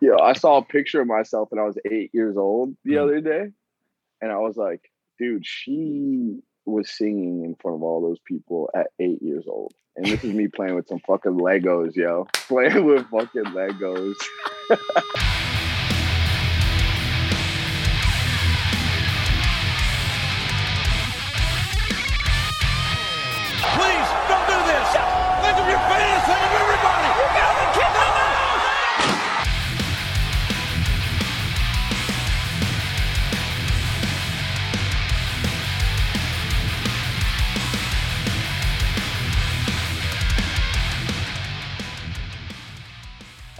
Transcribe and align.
Yo, 0.00 0.16
I 0.18 0.32
saw 0.32 0.58
a 0.58 0.64
picture 0.64 1.00
of 1.00 1.06
myself 1.06 1.50
when 1.50 1.58
I 1.60 1.64
was 1.66 1.76
eight 1.90 2.10
years 2.14 2.36
old 2.36 2.74
the 2.84 2.94
Mm. 2.94 3.02
other 3.02 3.20
day, 3.20 3.50
and 4.22 4.32
I 4.32 4.38
was 4.38 4.56
like, 4.56 4.90
dude, 5.18 5.44
she 5.46 6.38
was 6.64 6.90
singing 6.90 7.44
in 7.44 7.54
front 7.56 7.76
of 7.76 7.82
all 7.82 8.00
those 8.00 8.18
people 8.24 8.70
at 8.74 8.88
eight 8.98 9.20
years 9.22 9.44
old. 9.46 9.74
And 9.96 10.06
this 10.06 10.24
is 10.24 10.32
me 10.32 10.46
playing 10.48 10.74
with 10.76 10.86
some 10.88 11.00
fucking 11.00 11.32
Legos, 11.32 11.94
yo. 11.96 12.26
Playing 12.48 12.84
with 12.86 13.06
fucking 13.10 13.44
Legos. 13.44 14.14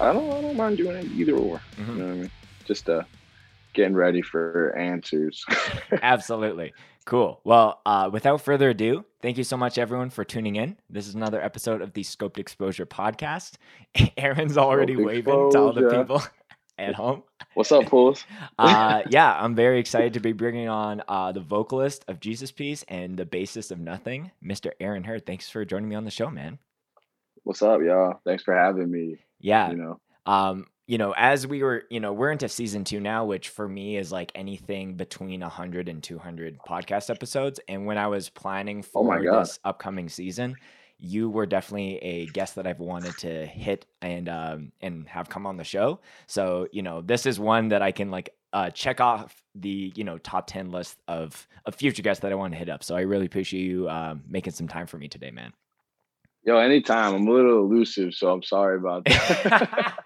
I 0.00 0.12
don't 0.12 0.30
I 0.32 0.40
don't 0.40 0.56
mind 0.56 0.78
doing 0.78 0.96
it 0.96 1.04
either 1.12 1.34
or. 1.34 1.60
Mhm. 1.76 1.88
You 1.88 1.94
know 1.94 2.06
what 2.06 2.12
I 2.12 2.16
mean? 2.16 2.30
Just 2.64 2.88
uh 2.88 3.02
getting 3.74 3.94
ready 3.94 4.22
for 4.22 4.74
answers. 4.76 5.44
Absolutely. 6.02 6.72
Cool. 7.06 7.40
Well, 7.44 7.80
uh, 7.86 8.10
without 8.12 8.40
further 8.40 8.70
ado, 8.70 9.04
thank 9.22 9.38
you 9.38 9.44
so 9.44 9.56
much, 9.56 9.78
everyone, 9.78 10.10
for 10.10 10.24
tuning 10.24 10.56
in. 10.56 10.76
This 10.88 11.08
is 11.08 11.14
another 11.14 11.40
episode 11.42 11.80
of 11.82 11.92
the 11.92 12.02
Scoped 12.02 12.38
Exposure 12.38 12.86
podcast. 12.86 13.54
Aaron's 14.16 14.58
already 14.58 14.94
Scoped 14.96 15.04
waving 15.04 15.50
to 15.52 15.58
all 15.58 15.72
the 15.72 15.88
people 15.88 16.22
at 16.78 16.94
home. 16.94 17.22
What's 17.54 17.72
up, 17.72 17.88
fools? 17.88 18.24
Uh, 18.58 19.02
yeah, 19.08 19.36
I'm 19.40 19.54
very 19.54 19.78
excited 19.80 20.14
to 20.14 20.20
be 20.20 20.32
bringing 20.32 20.68
on 20.68 21.02
uh, 21.08 21.32
the 21.32 21.40
vocalist 21.40 22.04
of 22.06 22.20
Jesus 22.20 22.52
Piece 22.52 22.84
and 22.88 23.16
the 23.16 23.26
bassist 23.26 23.70
of 23.70 23.78
Nothing, 23.78 24.30
Mr. 24.44 24.70
Aaron 24.80 25.04
Heard. 25.04 25.26
Thanks 25.26 25.48
for 25.48 25.64
joining 25.64 25.88
me 25.88 25.96
on 25.96 26.04
the 26.04 26.10
show, 26.10 26.30
man. 26.30 26.58
What's 27.44 27.62
up, 27.62 27.80
y'all? 27.82 28.20
Thanks 28.24 28.42
for 28.42 28.54
having 28.54 28.90
me. 28.90 29.18
Yeah. 29.40 29.70
You 29.70 29.76
know. 29.76 30.00
um 30.26 30.66
you 30.86 30.98
know 30.98 31.14
as 31.16 31.46
we 31.46 31.62
were 31.62 31.84
you 31.88 32.00
know 32.00 32.12
we're 32.12 32.32
into 32.32 32.48
season 32.48 32.82
two 32.84 32.98
now 33.00 33.24
which 33.24 33.48
for 33.48 33.68
me 33.68 33.96
is 33.96 34.10
like 34.10 34.32
anything 34.34 34.94
between 34.96 35.40
100 35.40 35.88
and 35.88 36.02
200 36.02 36.58
podcast 36.68 37.10
episodes 37.10 37.60
and 37.68 37.86
when 37.86 37.96
i 37.96 38.08
was 38.08 38.28
planning 38.28 38.80
Oh 38.80 38.82
for 38.82 39.04
my 39.04 39.18
this 39.38 39.58
upcoming 39.64 40.08
season 40.08 40.56
you 40.98 41.30
were 41.30 41.46
definitely 41.46 41.96
a 41.98 42.26
guest 42.26 42.56
that 42.56 42.66
i've 42.66 42.80
wanted 42.80 43.16
to 43.18 43.46
hit 43.46 43.86
and 44.02 44.28
um 44.28 44.72
and 44.80 45.06
have 45.08 45.28
come 45.28 45.46
on 45.46 45.56
the 45.56 45.64
show 45.64 46.00
so 46.26 46.66
you 46.72 46.82
know 46.82 47.00
this 47.00 47.24
is 47.24 47.38
one 47.38 47.68
that 47.68 47.82
i 47.82 47.92
can 47.92 48.10
like 48.10 48.30
uh 48.52 48.68
check 48.70 49.00
off 49.00 49.42
the 49.54 49.92
you 49.94 50.02
know 50.02 50.18
top 50.18 50.48
10 50.48 50.72
list 50.72 50.98
of 51.06 51.46
of 51.66 51.74
future 51.76 52.02
guests 52.02 52.20
that 52.22 52.32
i 52.32 52.34
want 52.34 52.52
to 52.52 52.58
hit 52.58 52.68
up 52.68 52.82
so 52.82 52.96
i 52.96 53.00
really 53.02 53.26
appreciate 53.26 53.62
you 53.62 53.88
um 53.88 54.22
making 54.28 54.52
some 54.52 54.66
time 54.66 54.86
for 54.88 54.98
me 54.98 55.06
today 55.06 55.30
man 55.30 55.52
Yo, 56.44 56.56
anytime. 56.56 57.14
I'm 57.14 57.26
a 57.26 57.30
little 57.30 57.58
elusive, 57.58 58.14
so 58.14 58.32
I'm 58.32 58.42
sorry 58.42 58.76
about 58.78 59.04
that. 59.04 59.98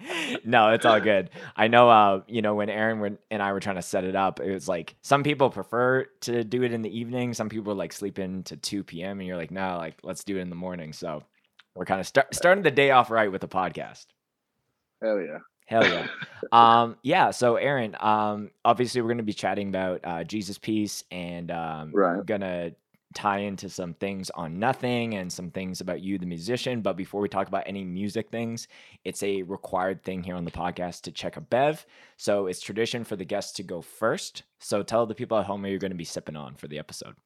no, 0.44 0.70
it's 0.70 0.84
all 0.84 1.00
good. 1.00 1.30
I 1.56 1.68
know, 1.68 1.88
uh, 1.88 2.20
you 2.26 2.42
know, 2.42 2.54
when 2.54 2.68
Aaron 2.68 3.18
and 3.30 3.42
I 3.42 3.52
were 3.52 3.60
trying 3.60 3.76
to 3.76 3.82
set 3.82 4.04
it 4.04 4.14
up, 4.14 4.40
it 4.40 4.52
was 4.52 4.68
like 4.68 4.94
some 5.00 5.22
people 5.22 5.48
prefer 5.48 6.04
to 6.22 6.44
do 6.44 6.62
it 6.62 6.72
in 6.72 6.82
the 6.82 6.96
evening. 6.98 7.32
Some 7.32 7.48
people 7.48 7.74
like 7.74 7.92
sleep 7.92 8.18
in 8.18 8.42
to 8.44 8.56
2 8.56 8.84
p.m. 8.84 9.20
and 9.20 9.26
you're 9.26 9.38
like, 9.38 9.50
no, 9.50 9.78
like 9.78 9.96
let's 10.02 10.22
do 10.22 10.36
it 10.36 10.40
in 10.40 10.50
the 10.50 10.56
morning. 10.56 10.92
So 10.92 11.22
we're 11.74 11.86
kind 11.86 12.00
of 12.00 12.06
start, 12.06 12.34
starting 12.34 12.62
the 12.62 12.70
day 12.70 12.90
off 12.90 13.10
right 13.10 13.30
with 13.32 13.40
the 13.40 13.48
podcast. 13.48 14.06
Hell 15.02 15.18
yeah. 15.20 15.38
Hell 15.66 15.86
yeah. 15.86 16.06
um, 16.52 16.96
yeah. 17.02 17.30
So 17.30 17.56
Aaron, 17.56 17.96
um, 18.00 18.50
obviously 18.66 19.00
we're 19.00 19.08
going 19.08 19.18
to 19.18 19.24
be 19.24 19.32
chatting 19.32 19.68
about 19.68 20.00
uh, 20.04 20.24
Jesus 20.24 20.58
Piece 20.58 21.04
and 21.10 21.50
um, 21.50 21.92
Right. 21.94 22.24
gonna 22.26 22.72
tie 23.14 23.38
into 23.38 23.68
some 23.68 23.94
things 23.94 24.30
on 24.30 24.58
nothing 24.58 25.14
and 25.14 25.32
some 25.32 25.50
things 25.50 25.80
about 25.80 26.00
you, 26.00 26.18
the 26.18 26.26
musician. 26.26 26.80
But 26.80 26.96
before 26.96 27.20
we 27.20 27.28
talk 27.28 27.48
about 27.48 27.64
any 27.66 27.84
music 27.84 28.30
things, 28.30 28.68
it's 29.04 29.22
a 29.22 29.42
required 29.42 30.02
thing 30.02 30.22
here 30.22 30.36
on 30.36 30.44
the 30.44 30.50
podcast 30.50 31.02
to 31.02 31.12
check 31.12 31.36
a 31.36 31.40
bev. 31.40 31.84
So 32.16 32.46
it's 32.46 32.60
tradition 32.60 33.04
for 33.04 33.16
the 33.16 33.24
guests 33.24 33.52
to 33.54 33.62
go 33.62 33.80
first. 33.80 34.44
So 34.58 34.82
tell 34.82 35.06
the 35.06 35.14
people 35.14 35.38
at 35.38 35.46
home 35.46 35.62
what 35.62 35.70
you're 35.70 35.80
going 35.80 35.92
to 35.92 35.96
be 35.96 36.04
sipping 36.04 36.36
on 36.36 36.54
for 36.54 36.68
the 36.68 36.78
episode. 36.78 37.16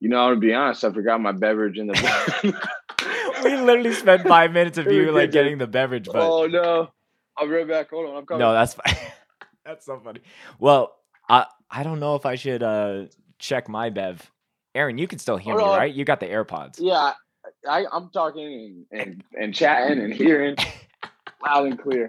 You 0.00 0.10
know, 0.10 0.18
I'm 0.18 0.34
to 0.34 0.40
be 0.40 0.52
honest, 0.52 0.84
I 0.84 0.92
forgot 0.92 1.20
my 1.20 1.32
beverage 1.32 1.78
in 1.78 1.86
the 1.86 1.94
we 3.44 3.56
literally 3.56 3.94
spent 3.94 4.26
five 4.28 4.52
minutes 4.52 4.76
of 4.76 4.90
you 4.90 5.12
like 5.12 5.30
getting 5.30 5.58
the 5.58 5.66
beverage, 5.66 6.06
but 6.06 6.22
Oh 6.22 6.46
no. 6.46 6.90
I'll 7.36 7.46
be 7.46 7.52
right 7.54 7.68
back. 7.68 7.90
Hold 7.90 8.10
on. 8.10 8.16
I'm 8.16 8.26
coming. 8.26 8.40
No, 8.40 8.52
that's 8.52 8.74
fine. 8.74 8.96
that's 9.64 9.86
so 9.86 10.00
funny. 10.02 10.20
Well, 10.58 10.94
I 11.28 11.46
I 11.70 11.82
don't 11.82 12.00
know 12.00 12.14
if 12.16 12.26
I 12.26 12.34
should 12.36 12.62
uh 12.62 13.04
check 13.38 13.68
my 13.68 13.90
bev. 13.90 14.30
Aaron, 14.74 14.98
you 14.98 15.06
can 15.06 15.18
still 15.18 15.36
hear 15.36 15.54
Hold 15.54 15.66
me, 15.66 15.72
on. 15.72 15.78
right? 15.78 15.94
You 15.94 16.04
got 16.04 16.20
the 16.20 16.26
AirPods. 16.26 16.76
yeah. 16.80 17.12
I, 17.68 17.84
I'm 17.92 18.08
talking 18.10 18.86
and, 18.90 19.00
and, 19.00 19.24
and 19.38 19.54
chatting 19.54 20.00
and 20.00 20.12
hearing 20.12 20.56
loud 21.44 21.66
and 21.66 21.78
clear. 21.78 22.08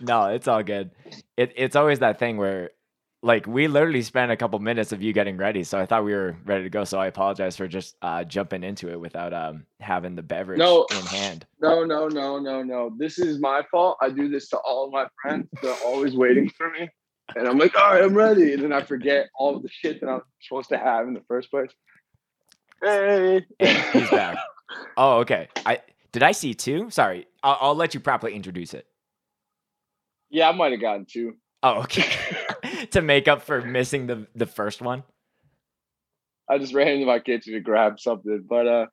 no, 0.00 0.26
it's 0.26 0.46
all 0.48 0.62
good. 0.62 0.90
It 1.36 1.52
it's 1.56 1.74
always 1.76 1.98
that 1.98 2.18
thing 2.18 2.36
where 2.36 2.70
like 3.20 3.46
we 3.48 3.66
literally 3.66 4.02
spent 4.02 4.30
a 4.30 4.36
couple 4.36 4.56
minutes 4.60 4.92
of 4.92 5.02
you 5.02 5.12
getting 5.12 5.36
ready, 5.36 5.64
so 5.64 5.78
I 5.78 5.86
thought 5.86 6.04
we 6.04 6.14
were 6.14 6.36
ready 6.44 6.62
to 6.62 6.70
go. 6.70 6.84
So 6.84 6.98
I 7.00 7.08
apologize 7.08 7.56
for 7.56 7.66
just 7.66 7.96
uh 8.02 8.22
jumping 8.24 8.62
into 8.62 8.88
it 8.90 9.00
without 9.00 9.32
um 9.34 9.66
having 9.80 10.14
the 10.14 10.22
beverage 10.22 10.58
No. 10.60 10.86
in 10.92 11.04
hand. 11.06 11.44
No, 11.60 11.84
no, 11.84 12.06
no, 12.06 12.38
no, 12.38 12.62
no. 12.62 12.92
This 12.96 13.18
is 13.18 13.40
my 13.40 13.62
fault. 13.72 13.98
I 14.00 14.10
do 14.10 14.28
this 14.28 14.48
to 14.50 14.58
all 14.58 14.86
of 14.86 14.92
my 14.92 15.06
friends. 15.20 15.48
They're 15.60 15.74
always 15.84 16.16
waiting 16.16 16.48
for 16.50 16.70
me. 16.70 16.88
And 17.36 17.46
I'm 17.46 17.58
like, 17.58 17.76
all 17.76 17.92
right, 17.92 18.02
I'm 18.02 18.14
ready. 18.14 18.54
And 18.54 18.62
then 18.62 18.72
I 18.72 18.82
forget 18.82 19.28
all 19.38 19.56
of 19.56 19.62
the 19.62 19.68
shit 19.70 20.00
that 20.00 20.08
I'm 20.08 20.22
supposed 20.40 20.70
to 20.70 20.78
have 20.78 21.06
in 21.06 21.14
the 21.14 21.22
first 21.28 21.50
place. 21.50 21.70
Hey. 22.82 23.44
He's 23.58 24.10
back. 24.10 24.38
Oh, 24.96 25.18
okay. 25.20 25.48
I 25.66 25.80
did 26.12 26.22
I 26.22 26.32
see 26.32 26.54
two? 26.54 26.90
Sorry, 26.90 27.26
I'll, 27.42 27.58
I'll 27.60 27.74
let 27.74 27.94
you 27.94 28.00
properly 28.00 28.34
introduce 28.34 28.74
it. 28.74 28.86
yeah, 30.30 30.48
I 30.48 30.52
might 30.52 30.72
have 30.72 30.80
gotten 30.80 31.06
two. 31.06 31.34
Oh, 31.62 31.80
okay. 31.82 32.04
to 32.90 33.02
make 33.02 33.28
up 33.28 33.42
for 33.42 33.62
missing 33.62 34.06
the 34.06 34.26
the 34.34 34.46
first 34.46 34.80
one. 34.80 35.04
I 36.48 36.58
just 36.58 36.72
ran 36.72 36.88
into 36.88 37.06
my 37.06 37.18
kitchen 37.18 37.54
to 37.54 37.60
grab 37.60 37.98
something. 37.98 38.44
But 38.48 38.66
uh 38.66 38.86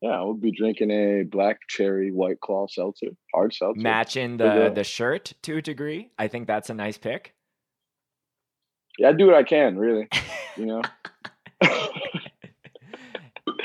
yeah, 0.00 0.20
we'll 0.22 0.34
be 0.34 0.50
drinking 0.50 0.90
a 0.90 1.22
black 1.22 1.58
cherry 1.68 2.10
white 2.10 2.40
claw 2.40 2.66
seltzer, 2.68 3.08
hard 3.32 3.54
seltzer. 3.54 3.80
Matching 3.80 4.36
the 4.36 4.72
the 4.74 4.84
shirt 4.84 5.32
to 5.42 5.58
a 5.58 5.62
degree. 5.62 6.10
I 6.18 6.28
think 6.28 6.46
that's 6.46 6.70
a 6.70 6.74
nice 6.74 6.98
pick. 6.98 7.34
Yeah, 8.98 9.08
I 9.08 9.12
do 9.12 9.26
what 9.26 9.34
I 9.34 9.42
can, 9.42 9.76
really. 9.76 10.08
You 10.56 10.66
know? 10.66 10.82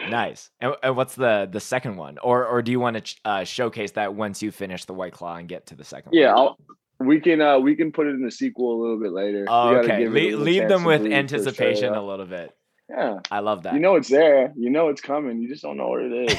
Nice. 0.10 0.50
And, 0.62 0.74
and 0.84 0.96
what's 0.96 1.16
the 1.16 1.48
the 1.52 1.60
second 1.60 1.98
one? 1.98 2.18
Or 2.20 2.46
or 2.46 2.62
do 2.62 2.72
you 2.72 2.80
want 2.80 2.96
to 2.96 3.02
ch- 3.02 3.20
uh, 3.26 3.44
showcase 3.44 3.92
that 3.92 4.16
once 4.16 4.42
you 4.42 4.52
finish 4.52 4.86
the 4.86 4.94
white 4.94 5.14
claw 5.14 5.36
and 5.36 5.48
get 5.48 5.68
to 5.68 5.76
the 5.76 5.84
second 5.84 6.14
yeah, 6.14 6.34
one? 6.34 6.38
I'll, 6.38 6.58
we 7.00 7.20
can 7.20 7.42
uh 7.42 7.60
we 7.60 7.76
can 7.76 7.92
put 7.92 8.08
it 8.08 8.12
in 8.12 8.24
the 8.24 8.32
sequel 8.32 8.74
a 8.74 8.80
little 8.82 9.00
bit 9.00 9.12
later. 9.12 9.46
Oh, 9.48 9.76
okay. 9.78 10.00
give 10.00 10.16
it 10.16 10.34
a 10.34 10.36
Le- 10.36 10.44
leave 10.44 10.68
them 10.68 10.84
with 10.84 11.06
anticipation 11.06 11.94
a 11.94 12.06
little 12.06 12.26
bit. 12.26 12.52
Yeah. 12.90 13.20
I 13.30 13.40
love 13.40 13.64
that. 13.64 13.74
You 13.74 13.80
know 13.80 13.96
it's 13.96 14.10
there. 14.10 14.54
You 14.56 14.70
know 14.70 14.90
it's 14.90 15.02
coming. 15.02 15.40
You 15.42 15.50
just 15.50 15.62
don't 15.62 15.78
know 15.78 15.90
what 15.90 16.02
it 16.02 16.32
is. 16.32 16.38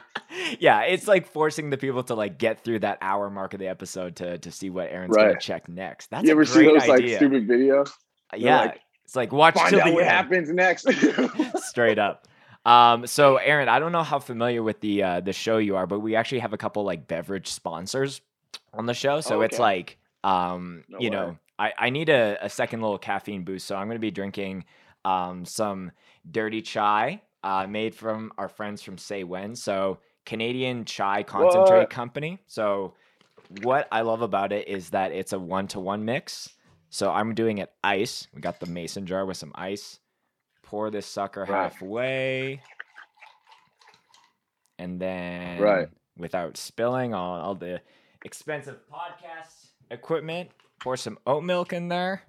yeah, 0.58 0.82
it's 0.82 1.06
like 1.06 1.26
forcing 1.28 1.70
the 1.70 1.78
people 1.78 2.02
to 2.04 2.14
like 2.14 2.38
get 2.38 2.64
through 2.64 2.80
that 2.80 2.98
hour 3.00 3.30
mark 3.30 3.54
of 3.54 3.60
the 3.60 3.68
episode 3.68 4.16
to 4.16 4.38
to 4.38 4.50
see 4.50 4.70
what 4.70 4.88
Aaron's 4.90 5.16
gonna 5.16 5.38
check 5.38 5.68
next. 5.68 6.10
That's 6.10 6.24
you 6.24 6.32
ever 6.32 6.44
see 6.44 6.64
those 6.64 6.86
like 6.88 7.06
stupid 7.08 7.48
videos? 7.48 7.90
Yeah, 8.36 8.60
like, 8.60 8.80
it's 9.04 9.16
like 9.16 9.32
watch 9.32 9.54
Find 9.54 9.70
till 9.70 9.80
out 9.80 9.86
the 9.86 9.94
what 9.94 10.04
end. 10.04 10.10
happens 10.10 10.50
next. 10.50 10.88
straight 11.56 11.98
up. 11.98 12.26
Um, 12.64 13.06
so 13.06 13.36
Aaron, 13.36 13.68
I 13.68 13.78
don't 13.78 13.92
know 13.92 14.02
how 14.02 14.18
familiar 14.18 14.62
with 14.62 14.80
the 14.80 15.02
uh, 15.02 15.20
the 15.20 15.32
show 15.32 15.58
you 15.58 15.76
are, 15.76 15.86
but 15.86 16.00
we 16.00 16.16
actually 16.16 16.40
have 16.40 16.52
a 16.52 16.58
couple 16.58 16.82
like 16.84 17.06
beverage 17.06 17.48
sponsors 17.48 18.20
on 18.74 18.86
the 18.86 18.94
show. 18.94 19.20
So 19.20 19.42
it's 19.42 19.54
Okay. 19.54 19.62
like, 19.62 19.98
um, 20.24 20.82
No 20.88 20.98
you 20.98 21.10
way. 21.10 21.10
know, 21.10 21.38
I, 21.58 21.72
I 21.78 21.90
need 21.90 22.08
a, 22.08 22.36
a 22.44 22.50
second 22.50 22.82
little 22.82 22.98
caffeine 22.98 23.44
boost. 23.44 23.66
So 23.66 23.76
I'm 23.76 23.86
going 23.86 23.96
to 23.96 24.00
be 24.00 24.10
drinking 24.10 24.64
um, 25.04 25.44
some 25.44 25.92
dirty 26.28 26.60
chai 26.62 27.22
uh, 27.44 27.66
made 27.68 27.94
from 27.94 28.32
our 28.36 28.48
friends 28.48 28.82
from 28.82 28.98
Say 28.98 29.22
When. 29.22 29.54
So 29.54 29.98
Canadian 30.24 30.84
Chai 30.84 31.22
Concentrate 31.22 31.82
What? 31.82 31.90
Company. 31.90 32.40
So 32.48 32.94
what 33.48 33.86
I 33.92 34.00
love 34.00 34.22
about 34.22 34.52
it 34.52 34.66
is 34.66 34.90
that 34.90 35.12
it's 35.12 35.32
a 35.32 35.38
one 35.38 35.68
to 35.68 35.78
one 35.80 36.04
mix. 36.04 36.48
So 36.96 37.10
I'm 37.12 37.34
doing 37.34 37.58
it 37.58 37.70
ice. 37.84 38.26
We 38.32 38.40
got 38.40 38.58
the 38.58 38.64
mason 38.64 39.04
jar 39.04 39.26
with 39.26 39.36
some 39.36 39.52
ice. 39.54 40.00
Pour 40.62 40.90
this 40.90 41.04
sucker 41.04 41.40
Right. 41.42 41.50
halfway. 41.50 42.62
And 44.78 44.98
then 44.98 45.60
Right. 45.60 45.88
without 46.16 46.56
spilling 46.56 47.12
on 47.12 47.42
all 47.42 47.54
the 47.54 47.82
expensive 48.24 48.78
podcast 48.90 49.72
equipment, 49.90 50.50
pour 50.80 50.96
some 50.96 51.18
oat 51.26 51.44
milk 51.44 51.74
in 51.74 51.88
there. 51.88 52.22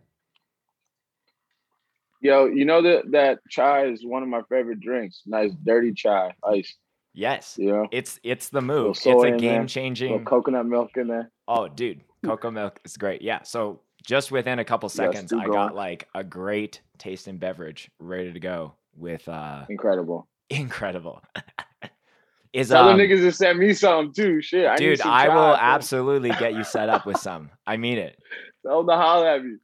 Yo, 2.19 2.47
you 2.47 2.65
know 2.65 2.81
that 2.81 3.09
that 3.11 3.39
chai 3.49 3.85
is 3.85 4.05
one 4.05 4.21
of 4.21 4.27
my 4.27 4.41
favorite 4.49 4.81
drinks. 4.81 5.21
Nice 5.25 5.53
dirty 5.63 5.93
chai, 5.93 6.33
ice. 6.43 6.75
Yes. 7.13 7.55
You 7.57 7.71
know, 7.71 7.87
It's 7.93 8.19
it's 8.21 8.49
the 8.49 8.61
move. 8.61 8.97
It's 8.97 9.05
a 9.05 9.13
there, 9.13 9.37
game 9.37 9.65
changing. 9.67 10.25
coconut 10.25 10.65
milk 10.65 10.97
in 10.97 11.07
there. 11.07 11.31
Oh, 11.47 11.69
dude, 11.69 12.03
cocoa 12.25 12.51
milk 12.51 12.81
is 12.83 12.97
great. 12.97 13.21
Yeah. 13.21 13.43
So 13.43 13.79
just 14.07 14.31
within 14.31 14.57
a 14.57 14.63
couple 14.63 14.88
seconds, 14.88 15.31
keep 15.31 15.42
I 15.42 15.48
got 15.48 15.75
like 15.75 16.07
a 16.15 16.24
great 16.24 16.81
tasting 16.98 17.38
beverage 17.38 17.92
ready 18.00 18.31
to 18.31 18.39
go 18.39 18.74
with 18.95 19.27
uh 19.27 19.65
Incredible. 19.69 20.27
incredible. 20.50 21.21
is 22.54 22.69
Tell 22.69 22.89
um, 22.89 22.98
niggas 22.98 23.19
to 23.19 23.31
send 23.33 23.59
me 23.59 23.74
some 23.74 24.13
too. 24.13 24.42
Shit, 24.42 24.65
I 24.65 24.75
need 24.75 24.80
dude, 24.80 25.01
I 25.01 25.27
will 25.27 25.56
absolutely 25.56 26.30
get 26.30 26.56
you 26.56 26.63
set 26.63 26.88
up 26.88 27.06
with 27.06 27.18
some. 27.19 27.51
I 27.68 27.75
mean 27.75 27.98
it. 27.98 28.18
Tell 28.65 28.77
them 28.77 28.88
to 28.88 28.95
holler 28.95 29.27
at 29.27 29.44
me. 29.44 29.57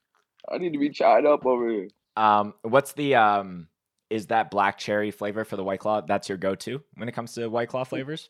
I 0.52 0.58
need 0.58 0.74
to 0.74 0.80
be 0.80 0.90
chide 0.90 1.26
up 1.26 1.46
over 1.46 1.70
here. 1.70 1.88
Um, 2.18 2.54
what's 2.64 2.92
the 2.92 3.16
um? 3.16 3.70
Is 4.10 4.28
that 4.28 4.52
black 4.52 4.78
cherry 4.78 5.10
flavor 5.10 5.46
for 5.46 5.56
the 5.56 5.64
White 5.64 5.80
Claw? 5.80 6.02
That's 6.02 6.30
your 6.30 6.38
go-to 6.38 6.84
when 6.96 7.10
it 7.10 7.14
comes 7.14 7.34
to 7.34 7.48
White 7.48 7.70
Claw 7.70 7.84
flavors. 7.84 8.30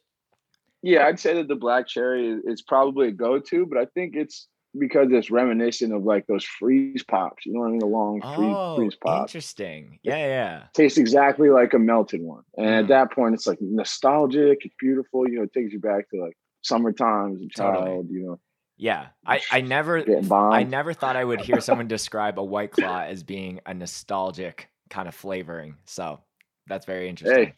Yeah, 0.81 1.07
I'd 1.07 1.19
say 1.19 1.33
that 1.33 1.49
the 1.49 1.55
black 1.55 1.87
cherry 1.87 2.27
is, 2.27 2.43
is 2.45 2.61
probably 2.61 3.09
a 3.09 3.11
go-to, 3.11 3.65
but 3.65 3.77
I 3.77 3.85
think 3.93 4.15
it's 4.15 4.47
because 4.77 5.07
it's 5.11 5.29
reminiscent 5.29 5.93
of 5.93 6.03
like 6.03 6.25
those 6.27 6.43
freeze 6.43 7.03
pops. 7.03 7.45
You 7.45 7.53
know 7.53 7.59
what 7.61 7.67
I 7.67 7.71
mean? 7.71 7.79
The 7.79 7.85
long 7.85 8.21
freeze, 8.35 8.55
Oh, 8.57 8.75
freeze 8.77 8.95
pops. 8.95 9.31
interesting. 9.31 9.99
Yeah, 10.03 10.17
yeah. 10.17 10.63
Tastes 10.73 10.97
exactly 10.97 11.49
like 11.49 11.73
a 11.73 11.79
melted 11.79 12.21
one, 12.21 12.43
and 12.57 12.65
Mhm. 12.67 12.79
at 12.79 12.87
that 12.89 13.11
point, 13.11 13.35
it's 13.35 13.45
like 13.47 13.59
nostalgic. 13.61 14.65
It's 14.65 14.75
beautiful. 14.79 15.27
You 15.29 15.37
know, 15.37 15.43
it 15.43 15.53
takes 15.53 15.73
you 15.73 15.79
back 15.79 16.09
to 16.09 16.21
like 16.23 16.37
summer 16.61 16.91
times, 16.91 17.41
a 17.41 17.47
Totally. 17.55 17.85
child. 17.85 18.07
You 18.09 18.25
know, 18.25 18.39
Yeah. 18.77 19.07
I 19.25 19.41
I 19.51 19.61
never. 19.61 20.03
I 20.31 20.63
never 20.63 20.93
thought 20.93 21.15
I 21.15 21.23
would 21.23 21.41
hear 21.41 21.59
someone 21.61 21.87
describe 21.87 22.39
a 22.39 22.43
White 22.43 22.71
Claw 22.71 23.01
as 23.01 23.21
being 23.23 23.59
a 23.65 23.73
nostalgic 23.73 24.69
kind 24.89 25.07
of 25.07 25.13
flavoring. 25.15 25.77
So 25.85 26.21
that's 26.67 26.85
very 26.85 27.09
interesting. 27.09 27.53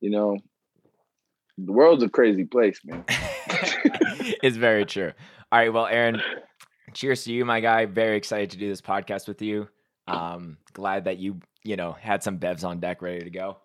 you 0.00 0.10
know, 0.10 0.36
the 1.56 1.72
world's 1.72 2.02
a 2.02 2.08
crazy 2.10 2.44
place, 2.44 2.78
man. 2.84 3.04
it's 4.42 4.56
very 4.56 4.84
true. 4.84 5.12
All 5.54 5.60
right, 5.60 5.72
well, 5.72 5.86
Aaron, 5.86 6.20
cheers 6.94 7.22
to 7.22 7.32
you, 7.32 7.44
my 7.44 7.60
guy. 7.60 7.86
Very 7.86 8.16
excited 8.16 8.50
to 8.50 8.56
do 8.56 8.68
this 8.68 8.80
podcast 8.80 9.28
with 9.28 9.40
you. 9.40 9.68
Um, 10.08 10.58
glad 10.72 11.04
that 11.04 11.18
you, 11.18 11.38
you 11.62 11.76
know, 11.76 11.92
had 11.92 12.24
some 12.24 12.40
bevs 12.40 12.64
on 12.64 12.80
deck 12.80 13.00
ready 13.02 13.20
to 13.22 13.30
go. 13.30 13.58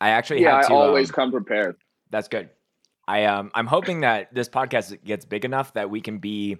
I 0.00 0.10
actually 0.10 0.42
yeah, 0.42 0.58
I 0.58 0.62
to. 0.68 0.72
always 0.72 1.10
um, 1.10 1.14
come 1.14 1.32
prepared. 1.32 1.74
that's 2.10 2.28
good. 2.28 2.50
I 3.08 3.24
um 3.24 3.50
I'm 3.52 3.66
hoping 3.66 4.02
that 4.02 4.32
this 4.32 4.48
podcast 4.48 5.02
gets 5.02 5.24
big 5.24 5.44
enough 5.44 5.74
that 5.74 5.90
we 5.90 6.00
can 6.00 6.18
be 6.18 6.58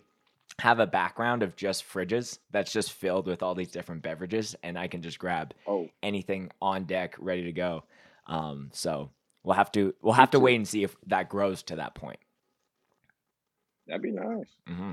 have 0.58 0.80
a 0.80 0.86
background 0.88 1.44
of 1.44 1.54
just 1.54 1.88
fridges 1.88 2.40
that's 2.50 2.72
just 2.72 2.94
filled 2.94 3.28
with 3.28 3.44
all 3.44 3.54
these 3.54 3.70
different 3.70 4.02
beverages 4.02 4.56
and 4.64 4.76
I 4.76 4.88
can 4.88 5.02
just 5.02 5.20
grab 5.20 5.54
Oh, 5.68 5.88
anything 6.02 6.50
on 6.60 6.82
deck 6.82 7.14
ready 7.20 7.44
to 7.44 7.52
go. 7.52 7.84
Um 8.26 8.70
so 8.72 9.10
we'll 9.44 9.54
have 9.54 9.70
to 9.72 9.94
we'll 10.02 10.14
have 10.14 10.32
to 10.32 10.40
wait 10.40 10.56
and 10.56 10.66
see 10.66 10.82
if 10.82 10.96
that 11.06 11.28
grows 11.28 11.62
to 11.64 11.76
that 11.76 11.94
point. 11.94 12.18
That'd 13.86 14.02
be 14.02 14.10
nice. 14.12 14.56
hmm 14.66 14.92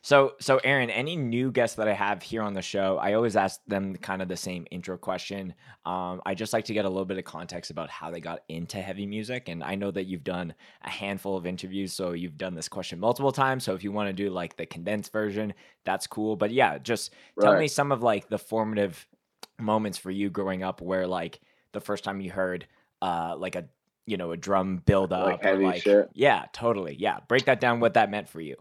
So, 0.00 0.34
so 0.40 0.58
Aaron, 0.64 0.90
any 0.90 1.16
new 1.16 1.52
guests 1.52 1.76
that 1.76 1.86
I 1.86 1.92
have 1.92 2.22
here 2.22 2.42
on 2.42 2.54
the 2.54 2.62
show, 2.62 2.98
I 2.98 3.12
always 3.12 3.36
ask 3.36 3.60
them 3.66 3.94
kind 3.96 4.22
of 4.22 4.28
the 4.28 4.36
same 4.36 4.66
intro 4.70 4.96
question. 4.96 5.54
Um, 5.84 6.20
I 6.24 6.34
just 6.34 6.52
like 6.52 6.64
to 6.66 6.74
get 6.74 6.84
a 6.84 6.88
little 6.88 7.04
bit 7.04 7.18
of 7.18 7.24
context 7.24 7.70
about 7.70 7.90
how 7.90 8.10
they 8.10 8.20
got 8.20 8.40
into 8.48 8.80
heavy 8.80 9.06
music, 9.06 9.48
and 9.48 9.62
I 9.62 9.74
know 9.74 9.90
that 9.90 10.04
you've 10.06 10.24
done 10.24 10.54
a 10.82 10.90
handful 10.90 11.36
of 11.36 11.46
interviews, 11.46 11.92
so 11.92 12.12
you've 12.12 12.38
done 12.38 12.54
this 12.54 12.68
question 12.68 12.98
multiple 13.00 13.32
times. 13.32 13.64
So, 13.64 13.74
if 13.74 13.84
you 13.84 13.92
want 13.92 14.08
to 14.08 14.12
do 14.12 14.30
like 14.30 14.56
the 14.56 14.66
condensed 14.66 15.12
version, 15.12 15.54
that's 15.84 16.06
cool. 16.06 16.36
But 16.36 16.50
yeah, 16.52 16.78
just 16.78 17.12
tell 17.40 17.52
me 17.60 17.68
some 17.68 17.92
of 17.92 18.02
like 18.02 18.28
the 18.28 18.38
formative 18.38 19.06
moments 19.60 19.98
for 19.98 20.10
you 20.10 20.30
growing 20.30 20.62
up, 20.62 20.80
where 20.80 21.06
like 21.06 21.40
the 21.72 21.80
first 21.80 22.04
time 22.04 22.20
you 22.20 22.30
heard 22.30 22.66
uh 23.02 23.34
like 23.36 23.56
a 23.56 23.64
you 24.06 24.16
know 24.16 24.32
a 24.32 24.36
drum 24.36 24.78
build 24.78 25.12
up, 25.12 25.26
Like 25.26 25.42
heavy 25.42 25.64
like 25.64 25.82
shit? 25.82 26.08
yeah, 26.14 26.44
totally, 26.52 26.96
yeah. 26.98 27.18
Break 27.28 27.44
that 27.46 27.60
down. 27.60 27.80
What 27.80 27.94
that 27.94 28.10
meant 28.10 28.28
for 28.28 28.40
you. 28.40 28.56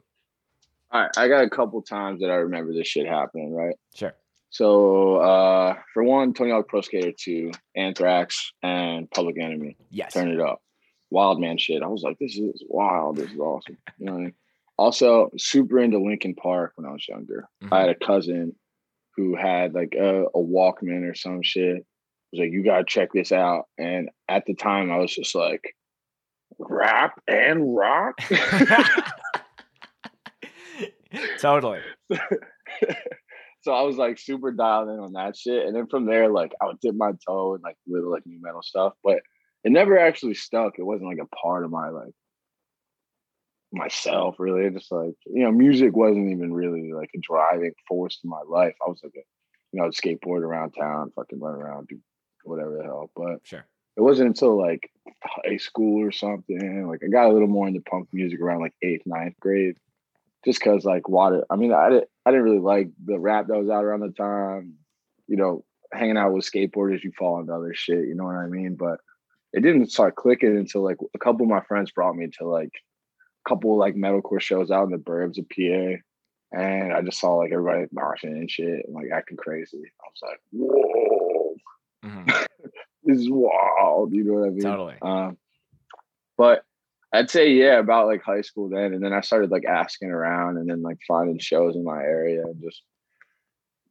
All 0.91 1.01
right, 1.01 1.11
I 1.17 1.27
got 1.27 1.43
a 1.45 1.49
couple 1.49 1.81
times 1.81 2.19
that 2.21 2.29
I 2.29 2.35
remember 2.35 2.73
this 2.73 2.87
shit 2.87 3.07
happening, 3.07 3.53
right? 3.53 3.75
Sure. 3.95 4.13
So, 4.49 5.15
uh, 5.15 5.75
for 5.93 6.03
one, 6.03 6.33
Tony 6.33 6.51
Hawk 6.51 6.67
Pro 6.67 6.81
Skater 6.81 7.13
2, 7.17 7.51
Anthrax, 7.77 8.51
and 8.61 9.09
Public 9.09 9.37
Enemy. 9.39 9.77
Yes. 9.89 10.13
Turn 10.13 10.29
it 10.29 10.41
up. 10.41 10.61
Wild 11.09 11.39
man 11.39 11.57
shit. 11.57 11.81
I 11.81 11.87
was 11.87 12.03
like, 12.03 12.19
this 12.19 12.37
is 12.37 12.61
wild. 12.67 13.15
This 13.15 13.31
is 13.31 13.39
awesome. 13.39 13.77
You 13.97 14.05
know 14.07 14.11
what 14.13 14.17
I 14.19 14.21
mean? 14.23 14.33
Also, 14.77 15.29
super 15.37 15.79
into 15.79 15.99
Linkin 15.99 16.35
Park 16.35 16.73
when 16.75 16.85
I 16.85 16.91
was 16.91 17.07
younger. 17.07 17.47
Mhm. 17.63 17.71
I 17.71 17.79
had 17.81 17.89
a 17.89 17.95
cousin 17.95 18.53
who 19.15 19.35
had 19.35 19.73
like 19.73 19.95
a, 19.97 20.23
a 20.25 20.37
Walkman 20.37 21.09
or 21.09 21.15
some 21.15 21.41
shit. 21.43 21.85
Was 22.31 22.39
like, 22.39 22.51
you 22.51 22.63
gotta 22.63 22.85
check 22.85 23.09
this 23.13 23.31
out. 23.31 23.65
And 23.77 24.09
at 24.29 24.45
the 24.45 24.53
time, 24.53 24.91
I 24.91 24.97
was 24.97 25.13
just 25.13 25.35
like, 25.35 25.75
rap 26.59 27.19
and 27.27 27.75
rock. 27.75 28.15
totally. 31.39 31.79
so 33.61 33.73
I 33.73 33.81
was 33.81 33.97
like 33.97 34.17
super 34.17 34.51
dialed 34.51 34.89
in 34.89 34.99
on 34.99 35.13
that 35.13 35.35
shit. 35.35 35.65
And 35.65 35.75
then 35.75 35.87
from 35.87 36.05
there, 36.05 36.29
like 36.29 36.53
I 36.61 36.65
would 36.65 36.79
dip 36.79 36.95
my 36.95 37.11
toe 37.27 37.55
in 37.55 37.61
like 37.61 37.77
little 37.87 38.11
like 38.11 38.23
nu 38.25 38.39
metal 38.41 38.61
stuff, 38.61 38.93
but 39.03 39.19
it 39.63 39.71
never 39.71 39.97
actually 39.97 40.33
stuck. 40.33 40.73
It 40.77 40.83
wasn't 40.83 41.09
like 41.09 41.19
a 41.21 41.35
part 41.35 41.65
of 41.65 41.71
my 41.71 41.89
like 41.89 42.13
myself 43.71 44.35
really. 44.39 44.69
Just 44.69 44.91
like, 44.91 45.15
you 45.25 45.43
know, 45.43 45.51
music 45.51 45.95
wasn't 45.95 46.31
even 46.31 46.53
really 46.53 46.91
like 46.93 47.09
a 47.15 47.19
driving 47.19 47.73
force 47.87 48.19
in 48.23 48.29
my 48.29 48.41
life. 48.47 48.75
I 48.85 48.89
was 48.89 48.99
like 49.03 49.13
a, 49.15 49.23
you 49.71 49.81
know, 49.81 49.89
skateboard 49.89 50.41
around 50.41 50.71
town, 50.71 51.11
fucking 51.15 51.39
run 51.39 51.55
around, 51.55 51.87
do 51.87 51.99
whatever 52.43 52.77
the 52.77 52.83
hell. 52.83 53.09
But 53.15 53.39
Sure. 53.43 53.65
it 53.97 54.01
wasn't 54.01 54.27
until 54.29 54.57
like 54.57 54.91
high 55.23 55.57
school 55.57 56.01
or 56.05 56.11
something. 56.11 56.87
Like 56.87 57.01
I 57.03 57.07
got 57.07 57.29
a 57.29 57.33
little 57.33 57.47
more 57.47 57.67
into 57.67 57.81
punk 57.81 58.09
music 58.13 58.39
around 58.41 58.61
like 58.61 58.73
eighth, 58.81 59.03
ninth 59.05 59.35
grade. 59.39 59.75
Just 60.45 60.61
cause 60.61 60.83
like 60.85 61.07
water. 61.07 61.43
I 61.49 61.55
mean, 61.55 61.71
I 61.73 61.89
didn't 61.89 62.07
I 62.25 62.31
didn't 62.31 62.45
really 62.45 62.59
like 62.59 62.89
the 63.05 63.19
rap 63.19 63.47
that 63.47 63.57
was 63.59 63.69
out 63.69 63.83
around 63.83 63.99
the 64.01 64.09
time. 64.09 64.75
You 65.27 65.37
know, 65.37 65.63
hanging 65.93 66.17
out 66.17 66.33
with 66.33 66.49
skateboarders, 66.49 67.03
you 67.03 67.11
fall 67.17 67.39
into 67.39 67.53
other 67.53 67.73
shit, 67.73 68.07
you 68.07 68.15
know 68.15 68.25
what 68.25 68.35
I 68.35 68.47
mean? 68.47 68.75
But 68.75 68.99
it 69.53 69.61
didn't 69.61 69.91
start 69.91 70.15
clicking 70.15 70.57
until 70.57 70.81
like 70.83 70.97
a 71.13 71.19
couple 71.19 71.43
of 71.43 71.49
my 71.49 71.61
friends 71.61 71.91
brought 71.91 72.15
me 72.15 72.27
to 72.39 72.47
like 72.47 72.71
a 73.45 73.49
couple 73.49 73.77
like 73.77 73.95
metalcore 73.95 74.41
shows 74.41 74.71
out 74.71 74.85
in 74.85 74.91
the 74.91 74.97
burbs 74.97 75.37
of 75.37 75.47
PA. 75.49 76.01
And 76.53 76.91
I 76.91 77.01
just 77.01 77.19
saw 77.19 77.35
like 77.35 77.51
everybody 77.51 77.85
marching 77.91 78.31
and 78.31 78.49
shit 78.49 78.85
and 78.85 78.93
like 78.93 79.07
acting 79.13 79.37
crazy. 79.37 79.77
I 79.77 80.07
was 80.09 80.21
like, 80.21 80.39
whoa, 80.51 81.30
Mhm. 82.05 82.45
this 83.03 83.19
is 83.19 83.27
wild. 83.29 84.13
You 84.13 84.23
know 84.23 84.33
what 84.33 84.47
I 84.47 84.49
mean? 84.49 84.61
Totally. 84.61 84.95
Um, 85.01 85.37
but 86.37 86.63
I'd 87.13 87.29
say 87.29 87.51
yeah, 87.51 87.77
about 87.79 88.07
like 88.07 88.23
high 88.23 88.41
school 88.41 88.69
then, 88.69 88.93
and 88.93 89.03
then 89.03 89.13
I 89.13 89.21
started 89.21 89.51
like 89.51 89.65
asking 89.65 90.09
around, 90.11 90.57
and 90.57 90.69
then 90.69 90.81
like 90.81 90.97
finding 91.07 91.37
shows 91.39 91.75
in 91.75 91.83
my 91.83 92.01
area, 92.01 92.43
and 92.43 92.61
just 92.61 92.81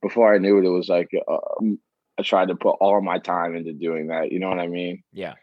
before 0.03 0.35
I 0.35 0.39
knew 0.39 0.59
it, 0.59 0.65
it 0.65 0.71
was 0.71 0.89
like 0.89 1.11
um, 1.29 1.79
I 2.19 2.23
tried 2.23 2.49
to 2.49 2.55
put 2.57 2.77
all 2.81 3.01
my 3.03 3.19
time 3.19 3.55
into 3.57 3.73
doing 3.75 4.09
that. 4.09 4.33
You 4.33 4.39
know 4.41 4.49
what 4.49 4.59
I 4.59 4.67
mean? 4.69 5.03
Yeah. 5.13 5.35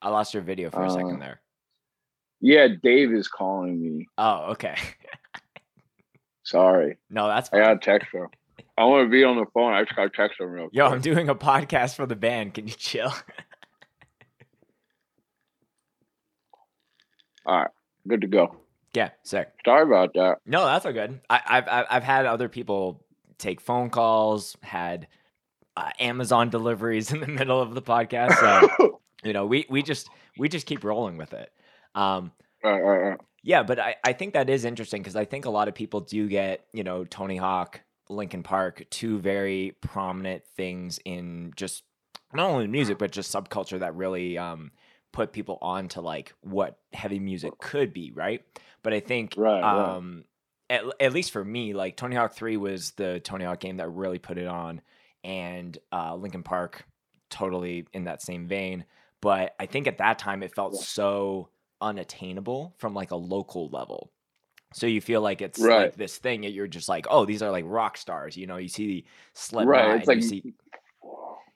I 0.00 0.10
lost 0.10 0.32
your 0.32 0.42
video 0.42 0.70
for 0.70 0.84
a 0.84 0.90
second 0.90 1.16
Uh, 1.16 1.18
there. 1.20 1.40
Yeah, 2.40 2.68
Dave 2.82 3.12
is 3.12 3.26
calling 3.28 3.80
me. 3.82 4.06
Oh, 4.16 4.52
okay. 4.52 4.76
Sorry, 6.44 6.96
no, 7.10 7.26
that's 7.28 7.48
I 7.48 7.58
fine. 7.58 7.60
got 7.62 7.82
to 7.82 7.90
text 7.90 8.14
him. 8.14 8.28
I 8.78 8.84
want 8.84 9.06
to 9.06 9.10
be 9.10 9.24
on 9.24 9.36
the 9.36 9.46
phone. 9.52 9.72
I 9.74 9.82
just 9.82 9.96
got 9.96 10.04
to 10.04 10.10
text 10.10 10.40
him 10.40 10.50
real 10.50 10.68
Yo, 10.70 10.86
I'm 10.86 11.00
doing 11.00 11.28
a 11.28 11.34
podcast 11.34 11.96
for 11.96 12.06
the 12.06 12.14
band. 12.14 12.54
Can 12.54 12.68
you 12.68 12.74
chill? 12.74 13.12
All 17.46 17.56
right, 17.56 17.70
good 18.06 18.20
to 18.20 18.26
go. 18.26 18.56
yeah, 18.94 19.10
sick. 19.22 19.48
Sorry 19.64 19.82
about 19.82 20.12
that. 20.14 20.36
No, 20.46 20.64
that's 20.66 20.84
all 20.86 20.92
good. 20.92 21.20
I, 21.30 21.40
I've 21.46 21.68
I've 21.68 21.86
I've 21.90 22.02
had 22.04 22.26
other 22.26 22.48
people 22.48 23.02
take 23.38 23.60
phone 23.60 23.90
calls, 23.90 24.56
had 24.62 25.08
uh, 25.76 25.90
Amazon 25.98 26.50
deliveries 26.50 27.10
in 27.12 27.20
the 27.20 27.26
middle 27.38 27.60
of 27.60 27.74
the 27.74 27.82
podcast. 27.82 28.34
So 28.34 29.00
you 29.24 29.32
know, 29.32 29.46
we 29.46 29.66
we 29.70 29.82
just 29.82 30.10
we 30.36 30.48
just 30.48 30.66
keep 30.66 30.84
rolling 30.84 31.16
with 31.16 31.32
it. 31.32 31.50
Um. 31.94 32.32
Yeah, 33.44 33.62
but 33.62 33.78
I, 33.78 33.94
I 34.04 34.12
think 34.12 34.34
that 34.34 34.50
is 34.50 34.64
interesting 34.66 35.00
because 35.00 35.16
I 35.16 35.24
think 35.24 35.46
a 35.46 35.50
lot 35.50 35.68
of 35.68 35.74
people 35.74 36.00
do 36.00 36.28
get, 36.28 36.66
you 36.72 36.82
know, 36.84 37.04
Tony 37.04 37.36
Hawk, 37.36 37.80
Linkin 38.08 38.42
Park, 38.42 38.84
two 38.90 39.18
very 39.18 39.76
prominent 39.80 40.44
things 40.56 40.98
in 41.04 41.52
just 41.56 41.82
not 42.32 42.50
only 42.50 42.66
music, 42.66 42.98
but 42.98 43.10
just 43.10 43.34
subculture 43.34 43.78
that 43.80 43.94
really 43.94 44.36
um, 44.38 44.70
put 45.12 45.32
people 45.32 45.58
on 45.62 45.88
to 45.88 46.00
like 46.00 46.34
what 46.40 46.78
heavy 46.92 47.18
music 47.18 47.52
could 47.58 47.92
be, 47.92 48.12
right? 48.12 48.42
But 48.82 48.92
I 48.92 49.00
think, 49.00 49.34
Right, 49.36 49.60
right. 49.62 49.96
um, 49.96 50.24
at, 50.70 50.82
at 51.00 51.12
least 51.12 51.30
for 51.30 51.44
me, 51.44 51.72
like 51.74 51.96
Tony 51.96 52.16
Hawk 52.16 52.34
3 52.34 52.56
was 52.58 52.90
the 52.92 53.20
Tony 53.20 53.44
Hawk 53.44 53.60
game 53.60 53.78
that 53.78 53.88
really 53.88 54.18
put 54.18 54.36
it 54.38 54.46
on, 54.46 54.80
and 55.24 55.76
uh, 55.92 56.14
Linkin 56.14 56.42
Park 56.42 56.84
totally 57.30 57.86
in 57.92 58.04
that 58.04 58.22
same 58.22 58.46
vein. 58.46 58.84
But 59.20 59.54
I 59.58 59.66
think 59.66 59.86
at 59.86 59.98
that 59.98 60.18
time 60.18 60.42
it 60.42 60.54
felt 60.54 60.74
Yeah. 60.74 60.80
so 60.82 61.48
unattainable 61.80 62.74
from 62.78 62.94
like 62.94 63.10
a 63.10 63.16
local 63.16 63.68
level. 63.70 64.10
So 64.72 64.86
you 64.86 65.00
feel 65.00 65.20
like 65.22 65.40
it's 65.40 65.60
Right. 65.60 65.84
like 65.84 65.96
this 65.96 66.18
thing 66.18 66.42
that 66.42 66.50
you're 66.52 66.66
just 66.66 66.88
like, 66.88 67.06
oh, 67.10 67.24
these 67.24 67.42
are 67.42 67.50
like 67.50 67.64
rock 67.66 67.96
stars. 67.96 68.36
You 68.36 68.46
know, 68.46 68.58
you 68.58 68.68
see 68.68 68.86
the 68.86 69.04
Slipknot, 69.34 69.66
Right, 69.68 69.98
it's 70.00 70.08
like 70.08 70.16
you 70.16 70.22
see, 70.22 70.54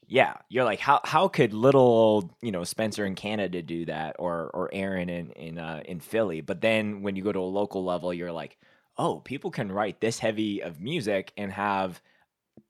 yeah, 0.09 0.35
you're 0.49 0.65
like, 0.65 0.81
how 0.81 1.01
how 1.05 1.29
could 1.29 1.53
little 1.55 2.31
you 2.43 2.51
know 2.53 2.65
Spencer 2.65 3.05
in 3.07 3.15
Canada 3.15 3.63
do 3.63 3.85
that, 3.87 4.17
or 4.19 4.51
or 4.53 4.69
Aaron 4.73 5.09
in 5.09 5.31
in 5.33 5.59
uh, 5.59 5.83
in 5.85 6.01
Philly? 6.01 6.41
But 6.41 6.61
then 6.61 7.03
when 7.03 7.17
you 7.17 7.23
go 7.23 7.33
to 7.33 7.39
a 7.39 7.41
local 7.41 7.85
level, 7.85 8.13
you're 8.13 8.33
like, 8.33 8.59
oh, 8.99 9.21
people 9.21 9.51
can 9.51 9.71
write 9.71 10.01
this 10.01 10.19
heavy 10.19 10.63
of 10.63 10.81
music 10.81 11.33
and 11.37 11.53
have 11.53 12.03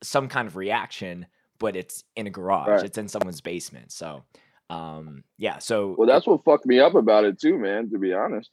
some 0.03 0.29
kind 0.29 0.47
of 0.49 0.57
reaction, 0.57 1.27
but 1.59 1.77
it's 1.77 2.05
in 2.17 2.27
a 2.27 2.31
garage, 2.31 2.69
Right. 2.69 2.85
it's 2.85 2.99
in 2.99 3.09
someone's 3.09 3.41
basement. 3.41 3.93
So, 3.93 4.25
um, 4.71 5.25
yeah, 5.39 5.59
so 5.59 5.95
Well, 5.99 6.07
that's 6.09 6.27
what 6.27 6.45
fucked 6.45 6.67
me 6.67 6.79
up 6.81 6.95
about 6.95 7.25
it 7.25 7.41
too, 7.41 7.59
man. 7.59 7.91
To 7.91 7.99
be 7.99 8.13
honest, 8.13 8.51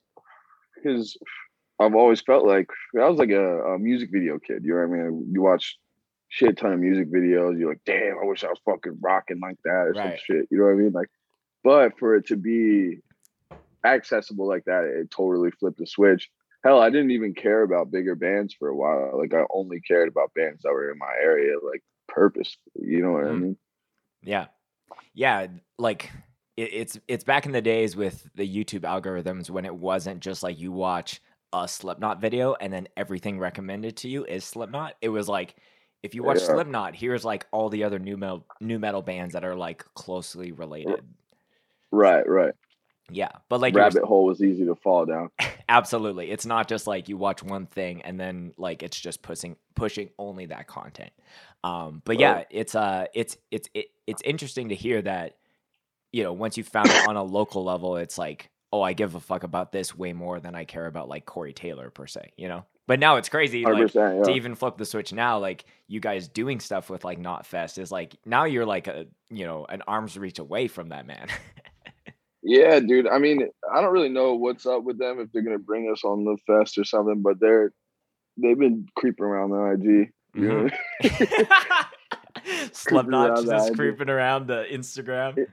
because 0.75 1.17
I've 1.80 1.96
always 1.96 2.22
felt 2.22 2.46
like 2.46 2.68
I 3.00 3.08
was 3.08 3.18
like 3.20 3.30
a, 3.32 3.74
a 3.74 3.80
music 3.80 4.10
video 4.12 4.38
kid. 4.40 4.64
You 4.66 4.76
know 4.76 4.88
what 4.88 5.00
I 5.00 5.10
mean? 5.10 5.30
You 5.32 5.42
watch 5.42 5.78
shit 6.28 6.58
ton 6.58 6.74
of 6.74 6.80
music 6.80 7.12
videos. 7.12 7.58
You're 7.58 7.70
like, 7.70 7.82
damn, 7.86 8.18
I 8.22 8.26
wish 8.26 8.44
I 8.44 8.50
was 8.50 8.60
fucking 8.66 8.98
rocking 9.02 9.40
like 9.40 9.58
that 9.64 9.88
or 9.88 9.94
some 9.96 10.04
shit. 10.26 10.48
You 10.52 10.58
know 10.60 10.66
what 10.66 10.72
I 10.74 10.76
mean? 10.76 10.92
Like, 10.92 11.08
but 11.64 11.98
for 11.98 12.16
it 12.16 12.28
to 12.28 12.36
be 12.36 12.98
accessible 13.86 14.48
like 14.48 14.66
that, 14.66 14.84
it 14.84 15.10
totally 15.12 15.52
flipped 15.52 15.78
the 15.78 15.88
switch. 15.88 16.30
Hell, 16.64 16.82
I 16.82 16.90
didn't 16.90 17.12
even 17.12 17.34
care 17.34 17.64
about 17.64 17.92
bigger 17.92 18.16
bands 18.16 18.54
for 18.54 18.68
a 18.68 18.76
while. 18.76 19.18
Like, 19.18 19.34
I 19.34 19.46
only 19.54 19.80
cared 19.80 20.10
about 20.10 20.34
bands 20.34 20.64
that 20.64 20.74
were 20.74 20.92
in 20.92 20.98
my 20.98 21.14
area, 21.22 21.54
like 21.64 21.82
purposefully. 22.10 22.86
You 22.88 23.02
know 23.02 23.12
what 23.14 23.24
I 23.24 23.30
Mhm. 23.30 23.42
mean? 23.42 23.58
Yeah, 24.22 24.48
yeah. 25.14 25.48
Like 25.78 26.12
it, 26.58 26.74
it's 26.74 27.00
it's 27.08 27.24
back 27.24 27.46
in 27.46 27.54
the 27.54 27.62
days 27.62 27.96
with 27.96 28.28
the 28.36 28.46
YouTube 28.46 28.82
algorithms 28.82 29.50
when 29.50 29.64
it 29.64 29.74
wasn't 29.74 30.20
just 30.20 30.44
like 30.44 30.60
you 30.60 30.74
watch 30.74 31.22
a 31.53 31.68
Slipknot 31.68 32.22
video 32.22 32.56
and 32.56 32.72
then 32.72 32.88
everything 32.98 33.39
recommended 33.39 33.98
to 33.98 34.10
you 34.10 34.25
is 34.25 34.44
Slipknot. 34.44 34.96
It 35.01 35.10
was 35.10 35.27
like 35.27 35.56
if 36.01 36.15
you 36.15 36.24
watch 36.24 36.39
Yeah. 36.39 36.48
Slipknot, 36.48 36.96
here's 36.96 37.25
like 37.25 37.46
all 37.51 37.70
the 37.70 37.84
other 37.84 38.00
nu 38.00 38.18
metal 38.18 38.46
nu 38.62 38.79
metal 38.79 39.01
bands 39.01 39.34
that 39.34 39.44
are 39.44 39.56
like 39.56 39.84
closely 39.96 40.51
related. 40.51 41.01
Right, 41.91 42.27
right. 42.27 42.53
Yeah, 43.12 43.32
but 43.50 43.60
like 43.60 43.75
Rabbit 43.75 44.03
hole 44.03 44.25
was 44.25 44.41
easy 44.41 44.65
to 44.65 44.75
fall 44.75 45.06
down. 45.06 45.29
Absolutely. 45.70 46.29
It's 46.29 46.46
not 46.46 46.68
just 46.68 46.86
like 46.86 47.10
you 47.10 47.18
watch 47.18 47.41
one 47.41 47.65
thing 47.65 48.03
and 48.03 48.20
then 48.20 48.53
like 48.58 48.84
it's 48.84 49.00
just 49.00 49.22
pushing 49.24 49.56
pushing 49.75 50.10
only 50.20 50.46
that 50.48 50.68
content. 50.68 51.12
Um 51.63 52.01
but 52.06 52.20
yeah, 52.20 52.44
it's 52.51 52.75
uh 52.75 53.06
it's 53.13 53.38
it's 53.50 53.68
it, 53.74 53.88
it's 54.06 54.22
interesting 54.24 54.70
to 54.70 54.75
hear 54.75 55.01
that 55.01 55.36
you 56.12 56.24
know, 56.24 56.34
once 56.34 56.58
you 56.58 56.63
found 56.63 56.89
it 56.89 57.08
on 57.08 57.15
a 57.15 57.24
local 57.24 57.63
level, 57.63 57.98
it's 57.98 58.18
like, 58.18 58.50
oh, 58.72 58.82
I 58.82 58.94
give 58.94 59.16
a 59.16 59.20
fuck 59.20 59.44
about 59.44 59.72
this 59.72 59.96
way 59.96 60.14
more 60.14 60.40
than 60.40 60.56
I 60.56 60.64
care 60.64 60.86
about 60.86 61.10
like 61.10 61.26
Corey 61.26 61.54
Taylor 61.54 61.90
per 61.90 62.08
se, 62.08 62.34
you 62.38 62.48
know? 62.48 62.66
But 62.88 63.00
now 63.00 63.18
it's 63.18 63.30
crazy 63.30 63.64
like 63.64 63.78
percent. 63.78 64.26
to 64.26 64.32
even 64.32 64.56
flip 64.56 64.78
the 64.78 64.86
switch 64.86 65.14
now, 65.14 65.38
like 65.38 65.66
you 65.88 66.00
guys 66.00 66.28
doing 66.28 66.60
stuff 66.60 66.90
with 66.90 67.04
like 67.04 67.20
Knotfest 67.20 67.78
is 67.78 67.92
like 67.92 68.16
now 68.26 68.46
you're 68.46 68.66
like 68.66 68.88
a 68.88 69.06
you 69.30 69.46
know, 69.46 69.66
an 69.66 69.84
arm's 69.88 70.18
reach 70.18 70.40
away 70.40 70.68
from 70.68 70.90
that 70.90 71.06
man. 71.06 71.28
yeah, 72.42 72.80
dude. 72.80 73.08
I 73.08 73.20
mean, 73.20 73.48
I 73.72 73.82
don't 73.82 73.94
really 73.94 74.10
know 74.10 74.34
what's 74.34 74.66
up 74.66 74.84
with 74.84 74.98
them 74.98 75.20
if 75.20 75.32
they're 75.32 75.44
gonna 75.44 75.60
bring 75.60 75.92
us 75.92 76.04
on 76.04 76.26
the 76.26 76.38
fest 76.48 76.80
or 76.80 76.84
something, 76.84 77.22
but 77.22 77.40
they're 77.40 77.72
they've 78.38 78.58
been 78.58 78.88
creeping 78.96 79.26
around 79.26 79.52
the 79.52 79.72
IG. 79.74 80.12
You 80.34 80.48
know? 80.48 80.70
Mm-hmm. 81.04 82.70
Slipknot 82.72 83.30
around 83.30 83.46
the 83.46 83.52
just 83.52 83.76
creeping 83.76 84.10
around 84.10 84.48
the 84.48 84.66
Instagram. 84.72 85.46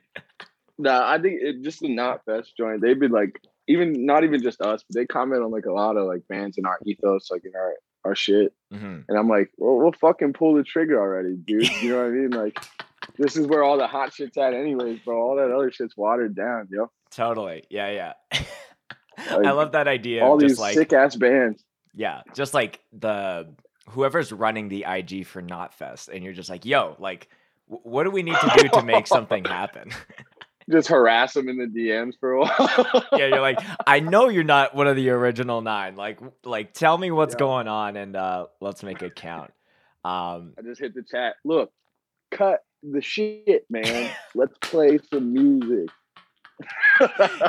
Nah, 0.78 1.08
I 1.10 1.18
think 1.18 1.40
it 1.42 1.62
just 1.62 1.80
the 1.80 1.88
Knotfest 1.88 2.48
joint. 2.56 2.80
They've 2.82 2.98
been 2.98 3.12
like 3.12 3.40
even 3.68 4.04
not 4.06 4.24
even 4.24 4.42
just 4.42 4.60
us, 4.60 4.84
but 4.88 4.94
they 4.94 5.06
comment 5.06 5.42
on 5.42 5.50
like 5.50 5.66
a 5.66 5.72
lot 5.72 5.96
of 5.96 6.06
like 6.06 6.26
bands 6.28 6.58
in 6.58 6.66
our 6.66 6.78
ethos, 6.84 7.30
like 7.30 7.44
in 7.44 7.52
our 7.56 7.74
our 8.04 8.14
shit. 8.14 8.52
Mhm. 8.72 9.04
And 9.08 9.18
I'm 9.18 9.28
like, 9.28 9.50
well, 9.56 9.76
we'll 9.78 9.92
fucking 9.92 10.32
pull 10.34 10.54
the 10.54 10.62
trigger 10.62 11.00
already, 11.00 11.34
dude. 11.36 11.68
You 11.82 11.90
know 11.90 11.96
what 11.98 12.06
I 12.06 12.10
mean? 12.10 12.30
Like, 12.36 12.58
this 13.18 13.36
is 13.36 13.46
where 13.46 13.62
all 13.62 13.78
the 13.78 13.86
hot 13.86 14.12
shit's 14.12 14.36
at, 14.36 14.52
anyways, 14.52 15.00
bro. 15.00 15.16
All 15.20 15.36
that 15.36 15.50
other 15.50 15.70
shit's 15.70 15.96
watered 15.96 16.34
down, 16.36 16.68
yo. 16.70 16.90
Totally. 17.10 17.64
Yeah, 17.70 17.90
yeah. 17.90 18.40
I 19.30 19.50
love 19.52 19.72
that 19.72 19.88
idea. 19.88 20.22
all 20.24 20.36
these 20.36 20.58
like 20.58 20.74
sick 20.74 20.92
ass 20.92 21.16
bands. 21.16 21.64
yeah, 21.94 22.20
just 22.34 22.52
like 22.52 22.80
the 22.92 23.48
whoever's 23.88 24.30
running 24.32 24.68
the 24.68 24.84
IG 24.86 25.26
for 25.26 25.40
Knotfest, 25.40 26.08
and 26.14 26.22
you're 26.22 26.34
just 26.34 26.50
like, 26.50 26.64
yo, 26.66 26.96
like, 26.98 27.28
wh- 27.68 27.84
what 27.86 28.04
do 28.04 28.10
we 28.10 28.22
need 28.22 28.36
to 28.36 28.52
do 28.58 28.68
to 28.68 28.82
make 28.82 29.06
something 29.06 29.44
happen? 29.44 29.90
Just 30.70 30.88
harass 30.88 31.34
them 31.34 31.48
in 31.48 31.58
the 31.58 31.66
DMs 31.66 32.14
for 32.18 32.32
a 32.32 32.40
while. 32.40 33.04
yeah, 33.12 33.26
you're 33.26 33.40
like, 33.40 33.60
I 33.86 34.00
know 34.00 34.28
you're 34.28 34.42
not 34.44 34.74
one 34.74 34.88
of 34.88 34.96
the 34.96 35.10
original 35.10 35.60
nine. 35.60 35.94
Like, 35.96 36.18
like, 36.44 36.72
tell 36.74 36.98
me 36.98 37.10
what's 37.12 37.34
Yeah. 37.34 37.38
going 37.38 37.68
on, 37.68 37.96
and 37.96 38.16
uh, 38.16 38.46
let's 38.60 38.82
make 38.82 39.02
it 39.02 39.14
count. 39.14 39.52
Um, 40.04 40.54
I 40.58 40.62
just 40.64 40.80
hit 40.80 40.94
the 40.94 41.02
chat. 41.02 41.34
Look, 41.44 41.70
cut 42.32 42.64
the 42.82 43.00
shit, 43.00 43.64
man. 43.70 44.10
Let's 44.34 44.56
play 44.58 44.98
some 45.12 45.32
music. 45.32 45.88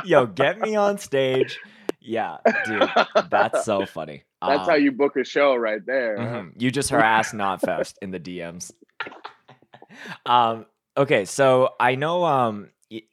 yo, 0.04 0.26
get 0.26 0.60
me 0.60 0.74
on 0.76 0.98
stage. 0.98 1.58
Yeah, 2.00 2.38
dude, 2.64 2.90
that's 3.30 3.64
so 3.64 3.84
funny. 3.86 4.24
That's 4.40 4.66
how 4.68 4.74
Um, 4.76 4.82
you 4.82 4.92
book 4.92 5.16
a 5.16 5.24
show 5.24 5.54
right 5.56 5.84
there. 5.84 6.16
huh? 6.18 6.24
Mhm. 6.42 6.52
You 6.60 6.70
just 6.70 6.90
harass 6.90 7.32
Knotfest 7.32 7.94
in 8.02 8.10
the 8.10 8.20
DMs. 8.20 8.72
um, 10.26 10.66
okay, 10.96 11.24
so 11.24 11.70
I 11.80 11.94
know, 11.96 12.24
um, 12.24 12.70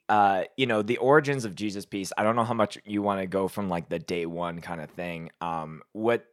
uh, 0.08 0.44
you 0.56 0.66
know, 0.66 0.82
the 0.82 0.96
origins 0.98 1.44
of 1.44 1.54
Jesus 1.54 1.84
Piece. 1.86 2.12
I 2.16 2.22
don't 2.22 2.36
know 2.36 2.44
how 2.44 2.54
much 2.54 2.78
you 2.84 3.02
want 3.02 3.20
to 3.20 3.26
go 3.26 3.48
from 3.48 3.68
like 3.68 3.88
the 3.88 3.98
day 3.98 4.26
one 4.26 4.60
kind 4.60 4.80
of 4.80 4.90
thing. 4.90 5.30
Um, 5.40 5.82
what 5.92 6.26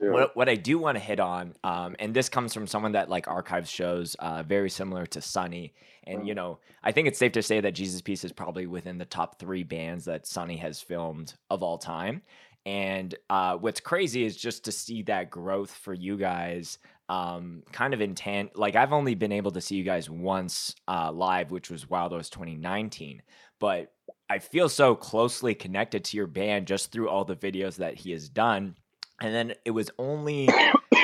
Yeah. 0.00 0.10
what 0.12 0.36
what 0.36 0.48
I 0.48 0.56
do 0.56 0.78
want 0.78 0.96
to 0.96 1.00
hit 1.02 1.20
on, 1.20 1.54
um, 1.64 1.96
and 1.98 2.14
this 2.14 2.28
comes 2.28 2.52
from 2.54 2.66
someone 2.66 2.92
that 2.92 3.08
like 3.08 3.28
archives 3.28 3.70
shows, 3.70 4.14
uh, 4.16 4.42
very 4.42 4.70
similar 4.70 5.06
to 5.06 5.20
Sunny. 5.20 5.72
And 6.04 6.26
you 6.26 6.34
know, 6.34 6.58
I 6.82 6.92
think 6.92 7.08
it's 7.08 7.18
safe 7.18 7.32
to 7.32 7.42
say 7.42 7.60
that 7.60 7.72
Jesus 7.72 8.00
Piece 8.02 8.24
is 8.24 8.32
probably 8.32 8.66
within 8.66 8.98
the 8.98 9.04
top 9.04 9.38
three 9.38 9.62
bands 9.62 10.04
that 10.06 10.26
Sunny 10.26 10.56
has 10.58 10.80
filmed 10.80 11.34
of 11.50 11.62
all 11.62 11.78
time. 11.78 12.22
And 12.66 13.14
uh, 13.28 13.56
what's 13.56 13.80
crazy 13.80 14.24
is 14.24 14.36
just 14.36 14.64
to 14.64 14.72
see 14.72 15.02
that 15.02 15.30
growth 15.30 15.70
for 15.70 15.92
you 15.92 16.16
guys, 16.16 16.78
um, 17.08 17.62
kind 17.72 17.94
of 17.94 18.00
intent. 18.00 18.56
Like 18.56 18.76
I've 18.76 18.92
only 18.92 19.14
been 19.14 19.32
able 19.32 19.50
to 19.52 19.60
see 19.60 19.76
you 19.76 19.84
guys 19.84 20.08
once 20.08 20.74
uh, 20.88 21.10
live, 21.12 21.50
which 21.50 21.70
was 21.70 21.88
Wild 21.88 22.12
Rose 22.12 22.30
2019, 22.30 23.22
but 23.58 23.92
I 24.28 24.38
feel 24.38 24.68
so 24.68 24.94
closely 24.94 25.54
connected 25.54 26.04
to 26.04 26.16
your 26.16 26.26
band 26.26 26.66
just 26.66 26.90
through 26.90 27.08
all 27.08 27.24
the 27.24 27.36
videos 27.36 27.76
that 27.76 27.94
he 27.94 28.12
has 28.12 28.28
done. 28.28 28.76
And 29.20 29.34
then 29.34 29.54
it 29.64 29.70
was 29.70 29.90
only 29.98 30.48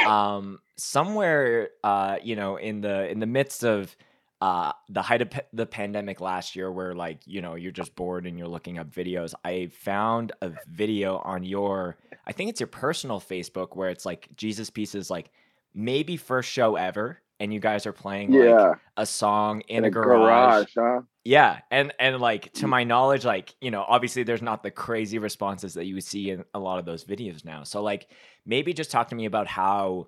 um, 0.07 0.59
somewhere, 0.77 1.71
uh, 1.85 2.17
you 2.23 2.35
know, 2.35 2.57
in 2.57 2.81
the 2.81 3.09
in 3.09 3.21
the 3.21 3.27
midst 3.27 3.63
of 3.65 3.95
uh, 4.41 4.73
the 4.89 5.03
height 5.03 5.21
of 5.21 5.29
the 5.53 5.67
pandemic 5.67 6.21
last 6.21 6.57
year, 6.57 6.73
where 6.73 6.95
like 6.95 7.21
you 7.27 7.43
know 7.43 7.55
you're 7.55 7.71
just 7.71 7.95
bored 7.95 8.27
and 8.27 8.39
you're 8.39 8.49
looking 8.49 8.79
up 8.79 8.91
videos. 8.91 9.35
I 9.45 9.69
found 9.73 10.33
a 10.41 10.53
video 10.69 11.19
on 11.19 11.45
your, 11.45 11.99
I 12.27 12.33
think 12.33 12.51
it's 12.51 12.61
your 12.61 12.67
personal 12.67 13.21
Facebook, 13.21 13.77
where 13.77 13.91
it's 13.91 14.07
like 14.07 14.29
Jesus 14.35 14.71
Piece's, 14.71 15.11
like 15.11 15.31
maybe 15.75 16.17
first 16.17 16.51
show 16.51 16.77
ever, 16.77 17.19
and 17.39 17.53
you 17.53 17.61
guys 17.61 17.87
are 17.87 17.93
playing 17.93 18.33
like 18.33 18.79
a 18.97 19.07
song 19.07 19.63
in, 19.63 19.79
In 19.79 19.85
a 19.85 19.91
garage. 19.91 20.69
huh? 20.77 21.03
Yeah, 21.25 21.61
and 21.71 21.93
and 21.99 22.19
like 22.21 22.53
to 22.55 22.67
my 22.67 22.85
knowledge, 22.85 23.25
like 23.25 23.55
you 23.61 23.71
know, 23.71 23.85
obviously 23.87 24.23
there's 24.23 24.43
not 24.43 24.63
the 24.63 24.71
crazy 24.71 25.19
responses 25.19 25.75
that 25.75 25.85
you 25.87 26.01
see 26.01 26.31
in 26.31 26.45
a 26.55 26.59
lot 26.59 26.79
of 26.79 26.85
those 26.85 27.05
videos 27.05 27.45
now. 27.45 27.63
So 27.65 27.83
like 27.83 28.09
maybe 28.47 28.73
just 28.73 28.91
talk 28.91 29.09
to 29.09 29.15
me 29.15 29.27
about 29.27 29.47
how 29.47 30.07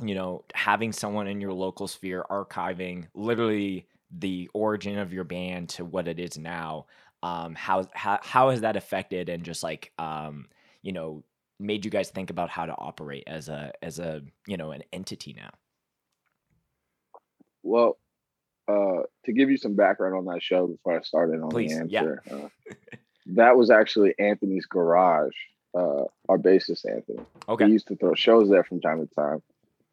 you 0.00 0.14
know 0.14 0.44
having 0.54 0.92
someone 0.92 1.26
in 1.26 1.40
your 1.40 1.52
local 1.52 1.88
sphere 1.88 2.24
archiving 2.30 3.06
literally 3.14 3.86
the 4.18 4.48
origin 4.54 4.98
of 4.98 5.12
your 5.12 5.24
band 5.24 5.68
to 5.70 5.84
what 5.84 6.08
it 6.08 6.18
is 6.18 6.38
now. 6.38 6.86
Um, 7.22 7.54
how 7.54 7.86
how 7.94 8.18
how 8.22 8.50
has 8.50 8.60
that 8.60 8.76
affected 8.76 9.28
and 9.28 9.44
just 9.44 9.62
like 9.62 9.92
um 9.98 10.46
you 10.82 10.92
know 10.92 11.24
made 11.58 11.84
you 11.84 11.90
guys 11.90 12.10
think 12.10 12.30
about 12.30 12.50
how 12.50 12.66
to 12.66 12.72
operate 12.72 13.24
as 13.26 13.48
a 13.48 13.72
as 13.82 13.98
a 13.98 14.22
you 14.46 14.56
know 14.56 14.70
an 14.70 14.82
entity 14.92 15.34
now? 15.34 15.50
Well, 17.62 17.98
uh, 18.68 19.02
to 19.24 19.32
give 19.32 19.50
you 19.50 19.56
some 19.56 19.74
background 19.74 20.14
on 20.14 20.24
that 20.26 20.42
show 20.42 20.66
before 20.66 20.98
I 20.98 21.02
started 21.02 21.40
on 21.42 21.50
Please, 21.50 21.78
the 21.78 21.86
yeah. 21.88 22.00
answer, 22.00 22.22
uh, 22.30 22.76
that 23.34 23.56
was 23.56 23.70
actually 23.70 24.14
Anthony's 24.18 24.66
garage. 24.66 25.34
Uh, 25.74 26.04
our 26.30 26.38
bassist 26.38 26.90
Anthony. 26.90 27.20
Okay. 27.46 27.66
He 27.66 27.72
used 27.72 27.88
to 27.88 27.96
throw 27.96 28.14
shows 28.14 28.48
there 28.48 28.64
from 28.64 28.80
time 28.80 29.06
to 29.06 29.14
time, 29.14 29.42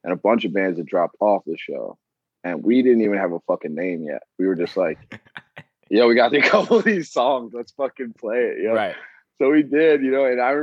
and 0.06 0.14
a 0.14 0.16
bunch 0.16 0.46
of 0.46 0.54
bands 0.54 0.80
had 0.80 0.88
dropped 0.88 1.18
off 1.20 1.44
the 1.46 1.58
show, 1.58 1.98
and 2.46 2.64
we 2.64 2.82
didn't 2.82 3.02
even 3.02 3.18
have 3.18 3.34
a 3.34 3.42
fucking 3.42 3.76
name 3.76 4.04
yet. 4.04 4.24
We 4.40 4.48
were 4.48 4.56
just 4.56 4.78
like, 4.78 4.98
"Yo, 5.90 6.08
we 6.08 6.16
got 6.16 6.34
a 6.34 6.42
couple 6.42 6.78
of 6.78 6.86
these 6.86 7.12
songs. 7.12 7.52
Let's 7.54 7.74
fucking 7.74 8.14
play 8.14 8.38
it." 8.38 8.64
Yo. 8.64 8.74
Right. 8.74 8.96
So 9.38 9.52
we 9.52 9.64
did, 9.64 10.02
you 10.02 10.12
know, 10.12 10.24
and 10.24 10.40
I 10.40 10.54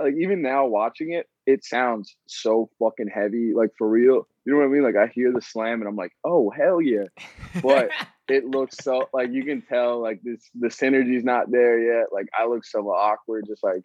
like 0.00 0.14
even 0.18 0.42
now 0.42 0.66
watching 0.66 1.12
it, 1.12 1.28
it 1.46 1.64
sounds 1.64 2.16
so 2.26 2.68
fucking 2.78 3.08
heavy, 3.08 3.52
like 3.54 3.70
for 3.78 3.88
real. 3.88 4.26
You 4.44 4.52
know 4.52 4.58
what 4.58 4.66
I 4.66 4.68
mean? 4.68 4.82
Like 4.82 4.96
I 4.96 5.06
hear 5.06 5.32
the 5.32 5.40
slam 5.40 5.80
and 5.80 5.88
I'm 5.88 5.96
like, 5.96 6.12
oh 6.24 6.50
hell 6.50 6.80
yeah. 6.80 7.04
But 7.62 7.90
it 8.28 8.44
looks 8.44 8.76
so 8.78 9.08
like 9.12 9.30
you 9.32 9.44
can 9.44 9.62
tell 9.62 10.00
like 10.00 10.20
this 10.22 10.40
the 10.54 10.68
synergy's 10.68 11.24
not 11.24 11.50
there 11.50 11.78
yet. 11.78 12.08
Like 12.12 12.26
I 12.38 12.46
look 12.46 12.64
so 12.64 12.88
awkward, 12.90 13.46
just 13.46 13.64
like 13.64 13.84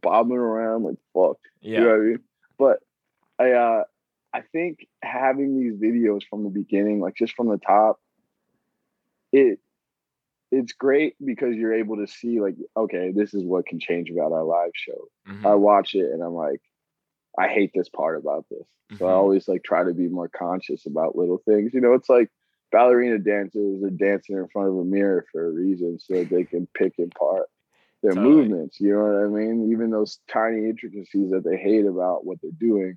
bobbing 0.00 0.36
around 0.36 0.84
like 0.84 0.96
fuck. 1.14 1.38
yeah. 1.60 1.78
You 1.78 1.84
know 1.84 1.90
what 1.90 1.96
I 1.96 2.00
mean? 2.00 2.20
But 2.58 2.78
I 3.38 3.52
uh 3.52 3.84
I 4.34 4.40
think 4.40 4.86
having 5.02 5.58
these 5.58 5.74
videos 5.74 6.22
from 6.28 6.44
the 6.44 6.50
beginning, 6.50 7.00
like 7.00 7.14
just 7.14 7.34
from 7.34 7.48
the 7.48 7.58
top, 7.58 8.00
it 9.32 9.58
it's 10.52 10.74
great 10.74 11.16
because 11.24 11.56
you're 11.56 11.74
able 11.74 11.96
to 11.96 12.08
see 12.08 12.40
like 12.40 12.56
okay 12.76 13.12
this 13.14 13.34
is 13.34 13.44
what 13.44 13.66
can 13.66 13.80
change 13.80 14.10
about 14.10 14.32
our 14.32 14.44
live 14.44 14.72
show. 14.74 15.08
Mhm, 15.26 15.52
i 15.52 15.54
watch 15.56 15.94
it 15.96 16.12
and 16.12 16.22
i'm 16.22 16.34
like 16.34 16.62
i 17.38 17.48
hate 17.48 17.72
this 17.74 17.88
part 17.90 18.18
about 18.18 18.46
this. 18.50 18.66
So 18.94 19.06
i 19.06 19.12
Mhm. 19.12 19.14
always 19.14 19.48
like 19.48 19.64
try 19.64 19.84
to 19.84 19.94
be 19.94 20.08
more 20.08 20.28
conscious 20.28 20.86
about 20.86 21.16
little 21.16 21.38
things. 21.46 21.74
You 21.74 21.80
know 21.82 21.94
it's 21.94 22.10
like 22.10 22.30
ballerina 22.72 23.18
dancers 23.18 23.82
are 23.84 23.90
dancing 23.90 24.36
in 24.36 24.48
front 24.48 24.68
of 24.70 24.76
a 24.76 24.84
mirror 24.84 25.26
for 25.32 25.46
a 25.46 25.50
reason 25.52 25.98
so 26.00 26.24
they 26.30 26.44
can 26.44 26.68
pick 26.74 26.94
apart 27.00 27.48
their 28.02 28.14
Totally. 28.14 28.16
movements 28.16 28.80
you 28.80 28.92
know 28.92 29.02
what 29.04 29.24
i 29.24 29.28
mean? 29.28 29.70
Even 29.72 29.90
those 29.90 30.20
tiny 30.30 30.68
intricacies 30.68 31.30
that 31.32 31.44
they 31.44 31.56
hate 31.56 31.86
about 31.86 32.26
what 32.26 32.38
they're 32.42 32.52
doing 32.58 32.96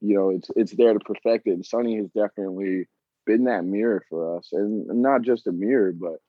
you 0.00 0.14
know 0.14 0.30
it's 0.30 0.50
it's 0.56 0.76
there 0.76 0.92
to 0.94 1.00
perfect 1.00 1.46
it. 1.48 1.52
And 1.52 1.66
Sunny 1.66 1.96
has 1.98 2.10
definitely 2.10 2.86
been 3.26 3.44
that 3.44 3.64
mirror 3.64 4.04
for 4.10 4.38
us. 4.38 4.50
And 4.52 4.86
not 5.02 5.22
just 5.22 5.46
a 5.48 5.52
mirror 5.52 5.92
but 5.92 6.20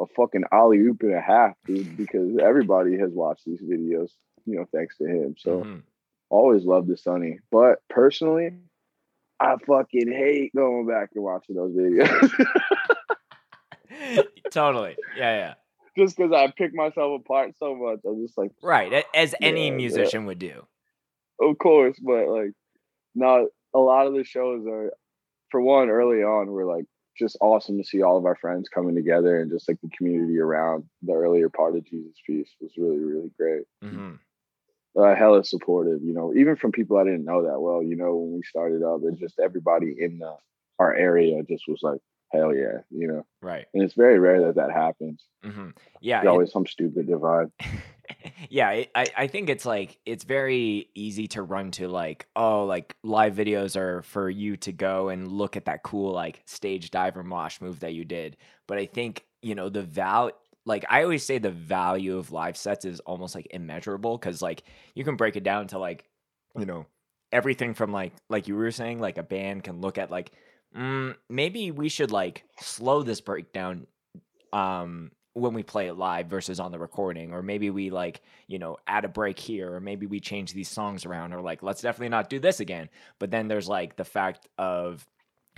a 0.00 0.06
fucking 0.16 0.44
alley 0.52 0.78
oop 0.78 1.02
and 1.02 1.14
a 1.14 1.20
half 1.20 1.52
dude 1.66 1.96
because 1.96 2.36
everybody 2.38 2.98
has 2.98 3.12
watched 3.12 3.44
these 3.46 3.60
videos 3.62 4.10
you 4.46 4.56
know 4.56 4.66
thanks 4.72 4.96
to 4.98 5.04
him 5.06 5.34
so 5.38 5.62
Mhm. 5.62 5.82
always 6.30 6.64
love 6.64 6.86
the 6.86 6.96
Sunny. 6.96 7.38
But 7.52 7.78
personally, 7.88 8.50
I 9.40 9.56
fucking 9.66 10.10
hate 10.10 10.52
going 10.54 10.86
back 10.86 11.10
and 11.14 11.22
watching 11.24 11.54
those 11.56 11.72
videos 11.72 12.46
totally. 14.50 14.96
Yeah, 15.16 15.36
yeah. 15.36 15.54
just 15.96 16.16
because 16.16 16.32
I 16.32 16.52
pick 16.56 16.74
myself 16.74 17.20
apart 17.20 17.52
so 17.58 17.74
much. 17.74 18.00
I'm 18.06 18.20
just 18.26 18.36
like, 18.36 18.50
Right. 18.62 19.04
As 19.14 19.34
any 19.40 19.66
Yeah, 19.66 19.70
yeah. 19.70 19.76
musician 19.76 20.26
would 20.26 20.38
do. 20.38 20.66
of 21.40 21.56
course, 21.58 21.98
but 22.00 22.26
like, 22.28 22.52
not 23.14 23.46
a 23.74 23.78
lot 23.78 24.06
of 24.06 24.14
the 24.14 24.24
shows 24.24 24.66
are, 24.66 24.92
for 25.50 25.60
one, 25.60 25.88
early 25.88 26.22
on, 26.22 26.48
were 26.50 26.64
like 26.64 26.84
just 27.18 27.36
awesome 27.40 27.78
to 27.78 27.84
see 27.84 28.02
all 28.02 28.16
of 28.18 28.26
our 28.26 28.34
friends 28.36 28.68
coming 28.68 28.94
together 28.94 29.40
and 29.40 29.50
just 29.50 29.68
like 29.68 29.78
the 29.82 29.90
community 29.96 30.38
around 30.38 30.84
the 31.02 31.12
earlier 31.12 31.48
part 31.48 31.76
of 31.76 31.84
Jesus 31.84 32.16
Piece 32.26 32.50
was 32.60 32.72
really, 32.76 32.98
really 32.98 33.30
great. 33.38 33.62
hmm 33.82 34.14
uh, 34.96 35.12
hella 35.14 35.42
supportive, 35.44 36.00
you 36.04 36.14
know, 36.14 36.32
even 36.36 36.54
from 36.54 36.70
people 36.70 36.96
I 36.96 37.02
didn't 37.04 37.24
know 37.24 37.42
that 37.42 37.60
well, 37.60 37.82
you 37.82 37.96
know, 37.96 38.14
when 38.14 38.36
we 38.36 38.42
started 38.42 38.84
up, 38.84 39.00
it 39.02 39.18
just 39.18 39.40
everybody 39.40 39.92
in 39.98 40.18
the, 40.20 40.36
our 40.78 40.94
area 40.94 41.42
just 41.42 41.64
was 41.66 41.80
like, 41.82 41.98
hell 42.32 42.54
yeah, 42.54 42.78
you 42.90 43.08
know, 43.08 43.26
Right. 43.42 43.66
and 43.74 43.82
it's 43.82 43.94
very 43.94 44.20
rare 44.20 44.42
that 44.46 44.54
that 44.54 44.70
happens. 44.70 45.24
hmm 45.42 45.70
Yeah. 46.00 46.18
There's 46.20 46.26
it- 46.26 46.30
always 46.30 46.52
some 46.52 46.66
stupid 46.66 47.08
divide. 47.08 47.48
yeah, 48.50 48.70
it, 48.70 48.90
I 48.94 49.06
I 49.16 49.26
think 49.26 49.48
it's 49.48 49.66
like 49.66 49.98
it's 50.04 50.24
very 50.24 50.88
easy 50.94 51.28
to 51.28 51.42
run 51.42 51.70
to 51.72 51.88
like 51.88 52.26
oh 52.36 52.64
like 52.64 52.96
live 53.02 53.34
videos 53.34 53.76
are 53.76 54.02
for 54.02 54.28
you 54.28 54.56
to 54.58 54.72
go 54.72 55.08
and 55.08 55.30
look 55.30 55.56
at 55.56 55.66
that 55.66 55.82
cool 55.82 56.12
like 56.12 56.42
stage 56.46 56.90
diver 56.90 57.22
mosh 57.22 57.60
move 57.60 57.80
that 57.80 57.94
you 57.94 58.04
did. 58.04 58.36
But 58.66 58.78
I 58.78 58.86
think 58.86 59.24
you 59.42 59.54
know 59.54 59.68
the 59.68 59.82
val 59.82 60.32
like 60.66 60.84
I 60.88 61.02
always 61.02 61.24
say 61.24 61.38
the 61.38 61.50
value 61.50 62.16
of 62.16 62.32
live 62.32 62.56
sets 62.56 62.84
is 62.84 63.00
almost 63.00 63.34
like 63.34 63.48
immeasurable 63.50 64.16
because 64.18 64.40
like 64.40 64.62
you 64.94 65.04
can 65.04 65.16
break 65.16 65.36
it 65.36 65.44
down 65.44 65.68
to 65.68 65.78
like 65.78 66.04
you 66.58 66.66
know 66.66 66.86
everything 67.32 67.74
from 67.74 67.92
like 67.92 68.12
like 68.28 68.48
you 68.48 68.56
were 68.56 68.70
saying 68.70 69.00
like 69.00 69.18
a 69.18 69.22
band 69.22 69.64
can 69.64 69.80
look 69.80 69.98
at 69.98 70.10
like 70.10 70.32
mm, 70.76 71.14
maybe 71.28 71.70
we 71.70 71.88
should 71.88 72.10
like 72.10 72.44
slow 72.60 73.02
this 73.02 73.20
breakdown 73.20 73.86
um 74.52 75.10
when 75.34 75.52
we 75.52 75.62
play 75.62 75.88
it 75.88 75.94
live 75.94 76.26
versus 76.28 76.58
on 76.60 76.72
the 76.72 76.78
recording 76.78 77.32
or 77.32 77.42
maybe 77.42 77.68
we 77.70 77.90
like 77.90 78.22
you 78.46 78.58
know 78.58 78.76
add 78.86 79.04
a 79.04 79.08
break 79.08 79.38
here 79.38 79.74
or 79.74 79.80
maybe 79.80 80.06
we 80.06 80.20
change 80.20 80.52
these 80.52 80.68
songs 80.68 81.04
around 81.04 81.32
or 81.34 81.40
like 81.40 81.62
let's 81.62 81.82
definitely 81.82 82.08
not 82.08 82.30
do 82.30 82.38
this 82.38 82.60
again. 82.60 82.88
But 83.18 83.30
then 83.30 83.48
there's 83.48 83.68
like 83.68 83.96
the 83.96 84.04
fact 84.04 84.48
of 84.58 85.06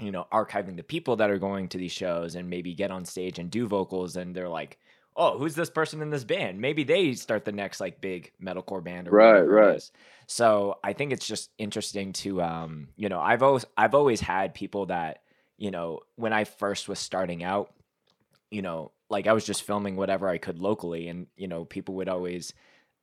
you 0.00 0.10
know 0.10 0.26
archiving 0.32 0.76
the 0.76 0.82
people 0.82 1.16
that 1.16 1.30
are 1.30 1.38
going 1.38 1.68
to 1.68 1.78
these 1.78 1.92
shows 1.92 2.34
and 2.34 2.50
maybe 2.50 2.74
get 2.74 2.90
on 2.90 3.04
stage 3.04 3.38
and 3.38 3.50
do 3.50 3.66
vocals 3.66 4.16
and 4.16 4.34
they're 4.34 4.48
like 4.48 4.78
oh 5.16 5.38
who's 5.38 5.54
this 5.54 5.70
person 5.70 6.02
in 6.02 6.10
this 6.10 6.24
band? 6.24 6.60
Maybe 6.60 6.84
they 6.84 7.14
start 7.14 7.44
the 7.46 7.52
next 7.52 7.80
like 7.80 8.00
big 8.02 8.32
metalcore 8.42 8.84
band 8.84 9.08
or 9.08 9.12
Right, 9.12 9.40
right. 9.40 9.82
so 10.26 10.78
i 10.82 10.92
think 10.92 11.12
it's 11.12 11.26
just 11.26 11.50
interesting 11.58 12.12
to 12.12 12.42
um 12.42 12.88
you 12.96 13.08
know 13.08 13.20
i've 13.20 13.42
always 13.42 13.64
i've 13.76 13.94
always 13.94 14.20
had 14.20 14.54
people 14.54 14.86
that 14.86 15.22
you 15.56 15.70
know 15.70 16.00
when 16.16 16.32
i 16.32 16.44
first 16.44 16.88
was 16.88 16.98
starting 16.98 17.44
out 17.44 17.72
you 18.50 18.62
know, 18.62 18.92
like 19.10 19.26
I 19.26 19.32
was 19.32 19.44
just 19.44 19.62
filming 19.62 19.96
whatever 19.96 20.28
I 20.28 20.38
could 20.38 20.58
locally, 20.58 21.08
and 21.08 21.26
you 21.36 21.48
know, 21.48 21.64
people 21.64 21.96
would 21.96 22.08
always 22.08 22.52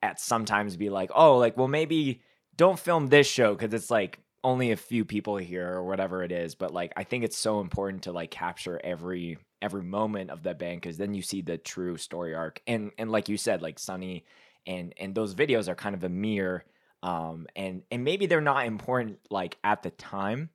at 0.02 0.20
sometimes 0.20 0.78
be 0.78 0.90
like, 0.90 1.12
"Oh, 1.16 1.38
like 1.38 1.58
well, 1.58 1.68
maybe 1.68 2.22
don't 2.56 2.80
film 2.80 3.08
this 3.08 3.28
show 3.28 3.56
because 3.56 3.74
it's 3.74 3.92
like 3.92 4.20
only 4.44 4.72
a 4.72 4.78
few 4.78 5.06
people 5.06 5.38
here 5.38 5.72
or 5.72 5.84
whatever 5.84 6.24
it 6.24 6.32
is." 6.32 6.56
But 6.56 6.74
like, 6.74 6.94
I 6.98 7.04
think 7.04 7.24
it's 7.24 7.38
so 7.38 7.60
important 7.62 8.04
to 8.04 8.12
like 8.12 8.32
capture 8.32 8.80
every 8.84 9.38
every 9.62 9.84
moment 9.84 10.30
of 10.30 10.44
that 10.44 10.60
band 10.60 10.82
because 10.82 10.98
then 10.98 11.14
you 11.14 11.22
see 11.22 11.42
the 11.42 11.58
true 11.58 11.98
story 11.98 12.36
arc, 12.36 12.62
and 12.68 12.92
and 12.98 13.12
like 13.12 13.30
you 13.30 13.38
said, 13.38 13.62
like 13.62 13.80
Sunny 13.80 14.26
and 14.66 14.94
and 14.98 15.16
those 15.16 15.36
videos 15.36 15.68
are 15.68 15.76
kind 15.76 15.96
of 15.96 16.04
a 16.04 16.10
mirror, 16.10 16.66
um, 17.02 17.48
and 17.56 17.84
and 17.92 18.04
maybe 18.04 18.26
they're 18.26 18.42
not 18.42 18.66
important 18.66 19.20
like 19.30 19.58
at 19.64 19.84
the 19.84 19.92
time, 19.92 20.50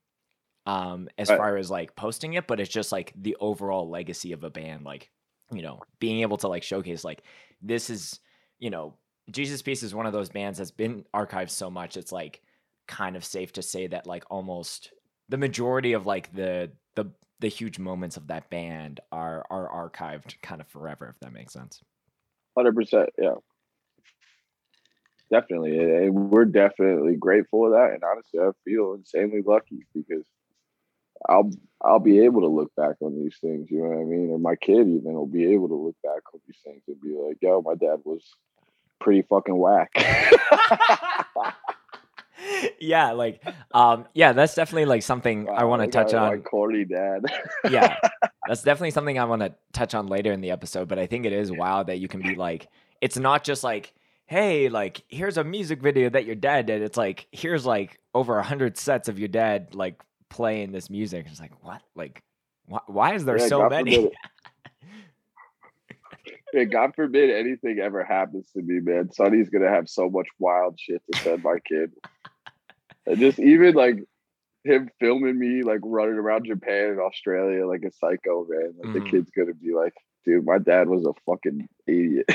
um 0.69 1.09
as 1.19 1.31
Right. 1.31 1.33
far 1.33 1.59
as 1.59 1.71
like 1.73 1.97
posting 1.97 2.35
it 2.35 2.47
but 2.49 2.61
it's 2.61 2.71
just 2.71 2.93
like 2.93 3.13
the 3.17 3.37
overall 3.41 3.91
legacy 3.91 4.33
of 4.33 4.45
a 4.45 4.51
band 4.51 4.85
like 4.85 5.11
you 5.53 5.63
know 5.63 5.83
being 6.01 6.21
able 6.23 6.39
to 6.39 6.49
like 6.49 6.63
showcase 6.65 7.05
like 7.05 7.25
this 7.63 7.91
is 7.91 8.21
you 8.61 8.71
know 8.71 8.97
jesus 9.31 9.63
piece 9.63 9.83
is 9.83 9.95
one 9.97 10.07
of 10.07 10.15
those 10.15 10.31
bands 10.31 10.59
that's 10.59 10.73
been 10.73 11.05
archived 11.15 11.51
so 11.51 11.71
much 11.71 11.97
it's 11.97 12.13
like 12.13 12.43
kind 12.89 13.17
of 13.17 13.25
safe 13.25 13.53
to 13.53 13.63
say 13.63 13.89
that 13.89 14.07
like 14.07 14.25
almost 14.31 14.93
the 15.31 15.39
majority 15.39 15.95
of 15.95 16.07
like 16.07 16.33
the 16.35 16.73
the 16.97 17.07
the 17.41 17.49
huge 17.49 17.79
moments 17.79 18.17
of 18.17 18.29
that 18.29 18.51
band 18.51 19.01
are 19.13 19.47
are 19.51 19.91
archived 19.91 20.41
kind 20.43 20.61
of 20.61 20.69
forever 20.69 21.09
if 21.09 21.21
that 21.21 21.33
makes 21.33 21.53
sense 21.55 21.83
Hundred 22.57 22.75
percent, 22.75 23.11
yeah, 23.19 23.37
definitely. 25.33 25.79
And 25.79 25.91
and 25.91 26.31
we're 26.31 26.45
definitely 26.45 27.17
grateful 27.17 27.67
of 27.67 27.73
that. 27.73 27.93
And 27.95 28.03
honestly, 28.05 28.41
I 28.41 28.51
feel 28.65 28.95
insanely 28.95 29.43
lucky 29.45 29.87
because 29.95 30.25
I'll 31.29 31.51
I'll 31.83 32.01
be 32.01 32.21
able 32.21 32.41
to 32.43 32.49
look 32.49 32.75
back 32.75 32.97
on 33.01 33.15
these 33.15 33.37
things. 33.41 33.71
You 33.71 33.83
know 33.83 33.89
what 33.91 34.01
I 34.01 34.05
mean? 34.05 34.31
Or 34.31 34.39
my 34.39 34.57
kid 34.57 34.89
even 34.89 35.15
will 35.15 35.27
be 35.27 35.53
able 35.53 35.69
to 35.69 35.75
look 35.75 35.97
back 36.03 36.23
on 36.35 36.41
these 36.47 36.59
things 36.65 36.83
and 36.89 37.01
be 37.01 37.17
like, 37.17 37.39
"Yo, 37.41 37.63
my 37.63 37.75
dad 37.75 38.01
was 38.05 38.23
pretty 39.01 39.23
fucking 39.23 39.57
whack." 39.57 39.91
yeah 42.81 43.13
like 43.13 43.43
um 43.73 44.07
yeah 44.15 44.33
that's 44.33 44.55
definitely 44.55 44.85
like 44.85 45.03
something 45.03 45.49
i 45.51 45.65
want 45.65 45.83
to 45.83 45.89
touch 45.89 46.15
on 46.15 46.37
my 46.37 46.43
corny 46.43 46.85
dad. 46.85 47.25
yeah 47.71 47.97
that's 48.49 48.63
definitely 48.63 48.91
something 48.91 49.19
i 49.19 49.25
want 49.25 49.43
to 49.43 49.53
touch 49.73 49.95
on 49.95 50.07
later 50.07 50.33
in 50.33 50.41
the 50.41 50.51
episode 50.51 50.89
but 50.89 50.99
i 50.99 51.07
think 51.07 51.27
it 51.27 51.33
is 51.33 51.51
wild 51.51 51.89
that 51.89 51.99
you 51.99 52.09
can 52.09 52.23
be 52.23 52.35
like 52.37 52.69
it's 53.01 53.19
not 53.19 53.43
just 53.43 53.65
like 53.65 53.93
hey 54.27 54.69
like 54.69 55.03
here's 55.09 55.37
a 55.37 55.45
music 55.45 55.83
video 55.83 56.09
that 56.09 56.25
your 56.25 56.37
dad 56.37 56.67
did 56.67 56.81
it's 56.81 56.97
like 56.97 57.27
here's 57.33 57.67
like 57.67 57.99
over 58.15 58.39
a 58.39 58.43
hundred 58.43 58.77
sets 58.77 59.09
of 59.09 59.19
your 59.19 59.29
dad 59.29 59.75
like 59.75 60.01
playing 60.31 60.73
this 60.73 60.91
music 60.91 61.27
it's 61.29 61.41
like 61.41 61.53
what 61.65 61.83
like 61.95 62.23
why, 62.67 62.81
why 62.87 63.15
is 63.15 63.25
there 63.25 63.39
Yeah, 63.39 63.49
so 63.49 63.59
God 63.61 63.71
many 63.71 64.11
Yeah, 66.53 66.65
God 66.65 66.95
forbid 66.97 67.31
anything 67.31 67.79
ever 67.79 68.03
happens 68.05 68.51
to 68.53 68.63
me, 68.63 68.81
man. 68.81 69.13
Sunny's 69.13 69.51
gonna 69.51 69.69
have 69.69 69.89
so 69.89 70.09
much 70.09 70.27
wild 70.39 70.79
shit 70.81 71.03
to 71.07 71.17
send 71.17 71.43
my 71.43 71.59
kid. 71.67 71.93
And 73.07 73.21
just 73.21 73.39
even 73.39 73.75
like 73.75 74.03
him 74.65 74.91
filming 74.99 75.39
me 75.39 75.63
like 75.63 75.81
running 75.83 76.15
around 76.15 76.47
Japan 76.47 76.91
and 76.91 77.01
Australia 77.01 77.67
like 77.67 77.83
a 77.83 77.93
psycho, 77.93 78.47
man. 78.49 78.75
Like 78.79 78.89
Mhm. 78.89 78.93
the 78.95 79.11
kid's 79.11 79.31
gonna 79.31 79.55
be 79.55 79.73
like, 79.75 79.95
dude, 80.29 80.45
my 80.45 80.59
dad 80.59 80.89
was 80.89 81.05
a 81.07 81.13
fucking 81.27 81.69
idiot. 81.87 82.29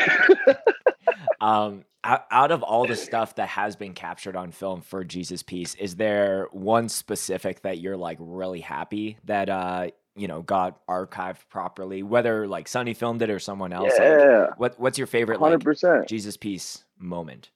um 1.42 1.86
out, 2.06 2.52
of 2.52 2.64
all 2.64 2.86
the 2.86 2.98
stuff 2.98 3.36
that 3.36 3.48
has 3.48 3.78
been 3.78 3.94
captured 3.94 4.36
on 4.36 4.52
film 4.52 4.82
for 4.82 5.06
jesus 5.06 5.42
piece 5.42 5.74
is 5.76 5.96
there 5.96 6.48
one 6.52 6.90
specific 6.90 7.62
that 7.62 7.80
you're 7.80 7.96
like 7.96 8.18
really 8.20 8.60
happy 8.60 9.18
that 9.24 9.50
uh 9.50 9.88
you 10.16 10.28
know 10.28 10.42
got 10.42 10.86
archived 10.88 11.48
properly 11.50 12.04
whether 12.04 12.46
like 12.46 12.68
sunny 12.68 12.94
filmed 12.94 13.22
it 13.22 13.30
or 13.30 13.40
someone 13.40 13.72
else 13.72 13.98
like, 13.98 14.08
yeah, 14.08 14.48
what 14.58 14.78
what's 14.80 14.98
your 14.98 15.08
favorite 15.08 15.40
hundred 15.40 15.60
like 15.60 15.64
percent, 15.64 16.08
jesus 16.08 16.36
piece 16.36 16.84
moment 16.98 17.52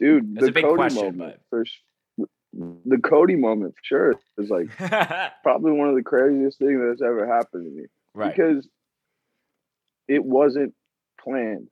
dude. 0.00 0.34
That's 0.34 0.46
the 0.46 0.50
a 0.50 0.52
big 0.52 0.64
Cody 0.64 0.76
question, 0.76 1.16
moment 1.16 1.40
for 1.50 1.60
s- 1.62 2.26
the 2.52 2.98
Cody 2.98 3.36
moment 3.36 3.74
for 3.76 3.84
sure 3.84 4.14
is 4.38 4.50
like 4.50 4.68
probably 5.42 5.72
one 5.72 5.88
of 5.88 5.94
the 5.94 6.02
craziest 6.02 6.58
things 6.58 6.80
that's 6.82 7.02
ever 7.02 7.26
happened 7.26 7.66
to 7.66 7.82
me. 7.82 7.86
right 8.14 8.34
because 8.34 8.68
it 10.08 10.24
wasn't 10.24 10.74
planned 11.22 11.68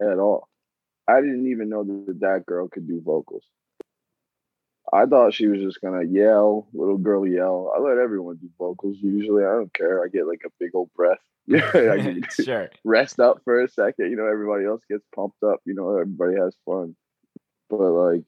at 0.00 0.18
all. 0.18 0.48
I 1.08 1.20
didn't 1.20 1.50
even 1.50 1.70
know 1.70 1.84
that 1.84 2.20
that 2.20 2.46
girl 2.46 2.68
could 2.68 2.86
do 2.86 3.00
vocals. 3.02 3.44
I 4.92 5.06
thought 5.06 5.34
she 5.34 5.46
was 5.46 5.60
just 5.60 5.80
gonna 5.80 6.04
yell, 6.04 6.66
little 6.72 6.96
girl 6.98 7.26
yell. 7.26 7.72
I 7.76 7.80
let 7.80 7.98
everyone 7.98 8.36
do 8.36 8.48
vocals 8.58 8.96
usually. 9.00 9.44
I 9.44 9.52
don't 9.52 9.72
care. 9.72 10.02
I 10.02 10.08
get 10.08 10.26
like 10.26 10.42
a 10.46 10.50
big 10.58 10.74
old 10.74 10.90
breath. 10.94 11.18
I 11.52 12.20
sure 12.42 12.70
rest 12.84 13.20
up 13.20 13.40
for 13.44 13.62
a 13.62 13.68
second. 13.68 14.10
You 14.10 14.16
know, 14.16 14.26
everybody 14.26 14.64
else 14.64 14.82
gets 14.90 15.04
pumped 15.14 15.42
up. 15.42 15.60
You 15.64 15.74
know, 15.74 15.96
everybody 15.96 16.36
has 16.36 16.54
fun. 16.64 16.96
But 17.68 17.80
like 17.80 18.24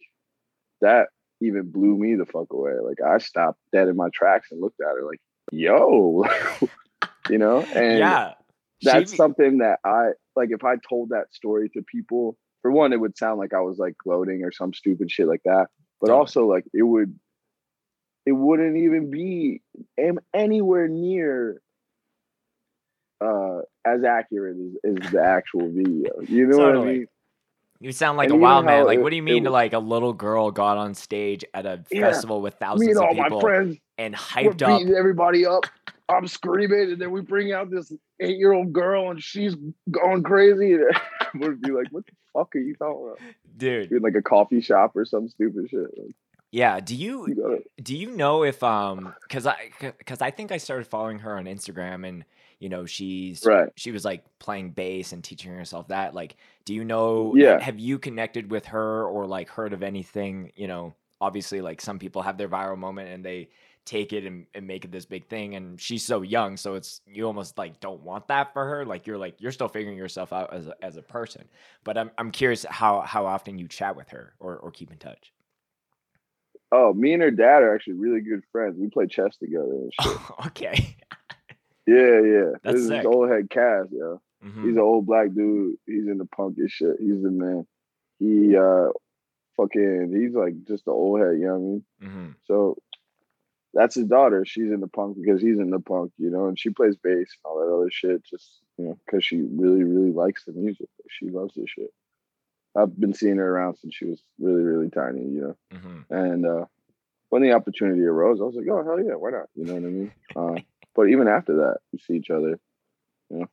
that 0.80 1.08
even 1.40 1.70
blew 1.70 1.96
me 1.96 2.14
the 2.14 2.26
fuck 2.26 2.52
away. 2.52 2.74
Like 2.82 3.00
I 3.00 3.18
stopped 3.18 3.58
dead 3.72 3.88
in 3.88 3.96
my 3.96 4.08
tracks 4.12 4.48
and 4.50 4.60
looked 4.60 4.80
at 4.80 4.94
her 4.94 5.06
like, 5.06 5.20
yo, 5.50 6.24
you 7.30 7.38
know, 7.38 7.60
and 7.74 7.98
yeah. 7.98 8.34
That's 8.82 9.10
She- 9.10 9.16
something 9.16 9.58
that 9.58 9.78
I 9.84 10.10
like. 10.36 10.50
If 10.50 10.64
I 10.64 10.76
told 10.88 11.10
that 11.10 11.32
story 11.34 11.68
to 11.70 11.82
people, 11.82 12.36
for 12.62 12.70
one, 12.70 12.92
it 12.92 13.00
would 13.00 13.16
sound 13.16 13.38
like 13.38 13.52
I 13.54 13.60
was 13.60 13.78
like 13.78 13.96
gloating 13.98 14.42
or 14.44 14.52
some 14.52 14.72
stupid 14.72 15.10
shit 15.10 15.26
like 15.28 15.42
that. 15.44 15.68
But 16.00 16.08
Totally. 16.08 16.18
also, 16.18 16.46
like 16.46 16.64
it 16.72 16.82
would, 16.82 17.18
it 18.26 18.32
wouldn't 18.32 18.76
even 18.76 19.10
be 19.10 19.62
am 19.98 20.18
anywhere 20.34 20.88
near 20.88 21.60
uh 23.20 23.60
as 23.84 24.02
accurate 24.04 24.56
as, 24.84 24.96
as 25.04 25.12
the 25.12 25.22
actual 25.22 25.70
video. 25.70 26.10
You 26.26 26.46
know 26.46 26.58
what 26.58 26.76
I 26.76 26.84
mean? 26.84 27.06
You 27.82 27.92
sound 27.92 28.18
like 28.18 28.28
And 28.28 28.36
a 28.38 28.40
wild 28.40 28.66
man. 28.66 28.84
Like, 28.84 28.98
it- 28.98 29.02
what 29.02 29.10
do 29.10 29.16
you 29.16 29.22
mean 29.22 29.44
to 29.44 29.50
was- 29.50 29.54
like 29.54 29.72
a 29.72 29.78
little 29.78 30.12
girl 30.12 30.50
got 30.50 30.76
on 30.78 30.94
stage 30.94 31.44
at 31.54 31.64
a 31.66 31.82
Yeah. 31.90 32.10
festival 32.10 32.40
with 32.42 32.54
thousands 32.54 32.96
and 32.96 33.06
of 33.06 33.10
people 33.16 33.30
my 33.38 33.40
friends 33.40 33.76
and 33.98 34.14
we're 34.14 34.18
hyped 34.52 34.62
up? 34.62 34.78
beating 34.80 34.94
everybody 34.94 35.44
up. 35.46 35.64
I'm 36.08 36.26
screaming, 36.26 36.92
and 36.92 37.00
then 37.00 37.10
we 37.10 37.20
bring 37.20 37.52
out 37.52 37.70
this 37.70 37.92
eight 38.20 38.38
year 38.38 38.52
old 38.52 38.72
girl, 38.72 39.10
and 39.10 39.22
she's 39.22 39.56
going 39.90 40.22
crazy. 40.22 40.76
And 41.32 41.42
would 41.42 41.60
be 41.60 41.70
like, 41.70 41.86
"What 41.92 42.04
the 42.06 42.12
fuck 42.32 42.56
are 42.56 42.58
you 42.58 42.74
talking 42.74 43.04
about?" 43.06 43.18
Dude, 43.56 43.92
In 43.92 44.02
like 44.02 44.16
a 44.16 44.22
coffee 44.22 44.60
shop 44.60 44.96
or 44.96 45.04
some 45.04 45.28
stupid 45.28 45.68
shit. 45.70 45.86
Like, 45.96 46.16
yeah. 46.50 46.80
Do 46.80 46.96
you 46.96 47.28
you 47.28 47.62
do 47.80 47.96
you 47.96 48.10
know 48.10 48.42
if 48.42 48.62
um 48.64 49.14
because 49.22 49.46
I 49.46 49.70
because 49.80 50.20
I 50.20 50.32
think 50.32 50.50
I 50.50 50.56
started 50.56 50.88
following 50.88 51.20
her 51.20 51.36
on 51.36 51.44
Instagram 51.44 52.04
and 52.08 52.24
you 52.58 52.68
know 52.68 52.84
she's 52.84 53.44
right? 53.46 53.68
she 53.76 53.92
was 53.92 54.04
like 54.04 54.24
playing 54.40 54.70
bass 54.70 55.12
and 55.12 55.22
teaching 55.22 55.52
herself 55.54 55.86
that 55.88 56.14
like 56.14 56.36
do 56.64 56.74
you 56.74 56.84
know 56.84 57.32
Yeah. 57.36 57.60
have 57.60 57.78
you 57.78 57.98
connected 58.00 58.50
with 58.50 58.66
her 58.66 59.04
or 59.04 59.26
like 59.26 59.48
heard 59.48 59.72
of 59.72 59.82
anything 59.84 60.50
you 60.56 60.66
know 60.68 60.92
obviously 61.22 61.60
like 61.60 61.80
some 61.80 61.98
people 61.98 62.20
have 62.22 62.36
their 62.36 62.48
viral 62.48 62.76
moment 62.76 63.08
and 63.08 63.24
they 63.24 63.48
take 63.90 64.12
it 64.12 64.24
and, 64.24 64.46
and 64.54 64.68
make 64.68 64.84
it 64.84 64.92
this 64.92 65.04
big 65.04 65.26
thing 65.26 65.56
and 65.56 65.80
she's 65.80 66.04
so 66.04 66.22
young 66.22 66.56
so 66.56 66.74
it's 66.76 67.00
you 67.08 67.24
almost 67.26 67.58
like 67.58 67.80
don't 67.80 68.00
want 68.02 68.28
that 68.28 68.52
for 68.52 68.64
her 68.64 68.86
like 68.86 69.04
you're 69.04 69.18
like 69.18 69.34
you're 69.40 69.50
still 69.50 69.66
figuring 69.66 69.98
yourself 69.98 70.32
out 70.32 70.52
as 70.54 70.68
a, 70.68 70.74
as 70.80 70.96
a 70.96 71.02
person 71.02 71.42
but 71.82 71.98
I'm, 71.98 72.12
I'm 72.16 72.30
curious 72.30 72.64
how 72.70 73.00
how 73.00 73.26
often 73.26 73.58
you 73.58 73.66
chat 73.66 73.96
with 73.96 74.08
her 74.10 74.34
or, 74.38 74.56
or 74.58 74.70
keep 74.70 74.92
in 74.92 74.98
touch 74.98 75.32
Oh, 76.72 76.92
me 76.92 77.12
and 77.14 77.20
her 77.20 77.32
dad 77.32 77.64
are 77.64 77.74
actually 77.74 77.94
really 77.94 78.20
good 78.20 78.42
friends. 78.52 78.76
We 78.78 78.88
play 78.90 79.08
chess 79.08 79.36
together 79.38 79.72
and 79.72 79.92
shit. 80.00 80.18
okay 80.46 80.96
yeah, 81.86 82.20
yeah. 82.20 82.50
That's 82.62 82.86
this 82.86 82.90
is 83.00 83.04
old 83.06 83.28
head 83.28 83.50
Cass, 83.50 83.86
yo. 83.90 84.20
Mhm. 84.44 84.62
He's 84.66 84.76
an 84.76 84.78
old 84.78 85.04
black 85.04 85.34
dude. 85.34 85.78
He's 85.84 86.06
in 86.06 86.18
the 86.18 86.26
punk 86.26 86.58
as 86.64 86.70
shit. 86.70 86.94
He's 87.00 87.20
the 87.20 87.30
man. 87.32 87.66
He 88.20 88.56
uh 88.56 88.90
fucking 89.56 90.14
he's 90.16 90.32
like 90.32 90.54
just 90.62 90.84
the 90.84 90.92
old 90.92 91.18
head, 91.18 91.38
you 91.40 91.46
know 91.46 91.58
what 91.58 91.58
I 91.58 91.60
mean? 91.60 91.84
Mhm. 92.04 92.34
So 92.46 92.76
that's 93.74 93.94
his 93.94 94.06
daughter. 94.06 94.44
She's 94.44 94.70
in 94.72 94.80
the 94.80 94.88
punk 94.88 95.16
because 95.20 95.40
he's 95.40 95.58
in 95.58 95.70
the 95.70 95.80
punk, 95.80 96.12
you 96.18 96.30
know, 96.30 96.46
and 96.46 96.58
she 96.58 96.70
plays 96.70 96.96
bass 96.96 97.16
and 97.16 97.44
all 97.44 97.58
that 97.58 97.74
other 97.74 97.90
shit 97.90 98.24
just, 98.24 98.60
you 98.78 98.84
know, 98.86 98.98
because 99.06 99.24
she 99.24 99.36
really, 99.42 99.84
really 99.84 100.12
likes 100.12 100.44
the 100.44 100.52
music. 100.52 100.88
She 101.08 101.28
loves 101.30 101.54
this 101.54 101.68
shit. 101.68 101.92
I've 102.76 102.98
been 102.98 103.14
seeing 103.14 103.36
her 103.36 103.48
around 103.56 103.76
since 103.76 103.94
she 103.94 104.04
was 104.06 104.22
really, 104.38 104.62
really 104.62 104.90
tiny, 104.90 105.22
you 105.22 105.40
know. 105.40 105.56
Mhm. 105.76 106.04
And 106.10 106.46
uh 106.46 106.64
when 107.30 107.42
the 107.42 107.52
opportunity 107.52 108.02
arose, 108.02 108.40
I 108.40 108.44
was 108.44 108.56
like, 108.56 108.66
oh 108.68 108.82
hell 108.84 109.00
yeah, 109.04 109.14
why 109.14 109.30
not? 109.30 109.48
You 109.54 109.64
know 109.66 109.74
what 109.74 109.84
I 109.84 109.86
mean? 109.86 110.12
Uh, 110.36 110.60
but 110.94 111.08
even 111.08 111.28
after 111.28 111.56
that, 111.58 111.78
we 111.92 111.98
see 112.00 112.14
each 112.14 112.30
other. 112.30 112.58
yeah 113.30 113.44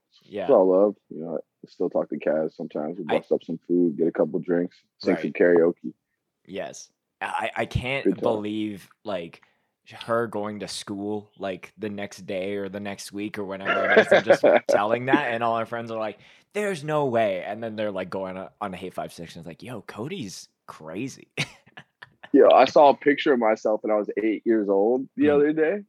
It's 0.44 0.50
all 0.52 0.68
love. 0.70 0.96
You 1.10 1.22
know, 1.22 1.36
I 1.38 1.68
still 1.70 1.90
talk 1.90 2.10
to 2.10 2.18
Kaz 2.18 2.56
sometimes. 2.56 2.98
We 2.98 3.06
I- 3.10 3.20
bust 3.20 3.32
up 3.32 3.44
some 3.44 3.60
food, 3.68 3.98
get 3.98 4.08
a 4.08 4.12
couple 4.12 4.40
drinks, 4.40 4.78
sing 5.00 5.14
Right. 5.14 5.22
some 5.22 5.32
karaoke. 5.34 5.94
Yes. 6.46 6.90
I, 7.22 7.50
I 7.56 7.66
can't 7.66 8.20
believe 8.20 8.90
like 9.04 9.42
her 9.92 10.28
going 10.28 10.60
to 10.60 10.68
school 10.68 11.32
like 11.38 11.72
the 11.78 11.90
next 11.90 12.26
day 12.26 12.56
or 12.56 12.70
the 12.70 12.80
next 12.80 13.12
week 13.14 13.38
or 13.38 13.46
whenever 13.46 13.86
it 13.86 14.00
is 14.00 14.12
and 14.12 14.24
just 14.26 14.44
telling 14.68 15.06
that 15.06 15.32
and 15.32 15.44
all 15.44 15.56
our 15.56 15.66
friends 15.66 15.92
are 15.92 16.00
like, 16.00 16.20
there's 16.54 16.84
no 16.84 17.06
way. 17.06 17.44
And 17.46 17.64
then 17.64 17.76
they're 17.76 17.92
like 17.92 18.10
going 18.10 18.38
on 18.38 18.74
a 18.74 18.78
hate5six 18.78 19.20
and 19.20 19.38
it's 19.38 19.46
like, 19.48 19.64
yo, 19.64 19.82
Cody's 19.82 20.50
crazy. 20.68 21.30
Yeah, 22.34 22.50
I 22.54 22.66
saw 22.66 22.90
a 22.90 22.94
picture 22.98 23.32
of 23.34 23.40
myself 23.40 23.82
when 23.84 23.92
I 23.92 23.96
was 23.98 24.10
eight 24.22 24.44
years 24.46 24.68
old 24.68 25.08
the 25.16 25.28
Mhm. 25.28 25.34
other 25.34 25.54
day, 25.54 25.84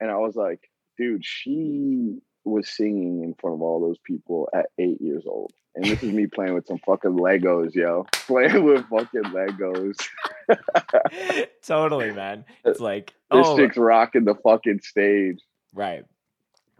and 0.00 0.10
I 0.10 0.16
was 0.18 0.36
like, 0.36 0.70
dude, 0.96 1.24
she 1.24 2.20
was 2.44 2.68
singing 2.68 3.24
in 3.24 3.34
front 3.34 3.54
of 3.54 3.62
all 3.62 3.80
those 3.80 3.98
people 3.98 4.48
at 4.54 4.66
eight 4.78 5.00
years 5.00 5.24
old. 5.26 5.52
And 5.74 5.84
this 5.84 6.02
is 6.02 6.12
me 6.12 6.26
playing 6.26 6.54
with 6.54 6.66
some 6.66 6.78
fucking 6.78 7.16
Legos, 7.18 7.74
yo. 7.74 8.06
Playing 8.26 8.64
with 8.64 8.88
fucking 8.88 9.24
Legos. 9.24 9.96
totally, 11.66 12.12
man. 12.12 12.44
It's 12.64 12.80
like, 12.80 13.14
This 13.32 13.46
oh, 13.46 13.56
chick's 13.56 13.76
rocking 13.76 14.24
the 14.24 14.36
fucking 14.36 14.80
stage. 14.80 15.40
Right. 15.74 16.04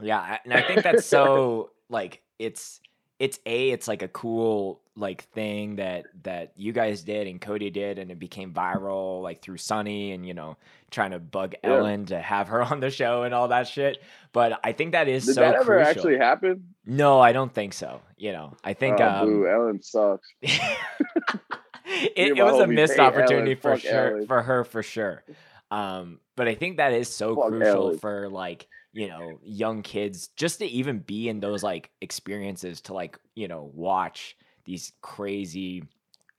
Yeah, 0.01 0.39
and 0.45 0.53
I 0.55 0.63
think 0.63 0.83
that's 0.85 1.07
so 1.07 1.71
like 1.89 2.23
it's 2.39 2.81
it's 3.19 3.39
a 3.47 3.71
it's 3.71 3.87
like 3.89 4.03
a 4.03 4.09
cool 4.09 4.81
like 4.97 5.23
thing 5.31 5.77
that 5.77 6.05
that 6.23 6.53
you 6.57 6.73
guys 6.73 7.03
did 7.03 7.27
and 7.27 7.41
Cody 7.41 7.71
did 7.71 7.99
and 7.99 8.11
it 8.11 8.19
became 8.19 8.53
viral 8.53 9.23
like 9.23 9.41
through 9.43 9.57
Sunny 9.59 10.13
and 10.13 10.27
you 10.27 10.35
know 10.35 10.57
trying 10.91 11.11
to 11.13 11.19
bug 11.19 11.55
Yeah. 11.65 11.71
Ellen 11.77 12.07
to 12.07 12.21
have 12.21 12.49
her 12.49 12.63
on 12.71 12.81
the 12.81 12.91
show 12.91 13.23
and 13.25 13.35
all 13.35 13.49
that 13.49 13.67
shit. 13.69 13.99
But 14.33 14.59
I 14.65 14.73
think 14.73 14.93
that 14.93 15.09
is 15.09 15.27
Did 15.27 15.35
so 15.37 15.41
that 15.43 15.55
ever 15.55 15.65
crucial. 15.65 15.89
actually 15.91 16.19
happen? 16.19 16.75
No, 16.87 17.21
I 17.21 17.33
don't 17.33 17.53
think 17.53 17.73
so. 17.73 18.01
You 18.17 18.33
know, 18.33 18.57
I 18.65 18.75
think 18.75 19.01
oh, 19.01 19.07
um 19.09 19.27
boo, 19.29 19.49
Ellen 19.49 19.83
sucks. 19.83 20.29
it, 20.43 22.37
it 22.39 22.43
was 22.43 22.61
a 22.61 22.67
missed 22.67 22.95
hate 22.95 23.01
Ellen. 23.01 23.15
opportunity 23.15 23.55
for 23.55 23.77
sure 23.79 24.11
Ellen. 24.17 24.27
for 24.27 24.43
her 24.43 24.65
for 24.65 24.83
sure 24.83 25.23
um 25.71 26.21
but 26.37 26.47
i 26.49 26.55
think 26.55 26.77
that 26.77 26.93
is 26.93 27.09
so 27.09 27.35
Fuck 27.35 27.49
crucial 27.49 27.87
Ellen. 27.89 27.99
for 27.99 28.29
like 28.29 28.67
you 28.95 29.09
know 29.09 29.39
young 29.43 29.83
kids 29.83 30.29
just 30.37 30.61
to 30.61 30.67
even 30.67 31.01
be 31.01 31.29
in 31.29 31.41
those 31.41 31.63
like 31.63 31.91
experiences 32.01 32.81
to 32.81 32.95
like 32.95 33.19
you 33.35 33.49
know 33.49 33.71
watch 33.75 34.37
these 34.65 34.93
crazy 35.03 35.83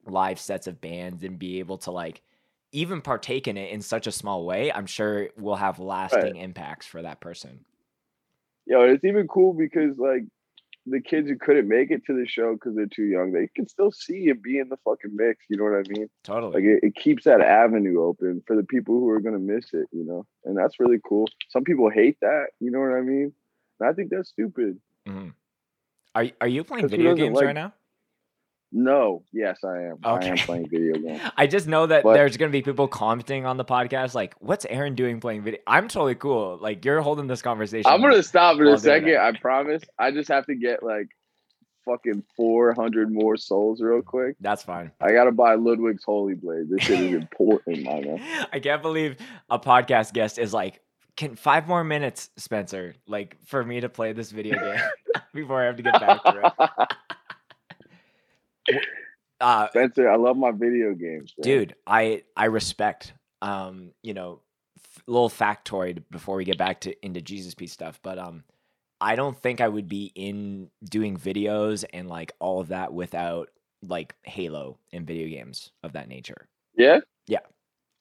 live 0.08 0.39
sets 0.39 0.65
of 0.65 0.82
bands 0.82 1.24
and 1.24 1.38
be 1.38 1.60
able 1.60 1.78
to 1.78 1.91
like 1.91 2.22
even 2.72 3.02
partake 3.02 3.48
in 3.48 3.58
it 3.58 3.72
in 3.72 3.82
such 3.82 4.08
a 4.08 4.12
small 4.12 4.46
way 4.46 4.72
i'm 4.72 4.86
sure 4.86 5.24
it 5.24 5.38
will 5.38 5.56
have 5.56 5.80
lasting 5.80 6.38
impacts 6.38 6.88
for 6.88 7.02
that 7.02 7.20
person. 7.20 7.60
Yo, 8.68 8.82
it's 8.82 9.04
even 9.04 9.28
cool 9.28 9.54
because 9.54 9.98
like 10.00 10.24
the 10.88 11.02
kids 11.02 11.28
who 11.28 11.38
couldn't 11.38 11.67
make 11.67 11.89
it 11.91 12.06
to 12.06 12.13
the 12.13 12.28
show 12.28 12.54
because 12.54 12.76
they're 12.76 12.86
too 12.86 13.06
young, 13.06 13.32
they 13.32 13.48
can 13.56 13.67
still 13.67 13.91
see 13.91 14.30
and 14.30 14.41
be 14.41 14.60
in 14.60 14.69
the 14.69 14.78
fucking 14.86 15.15
mix. 15.15 15.43
You 15.50 15.58
know 15.58 15.63
what 15.63 15.74
I 15.74 15.84
mean? 15.89 16.10
totally 16.24 16.54
Like 16.54 16.63
it, 16.63 16.88
it 16.88 16.95
keeps 16.95 17.24
that 17.24 17.41
avenue 17.41 18.04
open 18.04 18.43
for 18.45 18.56
the 18.56 18.63
people 18.63 19.00
who 19.00 19.10
are 19.10 19.19
gonna 19.19 19.39
miss 19.39 19.74
it. 19.74 19.88
You 19.91 20.06
know, 20.06 20.26
and 20.43 20.58
that's 20.58 20.80
really 20.80 21.00
cool. 21.08 21.28
Some 21.50 21.63
people 21.63 21.89
hate 21.89 22.17
that. 22.21 22.48
You 22.60 22.71
know 22.71 22.80
what 22.80 22.91
I 22.93 23.02
mean? 23.02 23.34
And 23.80 23.89
I 23.89 23.93
think 23.93 24.10
that's 24.12 24.30
stupid. 24.30 24.80
Mhm. 25.08 25.34
are, 26.15 26.26
are 26.41 26.48
you 26.48 26.63
playing 26.63 26.88
video 26.88 27.13
games 27.15 27.36
like- 27.36 27.45
right 27.45 27.56
now 27.56 27.74
No, 28.78 29.24
yes, 29.32 29.64
I 29.64 29.84
am. 29.84 30.00
I 30.04 30.12
am 30.16 30.34
Okay. 30.34 30.36
playing 30.44 30.68
video 30.70 30.96
games. 31.00 31.22
I 31.38 31.48
just 31.48 31.66
know 31.66 31.86
that 31.88 32.04
But- 32.04 32.14
there's 32.14 32.36
gonna 32.36 32.52
be 32.52 32.62
people 32.62 32.90
commenting 32.90 33.46
on 33.46 33.56
the 33.56 33.64
podcast 33.64 34.14
like, 34.16 34.34
"What's 34.40 34.66
Aaron 34.66 34.96
doing 34.96 35.22
playing 35.22 35.44
video?" 35.44 35.62
I'm 35.66 35.88
totally 35.88 36.16
cool. 36.16 36.58
Like 36.62 36.84
you're 36.84 37.00
holding 37.00 37.28
this 37.28 37.42
conversation. 37.42 37.90
I'm 37.90 38.02
gonna 38.02 38.22
stop 38.22 38.60
in 38.60 38.68
a 38.68 38.78
second. 38.78 39.18
I 39.18 39.32
promise. 39.40 39.82
I 39.98 40.12
just 40.12 40.28
have 40.28 40.46
to 40.48 40.56
get 40.56 40.84
like 40.84 41.08
fucking 41.86 42.24
400 42.36 43.10
more 43.14 43.38
souls 43.38 43.80
real 43.80 44.02
quick. 44.02 44.36
That's 44.42 44.64
fine. 44.64 44.92
I 45.00 45.14
gotta 45.14 45.32
buy 45.32 45.56
Ludwig's 45.56 46.04
Holy 46.04 46.34
Blade. 46.36 46.68
This 46.70 46.82
shit 46.84 47.00
is 47.00 47.14
important, 47.22 47.84
my 47.84 48.02
man. 48.02 48.48
I 48.52 48.60
can't 48.60 48.82
believe 48.82 49.16
a 49.50 49.58
podcast 49.58 50.12
guest 50.12 50.38
is 50.38 50.54
like, 50.54 50.82
"Can 51.16 51.38
five 51.38 51.66
more 51.66 51.86
minutes, 51.86 52.30
Spencer? 52.36 52.94
Like 53.08 53.38
for 53.46 53.64
me 53.64 53.80
to 53.80 53.88
play 53.88 54.12
this 54.12 54.32
video 54.32 54.60
game 54.76 54.84
before 55.34 55.62
I 55.62 55.66
have 55.68 55.78
to 55.78 55.84
get 55.84 55.94
back 55.94 56.22
to 56.26 56.54
it." 56.80 56.88
Uh, 59.41 59.67
Spencer, 59.69 60.10
I 60.10 60.15
love 60.15 60.38
my 60.38 60.51
video 60.51 60.93
games, 60.93 61.34
dude 61.41 61.75
i 61.86 62.23
i 62.38 62.45
respect 62.45 63.13
um 63.41 63.91
you 64.01 64.13
know 64.13 64.39
f- 64.78 65.04
little 65.08 65.30
factoid 65.30 66.04
before 66.10 66.38
we 66.38 66.45
get 66.45 66.58
back 66.58 66.80
to 66.82 67.06
into 67.06 67.21
jesus 67.21 67.54
piece 67.54 67.73
stuff 67.73 67.99
but 68.01 68.17
um 68.17 68.43
i 69.01 69.15
don't 69.15 69.38
think 69.38 69.60
i 69.60 69.67
would 69.67 69.89
be 69.89 70.10
in 70.15 70.69
doing 70.86 71.17
videos 71.17 71.84
and 71.93 72.08
like 72.08 72.32
all 72.39 72.62
of 72.62 72.69
that 72.69 72.93
without 72.93 73.49
like 73.84 74.15
halo 74.23 74.78
and 74.93 75.06
video 75.06 75.28
games 75.28 75.71
of 75.84 75.91
that 75.93 76.08
nature 76.08 76.47
Yeah. 76.78 76.99
Yeah. 77.28 77.39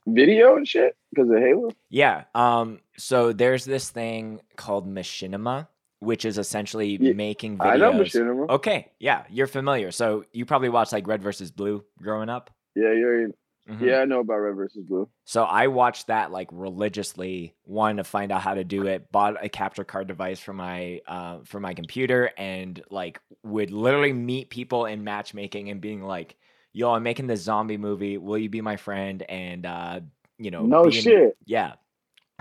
Video 0.07 0.57
and 0.57 0.69
shit 0.69 0.97
because 1.11 1.29
of 1.31 1.39
Halo. 1.39 1.71
yeah 1.91 2.25
um 2.35 2.79
so 2.97 3.33
there's 3.33 3.65
this 3.65 3.91
thing 3.91 4.41
called 4.57 4.87
machinima 4.89 5.67
which 6.05 6.25
is 6.25 6.39
essentially 6.39 6.97
Ye- 6.97 7.13
making 7.13 7.59
videos 7.59 7.73
I 7.73 7.77
know 7.77 7.93
Machinima. 7.93 8.49
okay 8.51 8.93
yeah 8.99 9.25
you're 9.31 9.47
familiar 9.47 9.91
so 9.91 10.25
you 10.33 10.45
probably 10.47 10.69
watched 10.69 10.93
like 10.93 11.07
red 11.07 11.23
versus 11.23 11.51
blue 11.51 11.85
growing 12.01 12.29
up 12.29 12.51
Yeah, 12.77 12.93
you're. 12.93 13.29
Mhm. 13.67 13.81
Yeah, 13.81 14.01
I 14.01 14.05
know 14.05 14.21
about 14.21 14.37
Red 14.41 14.57
versus 14.57 14.85
Blue. 14.85 15.09
So 15.25 15.43
I 15.43 15.69
watched 15.69 16.09
that 16.09 16.31
like 16.31 16.49
religiously, 16.53 17.55
one 17.65 17.97
to 17.97 18.05
find 18.05 18.31
out 18.31 18.43
how 18.43 18.53
to 18.53 18.63
do 18.63 18.87
it. 18.87 19.11
Bought 19.11 19.43
a 19.43 19.49
capture 19.49 19.85
card 19.85 20.07
device 20.07 20.39
for 20.39 20.53
my 20.53 21.01
uh, 21.09 21.39
for 21.45 21.61
my 21.61 21.73
computer, 21.73 22.31
and 22.37 22.83
like 22.91 23.21
would 23.43 23.71
literally 23.71 24.13
meet 24.13 24.51
people 24.51 24.85
in 24.85 25.03
matchmaking 25.03 25.71
and 25.71 25.81
being 25.81 26.03
like, 26.03 26.37
"Yo, 26.75 26.91
I'm 26.93 27.03
making 27.05 27.27
this 27.27 27.41
zombie 27.41 27.79
movie. 27.79 28.19
Will 28.19 28.37
you 28.37 28.51
be 28.51 28.61
my 28.61 28.77
friend?" 28.77 29.23
And 29.31 29.65
uh, 29.65 30.01
you 30.37 30.51
know, 30.51 30.67
No 30.67 30.83
being- 30.91 31.03
shit. 31.03 31.37
yeah. 31.47 31.77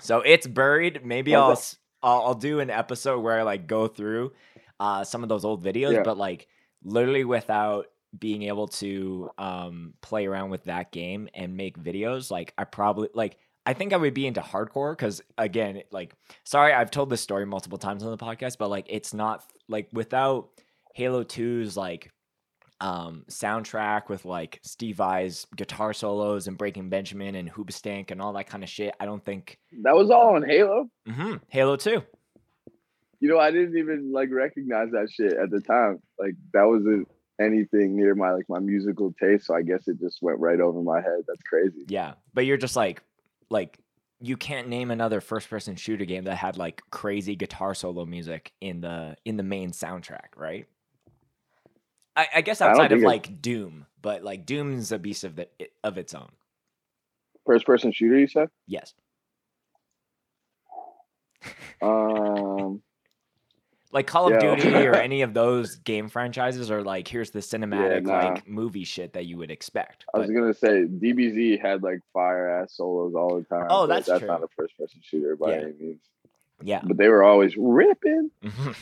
So 0.01 0.19
it's 0.19 0.45
buried. 0.45 1.05
Maybe 1.05 1.35
I'll 1.35 1.55
I'll, 2.03 2.21
I'll 2.27 2.33
do 2.35 2.59
an 2.59 2.69
episode 2.69 3.19
where 3.21 3.39
I 3.39 3.43
like 3.43 3.65
go 3.65 3.87
through 3.87 4.33
uh, 4.79 5.03
some 5.03 5.23
of 5.23 5.29
those 5.29 5.45
old 5.45 5.63
videos, 5.63 5.93
Yeah. 5.93 6.03
but 6.03 6.17
like 6.17 6.47
literally 6.83 7.23
without 7.23 7.87
being 8.17 8.43
able 8.43 8.67
to 8.67 9.29
um, 9.39 9.93
play 10.01 10.25
around 10.27 10.49
with 10.51 10.65
that 10.65 10.91
game 10.91 11.29
and 11.33 11.57
make 11.57 11.77
videos, 11.79 12.29
like 12.29 12.53
I 12.57 12.65
probably 12.65 13.09
like 13.13 13.37
I 13.65 13.73
think 13.73 13.93
I 13.93 13.97
would 13.97 14.13
be 14.13 14.27
into 14.27 14.41
hardcore 14.41 14.91
because 14.91 15.21
again, 15.37 15.81
like 15.91 16.13
sorry, 16.43 16.73
I've 16.73 16.91
told 16.91 17.09
this 17.09 17.21
story 17.21 17.45
multiple 17.45 17.77
times 17.77 18.03
on 18.03 18.11
the 18.11 18.17
podcast, 18.17 18.57
but 18.59 18.69
like 18.69 18.85
it's 18.89 19.13
not 19.13 19.43
like 19.69 19.87
without 19.93 20.49
Halo 20.93 21.23
2's 21.23 21.75
like 21.77 22.11
um 22.81 23.23
soundtrack 23.29 24.09
with 24.09 24.25
like 24.25 24.59
Steve 24.63 24.97
Vai's 24.97 25.45
guitar 25.55 25.93
solos 25.93 26.47
and 26.47 26.57
Breaking 26.57 26.89
Benjamin 26.89 27.35
and 27.35 27.51
Hoobastank 27.51 28.11
and 28.11 28.21
all 28.21 28.33
that 28.33 28.47
kind 28.47 28.63
of 28.63 28.69
shit. 28.69 28.93
I 28.99 29.05
don't 29.05 29.23
think 29.23 29.57
That 29.83 29.95
was 29.95 30.09
all 30.09 30.35
on 30.35 30.43
Halo. 30.43 30.89
hmm 31.07 31.35
Halo 31.49 31.75
2. 31.75 32.01
You 33.19 33.29
know, 33.29 33.39
I 33.39 33.51
didn't 33.51 33.77
even 33.77 34.11
like 34.11 34.29
recognize 34.31 34.91
that 34.91 35.09
shit 35.09 35.33
at 35.33 35.49
the 35.49 35.61
time. 35.61 35.99
Like 36.19 36.33
that 36.53 36.63
wasn't 36.63 37.07
anything 37.39 37.95
near 37.95 38.15
my 38.15 38.31
like 38.31 38.45
my 38.49 38.59
musical 38.59 39.13
taste. 39.19 39.45
So 39.47 39.55
I 39.55 39.61
guess 39.61 39.87
it 39.87 39.99
just 39.99 40.21
went 40.21 40.39
right 40.39 40.59
over 40.59 40.81
my 40.81 41.01
head. 41.01 41.21
That's 41.27 41.41
crazy. 41.43 41.85
Yeah, 41.87 42.13
but 42.33 42.45
you're 42.45 42.57
just 42.57 42.75
like 42.75 43.01
like 43.49 43.79
you 44.19 44.37
can't 44.37 44.67
name 44.69 44.91
another 44.91 45.21
first 45.21 45.49
person 45.49 45.75
shooter 45.75 46.05
game 46.05 46.25
that 46.25 46.35
had 46.35 46.57
like 46.57 46.81
crazy 46.91 47.35
guitar 47.35 47.73
solo 47.73 48.05
music 48.05 48.51
in 48.61 48.81
the 48.81 49.15
in 49.25 49.37
the 49.37 49.43
main 49.43 49.71
soundtrack, 49.71 50.35
right? 50.35 50.65
I, 52.15 52.27
I 52.35 52.41
guess 52.41 52.61
I 52.61 52.69
outside 52.69 52.91
of 52.91 52.97
think 52.99 53.03
it- 53.03 53.07
like 53.07 53.41
Doom, 53.41 53.85
but 54.01 54.23
like 54.23 54.45
Doom's 54.45 54.91
a 54.91 54.99
beast 54.99 55.23
of 55.23 55.35
the 55.35 55.47
of 55.83 55.97
its 55.97 56.13
own. 56.13 56.29
First 57.45 57.65
person 57.65 57.91
shooter, 57.91 58.17
you 58.19 58.27
said? 58.27 58.49
Yes. 58.67 58.93
Um, 61.81 62.81
Like 63.91 64.07
Call 64.07 64.25
of 64.33 64.41
Yeah. 64.41 64.55
Duty 64.55 64.75
or 64.87 64.95
any 64.95 65.21
of 65.21 65.35
those 65.35 65.75
game 65.75 66.09
franchises 66.09 66.71
are 66.71 66.81
like 66.81 67.07
here's 67.07 67.29
the 67.29 67.39
cinematic 67.41 68.03
nah. 68.03 68.29
like 68.29 68.47
movie 68.47 68.85
shit 68.85 69.13
that 69.13 69.27
you 69.27 69.37
would 69.37 69.51
expect. 69.51 70.05
I 70.15 70.17
was 70.17 70.31
gonna 70.31 70.53
say 70.53 70.85
DBZ 70.85 71.61
had 71.61 71.83
like 71.83 71.99
fire 72.11 72.49
ass 72.49 72.73
solos 72.75 73.13
all 73.13 73.35
the 73.37 73.43
time. 73.43 73.67
Oh, 73.69 73.85
that's 73.85 74.07
that's 74.07 74.17
true. 74.19 74.27
not 74.27 74.41
a 74.41 74.47
first 74.57 74.75
person 74.79 74.99
shooter 75.03 75.35
by 75.35 75.51
Yeah. 75.51 75.61
any 75.61 75.73
means. 75.79 76.01
Yeah. 76.63 76.81
But 76.83 76.97
they 76.97 77.07
were 77.09 77.23
always 77.23 77.55
ripping. 77.57 78.31
Mhm. 78.43 78.75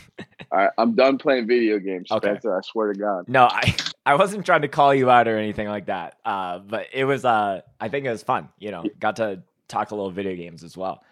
Right, 0.52 0.70
I'm 0.78 0.96
done 0.96 1.18
playing 1.18 1.48
video 1.48 1.80
games, 1.80 2.12
Okay. 2.12 2.28
Spencer. 2.32 2.58
I 2.58 2.62
swear 2.62 2.92
to 2.92 3.00
God. 3.00 3.30
No, 3.30 3.46
I 3.46 3.74
I 4.06 4.16
wasn't 4.16 4.46
trying 4.46 4.64
to 4.64 4.68
call 4.68 4.94
you 4.94 5.10
out 5.10 5.28
or 5.28 5.38
anything 5.38 5.68
like 5.70 5.86
that. 5.86 6.18
Uh, 6.26 6.60
but 6.60 6.88
it 6.94 7.06
was 7.06 7.24
uh, 7.24 7.62
I 7.80 7.88
think 7.90 8.06
it 8.06 8.10
was 8.12 8.24
fun. 8.24 8.50
You 8.60 8.72
know, 8.72 8.84
got 9.00 9.16
to 9.18 9.44
talk 9.70 9.92
a 9.92 9.96
little 9.96 10.12
video 10.12 10.36
games 10.36 10.64
as 10.64 10.76
well. 10.76 11.04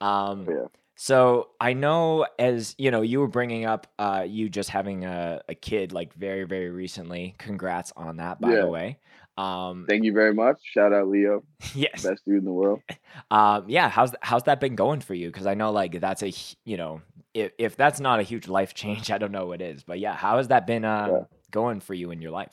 Um, 0.00 0.46
Yeah. 0.48 0.66
So 0.96 1.48
I 1.60 1.72
know, 1.72 2.26
as 2.38 2.74
you 2.78 2.90
know, 2.90 3.02
you 3.02 3.18
were 3.20 3.28
bringing 3.28 3.64
up 3.64 3.86
uh, 3.98 4.24
you 4.28 4.48
just 4.48 4.68
having 4.68 5.04
a, 5.04 5.40
a 5.48 5.54
kid 5.54 5.92
like 5.92 6.12
very 6.14 6.44
very 6.44 6.70
recently. 6.70 7.34
Congrats 7.38 7.92
on 7.96 8.16
that, 8.16 8.40
by 8.40 8.50
Yeah. 8.52 8.60
the 8.62 8.68
way. 8.68 8.98
Um, 9.38 9.86
Thank 9.88 10.04
you 10.04 10.12
very 10.12 10.34
much. 10.34 10.58
Shout 10.62 10.92
out 10.92 11.08
Leo, 11.08 11.42
yes. 11.74 12.02
best 12.02 12.22
dude 12.26 12.38
in 12.38 12.44
the 12.44 12.52
world. 12.52 12.80
Um, 13.30 13.64
yeah. 13.68 13.88
How's 13.90 14.14
how's 14.22 14.42
that 14.44 14.58
been 14.60 14.74
going 14.74 15.00
for 15.00 15.12
you? 15.14 15.28
Because 15.28 15.46
I 15.46 15.52
know 15.54 15.70
like 15.70 16.00
that's 16.00 16.22
a 16.22 16.32
you 16.64 16.76
know 16.78 17.02
if 17.34 17.52
if 17.58 17.76
that's 17.76 18.00
not 18.00 18.20
a 18.20 18.22
huge 18.22 18.48
life 18.48 18.72
change, 18.74 19.10
I 19.10 19.18
don't 19.18 19.32
know 19.32 19.46
what 19.46 19.60
is. 19.62 19.84
But 19.84 19.98
yeah, 20.00 20.14
how 20.14 20.36
has 20.38 20.48
that 20.48 20.66
been 20.66 20.84
uh, 20.84 21.08
Yeah. 21.10 21.24
going 21.50 21.80
for 21.80 21.92
you 21.94 22.10
in 22.10 22.20
your 22.22 22.30
life? 22.30 22.52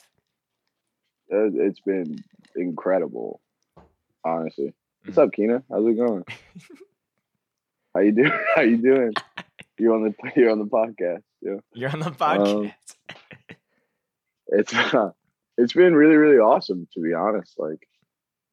Uh, 1.32 1.48
It's 1.52 1.80
been 1.80 2.22
incredible, 2.56 3.40
honestly. 4.24 4.74
What's 5.04 5.18
Mm. 5.18 5.22
up, 5.22 5.32
Keena? 5.32 5.62
How's 5.70 5.86
it 5.86 5.94
going? 5.96 6.24
How 7.94 8.00
you 8.00 8.12
doing? 8.12 8.32
How 8.54 8.62
you 8.62 8.76
doing? 8.76 9.12
You're 9.78 9.94
on 9.94 10.02
the 10.04 10.14
you're 10.36 10.50
on 10.50 10.58
the 10.58 10.66
podcast. 10.66 11.22
Yeah. 11.40 11.56
You're 11.72 11.90
on 11.90 12.00
the 12.00 12.06
Um, 12.08 12.14
podcast. 12.14 12.72
it's 14.48 14.74
uh, 14.74 15.10
it's 15.62 15.72
been 15.72 15.94
really 15.94 16.16
really 16.16 16.38
awesome 16.38 16.88
to 16.94 17.00
be 17.00 17.14
honest. 17.14 17.54
Like 17.58 17.86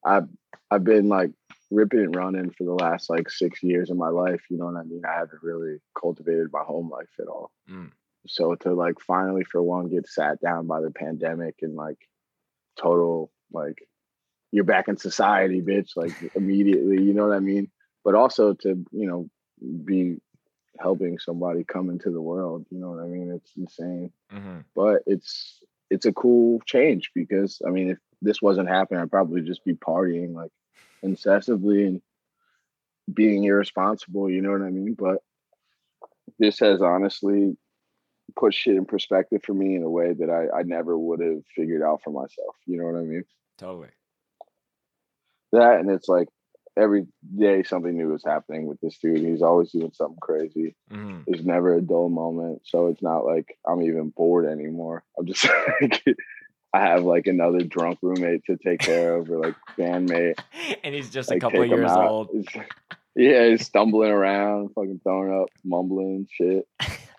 i've 0.06 0.28
i've 0.72 0.84
been 0.84 1.10
like 1.10 1.32
ripping 1.70 2.00
and 2.00 2.16
running 2.16 2.50
for 2.52 2.64
the 2.64 2.74
last 2.74 3.10
like 3.10 3.30
six 3.30 3.62
years 3.62 3.90
of 3.90 3.98
my 3.98 4.08
life 4.10 4.42
you 4.50 4.58
know 4.58 4.66
what 4.66 4.78
i 4.78 4.84
mean? 4.84 5.02
I 5.06 5.14
haven't 5.14 5.44
really 5.44 5.78
cultivated 6.00 6.48
my 6.52 6.64
home 6.64 6.90
life 6.90 7.10
at 7.20 7.28
all. 7.28 7.52
Mm. 7.70 7.92
so 8.28 8.56
to 8.56 8.74
like 8.74 9.00
finally 9.00 9.44
for 9.44 9.62
one 9.62 9.90
get 9.90 10.08
sat 10.08 10.40
down 10.40 10.68
by 10.68 10.82
the 10.82 10.92
pandemic 10.92 11.56
and 11.62 11.76
like 11.76 11.98
total 12.80 13.32
like 13.52 13.80
you're 14.52 14.64
back 14.64 14.88
in 14.88 14.98
society 14.98 15.62
bitch 15.62 15.92
like 15.96 16.14
immediately 16.36 17.02
you 17.02 17.14
know 17.14 17.28
what 17.28 17.36
i 17.36 17.40
mean? 17.40 17.70
But 18.06 18.16
also 18.16 18.54
to 18.54 18.70
you 18.92 19.08
know 19.08 19.30
be 19.84 20.18
helping 20.80 21.18
somebody 21.20 21.64
come 21.64 21.90
into 21.90 22.12
the 22.12 22.22
world 22.22 22.66
you 22.70 22.80
know 22.80 22.92
what 22.92 23.04
i 23.04 23.08
mean? 23.08 23.32
It's 23.32 23.52
insane. 23.58 24.12
Hmm 24.32 24.60
but 24.76 25.02
it's 25.06 25.62
it's 25.90 26.06
a 26.06 26.14
cool 26.14 26.62
change 26.66 27.12
because 27.16 27.62
I 27.66 27.70
mean, 27.70 27.92
if 27.92 27.98
this 28.22 28.42
wasn't 28.42 28.70
happening, 28.70 29.02
I'd 29.02 29.12
probably 29.12 29.42
just 29.42 29.64
be 29.64 29.74
partying 29.74 30.34
like 30.34 30.52
incessantly 31.04 31.86
and 31.86 32.02
being 33.14 33.44
irresponsible. 33.44 34.30
You 34.30 34.42
know 34.42 34.52
what 34.52 34.62
I 34.62 34.70
mean? 34.70 34.94
But 34.94 35.20
this 36.40 36.60
has 36.60 36.82
honestly 36.82 37.56
put 38.36 38.54
shit 38.54 38.76
in 38.76 38.86
perspective 38.86 39.42
for 39.44 39.54
me 39.54 39.76
in 39.76 39.84
a 39.84 39.90
way 39.90 40.14
that 40.14 40.30
I, 40.30 40.60
I 40.60 40.64
never 40.64 40.98
would 40.98 41.22
have 41.22 41.44
figured 41.56 41.82
out 41.82 42.02
for 42.04 42.12
myself. 42.12 42.56
You 42.66 42.78
know 42.78 42.86
what 42.86 43.00
I 43.00 43.04
mean? 43.04 43.24
Totally. 43.58 43.90
That 45.54 45.80
and 45.80 45.90
it's 45.90 46.10
like 46.10 46.28
every 46.78 47.08
day 47.38 47.64
something 47.64 47.96
new 47.98 48.14
is 48.16 48.24
happening 48.26 48.66
with 48.68 48.80
this 48.82 48.98
dude. 49.00 49.20
He's 49.26 49.42
always 49.42 49.72
doing 49.72 49.92
something 49.94 50.20
crazy. 50.22 50.76
hmm 50.90 51.22
there's 51.28 51.46
never 51.46 51.74
a 51.74 51.82
dull 51.82 52.08
moment. 52.10 52.62
So 52.66 52.88
it's 52.88 53.02
not 53.02 53.26
like 53.26 53.58
I'm 53.68 53.82
even 53.82 54.10
bored 54.16 54.46
anymore. 54.46 55.04
I'm 55.20 55.26
just 55.26 55.46
like 55.82 56.04
I 56.74 56.80
have 56.82 57.04
like 57.04 57.28
another 57.28 57.60
drunk 57.64 58.00
roommate 58.02 58.46
to 58.46 58.56
take 58.58 58.80
care 58.80 59.16
of 59.16 59.30
or 59.30 59.38
like 59.40 59.56
bandmate. 59.78 60.36
And 60.84 60.94
he's 60.96 61.10
just 61.10 61.32
a 61.32 61.40
couple 61.40 61.62
of 61.62 61.68
years 61.70 61.92
old. 61.92 62.30
It's- 62.34 62.66
yeah, 63.16 63.50
he's 63.50 63.66
stumbling 63.66 64.12
around, 64.12 64.70
fucking 64.74 65.00
throwing 65.04 65.34
up, 65.42 65.48
mumbling 65.66 66.28
shit. 66.32 66.66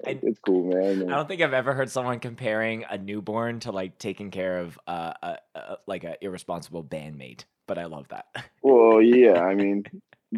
Like, 0.05 0.21
it's 0.23 0.39
cool, 0.41 0.73
man. 0.73 1.11
I 1.11 1.17
don't 1.17 1.27
think 1.29 1.43
I've 1.43 1.53
ever 1.53 1.75
heard 1.75 1.91
someone 1.91 2.21
comparing 2.21 2.85
a 2.89 2.97
newborn 2.97 3.61
to 3.61 3.73
like 3.73 3.99
taking 3.99 4.31
care 4.31 4.59
of 4.61 4.79
uh, 4.87 5.13
a, 5.23 5.39
a 5.55 5.77
like 5.87 6.05
a 6.05 6.23
irresponsible 6.25 6.85
bandmate. 6.85 7.45
But 7.69 7.79
I 7.79 7.85
love 7.85 8.09
that. 8.09 8.27
Well, 8.61 9.01
yeah, 9.01 9.41
I 9.41 9.55
mean, 9.55 9.85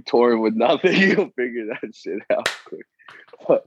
touring 0.04 0.40
with 0.42 0.54
nothing, 0.54 0.94
you'll 1.00 1.30
figure 1.30 1.66
that 1.66 1.94
shit 1.94 2.20
out 2.30 2.48
quick. 2.66 2.86
But 3.48 3.66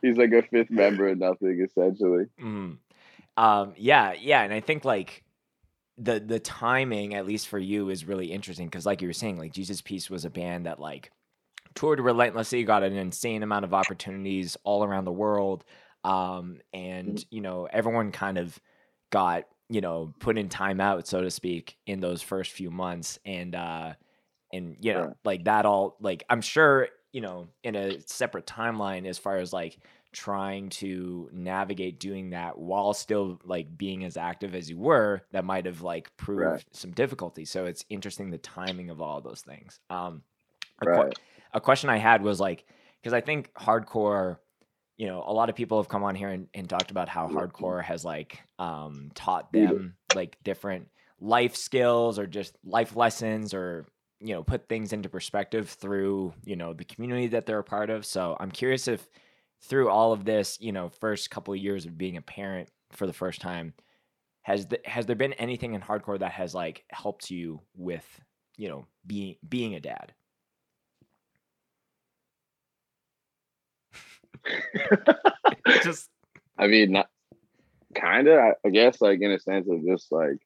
he's 0.00 0.16
like 0.16 0.32
a 0.32 0.42
fifth 0.42 0.70
member 0.70 1.08
of 1.08 1.18
nothing, 1.18 1.60
essentially. 1.62 2.24
Mm. 2.40 2.78
Um, 3.36 3.74
yeah, 3.76 4.14
yeah, 4.18 4.42
and 4.42 4.52
I 4.52 4.60
think 4.60 4.84
like 4.84 5.22
the 5.98 6.18
the 6.18 6.40
timing, 6.40 7.14
at 7.14 7.26
least 7.26 7.48
for 7.48 7.58
you, 7.58 7.90
is 7.90 8.06
really 8.06 8.32
interesting 8.32 8.66
because, 8.66 8.86
like 8.86 9.02
you 9.02 9.08
were 9.08 9.12
saying, 9.12 9.38
like 9.38 9.52
Jesus 9.52 9.82
Piece 9.82 10.08
was 10.08 10.24
a 10.24 10.30
band 10.30 10.66
that 10.66 10.80
like 10.80 11.12
toured 11.74 12.00
relentlessly, 12.00 12.64
got 12.64 12.82
an 12.82 12.96
insane 12.96 13.42
amount 13.42 13.64
of 13.64 13.74
opportunities 13.74 14.56
all 14.64 14.82
around 14.82 15.04
the 15.04 15.12
world, 15.12 15.64
um, 16.04 16.58
and 16.72 17.24
you 17.30 17.42
know 17.42 17.68
everyone 17.70 18.12
kind 18.12 18.38
of 18.38 18.58
got 19.10 19.44
you 19.68 19.80
know 19.80 20.14
put 20.20 20.38
in 20.38 20.48
timeout, 20.48 21.06
so 21.06 21.22
to 21.22 21.30
speak, 21.30 21.76
in 21.86 22.00
those 22.00 22.22
first 22.22 22.52
few 22.52 22.70
months, 22.70 23.18
and 23.24 23.54
uh, 23.54 23.94
and 24.52 24.76
you 24.80 24.92
know 24.92 25.00
Right. 25.00 25.16
like 25.24 25.44
that 25.44 25.66
all 25.66 25.96
like 26.00 26.24
I'm 26.30 26.40
sure 26.40 26.88
you 27.12 27.20
know 27.20 27.48
in 27.62 27.76
a 27.76 28.00
separate 28.00 28.46
timeline 28.46 29.06
as 29.06 29.18
far 29.18 29.36
as 29.38 29.52
like 29.52 29.78
trying 30.12 30.68
to 30.68 31.28
navigate 31.32 31.98
doing 31.98 32.30
that 32.30 32.56
while 32.56 32.94
still 32.94 33.40
like 33.44 33.76
being 33.76 34.04
as 34.04 34.16
active 34.16 34.54
as 34.54 34.70
you 34.70 34.78
were 34.78 35.22
that 35.32 35.44
might 35.44 35.66
have 35.66 35.82
like 35.82 36.16
proved 36.16 36.62
Right. 36.62 36.64
some 36.72 36.92
difficulty 36.92 37.44
so 37.44 37.66
it's 37.66 37.84
interesting 37.90 38.30
the 38.30 38.38
timing 38.38 38.90
of 38.90 39.02
all 39.02 39.20
those 39.20 39.42
things 39.42 39.80
um 39.90 40.22
a, 40.80 40.86
Right. 40.86 41.18
a 41.52 41.60
question 41.60 41.90
i 41.90 41.96
had 41.96 42.22
was 42.22 42.40
like 42.40 42.64
because 43.00 43.12
i 43.12 43.20
think 43.20 43.52
hardcore 43.54 44.38
you 44.96 45.06
know 45.06 45.24
a 45.26 45.32
lot 45.32 45.48
of 45.48 45.56
people 45.56 45.78
have 45.78 45.88
come 45.88 46.04
on 46.04 46.14
here 46.14 46.28
and, 46.28 46.48
and 46.54 46.68
talked 46.68 46.90
about 46.90 47.08
how 47.08 47.28
hardcore 47.28 47.82
has 47.82 48.04
like 48.04 48.40
um 48.58 49.10
taught 49.14 49.52
them 49.52 49.94
like 50.14 50.36
different 50.44 50.88
life 51.20 51.56
skills 51.56 52.18
or 52.18 52.26
just 52.26 52.56
life 52.64 52.96
lessons 52.96 53.54
or 53.54 53.86
you 54.20 54.34
know 54.34 54.42
put 54.42 54.68
things 54.68 54.92
into 54.92 55.08
perspective 55.08 55.68
through 55.68 56.32
you 56.44 56.56
know 56.56 56.72
the 56.72 56.84
community 56.84 57.28
that 57.28 57.46
they're 57.46 57.58
a 57.58 57.64
part 57.64 57.90
of. 57.90 58.06
So 58.06 58.36
i'm 58.40 58.50
curious 58.50 58.88
if 58.88 59.08
through 59.62 59.88
all 59.88 60.12
of 60.12 60.24
this 60.24 60.58
you 60.60 60.72
know 60.72 60.88
first 60.88 61.30
couple 61.30 61.54
of 61.54 61.60
years 61.60 61.86
of 61.86 61.98
being 61.98 62.16
a 62.16 62.22
parent 62.22 62.68
for 62.92 63.06
the 63.06 63.12
first 63.12 63.40
time 63.40 63.74
has 64.42 64.66
th- 64.66 64.82
has 64.84 65.06
there 65.06 65.16
been 65.16 65.32
anything 65.34 65.74
in 65.74 65.80
hardcore 65.80 66.18
that 66.18 66.32
has 66.32 66.54
like 66.54 66.84
helped 66.90 67.30
you 67.30 67.60
with 67.76 68.20
you 68.56 68.68
know 68.68 68.86
being 69.06 69.36
being 69.48 69.74
a 69.74 69.80
dad 69.80 70.12
just 75.82 76.08
I 76.58 76.66
mean, 76.66 76.92
not 76.92 77.08
kind 77.94 78.28
of, 78.28 78.38
I, 78.38 78.54
I 78.64 78.70
guess, 78.70 79.00
like 79.00 79.20
in 79.20 79.30
a 79.32 79.38
sense 79.38 79.68
of 79.68 79.84
just 79.84 80.10
like 80.12 80.38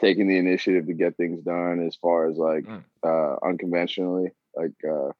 taking 0.00 0.28
the 0.28 0.38
initiative 0.38 0.86
to 0.86 0.94
get 0.94 1.16
things 1.16 1.42
done 1.42 1.86
as 1.86 1.96
far 1.96 2.28
as 2.28 2.36
like 2.36 2.64
Mm. 2.64 2.84
uh 3.02 3.36
unconventionally, 3.46 4.30
like 4.54 4.72
uh 4.88 5.10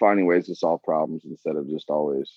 finding 0.00 0.26
ways 0.26 0.46
to 0.46 0.54
solve 0.54 0.82
problems 0.82 1.24
instead 1.24 1.56
of 1.56 1.68
just 1.68 1.88
always 1.90 2.30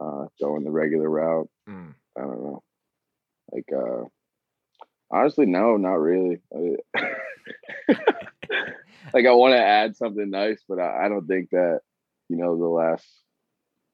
uh, 0.00 0.26
going 0.40 0.64
the 0.64 0.70
regular 0.70 1.08
route. 1.08 1.48
Mm. 1.68 1.94
I 2.16 2.20
don't 2.20 2.42
know. 2.42 2.62
Like, 3.52 3.68
uh, 3.72 4.04
honestly, 5.10 5.46
no, 5.46 5.76
not 5.76 6.00
really. 6.00 6.40
Like, 9.12 9.26
I 9.26 9.32
want 9.32 9.52
to 9.52 9.58
add 9.58 9.96
something 9.96 10.30
nice, 10.30 10.62
but 10.68 10.78
I, 10.78 11.04
I 11.06 11.08
don't 11.08 11.26
think 11.26 11.50
that, 11.50 11.80
you 12.32 12.38
know, 12.38 12.56
the 12.56 12.66
last 12.66 13.06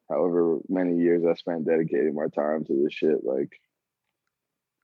however 0.09 0.61
many 0.69 0.97
years 0.97 1.25
I 1.29 1.35
spent 1.35 1.67
dedicating 1.67 2.15
my 2.15 2.29
time 2.29 2.65
to 2.65 2.83
this 2.85 2.95
shit, 2.95 3.25
like, 3.25 3.53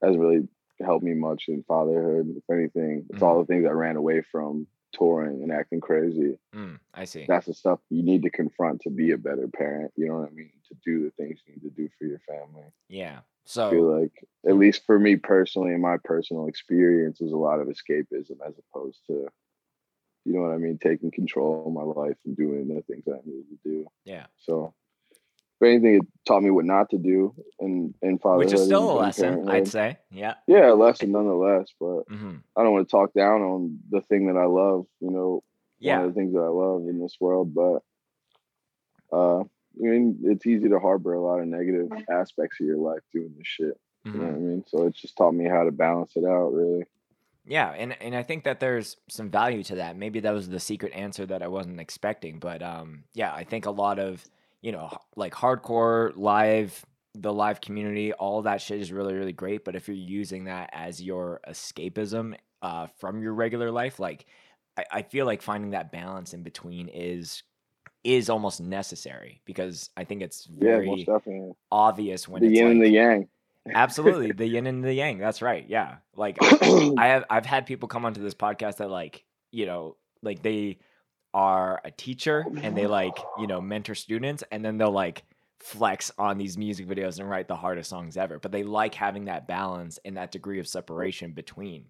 has 0.03 0.17
really 0.17 0.47
helped 0.85 1.05
me 1.05 1.13
much 1.13 1.45
in 1.47 1.63
fatherhood. 1.63 2.33
If 2.35 2.43
anything, 2.51 3.05
it's 3.09 3.23
all 3.23 3.39
the 3.39 3.45
things 3.45 3.65
I 3.65 3.71
ran 3.71 3.95
away 3.95 4.23
from 4.29 4.67
touring 4.93 5.41
and 5.41 5.53
acting 5.53 5.79
crazy. 5.79 6.37
Mm. 6.53 6.79
I 6.93 7.05
see. 7.05 7.25
That's 7.27 7.45
the 7.45 7.53
stuff 7.53 7.79
you 7.89 8.03
need 8.03 8.23
to 8.23 8.29
confront 8.29 8.81
to 8.81 8.89
be 8.89 9.11
a 9.11 9.17
better 9.17 9.47
parent. 9.47 9.93
You 9.95 10.09
know 10.09 10.19
what 10.19 10.29
I 10.29 10.33
mean? 10.33 10.51
To 10.67 10.75
do 10.85 11.05
the 11.05 11.11
things 11.11 11.39
you 11.45 11.53
need 11.53 11.63
to 11.63 11.69
do 11.69 11.87
for 11.97 12.05
your 12.05 12.19
family. 12.27 12.65
Yeah. 12.89 13.19
So 13.45 13.67
I 13.67 13.71
feel 13.71 14.01
like, 14.01 14.27
at 14.47 14.57
least 14.57 14.85
for 14.85 14.99
me 14.99 15.15
personally, 15.15 15.73
in 15.73 15.79
my 15.81 15.95
personal 16.03 16.47
experience, 16.47 17.21
was 17.21 17.31
a 17.31 17.37
lot 17.37 17.61
of 17.61 17.67
escapism 17.67 18.37
as 18.45 18.55
opposed 18.59 18.99
to, 19.07 19.27
you 20.25 20.33
know 20.33 20.41
what 20.41 20.51
I 20.51 20.57
mean, 20.57 20.77
taking 20.77 21.11
control 21.11 21.63
of 21.67 21.73
my 21.73 21.83
life 21.83 22.17
and 22.25 22.35
doing 22.35 22.67
the 22.67 22.81
things 22.81 23.03
I 23.07 23.19
needed 23.25 23.45
to 23.49 23.57
do. 23.69 23.87
yeah. 24.03 24.25
So, 24.39 24.73
if 25.61 25.65
anything, 25.67 25.95
it 25.95 26.07
taught 26.25 26.43
me 26.43 26.49
what 26.49 26.65
not 26.65 26.89
to 26.89 26.97
do, 26.97 27.33
and 27.59 27.93
and 28.01 28.19
fatherhood, 28.21 28.45
Which 28.45 28.53
is 28.53 28.65
still 28.65 28.91
a 28.91 28.99
lesson, 28.99 29.47
I'd 29.49 29.67
say. 29.67 29.97
Yeah. 30.11 30.33
Yeah, 30.47 30.71
a 30.71 30.75
lesson 30.75 31.11
nonetheless. 31.11 31.67
But 31.79 32.03
hmm 32.09 32.37
I 32.57 32.63
don't 32.63 32.73
want 32.73 32.87
to 32.87 32.91
talk 32.91 33.13
down 33.13 33.41
on 33.41 33.79
the 33.89 34.01
thing 34.01 34.27
that 34.27 34.37
I 34.37 34.45
love. 34.45 34.85
You 34.99 35.11
know, 35.11 35.43
Yeah. 35.79 35.97
one 35.97 36.07
of 36.07 36.13
the 36.13 36.19
things 36.19 36.33
that 36.33 36.41
I 36.41 36.47
love 36.47 36.81
in 36.87 36.99
this 36.99 37.17
world. 37.19 37.53
But 37.53 37.83
uh, 39.11 39.39
I 39.41 39.45
mean, 39.77 40.19
it's 40.23 40.45
easy 40.45 40.69
to 40.69 40.79
harbor 40.79 41.13
a 41.13 41.21
lot 41.21 41.39
of 41.39 41.47
negative 41.47 41.89
aspects 42.09 42.59
of 42.59 42.65
your 42.67 42.77
life 42.77 43.01
doing 43.13 43.33
this 43.37 43.47
shit. 43.47 43.77
You 44.05 44.19
know 44.19 44.25
what 44.27 44.35
I 44.35 44.39
mean? 44.39 44.63
So 44.67 44.87
it's 44.87 45.01
just 45.01 45.17
taught 45.17 45.33
me 45.33 45.45
how 45.45 45.63
to 45.63 45.71
balance 45.71 46.13
it 46.15 46.23
out, 46.25 46.49
really. 46.53 46.85
Yeah, 47.47 47.69
and 47.69 47.95
and 48.01 48.15
I 48.15 48.23
think 48.23 48.43
that 48.45 48.59
there's 48.59 48.97
some 49.07 49.29
value 49.29 49.63
to 49.63 49.75
that. 49.75 49.95
Maybe 49.97 50.19
that 50.21 50.33
was 50.33 50.49
the 50.49 50.59
secret 50.59 50.93
answer 50.93 51.25
that 51.27 51.43
I 51.43 51.47
wasn't 51.47 51.79
expecting, 51.79 52.39
but 52.39 52.63
um, 52.63 53.03
yeah, 53.13 53.33
I 53.33 53.43
think 53.43 53.65
a 53.65 53.71
lot 53.71 53.99
of 53.99 54.23
you 54.61 54.71
know 54.71 54.89
like 55.15 55.33
hardcore 55.33 56.11
live, 56.15 56.83
the 57.13 57.31
live 57.33 57.61
community, 57.61 58.13
all 58.13 58.41
that 58.43 58.61
shit 58.61 58.81
is 58.81 58.91
really 58.91 59.13
really 59.13 59.33
great. 59.33 59.63
But 59.63 59.75
if 59.75 59.87
you're 59.87 59.95
using 59.95 60.45
that 60.45 60.69
as 60.73 61.01
your 61.01 61.39
escapism 61.47 62.35
uh, 62.61 62.87
from 62.97 63.21
your 63.21 63.33
regular 63.33 63.69
life, 63.71 63.99
like 63.99 64.25
I, 64.77 64.85
I 64.91 65.01
feel 65.03 65.25
like 65.27 65.41
finding 65.43 65.71
that 65.71 65.91
balance 65.91 66.33
in 66.33 66.41
between 66.41 66.87
is 66.89 67.43
is 68.03 68.29
almost 68.29 68.61
necessary 68.61 69.41
because 69.45 69.89
I 69.97 70.03
think 70.03 70.21
it's 70.21 70.45
very 70.45 71.05
definitely. 71.05 71.53
obvious 71.71 72.27
when 72.27 72.41
The 72.41 72.47
it's 72.47 72.55
yin 72.55 72.65
like, 72.65 72.71
and 72.73 72.81
the 72.81 72.89
yang. 72.89 73.27
Absolutely 73.73 74.31
the 74.31 74.47
yin 74.47 74.67
and 74.67 74.83
the 74.83 74.93
yang. 74.93 75.17
That's 75.17 75.41
right. 75.41 75.65
Yeah, 75.67 75.97
like 76.15 76.37
I 76.41 77.07
have 77.07 77.25
I've 77.29 77.45
had 77.45 77.65
people 77.65 77.87
come 77.87 78.05
onto 78.05 78.21
this 78.21 78.33
podcast 78.33 78.77
that 78.77 78.89
like, 78.89 79.23
you 79.51 79.65
know, 79.65 79.95
like 80.21 80.41
they 80.41 80.79
are 81.33 81.81
a 81.83 81.91
teacher 81.91 82.45
and 82.61 82.77
they 82.77 82.87
like, 82.87 83.17
you 83.37 83.47
know, 83.47 83.59
mentor 83.59 83.95
students 83.95 84.43
and 84.51 84.63
then 84.63 84.77
they'll 84.77 84.91
like 84.91 85.23
flex 85.59 86.11
on 86.17 86.37
these 86.37 86.57
music 86.57 86.87
videos 86.87 87.19
and 87.19 87.29
write 87.29 87.47
the 87.47 87.55
hardest 87.55 87.89
songs 87.89 88.17
ever. 88.17 88.39
But 88.39 88.51
they 88.51 88.63
like 88.63 88.95
having 88.95 89.25
that 89.25 89.47
balance 89.47 89.99
and 90.05 90.17
that 90.17 90.31
degree 90.31 90.59
of 90.59 90.67
separation 90.67 91.31
between. 91.31 91.85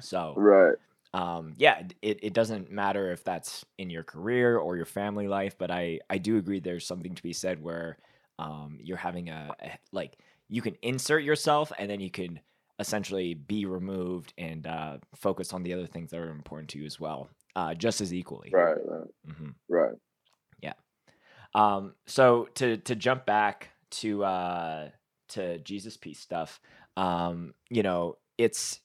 So 0.00 0.34
right. 0.36 0.74
um 1.14 1.54
yeah 1.56 1.82
it, 2.02 2.18
it 2.22 2.34
doesn't 2.34 2.70
matter 2.70 3.10
if 3.12 3.24
that's 3.24 3.64
in 3.78 3.88
your 3.88 4.02
career 4.02 4.58
or 4.58 4.76
your 4.76 4.84
family 4.84 5.26
life 5.26 5.56
but 5.56 5.70
i 5.70 6.00
i 6.10 6.18
do 6.18 6.36
agree 6.36 6.60
there's 6.60 6.84
something 6.84 7.14
to 7.14 7.22
be 7.22 7.32
said 7.32 7.62
where 7.62 7.96
um 8.38 8.78
you're 8.82 8.98
having 8.98 9.30
a, 9.30 9.54
a 9.62 9.78
like 9.92 10.18
you 10.48 10.62
can 10.62 10.76
insert 10.82 11.22
yourself 11.22 11.72
and 11.78 11.90
then 11.90 12.00
you 12.00 12.10
can 12.10 12.40
essentially 12.78 13.34
be 13.34 13.64
removed 13.64 14.34
and 14.36 14.66
uh 14.66 14.98
focus 15.14 15.52
on 15.52 15.62
the 15.62 15.72
other 15.72 15.86
things 15.86 16.10
that 16.10 16.20
are 16.20 16.30
important 16.30 16.68
to 16.68 16.78
you 16.78 16.84
as 16.84 17.00
well 17.00 17.28
uh 17.56 17.72
just 17.74 18.00
as 18.00 18.12
equally 18.12 18.50
Right. 18.52 18.76
Right. 18.84 19.08
hmm 19.36 19.50
Right. 19.68 19.94
Yeah. 20.60 20.74
Um, 21.54 21.94
so 22.06 22.48
to 22.56 22.76
to 22.78 22.94
jump 22.94 23.24
back 23.26 23.70
to 24.02 24.24
uh 24.24 24.90
to 25.28 25.58
Jesus 25.58 25.96
Piece 25.96 26.20
stuff, 26.20 26.60
um, 26.96 27.54
you 27.70 27.82
know, 27.82 28.16
it's 28.38 28.80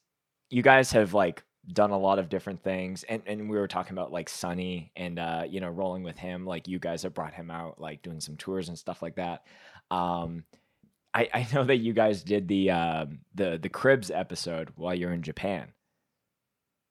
you 0.50 0.62
guys 0.62 0.90
have 0.92 1.14
like 1.14 1.44
done 1.72 1.90
a 1.90 1.98
lot 1.98 2.18
of 2.18 2.28
different 2.28 2.62
things 2.64 3.04
and, 3.04 3.22
and 3.26 3.48
we 3.48 3.56
were 3.56 3.68
talking 3.68 3.92
about 3.92 4.10
like 4.10 4.28
Sunny 4.28 4.90
and 4.96 5.18
uh, 5.18 5.44
you 5.48 5.60
know, 5.60 5.68
rolling 5.68 6.02
with 6.02 6.16
him, 6.18 6.44
like 6.46 6.66
you 6.66 6.78
guys 6.78 7.02
have 7.02 7.14
brought 7.14 7.34
him 7.34 7.50
out 7.50 7.80
like 7.80 8.02
doing 8.02 8.20
some 8.20 8.36
tours 8.36 8.68
and 8.68 8.78
stuff 8.78 9.02
like 9.02 9.16
that. 9.16 9.44
Um 9.90 10.44
I, 11.14 11.28
I 11.32 11.46
know 11.52 11.64
that 11.64 11.76
you 11.76 11.92
guys 11.92 12.22
did 12.22 12.48
the 12.48 12.70
um 12.70 13.20
the 13.34 13.58
the 13.62 13.68
cribs 13.68 14.10
episode 14.10 14.70
while 14.76 14.94
you're 14.94 15.12
in 15.12 15.22
Japan. 15.22 15.72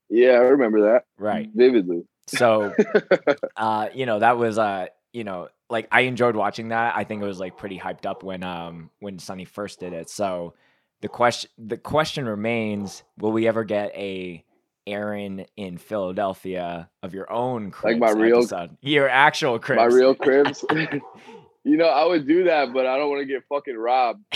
Yeah, 0.09 0.31
I 0.33 0.49
remember 0.55 0.81
that 0.93 1.05
Right. 1.17 1.49
vividly. 1.53 2.03
So 2.27 2.73
uh, 3.57 3.89
you 3.93 4.05
know, 4.05 4.19
that 4.19 4.37
was 4.37 4.57
uh, 4.57 4.87
you 5.13 5.23
know, 5.23 5.47
like 5.69 5.87
I 5.91 6.01
enjoyed 6.01 6.35
watching 6.35 6.69
that. 6.69 6.95
I 6.95 7.03
think 7.03 7.21
it 7.21 7.25
was 7.25 7.39
like 7.39 7.57
pretty 7.57 7.79
hyped 7.79 8.05
up 8.05 8.23
when 8.23 8.43
um 8.43 8.89
when 8.99 9.19
Sunny 9.19 9.45
first 9.45 9.79
did 9.79 9.93
it. 9.93 10.09
So 10.09 10.53
the 11.01 11.07
question 11.07 11.49
the 11.57 11.77
question 11.77 12.25
remains, 12.25 13.03
will 13.17 13.31
we 13.31 13.47
ever 13.47 13.63
get 13.63 13.91
a 13.95 14.43
Aaron 14.87 15.45
in 15.57 15.77
Philadelphia 15.77 16.89
of 17.03 17.13
your 17.13 17.31
own 17.31 17.71
cribs 17.71 17.99
Like 18.01 18.15
my 18.15 18.21
real- 18.21 18.39
episode? 18.39 18.77
Your 18.81 19.07
actual 19.09 19.59
cribs. 19.59 19.77
My 19.79 19.85
real 19.85 20.13
cribs. 20.15 20.63
you 21.63 21.77
know, 21.77 21.87
I 21.87 22.05
would 22.05 22.27
do 22.27 22.45
that, 22.45 22.73
but 22.73 22.85
I 22.85 22.97
don't 22.97 23.09
want 23.09 23.21
to 23.21 23.25
get 23.25 23.43
fucking 23.49 23.77
robbed. 23.77 24.23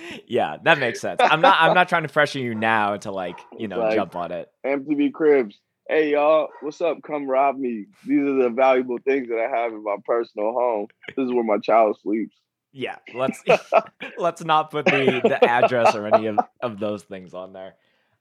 yeah, 0.26 0.56
that 0.64 0.78
makes 0.78 1.00
sense. 1.00 1.20
I'm 1.22 1.40
not 1.40 1.56
I'm 1.60 1.74
not 1.74 1.88
trying 1.88 2.02
to 2.02 2.08
pressure 2.08 2.38
you 2.38 2.54
now 2.54 2.96
to 2.98 3.10
like, 3.10 3.38
you 3.58 3.68
know, 3.68 3.80
Like- 3.80 3.94
jump 3.94 4.16
on 4.16 4.32
it. 4.32 4.50
MTV 4.66 5.12
Cribs. 5.12 5.58
Hey 5.88 6.12
y'all, 6.12 6.48
what's 6.60 6.80
up? 6.80 6.98
Come 7.02 7.26
rob 7.26 7.58
me. 7.58 7.86
These 8.06 8.20
are 8.20 8.42
the 8.44 8.50
valuable 8.50 8.98
things 9.04 9.28
that 9.28 9.38
I 9.38 9.48
have 9.60 9.72
in 9.72 9.82
my 9.82 9.96
personal 10.04 10.52
home. 10.52 10.86
This 11.16 11.24
is 11.24 11.32
where 11.32 11.42
my 11.42 11.58
child 11.58 11.98
sleeps. 12.00 12.36
Yeah, 12.72 12.96
let's 13.12 13.42
let's 14.18 14.44
not 14.44 14.70
put 14.70 14.84
the 14.84 15.20
the 15.24 15.44
address 15.44 15.96
or 15.96 16.06
any 16.06 16.26
of, 16.26 16.38
of 16.62 16.78
those 16.78 17.02
things 17.02 17.34
on 17.34 17.52
there. 17.52 17.74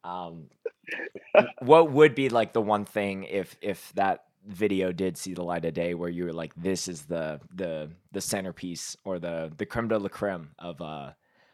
Um, 0.03 0.45
what 1.61 1.91
would 1.91 2.15
be 2.15 2.29
like 2.29 2.53
the 2.53 2.61
one 2.61 2.85
thing 2.85 3.25
if 3.25 3.55
if 3.61 3.93
that 3.93 4.23
video 4.47 4.91
did 4.91 5.17
see 5.17 5.33
the 5.33 5.43
light 5.43 5.65
of 5.65 5.73
day 5.73 5.93
where 5.93 6.09
you 6.09 6.25
were 6.25 6.33
like, 6.33 6.53
this 6.55 6.87
is 6.87 7.03
the 7.03 7.39
the 7.53 7.89
the 8.11 8.21
centerpiece 8.21 8.95
or 9.03 9.19
the 9.19 9.51
the 9.57 9.65
creme 9.65 9.87
de 9.87 9.97
la 9.97 10.09
creme 10.09 10.49
of 10.59 10.81
uh 10.81 11.11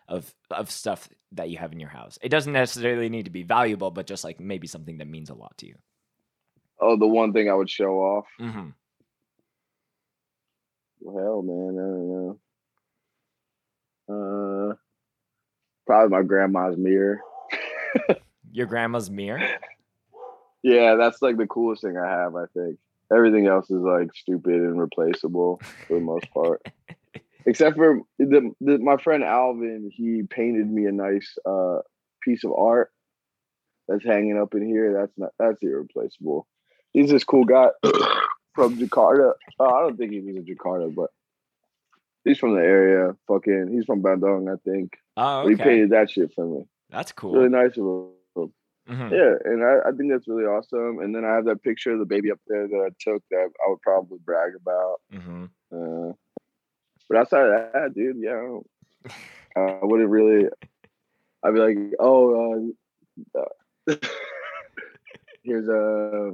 of 0.07 0.33
of 0.51 0.69
stuff 0.71 1.09
that 1.31 1.49
you 1.49 1.57
have 1.57 1.73
in 1.73 1.79
your 1.79 1.89
house. 1.89 2.17
It 2.21 2.29
doesn't 2.29 2.53
necessarily 2.53 3.09
need 3.09 3.25
to 3.25 3.31
be 3.31 3.43
valuable, 3.43 3.91
but 3.91 4.07
just 4.07 4.23
like 4.23 4.39
maybe 4.39 4.67
something 4.67 4.97
that 4.99 5.07
means 5.07 5.29
a 5.29 5.35
lot 5.35 5.57
to 5.59 5.67
you. 5.67 5.75
Oh, 6.79 6.97
the 6.97 7.07
one 7.07 7.33
thing 7.33 7.49
I 7.49 7.53
would 7.53 7.69
show 7.69 7.95
off. 7.95 8.25
mm-hmm. 8.39 8.69
Well, 11.01 11.23
hell, 11.23 11.41
man, 11.43 11.77
I 11.79 11.87
don't 11.87 12.39
know. 14.09 14.71
Uh, 14.71 14.75
probably 15.85 16.17
my 16.17 16.23
grandma's 16.23 16.77
mirror. 16.77 17.21
Your 18.51 18.65
grandma's 18.65 19.09
mirror. 19.09 19.47
Yeah, 20.65 20.95
that's 20.95 21.21
like 21.21 21.37
the 21.37 21.45
coolest 21.45 21.83
thing 21.83 21.95
I 21.95 22.09
have. 22.09 22.35
I 22.35 22.45
think 22.55 22.79
everything 23.13 23.45
else 23.45 23.69
is 23.69 23.83
like 23.83 24.09
stupid 24.15 24.55
and 24.55 24.79
replaceable 24.79 25.61
for 25.87 25.93
the 25.93 25.99
most 25.99 26.25
part, 26.33 26.67
except 27.45 27.75
for 27.75 27.99
the, 28.17 28.51
the 28.59 28.79
my 28.79 28.97
friend 28.97 29.23
Alvin. 29.23 29.91
He 29.93 30.23
painted 30.23 30.67
me 30.67 30.87
a 30.87 30.91
nice 30.91 31.37
uh 31.45 31.81
piece 32.23 32.43
of 32.43 32.51
art 32.53 32.91
that's 33.87 34.03
hanging 34.03 34.39
up 34.39 34.55
in 34.55 34.65
here. 34.65 34.91
That's 34.91 35.15
not 35.17 35.33
that's 35.37 35.61
irreplaceable. 35.61 36.47
He's 36.93 37.11
this 37.11 37.23
cool 37.23 37.45
guy 37.45 37.67
from 38.55 38.79
Jakarta. 38.79 39.33
Uh, 39.59 39.65
I 39.65 39.81
don't 39.81 39.97
think 39.97 40.13
he 40.13 40.21
was 40.21 40.35
in 40.35 40.45
Jakarta, 40.45 40.95
but 40.95 41.11
he's 42.23 42.39
from 42.39 42.55
the 42.55 42.61
area. 42.61 43.15
Fucking, 43.27 43.69
he's 43.71 43.85
from 43.85 44.01
Bandung, 44.01 44.51
I 44.51 44.57
think. 44.67 44.97
Oh, 45.15 45.43
But 45.43 45.49
He 45.49 45.55
painted 45.57 45.91
that 45.91 46.09
shit 46.09 46.33
for 46.33 46.47
me. 46.47 46.65
That's 46.89 47.11
cool. 47.11 47.33
Really 47.33 47.49
nice 47.49 47.77
of 47.77 47.85
him. 47.85 48.07
Mhm. 48.87 49.11
Yeah, 49.11 49.35
and 49.51 49.63
I, 49.63 49.89
I 49.89 49.91
think 49.93 50.11
that's 50.11 50.27
really 50.27 50.45
awesome. 50.45 50.99
And 50.99 51.13
then 51.15 51.25
I 51.25 51.33
have 51.35 51.45
that 51.45 51.63
picture 51.63 51.91
of 51.91 51.99
the 51.99 52.05
baby 52.05 52.31
up 52.31 52.39
there 52.47 52.67
that 52.67 52.83
I 52.85 52.89
took 52.99 53.23
that 53.31 53.49
I 53.65 53.69
would 53.69 53.81
probably 53.81 54.19
brag 54.23 54.53
about. 54.55 55.01
Mhm. 55.11 55.49
Uh, 55.73 56.13
but 57.09 57.17
outside 57.17 57.45
of 57.47 57.71
that, 57.73 57.93
dude, 57.95 58.17
yeah, 58.19 58.31
I, 58.31 58.41
don't- 58.41 58.67
I 59.55 59.79
wouldn't 59.83 60.09
really. 60.09 60.49
I'd 61.43 61.53
be 61.53 61.59
like, 61.59 61.77
oh, 61.99 62.71
uh, 63.35 63.39
uh, 63.89 63.95
here's 65.43 65.67
a. 65.67 66.33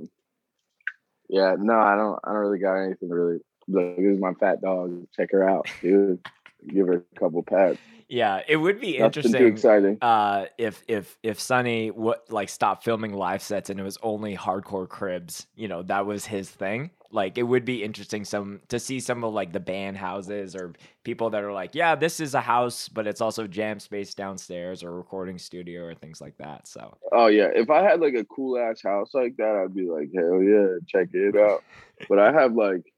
Yeah, 1.30 1.56
no, 1.58 1.74
I 1.80 1.96
don't. 1.96 2.20
I 2.24 2.30
don't 2.32 2.40
really 2.42 2.60
got 2.60 2.76
anything 2.76 3.10
really. 3.10 3.40
Like, 3.68 3.96
this 3.98 4.06
is 4.16 4.20
my 4.20 4.34
fat 4.34 4.62
dog. 4.62 5.06
Check 5.16 5.32
her 5.32 5.48
out, 5.48 5.68
dude. 5.82 6.20
Give 6.68 6.88
her 6.88 7.06
a 7.16 7.20
couple 7.20 7.44
pats. 7.44 7.80
Yeah, 8.08 8.42
it 8.46 8.58
would 8.58 8.82
be 8.82 8.98
Nothing 8.98 9.24
too 9.24 9.28
interesting 9.30 9.48
exciting. 9.48 9.98
uh, 10.02 10.46
if 10.58 10.84
if 10.88 11.18
if 11.24 11.40
Sunny 11.40 11.92
what 11.92 12.30
like 12.30 12.50
stopped 12.50 12.84
filming 12.84 13.14
live 13.14 13.42
sets 13.42 13.70
and 13.70 13.80
it 13.80 13.84
was 13.84 13.98
only 14.04 14.36
hardcore 14.36 14.88
cribs. 14.90 15.48
You 15.56 15.70
know, 15.70 15.82
that 15.84 16.06
was 16.06 16.26
his 16.26 16.50
thing. 16.50 16.92
Like 17.14 17.38
it 17.38 17.44
would 17.44 17.64
be 17.64 17.84
interesting 17.84 18.26
some 18.26 18.60
to 18.68 18.80
see 18.80 19.00
some 19.00 19.24
of 19.24 19.34
like 19.34 19.54
the 19.54 19.60
band 19.62 19.98
houses 19.98 20.56
or 20.58 20.74
people 21.06 21.30
that 21.30 21.44
are 21.44 21.54
like, 21.54 21.74
yeah, 21.74 21.96
this 21.96 22.20
is 22.20 22.34
a 22.36 22.42
house, 22.42 22.90
but 22.90 23.08
it's 23.08 23.22
also 23.22 23.48
jam 23.48 23.80
space 23.80 24.14
downstairs 24.14 24.84
or 24.84 24.92
recording 24.94 25.38
studio 25.38 25.84
or 25.84 25.94
things 25.94 26.20
like 26.20 26.38
that. 26.38 26.68
So 26.68 26.98
Oh 27.14 27.28
yeah, 27.28 27.48
if 27.54 27.70
I 27.70 27.82
had 27.82 28.02
like 28.02 28.16
a 28.16 28.26
cool 28.26 28.58
ass 28.58 28.82
house 28.82 29.12
like 29.14 29.38
that, 29.38 29.56
I'd 29.56 29.74
be 29.74 29.90
like, 29.90 30.10
hell 30.14 30.42
yeah, 30.44 30.68
check 30.88 31.08
it 31.14 31.36
out. 31.38 31.64
But 32.10 32.18
I 32.20 32.32
have 32.34 32.54
like, 32.54 32.91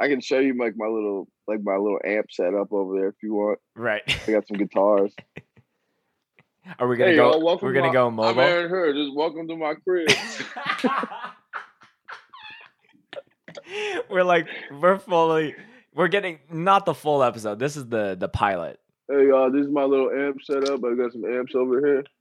I 0.00 0.08
can 0.08 0.20
show 0.20 0.38
you 0.38 0.54
like 0.58 0.74
my 0.76 0.86
little 0.86 1.28
like 1.46 1.60
my 1.62 1.76
little 1.76 2.00
amp 2.04 2.26
setup 2.30 2.72
over 2.72 2.98
there 2.98 3.08
if 3.08 3.16
you 3.22 3.34
want. 3.34 3.58
right, 3.74 4.02
I 4.26 4.32
got 4.32 4.46
some 4.46 4.56
guitars. 4.56 5.12
are 6.78 6.86
we 6.86 6.96
gonna 6.96 7.10
Hey, 7.10 7.16
go? 7.16 7.32
y'all, 7.32 7.44
welcome 7.44 7.66
we're 7.66 7.72
gonna 7.74 7.88
my- 7.88 7.92
go 7.92 8.06
I'm 8.08 8.14
mobile. 8.14 8.40
Aaron 8.42 8.70
Heard. 8.70 8.96
Just 8.96 9.14
welcome 9.14 9.48
to 9.48 9.56
my 9.56 9.74
crib. 9.74 10.08
we're 14.10 14.22
like 14.24 14.46
we're 14.80 14.98
fully 14.98 15.54
we're 15.94 16.08
getting 16.08 16.38
not 16.50 16.84
the 16.86 16.94
full 16.94 17.22
episode. 17.22 17.58
This 17.58 17.76
is 17.76 17.86
the 17.88 18.16
the 18.18 18.28
pilot. 18.28 18.78
hey 19.10 19.26
y'all, 19.28 19.50
this 19.50 19.66
is 19.66 19.72
my 19.72 19.84
little 19.84 20.10
amp 20.10 20.38
setup. 20.42 20.84
I 20.84 20.94
got 20.94 21.12
some 21.12 21.24
amps 21.24 21.54
over 21.54 21.84
here. 21.84 22.04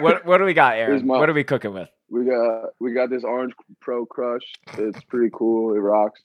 What 0.00 0.24
what 0.24 0.38
do 0.38 0.44
we 0.44 0.54
got, 0.54 0.76
Aaron? 0.78 1.06
my- 1.06 1.18
What 1.18 1.28
are 1.28 1.34
we 1.34 1.44
cooking 1.44 1.74
with? 1.74 1.88
We 2.10 2.24
got 2.24 2.70
we 2.80 2.92
got 2.94 3.10
this 3.10 3.22
Orange 3.22 3.52
Pro 3.80 4.06
Crush. 4.06 4.42
It's 4.78 4.98
pretty 5.04 5.28
cool. 5.32 5.74
It 5.74 5.78
rocks. 5.78 6.20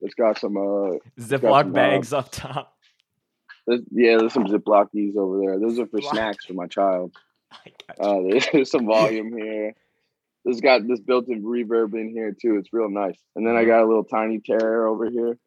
It's 0.00 0.14
got 0.14 0.38
some 0.38 0.56
uh 0.56 0.98
Ziploc 1.18 1.40
some, 1.62 1.70
uh, 1.70 1.74
bags 1.74 2.12
up 2.12 2.30
top. 2.30 2.76
there's, 3.66 3.80
yeah, 3.90 4.18
there's 4.18 4.32
some 4.32 4.46
Ziplocies 4.46 5.16
over 5.16 5.38
there. 5.40 5.58
Those 5.58 5.78
are 5.78 5.86
for 5.86 5.98
Ziploc. 6.00 6.10
snacks 6.10 6.44
for 6.46 6.54
my 6.54 6.66
child. 6.66 7.12
I 7.52 7.72
got 7.96 8.24
you. 8.24 8.36
Uh, 8.36 8.40
there's 8.52 8.70
some 8.70 8.86
volume 8.96 9.36
here. 9.36 9.74
This 10.44 10.60
got 10.60 10.86
this 10.86 11.00
built-in 11.00 11.42
reverb 11.42 11.94
in 11.94 12.08
here 12.10 12.30
too. 12.40 12.56
It's 12.56 12.72
real 12.72 12.88
nice. 12.88 13.18
And 13.34 13.44
then 13.46 13.56
I 13.56 13.64
got 13.64 13.80
a 13.82 13.86
little 13.86 14.04
tiny 14.04 14.38
terror 14.38 14.86
over 14.86 15.10
here. 15.10 15.38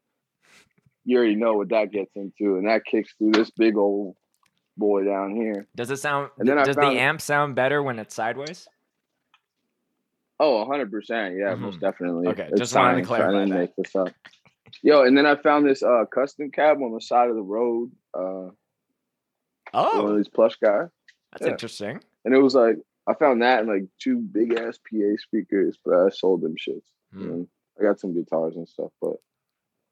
You 1.06 1.18
already 1.18 1.36
know 1.36 1.54
what 1.54 1.70
that 1.70 1.91
gets 1.91 2.12
into, 2.16 2.58
and 2.58 2.68
that 2.68 2.84
kicks 2.86 3.14
through 3.18 3.32
this 3.32 3.50
big 3.52 3.78
old 3.78 4.16
boy 4.76 5.06
down 5.06 5.36
here. 5.36 5.68
Does 5.76 5.89
it 5.89 5.97
sound? 5.97 6.32
And 6.38 6.47
then 6.50 6.58
does 6.58 6.76
the 6.76 6.82
amp 6.82 7.22
sound 7.22 7.56
better 7.56 7.82
when 7.82 7.97
it's 8.00 8.14
sideways? 8.14 8.68
Oh, 10.41 10.66
100%. 10.66 11.38
Yeah, 11.38 11.54
Mhm. 11.54 11.60
most 11.60 11.80
definitely. 11.80 12.28
Okay, 12.30 12.47
It's 12.50 12.60
just 12.60 12.76
wanted 12.76 13.02
to 13.02 13.08
clarify 13.08 13.39
that. 13.39 13.47
make 13.47 13.76
this 13.76 13.95
up. 13.95 14.10
Yo, 14.84 15.04
and 15.04 15.18
then 15.18 15.26
I 15.26 15.36
found 15.36 15.68
this 15.68 15.84
uh, 15.84 16.06
custom 16.14 16.52
cab 16.52 16.78
on 16.82 16.94
the 16.94 17.02
side 17.02 17.30
of 17.30 17.36
the 17.36 17.42
road. 17.42 17.92
Uh, 18.14 18.50
one 19.72 19.98
of 19.98 20.06
Oh, 20.06 20.18
these 20.18 20.28
plush 20.28 20.56
guys. 20.56 20.88
that's 21.32 21.46
yeah. 21.46 21.52
interesting. 21.52 22.00
And 22.26 22.34
it 22.34 22.40
was 22.40 22.56
like, 22.56 22.78
I 23.08 23.14
found 23.14 23.42
that 23.42 23.60
and 23.60 23.68
like 23.68 23.84
two 24.00 24.18
big 24.18 24.54
ass 24.54 24.78
PA 24.78 25.16
speakers, 25.18 25.78
but 25.84 25.96
I 25.96 26.10
sold 26.10 26.42
them 26.42 26.56
shits. 26.56 26.84
And 27.14 27.48
I 27.80 27.84
got 27.84 28.00
some 28.00 28.14
guitars 28.14 28.56
and 28.56 28.68
stuff, 28.68 28.92
but 29.02 29.16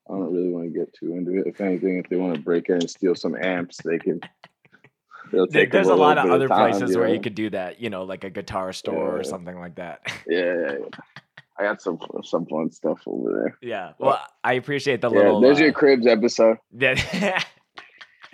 I 0.10 0.14
don't 0.14 0.32
really 0.34 0.50
want 0.50 0.72
to 0.72 0.80
get 0.80 0.94
too 0.94 1.14
into 1.14 1.40
it. 1.40 1.48
If 1.48 1.62
anything, 1.62 1.98
if 1.98 2.08
they 2.10 2.16
want 2.16 2.36
to 2.36 2.42
break 2.42 2.70
in 2.70 2.76
and 2.76 2.90
steal 2.90 3.16
some 3.16 3.36
amps, 3.36 3.78
they 3.84 3.98
can. 3.98 4.22
There's 5.32 5.50
a 5.54 5.80
little 5.80 5.98
lot 5.98 6.18
of 6.18 6.30
other 6.30 6.48
time, 6.48 6.72
places 6.72 6.96
where 6.96 7.10
you 7.10 7.20
could 7.20 7.36
do 7.36 7.50
that. 7.50 7.82
You 7.82 7.90
know, 7.90 8.04
like 8.04 8.24
a 8.24 8.30
guitar 8.30 8.72
store 8.72 9.20
or 9.20 9.24
something 9.24 9.60
like 9.60 9.76
that. 9.76 10.02
Yeah, 10.28 10.40
yeah, 10.40 10.72
yeah. 10.80 11.00
I 11.60 11.64
got 11.64 11.82
some 11.82 11.97
some 12.24 12.45
fun 12.45 12.72
stuff 12.72 13.01
over 13.08 13.32
there. 13.34 13.58
yeah. 13.62 13.93
Well, 13.99 14.20
I 14.43 14.53
appreciate 14.53 15.01
the 15.01 15.10
yeah, 15.10 15.18
little. 15.18 15.41
there's 15.41 15.60
uh, 15.60 15.64
your 15.64 15.74
cribs 15.74 16.05
episode. 16.08 16.58
Yeah. 16.78 17.41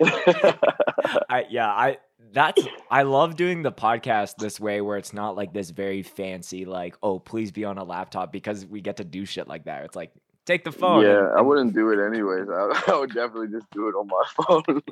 I 0.00 1.46
yeah, 1.50 1.68
I 1.68 1.98
that's 2.32 2.62
I 2.90 3.02
love 3.02 3.36
doing 3.36 3.62
the 3.62 3.72
podcast 3.72 4.36
this 4.36 4.58
way 4.58 4.80
where 4.80 4.98
it's 4.98 5.12
not 5.12 5.36
like 5.36 5.52
this 5.52 5.70
very 5.70 6.02
fancy 6.02 6.64
like 6.64 6.96
oh 7.02 7.18
please 7.20 7.52
be 7.52 7.64
on 7.64 7.78
a 7.78 7.84
laptop 7.84 8.32
because 8.32 8.66
we 8.66 8.80
get 8.80 8.96
to 8.98 9.04
do 9.04 9.24
shit 9.24 9.46
like 9.48 9.64
that. 9.64 9.84
It's 9.84 9.96
like 9.96 10.12
take 10.46 10.64
the 10.64 10.72
phone. 10.72 11.02
yeah, 11.04 11.18
and- 11.28 11.38
I 11.38 11.42
wouldn't 11.42 11.74
do 11.74 11.90
it 11.90 12.04
anyways. 12.04 12.48
I, 12.50 12.82
I 12.92 12.98
would 12.98 13.14
definitely 13.14 13.48
just 13.48 13.70
do 13.70 13.88
it 13.88 13.92
on 13.92 14.08
my 14.08 14.24
phone. 14.62 14.82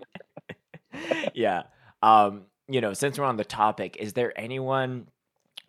yeah. 1.34 1.62
Um, 2.02 2.42
you 2.68 2.80
know, 2.80 2.92
since 2.94 3.18
we're 3.18 3.24
on 3.24 3.36
the 3.36 3.44
topic, 3.44 3.96
is 3.98 4.12
there 4.12 4.32
anyone 4.38 5.08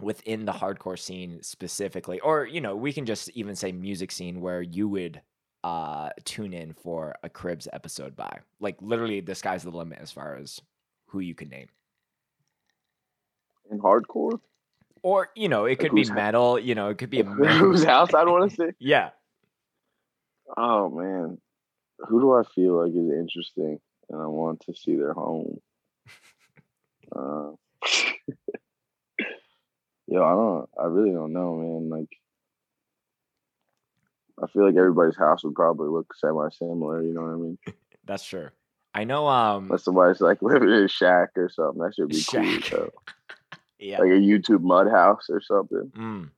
within 0.04 0.45
the 0.45 0.51
hardcore 0.51 0.99
scene 0.99 1.41
specifically, 1.41 2.20
or 2.20 2.45
you 2.45 2.62
know, 2.62 2.76
we 2.76 2.93
can 2.93 3.06
just 3.06 3.30
even 3.32 3.56
say 3.56 3.72
music 3.72 4.12
scene 4.12 4.41
where 4.41 4.62
you 4.62 4.88
would 4.88 5.22
uh 5.64 6.10
tune 6.26 6.54
in 6.54 6.74
for 6.74 7.16
a 7.24 7.30
Cribs 7.30 7.68
episode 7.74 8.16
by? 8.16 8.39
Like 8.60 8.78
literally 8.82 9.22
the 9.22 9.36
sky's 9.36 9.64
the 9.64 9.72
limit 9.72 9.99
as 10.01 10.12
far 10.12 10.36
as 10.36 10.62
who 11.08 11.20
you 11.20 11.36
can 11.36 11.49
name. 11.49 11.68
In 13.72 13.80
hardcore, 13.80 14.39
Or, 15.04 15.30
you 15.36 15.47
know, 15.47 15.66
it 15.66 15.80
could 15.80 15.93
be 15.95 16.04
metal, 16.06 16.60
you 16.60 16.76
know, 16.76 16.89
it 16.89 16.97
could 16.97 17.10
be 17.10 17.22
a 17.22 17.24
whose 17.24 17.84
house 17.84 18.14
I 18.14 18.24
don't 18.26 18.34
want 18.39 18.51
to 18.51 18.56
say. 18.58 18.72
Yeah. 18.80 19.12
Oh 20.58 20.89
man, 20.89 21.39
who 21.99 22.20
do 22.20 22.34
I 22.34 22.43
feel 22.54 22.84
like 22.84 22.91
is 22.91 23.10
interesting 23.12 23.80
and 24.10 24.22
I 24.22 24.28
want 24.28 24.62
to 24.66 24.74
see 24.76 24.95
their 24.95 25.14
home? 25.14 25.60
Uh, 27.16 27.51
yo, 30.08 30.24
I 30.24 30.32
don't. 30.32 30.70
I 30.80 30.86
really 30.88 31.12
don't 31.14 31.34
know, 31.34 31.56
man. 31.56 31.89
Like, 31.89 32.10
I 34.41 34.47
feel 34.47 34.66
like 34.66 34.76
everybody's 34.76 35.18
house 35.18 35.43
would 35.43 35.56
probably 35.56 35.89
look 35.89 36.14
semi-similar. 36.16 37.04
You 37.04 37.14
know 37.14 37.22
what 37.22 37.32
I 37.32 37.36
mean? 37.36 37.58
That's 38.06 38.26
true. 38.26 38.49
I 38.95 39.06
know 39.06 39.28
um 39.28 39.66
Unless 39.66 39.84
somebody's 39.86 40.22
like 40.22 40.41
living 40.41 40.70
in 40.70 40.84
a 40.84 40.88
shack 40.88 41.30
or 41.36 41.49
something, 41.49 41.82
that 41.82 41.95
should 41.95 42.10
be 42.10 42.16
Shack. 42.20 42.43
cool. 42.45 42.62
So. 42.70 42.93
yeah. 43.80 43.99
Like 43.99 44.10
a 44.10 44.20
YouTube 44.20 44.62
mud 44.62 44.88
house 44.89 45.28
or 45.30 45.41
something. 45.41 45.91
Mm. 45.97 46.30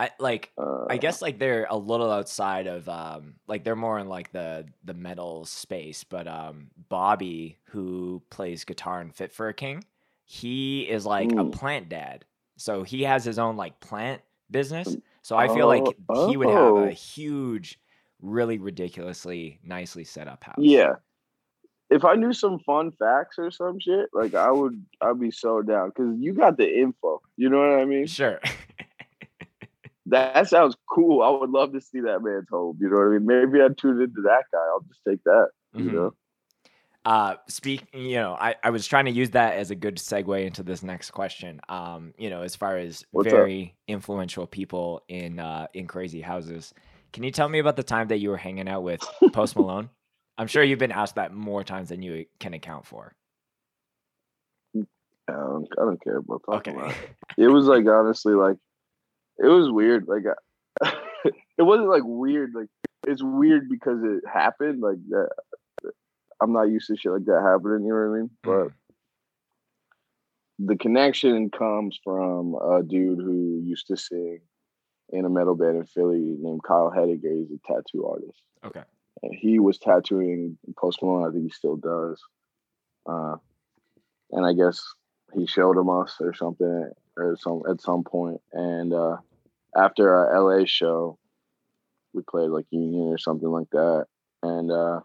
I 0.00 0.10
like 0.20 0.52
Uh, 0.56 0.84
I 0.88 0.96
guess 0.96 1.20
like 1.20 1.40
they're 1.40 1.66
a 1.68 1.76
little 1.76 2.08
outside 2.10 2.68
of 2.68 2.88
um 2.88 3.34
like 3.48 3.64
they're 3.64 3.74
more 3.74 3.98
in 3.98 4.08
like 4.08 4.30
the 4.32 4.66
the 4.84 4.94
metal 4.94 5.44
space, 5.44 6.04
but 6.04 6.28
um 6.28 6.68
Bobby 6.88 7.56
who 7.70 8.22
plays 8.30 8.64
guitar 8.64 9.00
in 9.00 9.10
Fit 9.10 9.32
for 9.32 9.48
a 9.48 9.54
King, 9.54 9.84
he 10.24 10.82
is 10.82 11.04
like 11.06 11.32
a 11.32 11.36
Mm. 11.44 11.52
plant 11.52 11.88
dad. 11.88 12.24
So 12.58 12.82
he 12.82 13.02
has 13.04 13.24
his 13.24 13.38
own 13.38 13.56
like 13.56 13.78
plant 13.80 14.20
business. 14.50 14.96
So 15.22 15.36
I 15.36 15.48
feel 15.48 15.66
like 15.66 15.84
Oh, 16.08 16.28
he 16.28 16.36
would 16.36 16.48
have 16.48 16.72
oh. 16.74 16.84
a 16.84 16.90
huge 16.90 17.80
really 18.20 18.58
ridiculously 18.58 19.60
nicely 19.62 20.04
set 20.04 20.26
up 20.28 20.42
house. 20.44 20.56
Yeah. 20.58 20.94
If 21.90 22.04
I 22.04 22.16
knew 22.16 22.32
some 22.32 22.58
fun 22.58 22.90
facts 22.92 23.38
or 23.38 23.50
some 23.50 23.78
shit, 23.80 24.10
like 24.12 24.34
I 24.34 24.50
would, 24.50 24.84
I'd 25.00 25.20
be 25.20 25.30
so 25.30 25.62
down 25.62 25.88
because 25.90 26.16
you 26.18 26.34
got 26.34 26.58
the 26.58 26.68
info. 26.68 27.22
You 27.36 27.48
know 27.48 27.58
what 27.60 27.78
I 27.78 27.84
mean? 27.86 28.06
Sure. 28.06 28.40
That, 30.06 30.34
that 30.34 30.48
sounds 30.48 30.76
cool. 30.92 31.22
I 31.22 31.30
would 31.30 31.50
love 31.50 31.72
to 31.72 31.80
see 31.80 32.00
that 32.00 32.22
man's 32.22 32.48
home. 32.50 32.76
You 32.80 32.90
know 32.90 32.96
what 32.96 33.06
I 33.06 33.18
mean? 33.18 33.26
Maybe 33.26 33.62
I'd 33.62 33.78
tune 33.78 34.02
into 34.02 34.22
that 34.22 34.44
guy. 34.52 34.58
I'll 34.58 34.84
just 34.88 35.00
take 35.06 35.22
that. 35.24 35.48
You 35.74 35.84
Mhm. 35.84 35.92
know? 35.92 36.14
Uh, 37.08 37.36
speak, 37.48 37.86
you 37.94 38.16
know, 38.16 38.34
I, 38.38 38.54
I 38.62 38.68
was 38.68 38.86
trying 38.86 39.06
to 39.06 39.10
use 39.10 39.30
that 39.30 39.54
as 39.54 39.70
a 39.70 39.74
good 39.74 39.96
segue 39.96 40.44
into 40.44 40.62
this 40.62 40.82
next 40.82 41.12
question. 41.12 41.58
Um, 41.70 42.12
you 42.18 42.28
know, 42.28 42.42
as 42.42 42.54
far 42.54 42.76
as 42.76 43.02
What's 43.12 43.28
up? 43.28 43.32
very 43.32 43.74
influential 43.86 44.46
people 44.46 45.02
in 45.08 45.38
uh, 45.38 45.68
in 45.72 45.86
crazy 45.86 46.20
houses, 46.20 46.74
can 47.14 47.22
you 47.22 47.30
tell 47.30 47.48
me 47.48 47.60
about 47.60 47.76
the 47.76 47.82
time 47.82 48.08
that 48.08 48.18
you 48.18 48.28
were 48.28 48.36
hanging 48.36 48.68
out 48.68 48.82
with 48.82 49.00
Post 49.32 49.56
Malone? 49.56 49.88
I'm 50.36 50.48
sure 50.48 50.62
you've 50.62 50.78
been 50.78 50.92
asked 50.92 51.14
that 51.14 51.32
more 51.32 51.64
times 51.64 51.88
than 51.88 52.02
you 52.02 52.26
can 52.40 52.52
account 52.52 52.84
for. 52.84 53.14
I 54.76 55.32
don't, 55.32 55.66
I 55.78 55.82
don't 55.84 56.02
care 56.04 56.18
about 56.18 56.42
talking 56.44 56.74
Okay. 56.76 56.82
about 56.82 56.94
it. 56.94 57.10
It 57.38 57.48
was 57.48 57.64
like 57.64 57.86
honestly, 57.86 58.34
like 58.34 58.56
it 59.38 59.46
was 59.48 59.70
weird. 59.70 60.06
Like 60.08 60.24
I- 60.82 60.92
it 61.56 61.62
wasn't 61.62 61.88
like 61.88 62.02
weird. 62.04 62.52
Like 62.54 62.68
it's 63.06 63.22
weird 63.22 63.70
because 63.70 63.98
it 64.04 64.24
happened. 64.30 64.80
Like 64.82 64.98
that. 65.08 65.30
I'm 66.40 66.52
not 66.52 66.70
used 66.70 66.86
to 66.88 66.96
shit 66.96 67.12
like 67.12 67.24
that 67.24 67.42
happening. 67.42 67.86
You 67.86 67.92
know 67.94 68.08
what 68.10 68.16
I 68.16 68.20
mean? 68.20 68.30
But 68.42 68.68
Mhm. 68.68 68.72
the 70.60 70.76
connection 70.76 71.50
comes 71.50 71.98
from 72.02 72.54
a 72.54 72.82
dude 72.82 73.20
who 73.20 73.60
used 73.62 73.86
to 73.88 73.96
sing 73.96 74.40
in 75.10 75.24
a 75.24 75.28
metal 75.28 75.54
band 75.54 75.76
in 75.76 75.84
Philly 75.86 76.36
named 76.38 76.62
Kyle 76.62 76.90
Hediger. 76.90 77.32
He's 77.32 77.50
a 77.50 77.58
tattoo 77.66 78.06
artist. 78.06 78.42
Okay. 78.64 78.84
And 79.22 79.34
he 79.34 79.58
was 79.58 79.78
tattooing 79.78 80.58
Post 80.76 81.02
Malone. 81.02 81.28
I 81.28 81.32
think 81.32 81.44
he 81.44 81.50
still 81.50 81.76
does. 81.76 82.22
Uh, 83.06 83.36
and 84.32 84.44
I 84.44 84.52
guess 84.52 84.82
he 85.34 85.46
showed 85.46 85.76
him 85.76 85.88
us 85.88 86.16
or 86.20 86.34
something 86.34 86.90
or 87.16 87.36
some 87.36 87.62
at 87.68 87.80
some 87.80 88.04
point. 88.04 88.40
And 88.52 88.92
uh, 88.92 89.16
after 89.74 90.12
our 90.14 90.34
LA 90.42 90.64
show, 90.66 91.18
we 92.12 92.22
played 92.22 92.50
like 92.50 92.66
Union 92.70 93.08
or 93.08 93.18
something 93.18 93.48
like 93.48 93.70
that. 93.70 94.06
And 94.42 94.70
uh, 94.70 95.00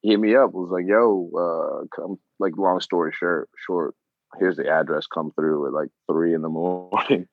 he 0.00 0.10
hit 0.10 0.20
me 0.20 0.34
up. 0.34 0.52
Was 0.52 0.70
like, 0.70 0.86
"Yo, 0.86 1.30
uh, 1.36 1.86
come." 1.94 2.18
Like, 2.38 2.56
long 2.56 2.80
story 2.80 3.12
short, 3.12 3.48
short. 3.66 3.94
Here's 4.38 4.56
the 4.56 4.68
address. 4.68 5.06
Come 5.06 5.32
through 5.32 5.66
at 5.66 5.72
like 5.72 5.88
three 6.10 6.34
in 6.34 6.42
the 6.42 6.48
morning. 6.50 7.26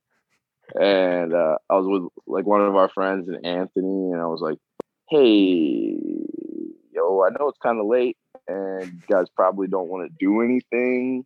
and 0.76 1.34
uh, 1.34 1.57
I 1.70 1.76
was 1.76 1.88
with 1.88 2.11
like 2.28 2.45
one 2.45 2.61
of 2.61 2.76
our 2.76 2.89
friends 2.89 3.28
and 3.30 3.45
Anthony, 3.45 4.11
and 4.11 4.22
I 4.22 4.28
was 4.28 4.41
like, 4.41 4.57
"Hey, 5.09 5.97
"Yo, 6.93 7.22
I 7.24 7.30
know 7.30 7.47
it's 7.47 7.59
kind 7.61 7.80
of 7.80 7.86
late, 7.86 8.18
and 8.47 8.86
you 8.86 9.01
guys 9.09 9.28
probably 9.36 9.68
don't 9.68 9.88
want 9.88 10.09
to 10.09 10.15
do 10.20 10.41
anything, 10.41 11.26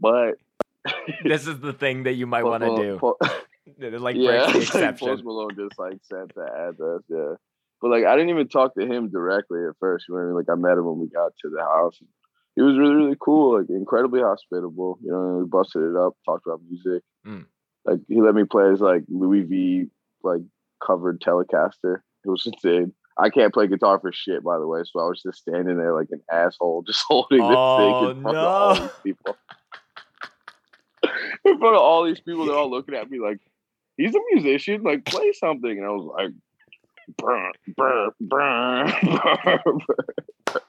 but 0.00 0.38
this 1.24 1.46
is 1.46 1.60
the 1.60 1.72
thing 1.72 2.04
that 2.04 2.14
you 2.14 2.26
might 2.26 2.44
want 2.44 2.62
to 2.64 2.76
do. 2.76 2.98
Po- 2.98 3.18
like 3.78 4.16
yeah, 4.16 4.50
breaks 4.50 4.52
the 4.52 4.60
exception. 4.60 5.08
Post 5.08 5.24
Malone 5.24 5.54
just 5.54 5.78
like 5.78 5.98
sent 6.02 6.34
the 6.34 6.42
address, 6.42 7.02
yeah. 7.08 7.34
But 7.80 7.90
like 7.90 8.04
I 8.04 8.14
didn't 8.16 8.30
even 8.30 8.48
talk 8.48 8.74
to 8.74 8.86
him 8.86 9.10
directly 9.10 9.60
at 9.68 9.76
first. 9.80 10.06
You 10.08 10.14
know, 10.14 10.20
what 10.20 10.24
I 10.24 10.28
mean? 10.28 10.36
like 10.36 10.50
I 10.50 10.54
met 10.56 10.78
him 10.78 10.86
when 10.86 10.98
we 10.98 11.08
got 11.08 11.32
to 11.42 11.50
the 11.50 11.62
house. 11.62 11.98
He 12.56 12.62
was 12.62 12.76
really, 12.76 12.94
really 12.96 13.16
cool, 13.20 13.58
like 13.58 13.70
incredibly 13.70 14.20
hospitable. 14.20 14.98
You 15.02 15.12
know, 15.12 15.38
we 15.42 15.46
busted 15.48 15.82
it 15.82 15.96
up, 15.96 16.14
talked 16.24 16.46
about 16.46 16.60
music. 16.68 17.04
Mm. 17.24 17.46
Like 17.84 18.00
he 18.08 18.20
let 18.20 18.34
me 18.34 18.44
play 18.44 18.70
his 18.70 18.80
like 18.80 19.04
Louis 19.08 19.42
V 19.42 19.86
like 20.24 20.42
covered 20.84 21.20
Telecaster. 21.20 22.00
It 22.24 22.28
was 22.30 22.46
insane. 22.46 22.92
I 23.16 23.30
can't 23.30 23.52
play 23.54 23.66
guitar 23.66 23.98
for 24.00 24.12
shit, 24.12 24.44
by 24.44 24.58
the 24.58 24.66
way. 24.66 24.80
So 24.84 25.00
I 25.00 25.08
was 25.08 25.22
just 25.22 25.38
standing 25.38 25.76
there 25.76 25.94
like 25.94 26.08
an 26.10 26.22
asshole, 26.30 26.82
just 26.86 27.04
holding 27.06 27.38
this 27.38 27.46
Oh, 27.50 27.76
thing 28.06 28.16
in 28.16 28.22
front 28.22 28.36
of 28.36 28.44
all 28.44 28.74
no. 28.74 28.80
these 28.80 28.90
people. 29.04 29.36
in 31.44 31.58
front 31.58 31.74
of 31.76 31.80
all 31.80 32.04
these 32.04 32.20
people, 32.20 32.46
they're 32.46 32.56
all 32.58 32.70
looking 32.70 32.94
at 32.94 33.10
me 33.10 33.20
like, 33.20 33.38
"He's 33.96 34.14
a 34.14 34.20
musician. 34.32 34.82
Like, 34.82 35.04
play 35.04 35.32
something." 35.32 35.70
And 35.70 35.84
I 35.84 35.90
was 35.90 36.04
like, 36.16 36.30
"Brr, 37.16 37.52
brr, 37.76 38.10
brr, 38.20 38.92
brr, 39.02 39.62
brr." 40.46 40.60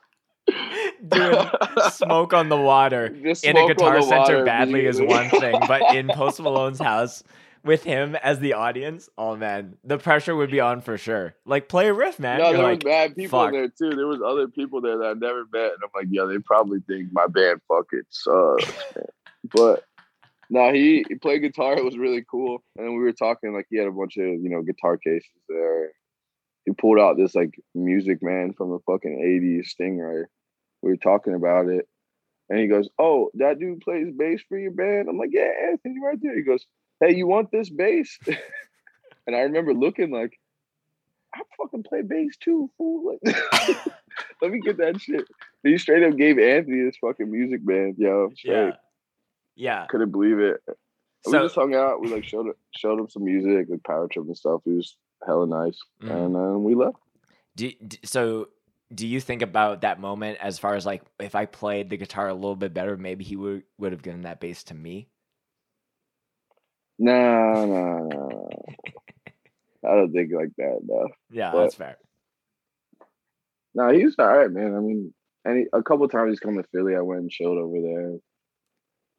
Doing 1.07 1.47
smoke 1.91 2.33
on 2.33 2.49
the 2.49 2.57
water 2.57 3.05
in 3.05 3.57
a 3.57 3.67
guitar 3.67 4.01
center 4.01 4.43
badly 4.43 4.85
is 4.85 5.01
one 5.01 5.29
thing, 5.29 5.55
but 5.67 5.95
in 5.95 6.07
Post 6.13 6.39
Malone's 6.39 6.79
house 6.79 7.23
with 7.63 7.83
him 7.83 8.15
as 8.15 8.39
the 8.39 8.53
audience, 8.53 9.09
oh 9.17 9.35
man, 9.35 9.77
the 9.83 9.97
pressure 9.97 10.35
would 10.35 10.49
be 10.49 10.59
on 10.59 10.81
for 10.81 10.97
sure. 10.97 11.35
Like 11.45 11.67
play 11.67 11.87
a 11.87 11.93
riff, 11.93 12.19
man. 12.19 12.39
No, 12.39 12.45
You're 12.45 12.57
there 12.57 12.63
like, 12.63 12.83
was 12.83 12.91
bad 12.91 13.15
people 13.15 13.39
fuck. 13.39 13.51
there 13.51 13.67
too. 13.67 13.95
There 13.95 14.07
was 14.07 14.21
other 14.25 14.47
people 14.47 14.81
there 14.81 14.97
that 14.97 15.05
I 15.05 15.13
never 15.13 15.45
met, 15.51 15.73
and 15.73 15.83
I'm 15.83 15.89
like, 15.93 16.07
yeah, 16.09 16.25
they 16.25 16.39
probably 16.39 16.79
think 16.87 17.09
my 17.11 17.27
band 17.27 17.61
fucking 17.67 18.03
sucks. 18.09 18.73
But 19.53 19.83
no, 20.49 20.73
he, 20.73 21.05
he 21.07 21.15
played 21.15 21.41
guitar. 21.41 21.77
It 21.77 21.85
was 21.85 21.97
really 21.97 22.25
cool. 22.29 22.63
And 22.77 22.87
then 22.87 22.93
we 22.95 23.03
were 23.03 23.13
talking 23.13 23.53
like 23.53 23.67
he 23.69 23.77
had 23.77 23.87
a 23.87 23.91
bunch 23.91 24.17
of 24.17 24.25
you 24.25 24.49
know 24.49 24.61
guitar 24.61 24.97
cases 24.97 25.29
there. 25.47 25.91
He 26.65 26.71
pulled 26.73 26.99
out 26.99 27.17
this 27.17 27.35
like 27.35 27.59
Music 27.73 28.21
Man 28.21 28.53
from 28.53 28.69
the 28.71 28.79
fucking 28.85 29.19
'80s 29.19 29.67
Stingray. 29.73 30.25
We 30.81 30.91
were 30.91 30.97
talking 30.97 31.33
about 31.33 31.67
it, 31.67 31.87
and 32.49 32.59
he 32.59 32.67
goes, 32.67 32.89
"Oh, 32.99 33.31
that 33.35 33.59
dude 33.59 33.81
plays 33.81 34.13
bass 34.15 34.41
for 34.47 34.57
your 34.57 34.71
band." 34.71 35.09
I'm 35.09 35.17
like, 35.17 35.31
"Yeah, 35.31 35.49
Anthony, 35.71 35.95
right 36.03 36.17
there." 36.21 36.35
He 36.35 36.43
goes, 36.43 36.65
"Hey, 36.99 37.15
you 37.15 37.27
want 37.27 37.51
this 37.51 37.69
bass?" 37.69 38.19
and 39.27 39.35
I 39.35 39.41
remember 39.41 39.73
looking 39.73 40.11
like. 40.11 40.39
I 41.31 41.41
fucking 41.61 41.83
play 41.83 42.01
bass 42.01 42.37
too, 42.37 42.71
fool. 42.75 43.19
Like, 43.23 43.77
let 44.41 44.49
me 44.49 44.59
get 44.61 44.77
that 44.77 44.99
shit. 44.99 45.27
He 45.61 45.77
straight 45.77 46.01
up 46.01 46.17
gave 46.17 46.39
Anthony 46.39 46.83
this 46.83 46.97
fucking 46.97 47.29
Music 47.29 47.61
Man, 47.63 47.93
yo. 47.99 48.31
Straight. 48.35 48.51
yeah, 48.51 48.71
yeah. 49.55 49.85
Couldn't 49.89 50.09
believe 50.09 50.39
it. 50.39 50.59
we 51.27 51.33
just 51.33 51.53
hung 51.53 51.75
out. 51.75 52.01
We 52.01 52.07
like 52.07 52.23
showed 52.23 52.47
showed 52.75 52.99
him 52.99 53.09
some 53.09 53.25
music, 53.25 53.67
like 53.69 53.83
power 53.83 54.07
trip 54.07 54.25
and 54.25 54.35
stuff. 54.35 54.61
He 54.65 54.71
was 54.71 54.95
hella 55.29 55.47
nice, 55.47 55.79
Mhm. 56.01 56.11
and 56.25 56.35
um, 56.35 56.63
we 56.63 56.75
left. 56.75 56.97
Do, 57.55 57.71
so 58.03 58.49
do 58.93 59.05
you 59.07 59.21
think 59.21 59.41
about 59.41 59.81
that 59.81 59.99
moment 59.99 60.39
as 60.41 60.57
far 60.59 60.75
as 60.75 60.85
like 60.85 61.03
if 61.19 61.35
I 61.35 61.45
played 61.45 61.89
the 61.89 61.97
guitar 61.97 62.27
a 62.29 62.33
little 62.33 62.55
bit 62.55 62.73
better, 62.73 62.97
maybe 62.97 63.23
he 63.23 63.35
would 63.35 63.63
would 63.77 63.91
have 63.91 64.01
given 64.01 64.21
that 64.23 64.39
bass 64.39 64.63
to 64.65 64.73
me? 64.73 65.07
No, 66.97 67.65
no, 67.65 68.07
no. 68.07 68.49
I 69.89 69.95
don't 69.95 70.11
think 70.11 70.31
like 70.33 70.49
that. 70.57 70.79
No, 70.83 71.07
Yeah, 71.31 71.51
But- 71.51 71.61
that's 71.61 71.75
fair. 71.75 71.97
no, 73.73 73.89
he's 73.91 74.15
all 74.19 74.27
right, 74.27 74.51
man. 74.51 74.75
I 74.75 74.79
mean, 74.79 75.13
any 75.47 75.67
a 75.71 75.81
couple 75.83 76.07
times 76.09 76.31
he's 76.31 76.39
come 76.39 76.55
to 76.57 76.63
Philly. 76.73 76.95
I 76.95 77.01
went 77.01 77.21
and 77.21 77.29
chilled 77.31 77.57
over 77.57 77.79
there, 77.81 78.19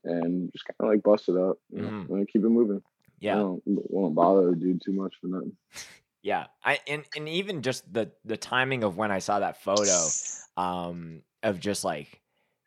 and 0.05 0.53
just 0.53 0.65
kind 0.67 0.77
of 0.81 0.89
like 0.89 1.03
busted 1.03 1.37
up. 1.37 1.59
You 1.71 1.83
know, 1.83 1.89
Mhm. 1.89 2.09
and 2.11 2.29
keep 2.29 2.43
it 2.45 2.49
moving. 2.49 2.83
I 2.85 2.91
Yeah, 3.21 3.35
don't, 3.37 3.63
won't 3.67 4.15
bother 4.15 4.51
the 4.51 4.57
dude 4.57 4.83
too 4.85 4.93
much 4.93 5.15
for 5.21 5.29
nothing. 5.29 5.57
yeah. 6.23 6.47
I 6.65 6.79
and 6.87 7.05
and 7.17 7.29
even 7.29 7.63
just 7.63 7.91
the 7.93 8.11
the 8.25 8.37
timing 8.37 8.85
of 8.85 8.97
when 8.97 9.11
I 9.11 9.19
saw 9.21 9.41
that 9.41 9.63
photo, 9.63 10.07
um, 10.57 11.23
of 11.43 11.61
just 11.61 11.85
like, 11.85 12.21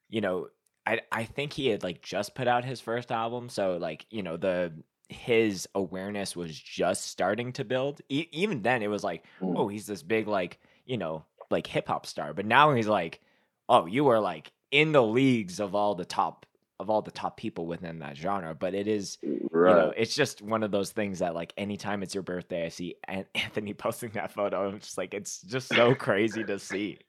you 0.10 0.22
know, 0.22 0.48
I 0.86 1.02
I 1.12 1.24
think 1.26 1.54
he 1.54 1.68
had 1.68 1.84
like 1.84 2.02
just 2.02 2.36
put 2.36 2.48
out 2.48 2.66
his 2.66 2.82
first 2.82 3.12
album, 3.12 3.50
so 3.50 3.78
like 3.78 4.06
you 4.10 4.24
know 4.24 4.38
the 4.38 4.74
his 5.10 5.68
awareness 5.76 6.36
was 6.36 6.58
just 6.58 7.06
starting 7.06 7.54
to 7.54 7.64
build. 7.66 8.02
E- 8.10 8.28
even 8.32 8.62
then, 8.62 8.82
it 8.82 8.88
was 8.88 9.04
like, 9.04 9.24
Mm. 9.42 9.54
oh, 9.58 9.68
he's 9.68 9.86
this 9.86 10.02
big 10.04 10.28
like 10.28 10.60
you 10.86 10.98
know 10.98 11.26
like 11.52 11.68
hip 11.68 11.88
hop 11.88 12.06
star, 12.06 12.34
but 12.34 12.46
now 12.46 12.74
he's 12.74 12.88
like, 12.88 13.22
oh, 13.70 13.86
you 13.86 14.08
are 14.08 14.20
like 14.20 14.52
in 14.72 14.92
the 14.92 15.04
leagues 15.04 15.60
of 15.60 15.76
all 15.76 15.94
the 15.94 16.06
top 16.06 16.46
of 16.80 16.90
all 16.90 17.02
the 17.02 17.12
top 17.12 17.38
people 17.38 17.66
within 17.66 18.00
that 18.00 18.18
genre. 18.18 18.54
But 18.56 18.74
it 18.74 18.88
is 18.88 19.18
Right. 19.56 19.70
you 19.70 19.76
know, 19.76 19.94
it's 19.96 20.16
just 20.16 20.42
one 20.42 20.64
of 20.64 20.72
those 20.72 20.92
things 20.92 21.20
that 21.20 21.36
like 21.36 21.54
anytime 21.58 22.02
it's 22.04 22.14
your 22.16 22.24
birthday, 22.24 22.66
I 22.66 22.70
see 22.70 22.96
Anthony 23.36 23.74
posting 23.74 24.10
that 24.12 24.32
photo. 24.32 24.68
I'm 24.68 24.80
just 24.80 24.98
like, 24.98 25.14
it's 25.14 25.42
just 25.42 25.70
so 25.70 25.94
crazy 25.96 26.44
to 26.46 26.58
see. 26.60 27.00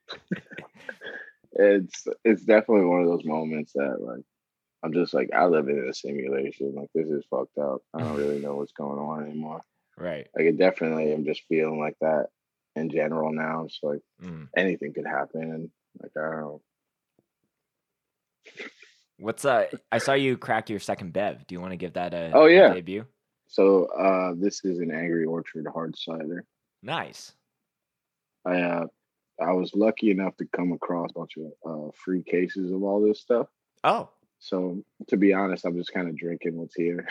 it's 1.53 2.07
it's 2.23 2.43
definitely 2.43 2.85
one 2.85 3.01
of 3.01 3.07
those 3.07 3.25
moments 3.25 3.73
that 3.73 3.97
like 4.01 4.23
I'm 4.83 4.93
just 4.93 5.13
like 5.13 5.31
I 5.33 5.45
live 5.45 5.67
in 5.69 5.87
a 5.89 5.93
simulation. 5.93 6.75
Like 6.75 6.89
this 6.93 7.07
is 7.07 7.23
fucked 7.29 7.57
up. 7.57 7.81
I 7.93 7.99
don't 7.99 8.17
really 8.17 8.39
know 8.39 8.55
what's 8.57 8.73
going 8.73 8.99
on 8.99 9.23
anymore. 9.25 9.61
Right. 9.97 10.27
Like 10.35 10.45
it 10.47 10.57
definitely 10.57 11.13
I'm 11.13 11.23
just 11.23 11.43
feeling 11.47 11.79
like 11.79 11.95
that 12.01 12.25
in 12.75 12.89
general 12.89 13.31
now. 13.31 13.63
It's 13.63 13.79
like 13.81 14.01
Mm. 14.21 14.49
anything 14.55 14.93
could 14.93 15.05
happen. 15.07 15.71
Like 16.01 16.11
I 16.17 16.41
don't. 16.41 16.61
What's 19.17 19.45
uh? 19.45 19.65
I 19.91 19.97
saw 19.99 20.13
you 20.13 20.37
crack 20.37 20.69
your 20.69 20.79
second 20.79 21.13
bev. 21.13 21.45
Do 21.47 21.55
you 21.55 21.61
want 21.61 21.71
to 21.71 21.77
give 21.77 21.93
that 21.93 22.13
a 22.13 22.31
Oh, 22.33 22.45
a 22.47 22.51
yeah. 22.53 22.73
debut? 22.73 23.05
So 23.47 23.85
uh 23.85 24.33
this 24.35 24.65
is 24.65 24.79
an 24.79 24.91
Angry 24.91 25.25
Orchard 25.25 25.67
hard 25.71 25.97
cider. 25.97 26.43
Nice. 26.83 27.33
I 28.45 28.61
uh 28.61 28.87
I 29.41 29.51
was 29.51 29.71
lucky 29.73 30.11
enough 30.11 30.35
to 30.37 30.45
come 30.55 30.71
across 30.71 31.11
a 31.11 31.19
bunch 31.19 31.33
of 31.37 31.51
uh, 31.69 31.91
free 31.93 32.23
cases 32.23 32.71
of 32.71 32.83
all 32.83 33.01
this 33.05 33.19
stuff. 33.19 33.47
Oh, 33.83 34.09
So 34.39 34.81
to 35.07 35.17
be 35.17 35.33
honest, 35.33 35.65
I'm 35.65 35.75
just 35.75 35.93
kind 35.93 36.07
of 36.07 36.17
drinking 36.17 36.55
what's 36.55 36.75
here. 36.75 37.05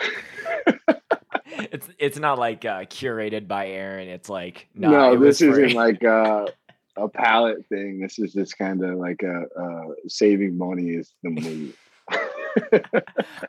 it's 1.71 1.87
it's 1.99 2.17
not 2.19 2.39
like 2.39 2.65
uh, 2.65 2.81
curated 2.85 3.47
by 3.47 3.67
Aaron. 3.67 4.07
It's 4.07 4.29
like 4.29 4.67
nah, 4.75 4.89
no, 4.89 5.13
it 5.13 5.19
this 5.19 5.41
isn't 5.41 5.73
like 5.73 6.03
uh, 6.03 6.45
a 6.97 7.07
palette 7.07 7.65
thing. 7.67 7.99
This 7.99 8.19
is 8.19 8.33
just 8.33 8.57
kind 8.57 8.83
of 8.83 8.95
like 8.97 9.21
a 9.23 9.45
uh, 9.59 9.93
saving 10.07 10.57
money 10.57 10.89
is 10.89 11.13
the 11.23 11.29
move. 11.29 11.77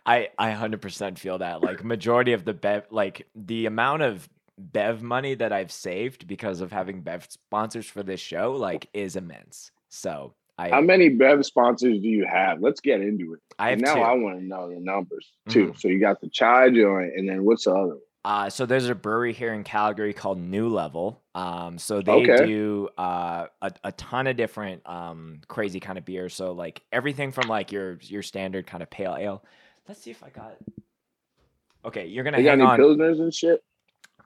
I 0.07 0.29
I 0.39 0.51
hundred 0.53 0.83
percent 0.83 1.19
feel 1.19 1.39
that. 1.39 1.63
Like 1.63 1.85
majority 1.85 2.33
of 2.33 2.45
the 2.45 2.55
bev, 2.55 2.85
like 2.91 3.27
the 3.35 3.67
amount 3.67 4.03
of 4.03 4.29
bev 4.59 5.03
money 5.03 5.35
that 5.35 5.53
I've 5.53 5.73
saved 5.73 6.27
because 6.27 6.61
of 6.61 6.73
having 6.73 7.03
bev 7.03 7.27
sponsors 7.29 7.87
for 7.87 8.03
this 8.03 8.21
show, 8.21 8.53
like, 8.53 8.89
is 8.95 9.17
immense. 9.17 9.71
So 9.89 10.35
I 10.59 10.71
How 10.71 10.81
many 10.81 11.11
Bev 11.11 11.45
sponsors 11.45 12.01
do 12.01 12.09
you 12.09 12.27
have? 12.27 12.61
Let's 12.63 12.81
get 12.81 13.01
into 13.01 13.35
it. 13.35 13.41
I 13.59 13.71
have 13.71 13.81
now 13.81 13.95
two. 13.95 14.01
I 14.01 14.13
want 14.15 14.39
to 14.39 14.45
know 14.45 14.71
the 14.71 14.81
numbers 14.81 15.33
too. 15.49 15.69
Mhm. 15.69 15.79
So 15.81 15.89
you 15.89 16.01
got 16.01 16.21
the 16.21 16.29
chai 16.29 16.71
joint, 16.71 17.13
and 17.17 17.29
then 17.29 17.45
what's 17.45 17.65
the 17.65 17.73
other? 17.75 17.89
one? 17.89 18.01
Uh, 18.27 18.51
so 18.51 18.66
there's 18.66 18.89
a 18.89 18.95
brewery 18.95 19.33
here 19.33 19.55
in 19.55 19.62
Calgary 19.62 20.12
called 20.12 20.37
New 20.37 20.68
Level. 20.68 21.22
Um, 21.37 21.79
so 21.79 22.03
they 22.03 22.11
Okay. 22.11 22.45
do 22.45 22.89
uh, 22.99 23.47
a, 23.62 23.70
a 23.85 23.93
ton 23.93 24.27
of 24.27 24.37
different 24.37 24.83
um, 24.85 25.43
crazy 25.47 25.79
kind 25.79 25.97
of 25.97 26.05
beers. 26.05 26.35
So 26.35 26.51
like 26.51 26.83
everything 26.91 27.31
from 27.31 27.49
like 27.49 27.70
your 27.70 28.01
your 28.03 28.24
standard 28.24 28.66
kind 28.66 28.83
of 28.83 28.91
pale 28.91 29.14
ale. 29.16 29.45
Let's 29.87 30.03
see 30.03 30.11
if 30.11 30.24
I 30.24 30.31
got. 30.31 30.57
Okay, 31.85 32.07
you're 32.07 32.24
gonna 32.24 32.39
They 32.39 32.43
got 32.43 32.55
any 32.55 32.64
on. 32.64 32.81
pilsners 32.81 33.20
and 33.20 33.33
shit. 33.33 33.62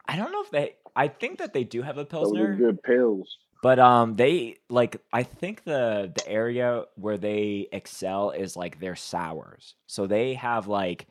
I 0.08 0.16
don't 0.16 0.32
know 0.32 0.40
if 0.44 0.50
they. 0.50 0.76
I 0.96 1.08
think 1.08 1.36
that 1.40 1.52
they 1.52 1.64
do 1.64 1.82
have 1.82 1.98
a 1.98 2.06
pilsner, 2.06 2.56
good 2.56 2.82
pills. 2.82 3.36
but 3.62 3.78
um, 3.78 4.16
they 4.16 4.56
like. 4.70 4.96
I 5.12 5.24
think 5.24 5.64
the 5.64 6.10
the 6.14 6.26
area 6.26 6.84
where 6.94 7.18
they 7.18 7.68
excel 7.70 8.30
is 8.30 8.56
like 8.56 8.80
their 8.80 8.96
sours. 8.96 9.74
So 9.86 10.06
they 10.06 10.32
have 10.34 10.68
like 10.68 11.06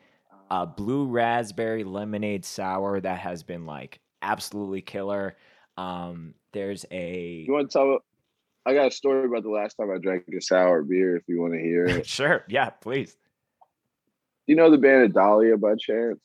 a 0.50 0.66
blue 0.66 1.06
raspberry 1.08 1.84
lemonade 1.84 2.46
sour 2.46 3.00
that 3.00 3.20
has 3.20 3.44
been 3.44 3.66
like 3.66 4.00
absolutely 4.22 4.82
killer. 4.82 5.38
Um, 5.78 6.34
there's 6.54 6.86
a 6.92 7.46
You 7.48 7.54
want 7.54 7.70
to 7.72 7.78
tell? 7.78 8.00
I 8.66 8.74
got 8.74 8.88
a 8.88 8.92
story 8.92 9.26
about 9.26 9.44
the 9.44 9.50
last 9.50 9.76
time 9.76 9.90
I 9.92 9.98
drank 9.98 10.26
a 10.36 10.42
sour 10.42 10.84
beer. 10.84 11.16
If 11.16 11.24
you 11.28 11.42
want 11.42 11.54
to 11.54 11.60
hear 11.60 11.86
it, 11.86 12.06
sure, 12.18 12.44
yeah, 12.50 12.70
please. 12.70 13.16
you 14.48 14.56
know 14.56 14.70
the 14.70 14.78
band 14.78 15.04
Adalia 15.14 15.58
by 15.58 15.76
chance? 15.80 16.20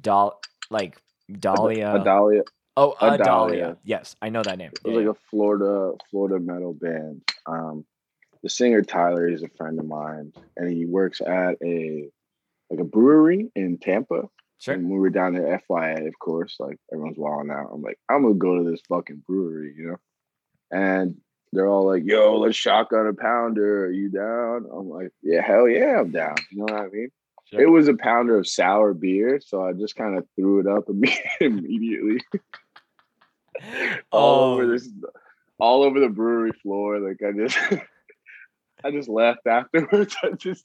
Dol 0.00 0.40
like 0.70 1.00
Dahlia. 1.30 1.94
Adalia. 1.94 2.42
oh, 2.76 2.94
Adalia. 3.00 3.14
Adalia. 3.20 3.76
Yes, 3.84 4.16
I 4.20 4.28
know 4.30 4.42
that 4.42 4.58
name. 4.58 4.70
It 4.74 4.84
was 4.84 4.92
Yeah, 4.94 5.08
like 5.08 5.16
a 5.16 5.20
Florida 5.30 5.92
Florida 6.10 6.38
metal 6.40 6.74
band. 6.74 7.22
Um, 7.46 7.84
the 8.42 8.50
singer 8.50 8.82
Tyler 8.82 9.28
is 9.28 9.42
a 9.42 9.48
friend 9.56 9.78
of 9.78 9.86
mine, 9.86 10.32
and 10.56 10.70
he 10.70 10.86
works 10.86 11.20
at 11.20 11.56
a 11.64 12.08
like 12.70 12.80
a 12.80 12.84
brewery 12.84 13.50
in 13.54 13.78
Tampa. 13.78 14.22
sure. 14.58 14.74
And 14.74 14.84
when 14.84 14.94
we 14.94 14.98
were 14.98 15.10
down 15.10 15.34
there, 15.34 15.62
FYI, 15.70 16.06
of 16.06 16.18
course, 16.18 16.56
like 16.58 16.78
everyone's 16.92 17.18
wilding 17.18 17.50
out. 17.50 17.70
I'm 17.72 17.82
like, 17.82 17.98
I'm 18.08 18.22
gonna 18.22 18.34
go 18.34 18.62
to 18.62 18.70
this 18.70 18.80
fucking 18.88 19.22
brewery, 19.26 19.74
you 19.76 19.88
know. 19.90 19.96
And 20.70 21.16
they're 21.52 21.68
all 21.68 21.86
like, 21.86 22.02
"Yo, 22.04 22.38
let's 22.38 22.56
shotgun 22.56 23.06
a 23.06 23.14
pounder. 23.14 23.86
Are 23.86 23.90
you 23.90 24.08
down?" 24.08 24.66
I'm 24.72 24.88
like, 24.88 25.12
"Yeah, 25.22 25.42
hell 25.42 25.68
yeah, 25.68 26.00
I'm 26.00 26.10
down." 26.10 26.34
You 26.50 26.58
know 26.58 26.64
what 26.64 26.82
I 26.82 26.88
mean? 26.88 27.08
Sure. 27.46 27.60
It 27.60 27.66
was 27.66 27.86
a 27.86 27.94
pounder 27.94 28.36
of 28.38 28.48
sour 28.48 28.92
beer, 28.92 29.40
so 29.40 29.62
I 29.64 29.72
just 29.72 29.94
kind 29.94 30.18
of 30.18 30.26
threw 30.34 30.58
it 30.60 30.66
up 30.66 30.88
immediately 31.40 32.20
all 34.10 34.52
over 34.54 34.64
Oh, 34.64 34.70
this, 34.70 34.88
all 35.58 35.82
over 35.84 36.00
the 36.00 36.08
brewery 36.08 36.52
floor. 36.62 36.98
Like 36.98 37.20
I 37.22 37.32
just, 37.32 37.56
I 38.84 38.90
just 38.90 39.08
left 39.08 39.46
afterwards. 39.46 40.16
I 40.22 40.30
just, 40.32 40.64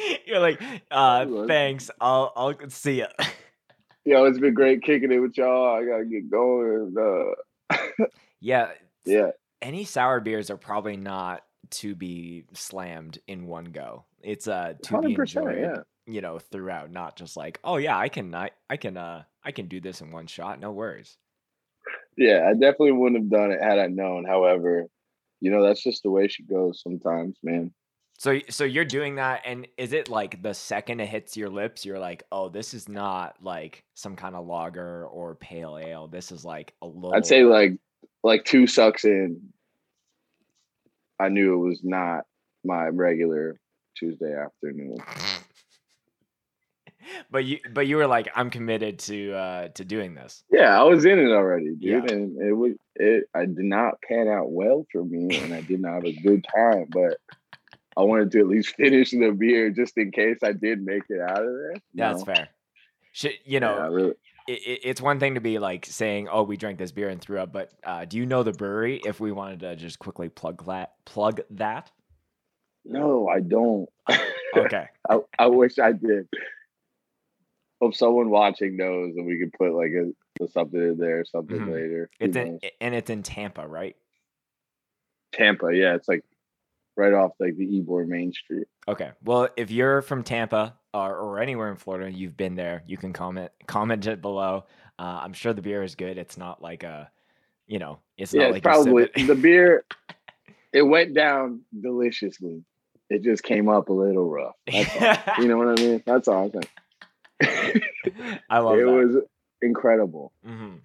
You're 0.26 0.40
like, 0.40 0.60
uh, 0.90 1.46
thanks. 1.46 1.90
I'll 2.00 2.32
I'll 2.36 2.54
see 2.70 2.98
ya. 3.00 3.06
yo, 4.04 4.24
it's 4.24 4.38
been 4.38 4.54
great 4.54 4.82
kicking 4.82 5.12
it 5.12 5.18
with 5.18 5.36
y'all. 5.36 5.76
I 5.76 5.84
gotta 5.84 6.04
get 6.04 6.30
going. 6.30 6.94
Uh, 6.98 7.76
yeah, 8.40 8.70
yeah, 9.04 9.30
any 9.62 9.84
sour 9.84 10.20
beers 10.20 10.50
are 10.50 10.56
probably 10.56 10.96
not 10.96 11.44
to 11.70 11.94
be 11.94 12.44
slammed 12.52 13.18
in 13.26 13.46
one 13.46 13.66
go. 13.66 14.04
It's 14.22 14.48
uh 14.48 14.74
to 14.84 14.98
be 14.98 15.14
enjoyed, 15.14 15.58
Yeah, 15.58 15.82
you 16.06 16.20
know, 16.20 16.38
throughout, 16.38 16.90
not 16.90 17.16
just 17.16 17.36
like, 17.36 17.60
oh 17.64 17.76
yeah, 17.76 17.96
I 17.98 18.08
can 18.08 18.34
I, 18.34 18.50
I 18.68 18.76
can 18.76 18.96
uh 18.96 19.22
I 19.44 19.52
can 19.52 19.66
do 19.68 19.80
this 19.80 20.00
in 20.00 20.10
one 20.10 20.26
shot, 20.26 20.60
no 20.60 20.72
worries. 20.72 21.16
yeah. 22.16 22.46
I 22.48 22.52
definitely 22.54 22.92
wouldn't 22.92 23.22
have 23.22 23.30
done 23.30 23.50
it 23.52 23.62
had 23.62 23.78
I 23.78 23.86
known. 23.86 24.24
However, 24.24 24.86
you 25.40 25.50
know, 25.50 25.62
that's 25.62 25.82
just 25.82 26.02
the 26.02 26.10
way 26.10 26.28
she 26.28 26.42
goes 26.42 26.82
sometimes, 26.82 27.38
man. 27.42 27.72
So 28.20 28.38
so 28.50 28.64
you're 28.64 28.84
doing 28.84 29.14
that 29.14 29.40
and 29.46 29.66
is 29.78 29.94
it 29.94 30.10
like 30.10 30.42
the 30.42 30.52
second 30.52 31.00
it 31.00 31.08
hits 31.08 31.38
your 31.38 31.48
lips, 31.48 31.86
you're 31.86 31.98
like, 31.98 32.22
oh, 32.30 32.50
this 32.50 32.74
is 32.74 32.86
not 32.86 33.36
like 33.40 33.82
some 33.94 34.14
kind 34.14 34.36
of 34.36 34.46
lager 34.46 35.06
or 35.06 35.36
pale 35.36 35.78
ale. 35.82 36.06
This 36.06 36.30
is 36.30 36.44
like 36.44 36.74
a 36.82 36.86
little 36.86 37.14
I'd 37.14 37.24
say 37.24 37.44
like 37.44 37.78
like 38.22 38.44
two 38.44 38.66
sucks 38.66 39.06
in, 39.06 39.40
I 41.18 41.30
knew 41.30 41.54
it 41.54 41.66
was 41.66 41.80
not 41.82 42.24
my 42.62 42.88
regular 42.88 43.58
Tuesday 43.96 44.34
afternoon. 44.36 44.98
but 47.30 47.46
you 47.46 47.58
but 47.72 47.86
you 47.86 47.96
were 47.96 48.06
like, 48.06 48.28
I'm 48.36 48.50
committed 48.50 48.98
to 48.98 49.32
uh 49.32 49.68
to 49.68 49.84
doing 49.86 50.14
this. 50.14 50.44
Yeah, 50.52 50.78
I 50.78 50.82
was 50.82 51.06
in 51.06 51.18
it 51.18 51.30
already, 51.32 51.70
dude, 51.70 51.80
Yeah. 51.80 52.14
and 52.14 52.38
it 52.38 52.52
was 52.52 52.72
it. 52.96 53.30
I 53.34 53.46
did 53.46 53.56
not 53.60 53.94
pan 54.02 54.28
out 54.28 54.50
well 54.50 54.84
for 54.92 55.02
me, 55.02 55.38
and 55.38 55.54
I 55.54 55.62
did 55.62 55.80
not 55.80 55.94
have 55.94 56.04
a 56.04 56.12
good 56.12 56.44
time. 56.54 56.84
But 56.90 57.16
I 57.96 58.02
wanted 58.02 58.30
to 58.32 58.40
at 58.40 58.46
least 58.46 58.74
finish 58.76 59.10
the 59.10 59.30
beer 59.32 59.70
just 59.70 59.96
in 59.98 60.10
case 60.12 60.38
I 60.42 60.52
did 60.52 60.82
make 60.82 61.02
it 61.08 61.20
out 61.20 61.42
of 61.42 61.52
there. 61.52 61.74
That's 61.94 62.22
fair. 62.24 62.48
Should, 63.12 63.32
you 63.44 63.58
know, 63.60 63.74
I 63.76 63.86
really. 63.86 64.14
it, 64.46 64.52
it- 64.66 64.80
it's 64.84 65.00
one 65.00 65.18
thing 65.18 65.34
to 65.34 65.40
be 65.40 65.58
like 65.58 65.84
saying, 65.86 66.28
"Oh, 66.30 66.44
we 66.44 66.56
drank 66.56 66.78
this 66.78 66.92
beer 66.92 67.08
and 67.08 67.20
threw 67.20 67.38
up," 67.40 67.52
but 67.52 67.72
uh, 67.84 68.04
do 68.04 68.16
you 68.18 68.26
know 68.26 68.42
the 68.44 68.52
brewery? 68.52 69.00
If 69.04 69.18
we 69.20 69.32
wanted 69.32 69.60
to 69.60 69.74
just 69.76 69.98
quickly 69.98 70.28
plug 70.28 70.64
that, 70.66 70.92
plug 71.04 71.40
that. 71.50 71.90
No, 72.84 73.28
I 73.28 73.40
don't. 73.40 73.88
Okay, 74.56 74.86
I, 75.08 75.18
I 75.38 75.46
wish 75.46 75.78
I 75.78 75.92
did. 75.92 76.28
Hope 77.80 77.94
someone 77.94 78.30
watching 78.30 78.76
knows, 78.76 79.14
and 79.16 79.24
we 79.24 79.38
could 79.38 79.52
put 79.52 79.72
like 79.74 79.92
a, 79.92 80.48
something 80.48 80.80
in 80.80 80.96
there, 80.98 81.20
or 81.20 81.24
something 81.24 81.56
Mhm. 81.60 81.72
later. 81.72 82.10
It's 82.18 82.36
in 82.36 82.52
knows? 82.54 82.60
and 82.80 82.94
it's 82.96 83.10
in 83.10 83.22
Tampa, 83.22 83.64
right? 83.68 83.94
Tampa. 85.32 85.70
Yeah, 85.72 85.94
it's 85.94 86.08
like 86.08 86.24
right 87.00 87.12
off 87.14 87.32
like 87.40 87.56
the 87.56 87.66
Ybor 87.66 88.06
Main 88.06 88.32
Street. 88.32 88.66
Okay. 88.86 89.10
Well, 89.24 89.48
if 89.56 89.70
you're 89.70 90.02
from 90.02 90.22
Tampa 90.22 90.74
or, 90.94 91.16
or 91.16 91.38
anywhere 91.40 91.70
in 91.70 91.76
Florida, 91.76 92.10
you've 92.10 92.36
been 92.36 92.54
there, 92.54 92.82
you 92.86 92.96
can 92.96 93.12
comment 93.12 93.50
comment 93.66 94.06
it 94.06 94.20
below. 94.20 94.64
Uh, 94.98 95.20
I'm 95.22 95.32
sure 95.32 95.52
the 95.52 95.62
beer 95.62 95.82
is 95.82 95.94
good. 95.94 96.18
It's 96.18 96.36
not 96.36 96.60
like 96.60 96.82
a, 96.82 97.10
you 97.66 97.78
know, 97.78 97.98
it's 98.18 98.34
yeah, 98.34 98.42
not 98.42 98.46
it's 98.48 98.54
like 98.56 98.62
probably 98.62 99.08
it- 99.16 99.26
the 99.26 99.34
beer. 99.34 99.84
It 100.72 100.82
went 100.82 101.14
down 101.14 101.62
deliciously. 101.80 102.62
It 103.08 103.24
just 103.24 103.42
came 103.42 103.68
up 103.68 103.88
a 103.88 103.92
little 103.92 104.30
rough. 104.30 104.54
You 104.68 105.48
know 105.48 105.56
what 105.56 105.66
I 105.80 105.82
mean? 105.82 106.00
That's 106.06 106.28
all 106.28 106.44
I'm 106.44 106.52
saying. 107.42 107.82
I 108.48 108.58
love 108.60 108.78
it 108.78 108.84
that. 108.86 108.92
was 108.92 109.16
incredible. 109.62 110.32
hmm 110.44 110.76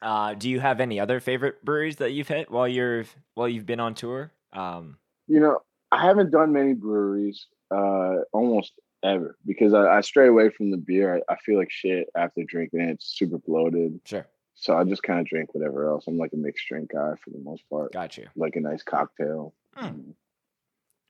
Uh, 0.00 0.34
do 0.34 0.48
you 0.48 0.60
have 0.60 0.78
any 0.80 1.00
other 1.00 1.18
favorite 1.18 1.64
breweries 1.64 1.96
that 1.96 2.12
you've 2.12 2.28
hit 2.28 2.48
while 2.48 2.68
you're 2.68 3.06
while 3.34 3.48
you've 3.48 3.66
been 3.66 3.80
on 3.80 3.94
tour? 3.94 4.30
Um, 4.52 4.98
You 5.28 5.40
know, 5.40 5.60
I 5.92 6.02
haven't 6.04 6.30
done 6.30 6.52
many 6.52 6.74
breweries, 6.74 7.46
uh, 7.70 8.16
almost 8.32 8.72
ever, 9.02 9.36
because 9.46 9.74
I, 9.74 9.98
I 9.98 10.00
stray 10.00 10.26
away 10.28 10.50
from 10.50 10.70
the 10.70 10.76
beer. 10.76 11.16
I, 11.28 11.32
I 11.32 11.36
feel 11.36 11.58
like 11.58 11.70
shit 11.70 12.08
after 12.16 12.42
drinking 12.44 12.80
it. 12.80 12.90
It's 12.90 13.16
super 13.16 13.38
bloated. 13.38 14.00
sure, 14.04 14.26
So 14.54 14.76
I 14.76 14.84
just 14.84 15.02
kind 15.02 15.20
of 15.20 15.26
drink 15.26 15.54
whatever 15.54 15.88
else. 15.88 16.06
I'm 16.08 16.18
like 16.18 16.32
a 16.32 16.36
mixed 16.36 16.66
drink 16.68 16.90
guy 16.92 17.12
for 17.22 17.30
the 17.30 17.38
most 17.42 17.62
part. 17.70 17.92
got 17.92 18.16
you. 18.16 18.26
Like 18.36 18.56
a 18.56 18.60
nice 18.60 18.82
cocktail. 18.82 19.54
Hmm. 19.76 20.10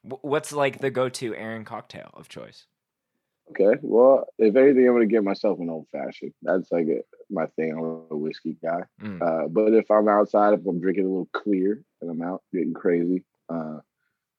What's 0.02 0.52
like 0.52 0.78
the 0.78 0.90
go-to 0.90 1.34
Aaron 1.34 1.64
cocktail 1.64 2.10
of 2.14 2.28
choice? 2.28 2.66
Okay. 3.50 3.78
Well, 3.82 4.26
if 4.38 4.54
anything, 4.56 4.86
I'm 4.86 4.92
gonna 4.94 5.06
get 5.06 5.24
myself 5.24 5.58
an 5.58 5.70
old 5.70 5.86
fashioned. 5.90 6.34
That's 6.42 6.70
like 6.70 6.86
a, 6.86 7.00
my 7.30 7.46
thing. 7.56 7.72
I'm 7.72 8.06
a 8.10 8.16
whiskey 8.16 8.56
guy. 8.62 8.82
Mm. 9.02 9.22
Uh, 9.22 9.48
but 9.48 9.72
if 9.72 9.90
I'm 9.90 10.08
outside, 10.08 10.54
if 10.54 10.66
I'm 10.66 10.80
drinking 10.80 11.06
a 11.06 11.08
little 11.08 11.28
clear 11.32 11.82
and 12.00 12.10
I'm 12.10 12.22
out 12.22 12.42
getting 12.52 12.74
crazy, 12.74 13.24
uh, 13.48 13.78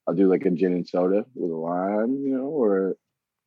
I'll 0.10 0.16
do 0.16 0.28
like 0.28 0.43
a 0.43 0.49
gin 0.49 0.74
and 0.74 0.88
soda 0.88 1.24
with 1.36 1.51
a 1.51 1.55
lime, 1.55 2.24
you 2.24 2.36
know, 2.36 2.47
or 2.47 2.95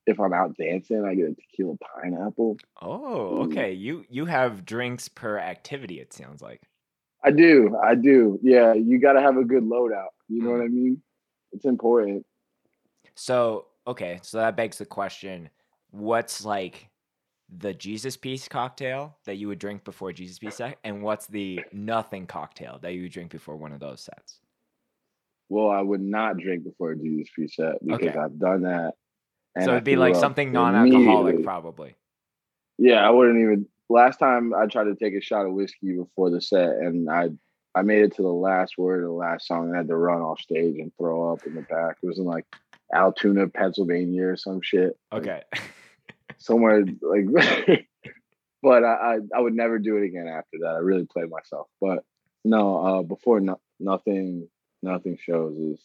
if 0.07 0.21
I'm 0.21 0.33
out 0.33 0.57
dancing, 0.57 1.05
I 1.05 1.17
get 1.17 1.31
a 1.31 1.35
tequila 1.35 1.75
pineapple. 1.77 2.57
Oh, 2.81 3.17
Ooh. 3.17 3.43
okay. 3.43 3.73
You 3.73 4.05
you 4.09 4.27
have 4.27 4.65
drinks 4.65 5.09
per 5.09 5.39
activity. 5.39 5.99
It 5.99 6.13
sounds 6.13 6.41
like. 6.41 6.63
I 7.25 7.33
do, 7.33 7.77
I 7.83 7.97
do. 7.97 8.39
Yeah, 8.43 8.75
you 8.75 9.01
got 9.01 9.15
to 9.15 9.21
have 9.21 9.37
a 9.37 9.45
good 9.45 9.65
loadout. 9.65 10.11
You 10.29 10.43
know 10.43 10.51
Mm. 10.51 10.59
what 10.59 10.65
I 10.65 10.69
mean? 10.69 11.03
It's 11.51 11.65
important. 11.65 12.25
So 13.17 13.67
okay, 13.85 14.21
so 14.23 14.39
that 14.39 14.57
begs 14.57 14.79
the 14.79 14.87
question: 14.87 15.51
What's 15.91 16.45
like 16.45 16.91
the 17.59 17.75
Jesus 17.75 18.17
piece 18.17 18.47
cocktail 18.47 19.17
that 19.25 19.35
you 19.35 19.49
would 19.49 19.59
drink 19.59 19.83
before 19.83 20.13
Jesus 20.13 20.39
piece 20.39 20.57
set, 20.57 20.79
and 20.85 21.03
what's 21.03 21.27
the 21.27 21.65
nothing 21.73 22.29
cocktail 22.29 22.79
that 22.83 22.95
you 22.95 23.03
would 23.03 23.13
drink 23.13 23.33
before 23.33 23.57
one 23.57 23.73
of 23.73 23.81
those 23.81 24.01
sets? 24.01 24.39
Well, 25.53 25.71
I 25.71 25.83
would 25.83 26.01
not 26.01 26.39
drink 26.39 26.65
before 26.65 26.93
a 26.93 26.97
Jesus 26.97 27.29
Piece 27.37 27.57
set 27.57 27.75
because 27.85 28.09
Okay. 28.09 28.19
I've 28.19 28.39
done 28.39 28.63
that. 28.63 28.95
and 29.55 29.65
so 29.67 29.73
it'd 29.73 29.85
be 29.85 29.97
like 29.97 30.15
something 30.17 30.51
non-alcoholic, 30.51 31.43
probably. 31.45 31.95
Yeah, 32.79 33.07
I 33.07 33.11
wouldn't 33.11 33.39
even. 33.39 33.67
Last 33.91 34.17
time 34.19 34.55
I 34.55 34.65
tried 34.67 34.85
to 34.85 34.95
take 34.95 35.13
a 35.15 35.21
shot 35.21 35.45
of 35.45 35.53
whiskey 35.53 35.93
before 35.95 36.31
the 36.31 36.41
set, 36.41 36.71
and 36.71 37.11
I 37.11 37.29
I 37.75 37.83
made 37.83 38.03
it 38.05 38.15
to 38.17 38.23
the 38.23 38.29
last 38.33 38.79
word 38.79 39.01
of 39.03 39.09
the 39.09 39.13
last 39.13 39.47
song 39.47 39.67
and 39.69 39.77
had 39.77 39.89
to 39.89 39.97
run 39.97 40.23
off 40.23 40.41
stage 40.41 40.77
and 40.79 40.91
throw 40.99 41.33
up 41.33 41.41
in 41.47 41.55
the 41.55 41.63
back. 41.63 41.97
It 42.03 42.07
was 42.07 42.19
in 42.19 42.25
like 42.25 42.47
Altoona, 42.95 43.49
Pennsylvania, 43.49 44.29
or 44.29 44.37
some 44.37 44.61
shit. 44.63 44.97
like, 45.13 45.23
Okay. 45.23 45.43
somewhere 46.39 46.85
like. 47.03 47.27
but 48.63 48.85
I, 48.85 48.95
I 49.17 49.19
I 49.37 49.41
would 49.41 49.55
never 49.55 49.79
do 49.79 49.99
it 49.99 50.05
again 50.07 50.29
after 50.29 50.59
that. 50.63 50.75
I 50.77 50.79
really 50.79 51.05
played 51.13 51.29
myself. 51.29 51.69
But 51.79 52.05
no, 52.45 52.77
uh, 52.87 53.03
before 53.03 53.41
no, 53.41 53.61
nothing 53.79 54.49
nothing 54.83 55.19
shows 55.21 55.57
is. 55.57 55.81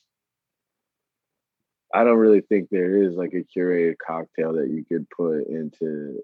I 1.93 2.04
don't 2.04 2.18
really 2.18 2.41
think 2.41 2.70
there 2.70 3.04
is 3.04 3.16
like 3.16 3.34
a 3.34 3.45
curated 3.58 3.95
cocktail 4.06 4.54
that 4.54 4.70
you 4.70 4.84
could 4.84 5.10
put 5.10 5.48
into 5.48 6.22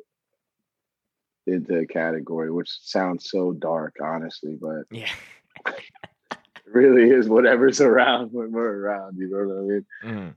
into 1.46 1.78
a 1.78 1.86
category, 1.86 2.52
which 2.52 2.70
sounds 2.82 3.30
so 3.30 3.54
dark, 3.54 3.96
honestly, 4.02 4.58
but 4.60 4.84
yeah. 4.92 5.10
it 5.68 6.38
really 6.66 7.10
is 7.10 7.28
whatever's 7.28 7.82
around 7.82 8.32
when 8.32 8.52
we're 8.52 8.80
around. 8.80 9.18
You 9.18 9.30
know 9.30 9.38
what 9.46 9.58
I 9.58 10.12
mean? 10.12 10.36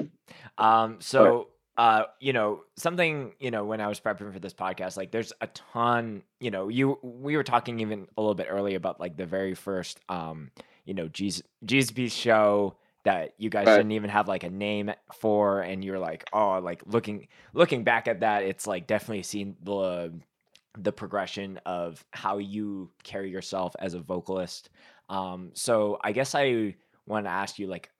Mhm. 0.00 0.12
Um, 0.58 1.00
so 1.00 1.48
uh, 1.80 2.04
you 2.18 2.34
know, 2.34 2.60
something, 2.76 3.32
you 3.40 3.50
know, 3.50 3.64
when 3.64 3.80
I 3.80 3.86
was 3.86 3.98
prepping 4.00 4.30
for 4.32 4.38
this 4.38 4.52
podcast, 4.52 4.98
like 4.98 5.12
there's 5.12 5.32
a 5.40 5.46
ton, 5.46 6.22
you 6.38 6.50
know, 6.50 6.68
you 6.68 6.98
we 7.02 7.38
were 7.38 7.42
talking 7.42 7.80
even 7.80 8.06
a 8.18 8.20
little 8.20 8.34
bit 8.34 8.48
earlier 8.50 8.76
about 8.76 9.00
like 9.00 9.16
the 9.16 9.24
very 9.24 9.54
first 9.54 9.98
um, 10.10 10.50
you 10.90 10.94
know, 10.94 11.08
Piece 11.08 12.12
show 12.12 12.74
that 13.04 13.34
you 13.38 13.48
guys 13.48 13.68
Right. 13.68 13.76
didn't 13.76 13.92
even 13.92 14.10
have 14.10 14.26
like 14.26 14.42
a 14.42 14.50
name 14.50 14.90
for 15.14 15.60
and 15.60 15.84
you're 15.84 16.00
like, 16.00 16.28
oh, 16.32 16.58
like 16.58 16.82
looking 16.84 17.28
looking 17.54 17.84
back 17.84 18.08
at 18.08 18.20
that, 18.20 18.42
it's 18.42 18.66
like 18.66 18.88
definitely 18.88 19.22
seen 19.22 19.54
the 19.62 20.12
the 20.76 20.90
progression 20.90 21.60
of 21.64 22.04
how 22.10 22.38
you 22.38 22.90
carry 23.04 23.30
yourself 23.30 23.76
as 23.78 23.94
a 23.94 24.00
vocalist. 24.00 24.68
Um, 25.08 25.52
so 25.54 25.96
I 26.02 26.10
guess 26.10 26.34
I 26.34 26.74
want 27.06 27.26
to 27.26 27.30
ask 27.30 27.60
you, 27.60 27.68
like, 27.68 27.90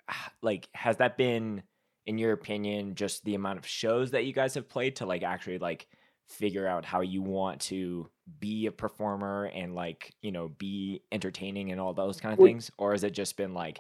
like 0.43 0.69
has 0.75 0.97
that 0.97 1.17
been, 1.17 1.63
in 2.07 2.19
your 2.19 2.33
opinion, 2.33 2.97
just 2.97 3.25
the 3.25 3.37
amount 3.37 3.61
of 3.61 3.67
shows 3.69 4.11
that 4.11 4.25
you 4.25 4.33
guys 4.33 4.55
have 4.55 4.69
played 4.69 4.97
to 4.97 5.07
like 5.07 5.23
actually 5.23 5.59
like 5.59 5.87
figure 6.29 6.67
out 6.67 6.85
how 6.85 7.03
you 7.03 7.23
want 7.23 7.61
to 7.61 8.09
be 8.39 8.67
a 8.67 8.73
performer 8.73 9.51
and 9.55 9.75
like 9.75 10.13
you 10.23 10.33
know 10.33 10.49
be 10.49 11.03
entertaining 11.13 11.73
and 11.73 11.81
all 11.81 11.93
those 11.93 12.21
kind 12.21 12.33
of 12.33 12.45
things, 12.45 12.71
or 12.79 12.93
has 12.93 13.05
it 13.05 13.13
just 13.13 13.37
been 13.37 13.55
like 13.55 13.79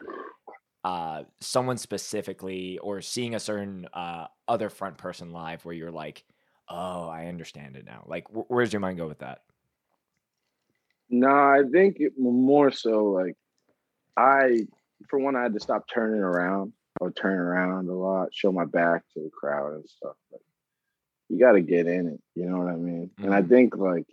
uh 0.83 1.25
someone 1.41 1.77
specifically 1.77 2.79
or 2.79 3.03
seeing 3.03 3.35
a 3.35 3.41
certain 3.41 3.87
uh 3.93 4.27
other 4.49 4.71
front 4.71 4.97
person 4.97 5.31
live 5.31 5.63
where 5.67 5.75
you're 5.75 5.91
like 5.91 6.25
oh 6.71 7.07
i 7.07 7.27
understand 7.27 7.77
it 7.77 7.85
now 7.85 8.03
like 8.07 8.27
wh- 8.29 8.51
where's 8.51 8.73
your 8.73 8.81
mind 8.81 8.97
go 8.97 9.07
with 9.07 9.19
that 9.19 9.43
No, 11.11 11.29
I 11.29 11.63
think 11.71 11.97
it, 11.99 12.13
more 12.19 12.71
so 12.71 13.07
like 13.07 13.37
I, 14.17 14.67
for 15.09 15.19
one, 15.19 15.35
I 15.35 15.43
had 15.43 15.55
to 15.55 15.61
stop 15.61 15.87
turning 15.93 16.21
around. 16.21 16.73
I 17.01 17.05
would 17.05 17.17
turn 17.17 17.39
around 17.39 17.89
a 17.89 17.95
lot, 17.95 18.29
show 18.33 18.53
my 18.53 18.65
back 18.65 19.03
to 19.15 19.21
the 19.21 19.31
crowd 19.31 19.75
and 19.75 19.89
stuff. 19.89 20.15
But 20.31 20.41
you 21.29 21.39
got 21.39 21.53
to 21.53 21.61
get 21.61 21.87
in 21.87 22.09
it. 22.09 22.21
You 22.35 22.49
know 22.49 22.59
what 22.59 22.73
I 22.73 22.77
mean? 22.77 23.11
Mm-hmm. 23.15 23.25
And 23.25 23.35
I 23.35 23.41
mm-hmm. 23.41 23.49
think 23.49 23.77
like 23.77 24.07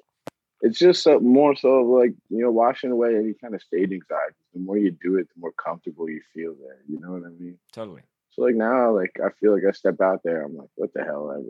it's 0.62 0.80
just 0.80 1.04
so, 1.04 1.20
more 1.20 1.56
so 1.56 1.82
like 1.82 2.14
you 2.30 2.40
know 2.40 2.52
washing 2.52 2.92
away 2.92 3.16
any 3.16 3.34
kind 3.34 3.56
of 3.56 3.62
stage 3.62 3.92
anxiety. 3.92 4.36
The 4.54 4.60
more 4.60 4.78
you 4.78 4.92
do 4.92 5.18
it, 5.18 5.28
the 5.34 5.40
more 5.40 5.54
comfortable 5.54 6.10
you 6.10 6.22
feel 6.34 6.56
there. 6.60 6.80
You 6.88 7.00
know 7.00 7.12
what 7.12 7.26
I 7.26 7.30
mean? 7.30 7.58
Totally. 7.72 8.02
So 8.32 8.44
like 8.44 8.56
now, 8.56 8.92
like 8.92 9.18
I 9.24 9.30
feel 9.40 9.54
like 9.54 9.64
I 9.68 9.72
step 9.72 10.00
out 10.02 10.22
there, 10.24 10.44
I'm 10.44 10.56
like, 10.56 10.70
what 10.76 10.94
the 10.94 11.04
hell? 11.04 11.44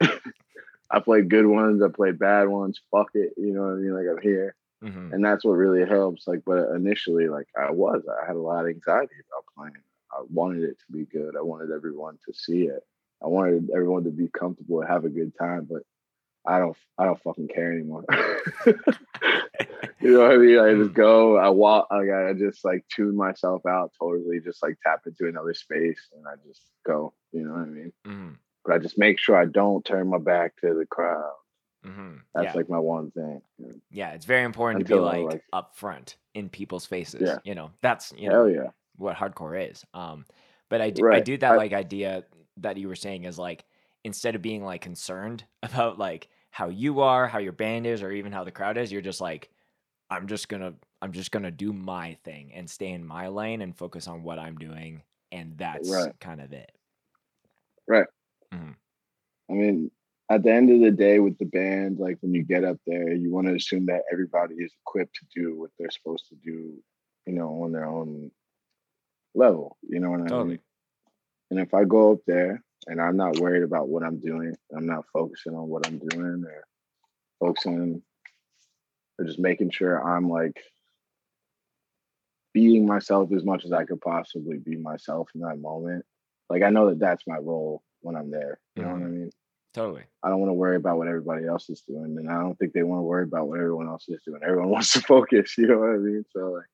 I, 0.00 0.18
I 0.90 1.00
played 1.00 1.28
good 1.28 1.46
ones, 1.46 1.82
I 1.82 1.88
played 1.88 2.18
bad 2.18 2.48
ones. 2.48 2.80
Fuck 2.90 3.10
it, 3.14 3.34
you 3.36 3.52
know 3.52 3.62
what 3.62 3.72
I 3.72 3.76
mean? 3.76 3.94
Like 3.94 4.06
I'm 4.10 4.22
here. 4.22 4.54
Mm-hmm. 4.82 5.12
And 5.12 5.24
that's 5.24 5.44
what 5.44 5.52
really 5.52 5.86
helps. 5.88 6.28
Like, 6.28 6.42
but 6.46 6.70
initially, 6.74 7.28
like 7.28 7.48
I 7.58 7.70
was, 7.72 8.02
I 8.08 8.26
had 8.26 8.36
a 8.36 8.40
lot 8.40 8.64
of 8.64 8.68
anxiety 8.68 9.14
about 9.28 9.44
playing. 9.56 9.82
I 10.12 10.22
wanted 10.30 10.62
it 10.62 10.78
to 10.78 10.92
be 10.92 11.04
good. 11.04 11.36
I 11.36 11.42
wanted 11.42 11.70
everyone 11.70 12.18
to 12.26 12.32
see 12.32 12.62
it. 12.62 12.82
I 13.22 13.26
wanted 13.26 13.70
everyone 13.74 14.04
to 14.04 14.10
be 14.10 14.28
comfortable 14.28 14.80
and 14.80 14.88
have 14.88 15.04
a 15.04 15.10
good 15.10 15.32
time. 15.36 15.66
But 15.68 15.82
I 16.46 16.58
don't, 16.58 16.76
I 16.96 17.04
don't 17.04 17.22
fucking 17.22 17.48
care 17.48 17.72
anymore. 17.72 18.04
you 20.00 20.12
know 20.12 20.20
what 20.20 20.32
I 20.32 20.36
mean? 20.36 20.58
I 20.58 20.74
just 20.74 20.94
go. 20.94 21.36
I 21.36 21.48
walk. 21.50 21.88
Like 21.90 22.10
I 22.10 22.32
just 22.32 22.64
like 22.64 22.84
tune 22.88 23.16
myself 23.16 23.66
out 23.66 23.92
totally. 23.98 24.40
Just 24.40 24.62
like 24.62 24.78
tap 24.82 25.02
into 25.06 25.28
another 25.28 25.54
space, 25.54 26.08
and 26.16 26.26
I 26.26 26.34
just 26.46 26.62
go. 26.86 27.12
You 27.32 27.44
know 27.44 27.52
what 27.52 27.62
I 27.62 27.66
mean? 27.66 27.92
Mm-hmm. 28.06 28.28
But 28.64 28.74
I 28.74 28.78
just 28.78 28.98
make 28.98 29.18
sure 29.18 29.36
I 29.36 29.44
don't 29.44 29.84
turn 29.84 30.08
my 30.08 30.18
back 30.18 30.56
to 30.60 30.74
the 30.74 30.86
crowd. 30.86 31.32
Mm-hmm. 31.86 32.16
That's 32.34 32.46
yeah. 32.46 32.52
like 32.54 32.68
my 32.68 32.78
one 32.78 33.10
thing. 33.10 33.40
Yeah, 33.90 34.10
it's 34.10 34.26
very 34.26 34.44
important 34.44 34.82
Until 34.82 35.04
to 35.04 35.12
be 35.12 35.22
like, 35.22 35.32
like 35.34 35.42
up 35.52 35.76
front 35.76 36.16
in 36.34 36.48
people's 36.48 36.86
faces. 36.86 37.22
Yeah. 37.22 37.38
You 37.44 37.54
know, 37.54 37.70
that's 37.82 38.12
you 38.16 38.28
know 38.28 38.46
yeah. 38.46 38.70
what 38.96 39.16
hardcore 39.16 39.70
is. 39.70 39.84
Um, 39.94 40.24
but 40.68 40.80
I 40.80 40.90
do 40.90 41.04
right. 41.04 41.18
I 41.18 41.20
do 41.20 41.36
that 41.38 41.52
I, 41.52 41.56
like 41.56 41.72
idea 41.72 42.24
that 42.58 42.76
you 42.76 42.88
were 42.88 42.96
saying 42.96 43.24
is 43.24 43.38
like 43.38 43.64
instead 44.08 44.34
of 44.34 44.42
being 44.42 44.64
like 44.64 44.80
concerned 44.80 45.44
about 45.62 45.98
like 45.98 46.28
how 46.50 46.68
you 46.68 47.00
are, 47.00 47.28
how 47.28 47.38
your 47.38 47.52
band 47.52 47.86
is, 47.86 48.02
or 48.02 48.10
even 48.10 48.32
how 48.32 48.42
the 48.42 48.50
crowd 48.50 48.76
is, 48.76 48.90
you're 48.90 49.00
just 49.00 49.20
like, 49.20 49.50
I'm 50.10 50.26
just 50.26 50.48
gonna 50.48 50.74
I'm 51.00 51.12
just 51.12 51.30
gonna 51.30 51.52
do 51.52 51.72
my 51.72 52.16
thing 52.24 52.50
and 52.54 52.68
stay 52.68 52.88
in 52.88 53.06
my 53.06 53.28
lane 53.28 53.62
and 53.62 53.76
focus 53.76 54.08
on 54.08 54.24
what 54.24 54.38
I'm 54.38 54.56
doing, 54.56 55.02
and 55.30 55.56
that's 55.56 55.88
right. 55.90 56.12
kind 56.18 56.40
of 56.40 56.52
it. 56.52 56.72
Right. 57.86 58.06
Mm-hmm. 58.52 58.72
I 59.50 59.54
mean, 59.54 59.90
at 60.30 60.42
the 60.42 60.52
end 60.52 60.70
of 60.70 60.80
the 60.80 60.90
day 60.90 61.20
with 61.20 61.38
the 61.38 61.44
band, 61.44 61.98
like 61.98 62.16
when 62.20 62.34
you 62.34 62.42
get 62.42 62.64
up 62.64 62.78
there, 62.86 63.12
you 63.12 63.30
want 63.30 63.46
to 63.46 63.54
assume 63.54 63.86
that 63.86 64.02
everybody 64.12 64.54
is 64.56 64.72
equipped 64.82 65.14
to 65.16 65.40
do 65.40 65.58
what 65.58 65.70
they're 65.78 65.90
supposed 65.90 66.28
to 66.28 66.34
do, 66.36 66.74
you 67.26 67.32
know, 67.34 67.62
on 67.62 67.72
their 67.72 67.86
own 67.86 68.30
level. 69.34 69.76
You 69.88 70.00
know 70.00 70.10
what 70.10 70.20
totally. 70.28 70.40
I 70.40 70.44
mean? 70.44 70.58
And 71.50 71.60
if 71.60 71.72
I 71.72 71.84
go 71.84 72.12
up 72.12 72.20
there 72.26 72.62
and 72.88 73.00
I'm 73.00 73.16
not 73.16 73.38
worried 73.38 73.62
about 73.62 73.88
what 73.88 74.02
I'm 74.02 74.18
doing, 74.18 74.56
I'm 74.74 74.86
not 74.86 75.04
focusing 75.12 75.54
on 75.54 75.68
what 75.68 75.86
I'm 75.86 75.98
doing 75.98 76.44
or 76.44 76.64
focusing 77.38 78.02
or 79.18 79.24
just 79.24 79.38
making 79.38 79.70
sure 79.70 80.02
I'm 80.02 80.28
like 80.28 80.58
being 82.54 82.86
myself 82.86 83.30
as 83.32 83.44
much 83.44 83.64
as 83.64 83.72
I 83.72 83.84
could 83.84 84.00
possibly 84.00 84.56
be 84.58 84.76
myself 84.76 85.28
in 85.34 85.42
that 85.42 85.60
moment. 85.60 86.04
Like 86.48 86.62
I 86.62 86.70
know 86.70 86.88
that 86.88 86.98
that's 86.98 87.26
my 87.26 87.36
role 87.36 87.82
when 88.00 88.16
I'm 88.16 88.30
there. 88.30 88.58
You 88.74 88.82
know 88.82 88.88
mm-hmm. 88.88 89.00
what 89.00 89.06
I 89.06 89.10
mm-hmm. 89.10 89.20
mean? 89.20 89.30
Totally. 89.74 90.02
I 90.22 90.30
don't 90.30 90.40
want 90.40 90.50
to 90.50 90.54
worry 90.54 90.76
about 90.76 90.96
what 90.96 91.08
everybody 91.08 91.46
else 91.46 91.68
is 91.68 91.82
doing, 91.82 92.16
and 92.18 92.30
I 92.30 92.40
don't 92.40 92.58
think 92.58 92.72
they 92.72 92.82
want 92.82 93.00
to 93.00 93.04
worry 93.04 93.24
about 93.24 93.48
what 93.48 93.58
everyone 93.58 93.86
else 93.86 94.08
is 94.08 94.22
doing. 94.24 94.40
Everyone 94.42 94.70
wants 94.70 94.92
to 94.94 95.00
focus. 95.00 95.56
You 95.58 95.66
know 95.68 95.78
what 95.78 95.90
I 95.90 95.98
mean? 95.98 96.24
So 96.32 96.40
like, 96.52 96.64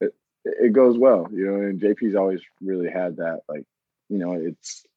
it 0.00 0.14
it 0.44 0.72
goes 0.72 0.98
well. 0.98 1.26
You 1.32 1.46
know, 1.46 1.54
and 1.54 1.80
JP's 1.80 2.14
always 2.14 2.42
really 2.60 2.90
had 2.90 3.16
that. 3.16 3.40
Like, 3.48 3.64
you 4.08 4.18
know, 4.18 4.34
it's 4.34 4.84
it, 4.84 4.91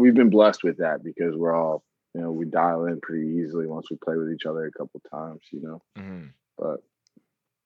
we've 0.00 0.14
been 0.14 0.30
blessed 0.30 0.64
with 0.64 0.78
that 0.78 1.02
because 1.04 1.36
we're 1.36 1.54
all 1.54 1.84
you 2.14 2.20
know 2.20 2.32
we 2.32 2.44
dial 2.44 2.86
in 2.86 3.00
pretty 3.00 3.42
easily 3.42 3.66
once 3.66 3.90
we 3.90 3.96
play 3.96 4.16
with 4.16 4.32
each 4.32 4.46
other 4.46 4.66
a 4.66 4.72
couple 4.72 5.00
times. 5.10 5.40
You 5.52 5.62
know, 5.62 5.82
mm-hmm. 5.98 6.26
but 6.58 6.82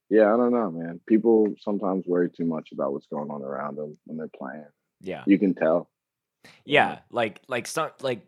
yeah, 0.09 0.33
I 0.33 0.37
don't 0.37 0.53
know, 0.53 0.71
man. 0.71 0.99
People 1.07 1.55
sometimes 1.59 2.05
worry 2.05 2.29
too 2.29 2.45
much 2.45 2.69
about 2.71 2.93
what's 2.93 3.07
going 3.07 3.31
on 3.31 3.41
around 3.41 3.77
them 3.77 3.97
when 4.05 4.17
they're 4.17 4.27
playing. 4.27 4.67
Yeah, 5.01 5.23
you 5.25 5.39
can 5.39 5.53
tell. 5.53 5.89
Yeah, 6.63 6.99
like 7.09 7.41
like 7.47 7.65
some 7.67 7.89
like 8.01 8.21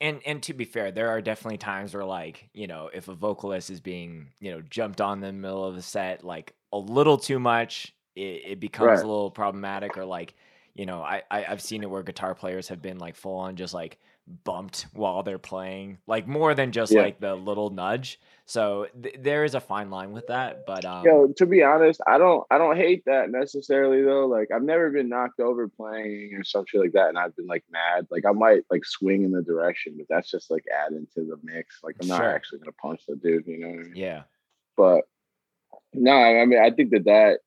and 0.00 0.20
and 0.26 0.42
to 0.44 0.54
be 0.54 0.64
fair, 0.64 0.90
there 0.90 1.08
are 1.08 1.20
definitely 1.20 1.58
times 1.58 1.94
where 1.94 2.04
like, 2.04 2.48
you 2.52 2.66
know, 2.66 2.90
if 2.92 3.08
a 3.08 3.14
vocalist 3.14 3.70
is 3.70 3.80
being, 3.80 4.28
you 4.40 4.50
know, 4.50 4.60
jumped 4.60 5.00
on 5.00 5.18
in 5.18 5.20
the 5.22 5.32
middle 5.32 5.64
of 5.64 5.76
the 5.76 5.82
set 5.82 6.24
like 6.24 6.52
a 6.72 6.78
little 6.78 7.16
too 7.16 7.38
much, 7.38 7.94
it, 8.16 8.42
it 8.44 8.60
becomes 8.60 8.88
right. 8.88 8.98
a 8.98 9.06
little 9.06 9.30
problematic 9.30 9.96
or 9.96 10.04
like, 10.04 10.34
you 10.74 10.86
know, 10.86 11.02
I, 11.02 11.22
I 11.30 11.44
I've 11.44 11.62
seen 11.62 11.82
it 11.82 11.90
where 11.90 12.02
guitar 12.02 12.34
players 12.34 12.68
have 12.68 12.82
been 12.82 12.98
like 12.98 13.14
full 13.14 13.36
on 13.36 13.56
just 13.56 13.74
like 13.74 13.98
bumped 14.42 14.86
while 14.92 15.22
they're 15.22 15.38
playing, 15.38 15.98
like 16.06 16.26
more 16.26 16.54
than 16.54 16.72
just 16.72 16.92
yeah. 16.92 17.02
like 17.02 17.20
the 17.20 17.34
little 17.34 17.70
nudge. 17.70 18.18
So 18.46 18.88
th- 19.00 19.16
there 19.20 19.44
is 19.44 19.54
a 19.54 19.60
fine 19.60 19.90
line 19.90 20.12
with 20.12 20.26
that, 20.26 20.66
but 20.66 20.84
um, 20.84 21.04
yo, 21.04 21.28
to 21.36 21.46
be 21.46 21.62
honest, 21.62 22.00
I 22.06 22.18
don't 22.18 22.44
I 22.50 22.58
don't 22.58 22.76
hate 22.76 23.04
that 23.06 23.30
necessarily 23.30 24.02
though. 24.02 24.26
Like 24.26 24.48
I've 24.54 24.62
never 24.62 24.90
been 24.90 25.08
knocked 25.08 25.40
over 25.40 25.68
playing 25.68 26.34
or 26.34 26.42
some 26.42 26.64
shit 26.66 26.80
like 26.80 26.92
that, 26.92 27.08
and 27.08 27.18
I've 27.18 27.36
been 27.36 27.46
like 27.46 27.64
mad. 27.70 28.08
Like 28.10 28.24
I 28.26 28.32
might 28.32 28.62
like 28.70 28.84
swing 28.84 29.24
in 29.24 29.30
the 29.30 29.42
direction, 29.42 29.94
but 29.96 30.06
that's 30.08 30.30
just 30.30 30.50
like 30.50 30.64
adding 30.84 31.06
to 31.14 31.20
the 31.20 31.38
mix. 31.42 31.78
Like 31.82 31.96
I'm 32.02 32.08
not 32.08 32.18
sure. 32.18 32.34
actually 32.34 32.58
gonna 32.58 32.72
punch 32.72 33.02
the 33.06 33.16
dude, 33.16 33.46
you 33.46 33.58
know 33.60 33.68
what 33.68 33.78
I 33.78 33.82
mean? 33.82 33.92
Yeah. 33.94 34.22
But 34.76 35.04
no, 35.92 36.12
I 36.12 36.44
mean 36.44 36.58
I 36.60 36.70
think 36.70 36.90
that 36.90 37.04
that 37.04 37.38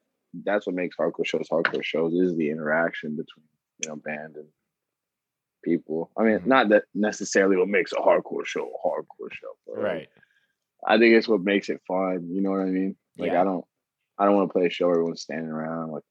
that's 0.43 0.67
what 0.67 0.75
makes 0.75 0.95
hardcore 0.95 1.25
shows 1.25 1.47
hardcore 1.51 1.83
shows 1.83 2.13
is 2.13 2.35
the 2.35 2.49
interaction 2.49 3.11
between 3.11 3.45
you 3.83 3.89
know 3.89 3.95
band 3.95 4.35
and 4.35 4.47
people. 5.63 6.11
I 6.17 6.23
mean, 6.23 6.39
mm-hmm. 6.39 6.49
not 6.49 6.69
that 6.69 6.83
necessarily 6.93 7.57
what 7.57 7.67
makes 7.67 7.91
a 7.91 7.95
hardcore 7.95 8.45
show 8.45 8.67
a 8.67 8.87
hardcore 8.87 9.31
show, 9.31 9.55
but 9.65 9.81
right. 9.81 10.07
I 10.85 10.97
think 10.97 11.15
it's 11.15 11.27
what 11.27 11.41
makes 11.41 11.69
it 11.69 11.81
fun. 11.87 12.29
You 12.31 12.41
know 12.41 12.51
what 12.51 12.61
I 12.61 12.65
mean? 12.65 12.95
Like 13.17 13.31
yeah. 13.31 13.41
I 13.41 13.43
don't, 13.43 13.65
I 14.17 14.25
don't 14.25 14.35
want 14.35 14.49
to 14.49 14.53
play 14.53 14.67
a 14.67 14.69
show 14.69 14.85
where 14.87 14.95
everyone's 14.95 15.21
standing 15.21 15.51
around 15.51 15.91
like. 15.91 16.03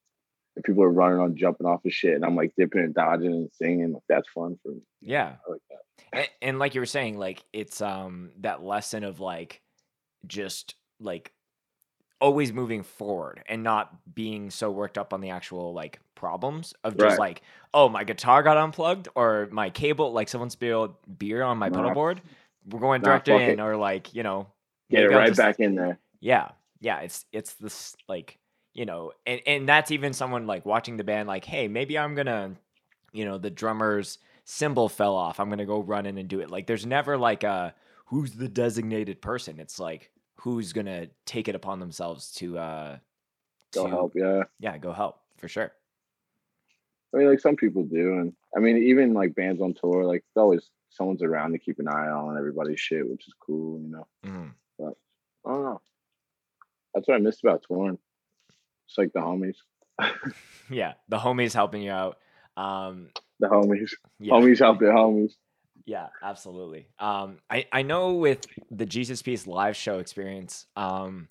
If 0.58 0.64
people 0.64 0.84
are 0.84 0.90
running 0.90 1.18
on 1.18 1.36
jumping 1.36 1.66
off 1.66 1.84
of 1.84 1.92
shit 1.92 2.14
and 2.14 2.24
I'm 2.24 2.34
like 2.34 2.54
dipping 2.56 2.80
and 2.80 2.94
dodging 2.94 3.30
and 3.30 3.50
singing, 3.52 3.92
like 3.92 4.02
that's 4.08 4.26
fun 4.34 4.58
for 4.62 4.70
me. 4.70 4.80
Yeah. 5.02 5.34
Like 5.46 5.60
and, 6.12 6.28
and 6.40 6.58
like 6.58 6.74
you 6.74 6.80
were 6.80 6.86
saying, 6.86 7.18
like 7.18 7.44
it's 7.52 7.82
um 7.82 8.30
that 8.40 8.62
lesson 8.62 9.04
of 9.04 9.20
like 9.20 9.60
just 10.26 10.74
like 10.98 11.32
always 12.20 12.52
moving 12.52 12.82
forward 12.82 13.42
and 13.48 13.62
not 13.62 14.14
being 14.14 14.50
so 14.50 14.70
worked 14.70 14.96
up 14.96 15.12
on 15.12 15.20
the 15.20 15.30
actual 15.30 15.72
like 15.72 16.00
problems 16.14 16.72
of 16.82 16.96
just 16.96 17.10
right. 17.10 17.18
like 17.18 17.42
oh 17.74 17.88
my 17.88 18.02
guitar 18.04 18.42
got 18.42 18.56
unplugged 18.56 19.08
or 19.14 19.48
my 19.50 19.68
cable 19.68 20.12
like 20.12 20.28
someone 20.28 20.48
spilled 20.48 20.94
beer 21.18 21.42
on 21.42 21.58
my 21.58 21.68
pedal 21.68 21.92
board. 21.92 22.20
We're 22.68 22.80
going 22.80 23.02
direct 23.02 23.28
in 23.28 23.40
it. 23.40 23.60
or 23.60 23.76
like 23.76 24.14
you 24.14 24.22
know 24.22 24.46
get 24.90 25.04
it 25.04 25.08
right 25.08 25.28
just, 25.28 25.38
back 25.38 25.60
in 25.60 25.74
there. 25.74 25.98
Yeah. 26.20 26.50
Yeah 26.80 27.00
it's 27.00 27.24
it's 27.32 27.54
this 27.54 27.96
like 28.08 28.38
you 28.72 28.86
know 28.86 29.12
and 29.26 29.40
and 29.46 29.68
that's 29.68 29.90
even 29.90 30.12
someone 30.12 30.46
like 30.46 30.64
watching 30.64 30.96
the 30.96 31.04
band 31.04 31.28
like 31.28 31.44
hey 31.44 31.68
maybe 31.68 31.98
i'm 31.98 32.14
gonna 32.14 32.52
you 33.12 33.24
know 33.24 33.38
the 33.38 33.50
drummer's 33.50 34.18
cymbal 34.46 34.88
fell 34.88 35.14
off. 35.14 35.38
I'm 35.38 35.50
gonna 35.50 35.66
go 35.66 35.80
run 35.80 36.06
in 36.06 36.16
and 36.16 36.28
do 36.28 36.40
it. 36.40 36.50
Like 36.50 36.66
there's 36.66 36.86
never 36.86 37.18
like 37.18 37.44
a 37.44 37.74
who's 38.06 38.32
the 38.32 38.48
designated 38.48 39.20
person? 39.20 39.60
It's 39.60 39.78
like 39.78 40.10
who's 40.36 40.72
gonna 40.72 41.08
take 41.24 41.48
it 41.48 41.54
upon 41.54 41.80
themselves 41.80 42.32
to 42.32 42.58
uh 42.58 42.98
go 43.72 43.84
to, 43.84 43.90
help 43.90 44.12
yeah. 44.14 44.42
Yeah 44.58 44.78
go 44.78 44.92
help 44.92 45.18
for 45.36 45.48
sure. 45.48 45.72
I 47.14 47.18
mean 47.18 47.28
like 47.28 47.40
some 47.40 47.56
people 47.56 47.84
do 47.84 48.18
and 48.18 48.32
i 48.54 48.60
mean 48.60 48.76
even 48.78 49.14
like 49.14 49.34
bands 49.34 49.62
on 49.62 49.74
tour 49.74 50.04
like 50.04 50.24
it's 50.28 50.36
always 50.36 50.70
someone's 50.90 51.22
around 51.22 51.52
to 51.52 51.58
keep 51.58 51.78
an 51.78 51.88
eye 51.88 52.08
on 52.08 52.36
everybody's 52.36 52.80
shit 52.80 53.08
which 53.08 53.26
is 53.26 53.34
cool 53.40 53.80
you 53.80 53.88
know? 53.88 54.06
Mm-hmm. 54.24 54.48
but 54.78 54.94
i 55.46 55.52
don't 55.52 55.62
know. 55.64 55.80
That's 56.94 57.08
what 57.08 57.14
i 57.14 57.18
missed 57.18 57.42
about 57.42 57.64
touring. 57.66 57.98
It's 58.88 58.98
like 58.98 59.12
the 59.12 59.20
homies. 59.20 59.56
Yeah 60.70 60.94
the 61.08 61.18
homies 61.18 61.54
helping 61.54 61.82
you 61.82 61.92
out. 61.92 62.18
Um 62.56 63.08
the 63.40 63.48
homies. 63.48 63.92
yeah. 64.18 64.32
homies 64.32 64.58
help 64.58 64.80
their 64.80 64.92
homies 64.92 65.32
yeah, 65.86 66.08
absolutely. 66.22 66.88
Um, 66.98 67.38
I 67.48 67.66
I 67.72 67.82
know 67.82 68.14
with 68.14 68.44
the 68.70 68.84
Jesus 68.84 69.22
Piece 69.22 69.46
live 69.46 69.76
show 69.76 70.00
experience, 70.00 70.66
um, 70.74 71.28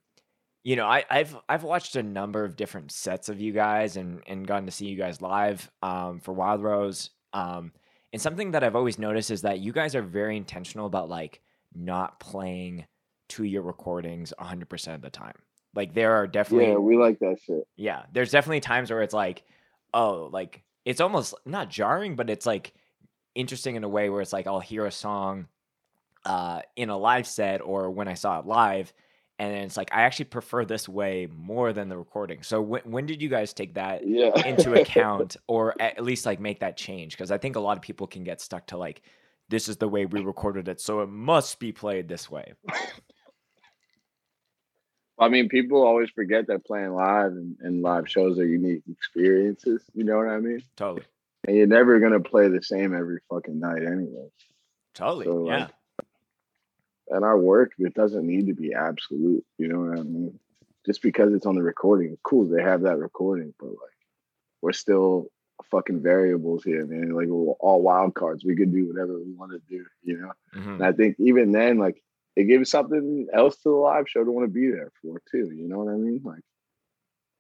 you 0.64 0.78
know, 0.78 0.88
I, 0.88 1.04
I've 1.10 1.36
I've 1.48 1.64
watched 1.64 1.98
a 1.98 2.04
number 2.04 2.46
of 2.46 2.56
different 2.56 2.92
sets 2.92 3.28
of 3.28 3.42
you 3.42 3.52
guys 3.52 3.98
and 3.98 4.22
and 4.28 4.48
gotten 4.48 4.66
to 4.66 4.72
see 4.72 4.88
you 4.88 4.98
guys 4.98 5.22
live 5.22 5.70
um, 5.84 6.20
for 6.22 6.34
Wild 6.34 6.64
Rose. 6.64 7.10
Um, 7.34 7.74
and 8.14 8.22
something 8.22 8.52
that 8.52 8.64
I've 8.64 8.78
always 8.78 8.98
noticed 8.98 9.30
is 9.30 9.42
that 9.42 9.60
you 9.60 9.74
guys 9.74 9.94
are 9.94 10.02
very 10.02 10.38
intentional 10.38 10.86
about 10.86 11.10
like 11.10 11.42
not 11.76 12.22
playing 12.22 12.86
to 13.28 13.44
your 13.44 13.62
recordings 13.62 14.34
100% 14.40 14.96
of 14.96 15.02
the 15.02 15.10
time. 15.10 15.36
Like 15.74 15.94
there 15.94 16.14
are 16.14 16.28
definitely 16.28 16.70
Yeah, 16.70 16.78
we 16.78 16.96
like 16.96 17.20
that 17.20 17.40
shit. 17.46 17.68
Yeah, 17.76 18.04
there's 18.14 18.32
definitely 18.32 18.62
times 18.62 18.90
where 18.90 19.02
it's 19.02 19.14
like 19.14 19.44
oh, 19.94 20.30
like 20.32 20.64
it's 20.86 21.02
almost 21.02 21.34
not 21.46 21.70
jarring, 21.70 22.16
but 22.16 22.30
it's 22.30 22.46
like 22.46 22.74
interesting 23.36 23.76
in 23.76 23.84
a 23.84 23.90
way 23.90 24.10
where 24.10 24.22
it's 24.22 24.34
like 24.34 24.48
I'll 24.48 24.60
hear 24.60 24.86
a 24.86 24.92
song 24.92 25.48
uh, 26.26 26.62
in 26.76 26.90
a 26.90 26.98
live 26.98 27.28
set 27.28 27.62
or 27.62 27.92
when 27.92 28.08
I 28.08 28.16
saw 28.16 28.40
it 28.40 28.46
live, 28.46 28.94
and 29.38 29.54
it's 29.54 29.78
like 29.78 29.94
I 29.94 30.02
actually 30.02 30.26
prefer 30.26 30.66
this 30.66 30.90
way 30.90 31.28
more 31.32 31.74
than 31.74 31.90
the 31.90 31.98
recording. 31.98 32.42
So 32.42 32.62
when 32.62 32.82
when 32.86 33.06
did 33.06 33.22
you 33.22 33.30
guys 33.30 33.54
take 33.54 33.76
that 33.76 34.06
Yeah. 34.08 34.32
into 34.46 34.74
account 34.74 35.38
or 35.48 35.80
at 35.82 36.04
least 36.04 36.26
like 36.26 36.40
make 36.40 36.60
that 36.60 36.78
change 36.78 37.14
because 37.14 37.32
i 37.32 37.38
think 37.38 37.56
a 37.56 37.60
lot 37.60 37.78
of 37.78 37.82
people 37.82 38.06
can 38.06 38.24
get 38.24 38.42
stuck 38.42 38.68
to 38.68 38.78
like 38.78 39.02
this 39.50 39.70
is 39.70 39.78
the 39.78 39.88
way 39.88 40.06
we 40.06 40.22
recorded 40.22 40.68
it 40.68 40.82
so 40.82 41.02
it 41.02 41.08
must 41.08 41.60
be 41.60 41.72
played 41.72 42.08
this 42.08 42.30
way 42.30 42.54
I 45.18 45.30
mean, 45.30 45.48
people 45.48 45.82
always 45.82 46.10
forget 46.10 46.48
that 46.48 46.66
playing 46.66 46.92
live 46.94 47.32
and, 47.32 47.56
and 47.62 47.82
live 47.82 48.10
shows 48.10 48.38
are 48.38 48.46
unique 48.46 48.84
experiences. 48.92 49.82
You 49.94 50.04
know 50.04 50.18
what 50.18 50.28
I 50.28 50.40
mean? 50.40 50.62
totally 50.76 51.06
And 51.48 51.56
you're 51.56 51.68
never 51.68 52.00
gonna 52.00 52.20
play 52.20 52.48
the 52.48 52.62
same 52.62 52.96
every 52.96 53.20
fucking 53.30 53.60
night 53.60 53.84
anyway. 53.84 54.30
totally 54.94 55.26
So, 55.26 55.48
yeah 55.48 55.60
like, 55.60 55.72
And 57.10 57.24
our 57.24 57.38
work, 57.38 57.74
it 57.78 57.94
doesn't 57.94 58.26
need 58.26 58.48
to 58.48 58.54
be 58.54 58.74
absolute. 58.74 59.46
You 59.58 59.68
know 59.68 59.82
what 59.82 60.00
I 60.00 60.04
mean? 60.04 60.40
Just 60.86 61.02
because 61.02 61.34
it's 61.34 61.46
on 61.46 61.56
the 61.56 61.64
recording, 61.64 62.18
cool. 62.24 62.46
They 62.48 62.62
have 62.62 62.82
that 62.82 62.98
recording, 62.98 63.54
but 63.60 63.70
like, 63.70 63.98
we're 64.62 64.74
still 64.74 65.30
fucking 65.72 66.02
variables 66.02 66.64
here, 66.64 66.86
man. 66.86 67.12
Like 67.12 67.28
we're 67.28 67.54
all 67.54 67.82
wild 67.82 68.14
cards. 68.14 68.44
We 68.44 68.56
could 68.56 68.74
do 68.74 68.88
whatever 68.88 69.18
we 69.18 69.34
want 69.34 69.52
to 69.52 69.62
do. 69.70 69.86
You 70.04 70.18
know. 70.18 70.32
Mhm. 70.56 70.76
And 70.76 70.86
I 70.86 70.92
think 70.92 71.16
even 71.20 71.52
then, 71.52 71.78
like 71.78 72.02
it 72.36 72.46
gives 72.46 72.70
something 72.70 73.28
else 73.34 73.56
to 73.58 73.70
the 73.70 73.76
live 73.76 74.10
show 74.10 74.24
to 74.24 74.32
want 74.32 74.48
to 74.48 74.54
be 74.54 74.70
there 74.70 74.92
for 75.02 75.22
too. 75.32 75.52
You 75.54 75.68
know 75.68 75.80
what 75.80 75.94
I 75.94 75.98
mean? 75.98 76.22
Like 76.24 76.42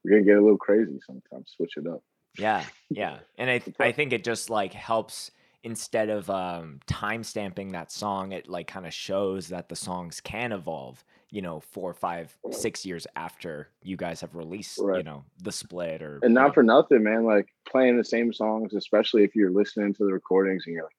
we're 0.04 0.12
gonna 0.12 0.24
get 0.24 0.38
a 0.38 0.42
little 0.42 0.58
crazy 0.58 1.00
sometimes, 1.06 1.54
switch 1.56 1.78
it 1.78 1.88
up. 1.88 2.02
Yeah 2.38 2.64
yeah 2.90 3.18
and 3.38 3.50
i 3.50 3.58
th- 3.58 3.76
i 3.80 3.92
think 3.92 4.14
it 4.14 4.24
just 4.24 4.50
like 4.50 4.74
helps 4.74 5.32
instead 5.64 6.10
of 6.10 6.30
um 6.30 6.80
time 6.86 7.24
stamping 7.24 7.72
that 7.72 7.92
song 7.92 8.32
it 8.32 8.48
like 8.48 8.68
kind 8.68 8.86
of 8.86 8.94
shows 8.94 9.48
that 9.48 9.70
the 9.70 9.76
songs 9.76 10.22
can 10.22 10.52
evolve 10.52 11.04
you 11.32 11.42
know 11.42 11.60
four 11.60 11.94
five 11.94 12.36
six 12.52 12.86
years 12.86 13.06
after 13.16 13.70
you 13.84 13.98
guys 13.98 14.22
have 14.22 14.36
released 14.36 14.78
you 14.78 15.04
know 15.04 15.24
the 15.42 15.52
split 15.52 16.02
or 16.02 16.20
And 16.22 16.32
you 16.32 16.36
know, 16.36 16.44
not 16.44 16.54
for 16.54 16.64
nothing, 16.64 17.04
man. 17.04 17.26
Like 17.26 17.48
playing 17.68 17.98
the 17.98 18.06
same 18.06 18.32
songs, 18.32 18.74
especially 18.74 19.24
if 19.24 19.36
you're 19.36 19.52
listening 19.52 19.94
to 19.96 20.06
the 20.06 20.14
recordings 20.14 20.64
and 20.66 20.76
you're 20.76 20.84
like, 20.84 20.96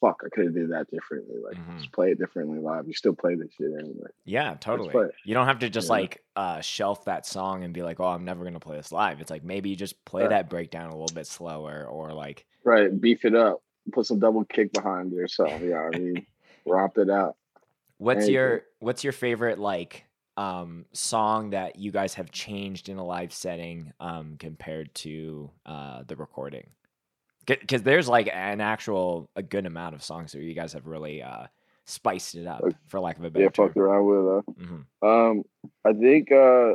fuck, 0.00 0.22
I 0.24 0.28
could 0.30 0.46
have 0.46 0.54
did 0.54 0.70
that 0.70 0.90
differently. 0.90 1.36
Like 1.42 1.56
Mhm. 1.56 1.76
just 1.78 1.92
play 1.92 2.10
it 2.12 2.18
differently 2.18 2.58
live. 2.58 2.86
You 2.86 2.94
still 2.94 3.14
play 3.14 3.34
this 3.34 3.52
shit 3.52 3.70
anyway. 3.78 4.08
Yeah, 4.24 4.54
totally. 4.60 4.94
You 5.24 5.34
don't 5.34 5.46
have 5.46 5.58
to 5.60 5.68
just 5.70 5.88
Yeah. 5.88 5.92
like 5.92 6.24
uh 6.36 6.60
shelf 6.60 7.04
that 7.04 7.26
song 7.26 7.64
and 7.64 7.74
be 7.74 7.82
like, 7.82 8.00
"Oh, 8.00 8.06
I'm 8.06 8.24
never 8.24 8.42
going 8.42 8.54
to 8.54 8.60
play 8.60 8.76
this 8.76 8.92
live." 8.92 9.20
It's 9.20 9.30
like 9.30 9.44
maybe 9.44 9.70
you 9.70 9.76
just 9.76 10.02
play 10.04 10.22
Right. 10.22 10.30
that 10.30 10.48
breakdown 10.50 10.88
a 10.90 10.96
little 10.96 11.14
bit 11.14 11.26
slower 11.26 11.84
or 11.86 12.12
like 12.12 12.46
Right. 12.64 12.98
Beef 13.00 13.24
it 13.24 13.34
up. 13.34 13.62
Put 13.92 14.06
some 14.06 14.18
double 14.18 14.44
kick 14.44 14.72
behind 14.72 15.12
it 15.12 15.18
or 15.18 15.28
something. 15.28 15.68
Yeah, 15.68 15.80
I 15.80 15.90
mean, 15.98 16.26
romp 16.66 16.98
it 16.98 17.10
out. 17.10 17.36
what's 17.98 18.18
Anything. 18.18 18.34
your 18.34 18.62
what's 18.78 19.04
your 19.04 19.12
favorite 19.12 19.58
like 19.58 20.04
um 20.36 20.86
song 20.92 21.50
that 21.50 21.76
you 21.76 21.90
guys 21.90 22.14
have 22.14 22.30
changed 22.30 22.88
in 22.88 22.96
a 22.96 23.04
live 23.04 23.32
setting 23.32 23.92
um 24.00 24.36
compared 24.38 24.94
to 24.94 25.50
uh 25.66 26.02
the 26.06 26.16
recording? 26.16 26.70
Cuz 27.68 27.82
there's 27.82 28.08
like 28.08 28.28
an 28.32 28.60
actual 28.60 29.30
a 29.36 29.42
good 29.42 29.66
amount 29.66 29.94
of 29.94 30.02
songs 30.02 30.32
that 30.32 30.42
you 30.42 30.54
guys 30.54 30.72
have 30.72 30.86
really 30.86 31.22
uh 31.22 31.46
spiced 31.86 32.34
it 32.36 32.46
up 32.46 32.62
for 32.86 33.00
lack 33.00 33.18
of 33.18 33.24
a 33.24 33.30
better 33.30 33.44
Yeah, 33.44 33.50
term. 33.50 33.68
fucked 33.68 33.76
around 33.78 34.06
with 34.06 34.26
uh 34.26 34.42
Mhm. 34.52 34.84
Um, 35.02 35.44
I 35.84 35.92
think 35.92 36.30
uh 36.30 36.74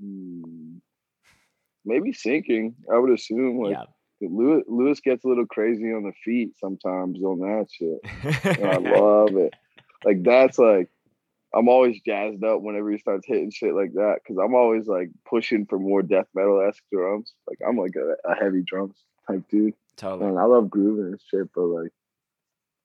hmm, 0.00 0.76
maybe 1.84 2.12
sinking. 2.12 2.76
I 2.92 2.98
would 2.98 3.10
assume 3.12 3.58
like 3.58 3.72
Yeah. 3.72 3.84
Lewis, 4.20 4.64
Lewis 4.66 5.00
gets 5.00 5.24
a 5.24 5.28
little 5.28 5.46
crazy 5.46 5.92
on 5.92 6.02
the 6.02 6.12
feet 6.24 6.56
sometimes 6.58 7.22
on 7.22 7.38
that 7.40 7.66
shit. 7.70 8.00
I 8.64 8.76
love 8.78 9.36
it. 9.36 9.54
Like 10.04 10.22
that's 10.22 10.58
like 10.58 10.88
I'm 11.54 11.68
always 11.68 12.00
jazzed 12.04 12.44
up 12.44 12.60
whenever 12.60 12.90
he 12.90 12.98
starts 12.98 13.26
hitting 13.26 13.50
shit 13.50 13.74
like 13.74 13.94
that 13.94 14.18
because 14.22 14.38
I'm 14.42 14.54
always 14.54 14.86
like 14.86 15.10
pushing 15.24 15.66
for 15.66 15.78
more 15.78 16.02
death 16.02 16.26
metal 16.34 16.60
esque 16.66 16.82
drums. 16.92 17.32
Like 17.46 17.58
I'm 17.66 17.76
like 17.76 17.96
a, 17.96 18.16
a 18.30 18.34
heavy 18.34 18.62
drums 18.62 18.96
type 19.26 19.42
dude. 19.48 19.74
Totally. 19.96 20.30
Man, 20.30 20.38
I 20.38 20.44
love 20.44 20.70
grooving 20.70 21.06
and 21.06 21.20
shit, 21.30 21.48
but 21.54 21.62
like 21.62 21.92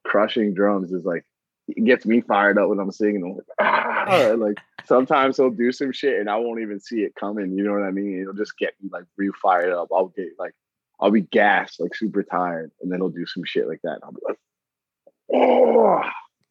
crushing 0.06 0.54
drums 0.54 0.92
is 0.92 1.04
like 1.04 1.26
it 1.68 1.84
gets 1.86 2.06
me 2.06 2.22
fired 2.22 2.58
up 2.58 2.70
when 2.70 2.80
I'm 2.80 2.92
singing. 2.92 3.24
I'm 3.24 3.36
like, 3.36 3.46
ah! 3.60 4.34
Like 4.38 4.58
sometimes 4.86 5.38
he'll 5.38 5.50
do 5.50 5.72
some 5.72 5.92
shit 5.92 6.20
and 6.20 6.30
I 6.30 6.38
won't 6.38 6.62
even 6.62 6.80
see 6.80 7.04
it 7.04 7.16
coming. 7.16 7.58
You 7.58 7.64
know 7.64 7.74
what 7.74 7.84
I 7.84 7.92
mean? 7.92 8.22
It'll 8.22 8.34
just 8.34 8.58
get 8.58 8.74
me 8.82 8.90
like 8.92 9.06
real 9.18 9.34
fired 9.42 9.74
up. 9.74 9.90
I'll 9.94 10.08
get 10.08 10.30
like 10.40 10.54
I'll 11.00 11.12
be 11.12 11.22
gassed, 11.22 11.82
like 11.82 11.96
super 11.96 12.24
tired, 12.24 12.72
and 12.82 12.92
then 12.92 13.00
he'll 13.00 13.10
do 13.10 13.26
some 13.26 13.44
shit 13.46 13.68
like 13.68 13.82
that. 13.84 13.96
And 13.96 14.04
I'll 14.04 14.12
be 14.12 14.22
like, 14.26 14.40
oh, 15.34 16.04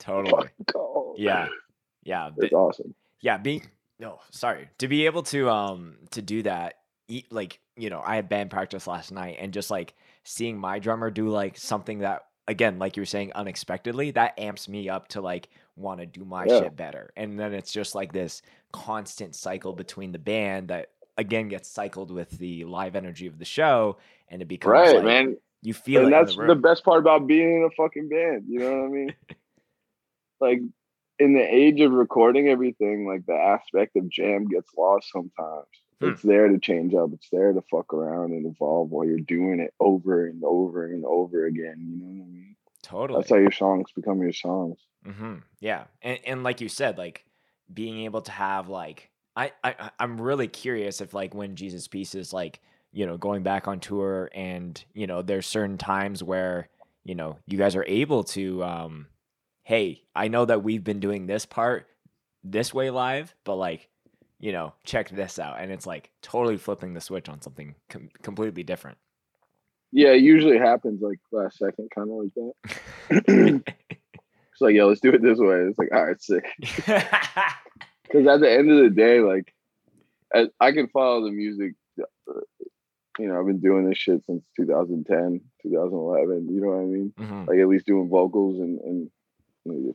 Totally. 0.02 0.48
Yeah. 1.16 1.46
Yeah. 2.04 2.30
it's 2.36 2.52
awesome. 2.52 2.94
yeah 3.20 3.38
being 3.38 3.66
no 3.98 4.20
sorry 4.30 4.68
to 4.78 4.88
be 4.88 5.06
able 5.06 5.22
to 5.24 5.48
um 5.50 5.96
to 6.10 6.22
do 6.22 6.42
that 6.42 6.74
e- 7.08 7.24
like 7.30 7.60
you 7.76 7.90
know 7.90 8.02
i 8.04 8.16
had 8.16 8.28
band 8.28 8.50
practice 8.50 8.86
last 8.86 9.12
night 9.12 9.36
and 9.40 9.52
just 9.52 9.70
like 9.70 9.94
seeing 10.24 10.58
my 10.58 10.78
drummer 10.78 11.10
do 11.10 11.28
like 11.28 11.56
something 11.56 12.00
that 12.00 12.26
again 12.48 12.78
like 12.78 12.96
you 12.96 13.02
were 13.02 13.06
saying 13.06 13.32
unexpectedly 13.34 14.10
that 14.10 14.38
amps 14.38 14.68
me 14.68 14.88
up 14.88 15.08
to 15.08 15.20
like 15.20 15.48
want 15.76 16.00
to 16.00 16.06
do 16.06 16.24
my 16.24 16.44
Yeah. 16.44 16.60
shit 16.60 16.76
better 16.76 17.12
and 17.16 17.38
then 17.38 17.54
it's 17.54 17.72
just 17.72 17.94
like 17.94 18.12
this 18.12 18.42
constant 18.72 19.34
cycle 19.34 19.72
between 19.72 20.12
the 20.12 20.18
band 20.18 20.68
that 20.68 20.88
again 21.18 21.48
gets 21.48 21.68
cycled 21.68 22.10
with 22.10 22.30
the 22.38 22.64
live 22.64 22.96
energy 22.96 23.26
of 23.26 23.38
the 23.38 23.44
show 23.44 23.98
and 24.28 24.42
it 24.42 24.48
becomes 24.48 24.72
Right, 24.72 24.96
like, 24.96 25.04
man. 25.04 25.36
you 25.62 25.74
feel 25.74 26.00
and 26.04 26.08
it 26.08 26.10
that's 26.10 26.34
in 26.36 26.46
the 26.46 26.54
the 26.54 26.60
best 26.60 26.82
part 26.84 26.98
about 26.98 27.26
being 27.26 27.58
in 27.58 27.62
a 27.64 27.70
fucking 27.70 28.08
band. 28.08 28.44
You 28.48 28.58
know 28.60 28.78
what 28.78 28.84
I 28.86 28.88
mean? 28.88 29.14
like 30.40 30.60
in 31.18 31.34
the 31.34 31.42
age 31.42 31.80
of 31.80 31.92
recording 31.92 32.48
everything, 32.48 33.06
like 33.06 33.26
the 33.26 33.34
aspect 33.34 33.96
of 33.96 34.08
jam 34.08 34.46
gets 34.48 34.70
lost 34.76 35.10
sometimes. 35.12 35.66
Hmm. 36.00 36.08
It's 36.10 36.22
there 36.22 36.48
to 36.48 36.58
change 36.58 36.94
up. 36.94 37.10
It's 37.12 37.28
there 37.30 37.52
to 37.52 37.62
fuck 37.70 37.94
around 37.94 38.32
and 38.32 38.46
evolve 38.46 38.90
while 38.90 39.06
you're 39.06 39.18
doing 39.20 39.60
it 39.60 39.72
over 39.78 40.26
and 40.26 40.42
over 40.44 40.86
and 40.86 41.04
over 41.04 41.46
again. 41.46 41.76
You 41.78 41.96
know 41.96 42.06
what 42.06 42.24
I 42.24 42.30
mean? 42.30 42.56
totally 42.82 43.20
That's 43.20 43.30
how 43.30 43.36
your 43.36 43.52
songs 43.52 43.90
become 43.94 44.20
your 44.20 44.32
songs. 44.32 44.78
Mm-hmm. 45.06 45.36
Yeah, 45.60 45.84
and 46.02 46.18
and 46.26 46.42
like 46.42 46.60
you 46.60 46.68
said, 46.68 46.98
like 46.98 47.24
being 47.72 48.00
able 48.00 48.22
to 48.22 48.32
have 48.32 48.68
like 48.68 49.10
I 49.36 49.52
I 49.62 49.74
I- 49.78 49.90
I'm 49.98 50.20
really 50.20 50.48
curious 50.48 51.00
if 51.00 51.14
like 51.14 51.34
when 51.34 51.56
Jesus 51.56 51.88
Piece 51.88 52.14
is 52.14 52.32
like 52.32 52.60
you 52.92 53.06
know 53.06 53.16
going 53.16 53.42
back 53.42 53.68
on 53.68 53.80
tour 53.80 54.30
and 54.34 54.82
you 54.94 55.06
know 55.06 55.22
there's 55.22 55.46
certain 55.46 55.78
times 55.78 56.22
where 56.22 56.68
you 57.04 57.14
know 57.14 57.38
you 57.46 57.58
guys 57.58 57.74
are 57.76 57.84
able 57.86 58.24
to 58.24 58.62
um 58.64 59.06
hey 59.62 60.02
I 60.14 60.28
know 60.28 60.44
that 60.44 60.62
we've 60.62 60.84
been 60.84 61.00
doing 61.00 61.26
this 61.26 61.46
part 61.46 61.86
this 62.44 62.72
way 62.74 62.90
live 62.90 63.34
but 63.44 63.56
like 63.56 63.88
you 64.40 64.52
know 64.52 64.72
check 64.84 65.08
this 65.10 65.38
out 65.38 65.56
and 65.60 65.70
it's 65.70 65.86
like 65.86 66.10
totally 66.22 66.56
flipping 66.56 66.94
the 66.94 67.00
switch 67.00 67.28
on 67.28 67.40
something 67.40 67.74
com- 67.88 68.10
completely 68.22 68.62
different 68.64 68.98
Yeah, 69.92 70.10
it 70.12 70.22
usually 70.22 70.58
happens 70.58 71.00
like 71.02 71.20
last 71.30 71.58
second, 71.58 71.90
kind 71.94 72.08
of 72.10 72.16
like 72.16 72.34
that. 72.34 73.62
it's 74.52 74.60
like, 74.60 74.74
yo, 74.74 74.88
let's 74.88 75.00
do 75.02 75.10
it 75.10 75.20
this 75.22 75.38
way. 75.38 75.56
It's 75.68 75.78
like, 75.78 75.92
all 75.92 76.06
right, 76.06 76.20
sick. 76.22 76.46
Because 78.04 78.26
at 78.26 78.40
the 78.40 78.50
end 78.50 78.70
of 78.70 78.78
the 78.82 78.90
day, 78.90 79.20
like, 79.20 79.54
I, 80.34 80.48
I 80.60 80.72
can 80.72 80.88
follow 80.88 81.24
the 81.24 81.30
music. 81.30 81.74
uh, 82.00 82.40
You 83.18 83.28
know, 83.28 83.38
I've 83.38 83.46
been 83.46 83.60
doing 83.60 83.88
this 83.88 83.98
shit 83.98 84.22
since 84.26 84.42
2010, 84.56 85.40
2011. 85.62 86.48
You 86.54 86.60
know 86.60 86.68
what 86.68 86.80
I 86.80 86.84
mean? 86.84 87.12
Mhm. 87.18 87.46
Like, 87.46 87.58
at 87.58 87.68
least 87.68 87.86
doing 87.86 88.08
vocals 88.08 88.60
and 88.60 88.80
and 88.80 89.10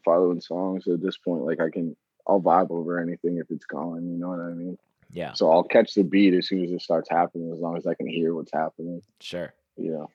following 0.04 0.42
songs. 0.42 0.88
At 0.88 1.02
this 1.02 1.18
point, 1.18 1.44
like, 1.44 1.60
I 1.60 1.70
can, 1.70 1.96
I'll 2.28 2.42
vibe 2.42 2.72
over 2.72 3.00
anything 3.00 3.38
if 3.38 3.50
it's 3.52 3.66
going. 3.66 4.08
You 4.10 4.18
know 4.18 4.30
what 4.30 4.40
I 4.40 4.50
mean? 4.54 4.78
yeah 5.12 5.34
So 5.34 5.50
I'll 5.52 5.64
catch 5.64 5.94
the 5.94 6.04
beat 6.04 6.34
as 6.34 6.48
soon 6.50 6.64
as 6.66 6.72
it 6.72 6.82
starts 6.82 7.10
happening, 7.10 7.52
as 7.54 7.60
long 7.60 7.78
as 7.78 7.88
I 7.88 7.94
can 7.94 8.08
hear 8.08 8.34
what's 8.36 8.52
happening. 8.52 9.02
sure 9.20 9.54
Yeah. 9.78 10.06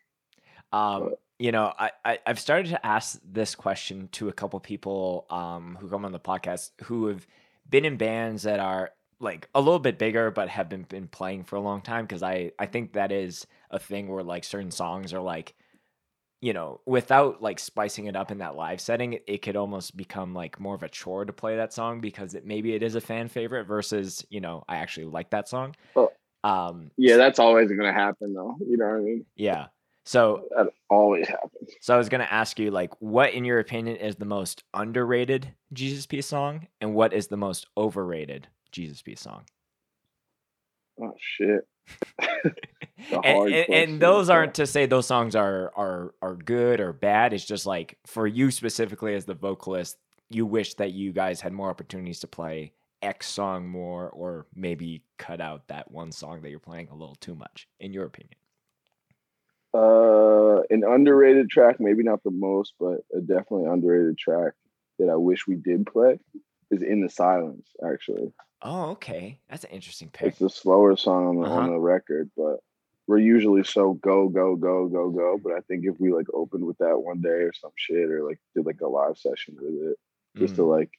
Um, 0.72 1.00
But- 1.10 1.18
you 1.38 1.50
know, 1.50 1.72
I, 1.76 1.90
I 2.04 2.18
I've 2.24 2.38
started 2.38 2.68
to 2.70 2.86
ask 2.86 3.18
this 3.24 3.56
question 3.56 4.08
to 4.12 4.28
a 4.28 4.32
couple 4.32 4.60
people 4.60 5.26
um 5.28 5.76
who 5.80 5.88
come 5.88 6.04
on 6.04 6.12
the 6.12 6.20
podcast 6.20 6.70
who 6.84 7.06
have 7.06 7.26
been 7.68 7.84
in 7.84 7.96
bands 7.96 8.44
that 8.44 8.60
are 8.60 8.92
like 9.18 9.48
a 9.54 9.60
little 9.60 9.80
bit 9.80 9.98
bigger 9.98 10.30
but 10.30 10.48
have 10.48 10.68
been 10.68 10.82
been 10.82 11.08
playing 11.08 11.42
for 11.44 11.56
a 11.56 11.60
long 11.60 11.80
time 11.80 12.04
because 12.04 12.22
I 12.22 12.52
I 12.60 12.66
think 12.66 12.92
that 12.92 13.10
is 13.10 13.46
a 13.70 13.78
thing 13.80 14.06
where 14.08 14.22
like 14.22 14.44
certain 14.44 14.70
songs 14.70 15.12
are 15.12 15.20
like 15.20 15.54
you 16.42 16.52
know 16.52 16.80
without 16.84 17.40
like 17.40 17.58
spicing 17.58 18.06
it 18.06 18.16
up 18.16 18.30
in 18.30 18.38
that 18.38 18.56
live 18.56 18.80
setting 18.80 19.18
it, 19.26 19.40
could 19.42 19.56
almost 19.56 19.96
become 19.96 20.34
like 20.34 20.60
more 20.60 20.74
of 20.74 20.82
a 20.82 20.88
chore 20.88 21.24
to 21.24 21.32
play 21.32 21.56
that 21.56 21.72
song 21.72 22.00
because 22.00 22.34
it 22.34 22.44
maybe 22.44 22.74
it 22.74 22.82
is 22.82 22.96
a 22.96 23.00
fan 23.00 23.28
favorite 23.28 23.64
versus 23.64 24.26
you 24.28 24.40
know 24.40 24.64
I 24.68 24.76
actually 24.76 25.06
like 25.06 25.30
that 25.30 25.48
song. 25.48 25.74
Well, 25.94 26.12
um 26.44 26.90
Yeah, 26.98 27.16
that's 27.16 27.38
always 27.38 27.70
gonna 27.70 27.92
happen, 27.92 28.34
though. 28.34 28.56
You 28.60 28.76
know 28.76 28.86
what 28.86 28.96
I 28.96 29.00
mean? 29.00 29.24
yeah. 29.36 29.66
So 30.04 30.48
That 30.56 30.72
always 30.90 31.28
happens. 31.28 31.70
So 31.80 31.94
I 31.94 31.96
was 31.96 32.08
gonna 32.08 32.28
ask 32.28 32.58
you, 32.58 32.72
like, 32.72 32.90
what 33.00 33.32
in 33.32 33.44
your 33.44 33.60
opinion 33.60 33.96
is 33.96 34.16
the 34.16 34.24
most 34.24 34.64
underrated 34.74 35.54
Jesus 35.72 36.06
Piece 36.06 36.26
song, 36.26 36.66
and 36.80 36.92
what 36.92 37.12
is 37.12 37.28
the 37.28 37.36
most 37.36 37.68
overrated 37.76 38.48
Jesus 38.72 39.00
Piece 39.00 39.20
song? 39.20 39.44
Oh 41.00 41.14
shit. 41.18 41.66
And, 43.24 43.52
and, 43.52 43.70
and 43.70 44.00
those 44.00 44.28
yeah. 44.28 44.34
aren't 44.34 44.54
to 44.54 44.66
say 44.66 44.86
those 44.86 45.06
songs 45.06 45.34
are 45.34 45.72
are 45.76 46.14
are 46.22 46.36
good 46.36 46.80
or 46.80 46.92
bad. 46.92 47.32
It's 47.32 47.44
just 47.44 47.66
like 47.66 47.98
for 48.06 48.26
you 48.26 48.50
specifically 48.50 49.14
as 49.14 49.24
the 49.24 49.34
vocalist, 49.34 49.98
you 50.30 50.46
wish 50.46 50.74
that 50.74 50.92
you 50.92 51.12
guys 51.12 51.40
had 51.40 51.52
more 51.52 51.68
opportunities 51.68 52.20
to 52.20 52.26
play 52.26 52.72
X 53.02 53.28
song 53.28 53.68
more, 53.68 54.08
or 54.10 54.46
maybe 54.54 55.02
cut 55.18 55.40
out 55.40 55.66
that 55.68 55.90
one 55.90 56.12
song 56.12 56.42
that 56.42 56.50
you're 56.50 56.60
playing 56.60 56.88
a 56.90 56.94
little 56.94 57.16
too 57.16 57.34
much, 57.34 57.66
in 57.80 57.92
your 57.92 58.04
opinion. 58.04 58.36
Uh, 59.74 60.62
an 60.70 60.84
underrated 60.84 61.50
track, 61.50 61.80
maybe 61.80 62.02
not 62.02 62.22
the 62.22 62.30
most, 62.30 62.74
but 62.78 63.00
a 63.14 63.20
definitely 63.20 63.66
underrated 63.66 64.16
track 64.18 64.52
that 64.98 65.08
I 65.08 65.16
wish 65.16 65.46
we 65.46 65.56
did 65.56 65.86
play 65.86 66.20
is 66.70 66.82
"In 66.82 67.00
the 67.00 67.08
Silence." 67.08 67.68
Actually, 67.84 68.32
Oh, 68.62 68.90
okay, 68.90 69.38
that's 69.50 69.64
an 69.64 69.70
interesting 69.70 70.08
pick. 70.12 70.28
it's 70.28 70.38
the 70.38 70.48
slower 70.50 70.96
song 70.96 71.26
on 71.28 71.36
the 71.40 71.46
on 71.48 71.58
Uh-huh. 71.64 71.70
the 71.72 71.80
record, 71.80 72.30
but 72.36 72.58
we're 73.08 73.18
usually 73.18 73.64
so 73.64 73.94
go 73.94 74.28
go 74.28 74.54
go 74.56 74.88
go 74.88 75.10
go. 75.10 75.38
But 75.42 75.54
I 75.54 75.60
think 75.62 75.84
if 75.84 75.98
we 75.98 76.12
like 76.12 76.26
opened 76.32 76.64
with 76.64 76.78
that 76.78 76.98
one 76.98 77.20
day 77.20 77.28
or 77.28 77.52
some 77.52 77.72
shit, 77.76 78.10
or 78.10 78.22
like 78.26 78.38
did 78.54 78.64
like 78.66 78.80
a 78.80 78.86
live 78.88 79.18
session 79.18 79.56
with 79.60 79.90
it, 79.92 79.96
just 80.38 80.54
to 80.56 80.62
Mm, 80.62 80.68
like 80.78 80.90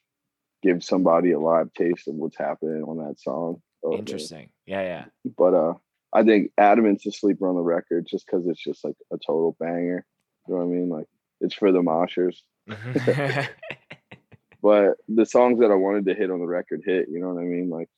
give 0.62 0.84
somebody 0.84 1.32
a 1.32 1.40
live 1.40 1.72
taste 1.72 2.06
of 2.08 2.14
what's 2.14 2.36
happening 2.38 2.82
on 2.82 2.98
that 2.98 3.18
song. 3.18 3.62
Man. 3.82 3.98
interesting. 3.98 4.50
Yeah, 4.66 4.82
yeah. 4.82 5.04
But 5.36 5.54
uh, 5.54 5.74
I 6.12 6.22
think 6.22 6.50
Adamant's 6.58 7.06
a 7.06 7.12
sleeper 7.12 7.48
on 7.48 7.54
the 7.54 7.62
record 7.62 8.06
just 8.08 8.26
because 8.26 8.46
it's 8.46 8.62
just 8.62 8.84
like 8.84 8.96
a 9.12 9.16
total 9.16 9.56
banger. 9.58 10.04
You 10.46 10.54
know 10.54 10.60
what 10.60 10.66
I 10.66 10.76
mean? 10.76 10.88
Like 10.90 11.06
it's 11.40 11.54
for 11.54 11.72
the 11.72 11.80
moshers. 11.80 12.36
But 14.64 14.96
the 15.08 15.26
songs 15.26 15.60
that 15.60 15.70
I 15.70 15.74
wanted 15.74 16.06
to 16.06 16.14
hit 16.14 16.30
on 16.30 16.38
the 16.38 16.46
record 16.46 16.80
hit. 16.86 17.10
You 17.10 17.20
know 17.20 17.34
what 17.34 17.40
I 17.42 17.44
mean? 17.44 17.68
Like 17.68 17.90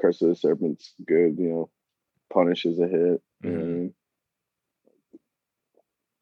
Curse 0.00 0.20
of 0.22 0.30
the 0.30 0.34
Serpent's 0.34 0.92
good. 1.06 1.38
You 1.38 1.48
know, 1.48 1.70
Punish 2.32 2.64
is 2.66 2.80
a 2.80 2.88
hit. 2.88 3.22
You 3.44 3.50
know 3.50 3.52
what 3.52 3.62
I 3.62 3.66
Mhm. 3.66 3.76
mean? 3.78 3.94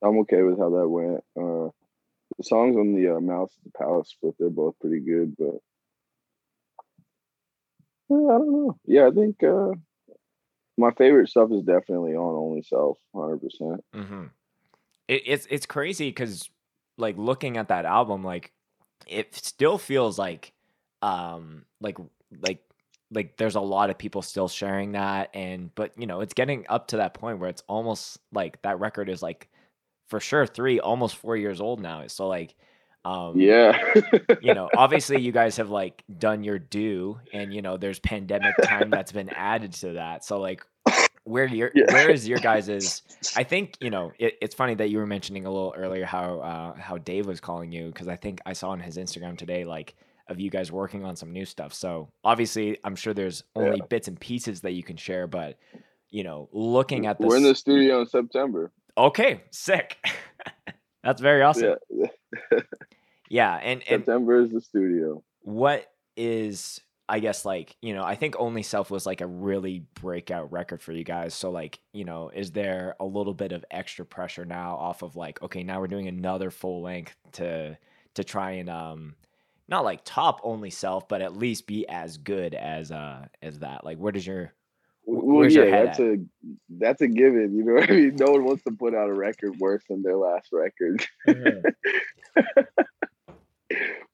I'm 0.03 0.19
okay 0.19 0.43
with 0.43 0.59
how 0.59 0.69
that 0.69 0.87
went. 0.87 1.25
Uh, 1.35 1.71
the 2.37 2.45
songs 2.45 2.77
on 2.77 2.93
the 2.95 3.17
uh, 3.17 3.21
Mouth 3.21 3.51
of 3.57 3.65
the 3.65 3.71
Palace 3.71 4.11
split, 4.11 4.35
they're 4.39 4.51
both 4.51 4.79
pretty 4.81 5.01
good, 5.01 5.35
but 5.39 5.55
uh, 8.11 8.27
I 8.35 8.39
don't 8.39 8.53
know. 8.53 8.79
Yeah, 8.85 9.07
I 9.07 9.13
think 9.13 9.43
uh, 9.43 9.71
my 10.77 10.91
favorite 10.91 11.31
stuff 11.31 11.51
is 11.53 11.63
definitely 11.63 12.15
on 12.15 12.35
Only 12.35 12.61
Self, 12.61 12.99
100%. 13.15 13.81
hmm 13.95 14.25
It, 15.09 15.23
it's 15.25 15.47
it's 15.51 15.65
crazy 15.65 16.11
because 16.11 16.51
like 16.99 17.17
looking 17.17 17.57
at 17.57 17.69
that 17.69 17.87
album, 17.87 18.23
like 18.23 18.53
it 19.07 19.35
still 19.35 19.79
feels 19.79 20.19
like 20.19 20.53
um 21.03 21.65
like 21.81 21.99
like 22.41 22.63
like 23.13 23.37
there's 23.37 23.55
a 23.55 23.61
lot 23.61 23.91
of 23.91 23.99
people 23.99 24.23
still 24.23 24.49
sharing 24.49 24.93
that 24.93 25.31
and 25.35 25.73
but 25.75 25.93
you 25.97 26.07
know 26.07 26.21
it's 26.21 26.35
getting 26.35 26.65
up 26.69 26.89
to 26.89 26.97
that 26.99 27.15
point 27.15 27.39
where 27.39 27.49
it's 27.49 27.63
almost 27.69 28.19
like 28.33 28.61
that 28.63 28.81
record 28.81 29.09
is 29.09 29.23
like 29.23 29.49
for 30.09 30.19
sure 30.21 30.47
three 30.47 30.81
almost 30.81 31.17
four 31.17 31.37
years 31.37 31.61
old 31.61 31.81
now 31.81 32.05
so 32.09 32.27
like 32.27 32.55
um 33.05 33.39
Yeah. 33.39 33.79
you 34.43 34.55
know 34.55 34.69
obviously 34.77 35.21
you 35.21 35.31
guys 35.31 35.57
have 35.59 35.71
like 35.71 36.03
done 36.19 36.43
your 36.43 36.59
due 36.59 37.21
and 37.33 37.55
you 37.55 37.63
know 37.63 37.77
there's 37.77 38.01
pandemic 38.01 38.55
time 38.63 38.91
that's 38.91 39.13
been 39.13 39.29
added 39.31 39.73
to 39.75 39.93
that 39.93 40.25
so 40.25 40.41
like 40.41 40.67
where 41.27 41.47
your 41.47 41.71
Yeah. 41.75 41.93
where 41.93 42.09
is 42.11 42.27
your 42.29 42.39
guys's 42.39 43.03
i 43.37 43.43
think 43.43 43.77
you 43.81 43.91
know 43.91 44.13
it, 44.19 44.35
it's 44.41 44.55
funny 44.55 44.75
that 44.77 44.91
you 44.91 44.99
were 44.99 45.07
mentioning 45.07 45.45
a 45.45 45.51
little 45.51 45.75
earlier 45.77 46.05
how 46.05 46.39
uh 46.41 46.75
how 46.75 46.99
dave 46.99 47.27
was 47.27 47.41
calling 47.41 47.73
you 47.73 47.89
because 47.89 48.09
i 48.09 48.17
think 48.17 48.41
i 48.47 48.53
saw 48.53 48.71
on 48.71 48.81
his 48.81 48.97
instagram 48.97 49.37
today 49.37 49.65
like 49.65 49.95
of 50.29 50.39
you 50.41 50.51
guys 50.51 50.71
working 50.73 51.05
on 51.05 51.17
some 51.17 51.33
new 51.33 51.45
stuff 51.45 51.75
so 51.75 52.09
obviously 52.25 52.79
i'm 52.85 52.95
sure 52.97 53.13
there's 53.13 53.43
only 53.57 53.81
bits 53.91 54.09
and 54.09 54.19
pieces 54.21 54.61
that 54.61 54.73
you 54.73 54.83
can 54.83 54.97
share 54.97 55.27
but 55.27 55.59
you 56.11 56.23
know 56.25 56.49
looking 56.53 57.07
at 57.07 57.19
this 57.19 57.29
We're 57.29 57.37
in 57.39 57.43
the 57.43 57.55
studio 57.55 58.01
in 58.01 58.07
September. 58.07 58.71
okay 58.97 59.43
sick 59.51 59.99
that's 61.03 61.21
very 61.21 61.43
awesome 61.43 61.75
Yeah. 61.91 62.07
yeah 63.29 63.55
and 63.57 63.83
and 63.89 64.05
September 64.05 64.41
is 64.41 64.51
the 64.51 64.61
studio. 64.61 65.23
what 65.43 65.87
is 66.17 66.81
I 67.09 67.21
guess 67.21 67.45
like, 67.45 67.77
you 67.83 67.95
know, 67.95 68.03
I 68.05 68.17
think 68.17 68.35
Only 68.39 68.63
Self 68.63 68.91
was 68.91 69.07
like 69.07 69.21
a 69.21 69.27
really 69.27 69.85
breakout 69.95 70.51
record 70.53 70.83
for 70.83 70.93
you 70.93 71.05
guys. 71.05 71.35
So 71.35 71.51
like, 71.51 71.79
you 71.93 72.05
know, 72.05 72.31
is 72.35 72.51
there 72.53 72.97
a 73.01 73.05
little 73.05 73.35
bit 73.35 73.53
of 73.53 73.65
extra 73.71 74.05
pressure 74.05 74.45
now 74.45 74.77
off 74.77 75.03
of 75.03 75.15
like, 75.17 75.41
okay, 75.43 75.63
now 75.63 75.81
we're 75.81 75.87
doing 75.87 76.09
another 76.09 76.51
full 76.51 76.83
length 76.83 77.17
to 77.33 77.79
to 78.15 78.25
try 78.25 78.53
and 78.53 78.69
um 78.71 79.15
not 79.69 79.85
like 79.85 80.01
top 80.05 80.41
Only 80.43 80.71
Self, 80.71 81.09
but 81.09 81.23
at 81.23 81.37
least 81.37 81.67
be 81.67 81.89
as 81.89 82.19
good 82.19 82.55
as 82.55 82.91
uh 82.91 83.27
as 83.43 83.61
that. 83.61 83.85
Like 83.85 83.99
where 83.99 84.13
does 84.13 84.27
your 84.27 84.53
Well, 85.05 85.37
where's 85.37 85.55
your 85.55 85.67
yeah, 85.67 85.77
head 85.77 85.87
that's 85.89 86.01
a 86.01 86.17
that's 86.69 87.01
a 87.03 87.09
given. 87.09 87.55
You 87.57 87.65
know 87.65 87.75
what 87.75 87.91
I 87.91 87.95
mean? 87.95 88.17
No 88.17 88.33
one 88.33 88.45
wants 88.45 88.65
to 88.65 88.73
put 88.73 88.95
out 88.95 89.09
a 89.11 89.15
record 89.15 89.59
worse 89.61 89.85
than 89.89 90.03
their 90.03 90.17
last 90.17 90.49
record. 90.53 91.05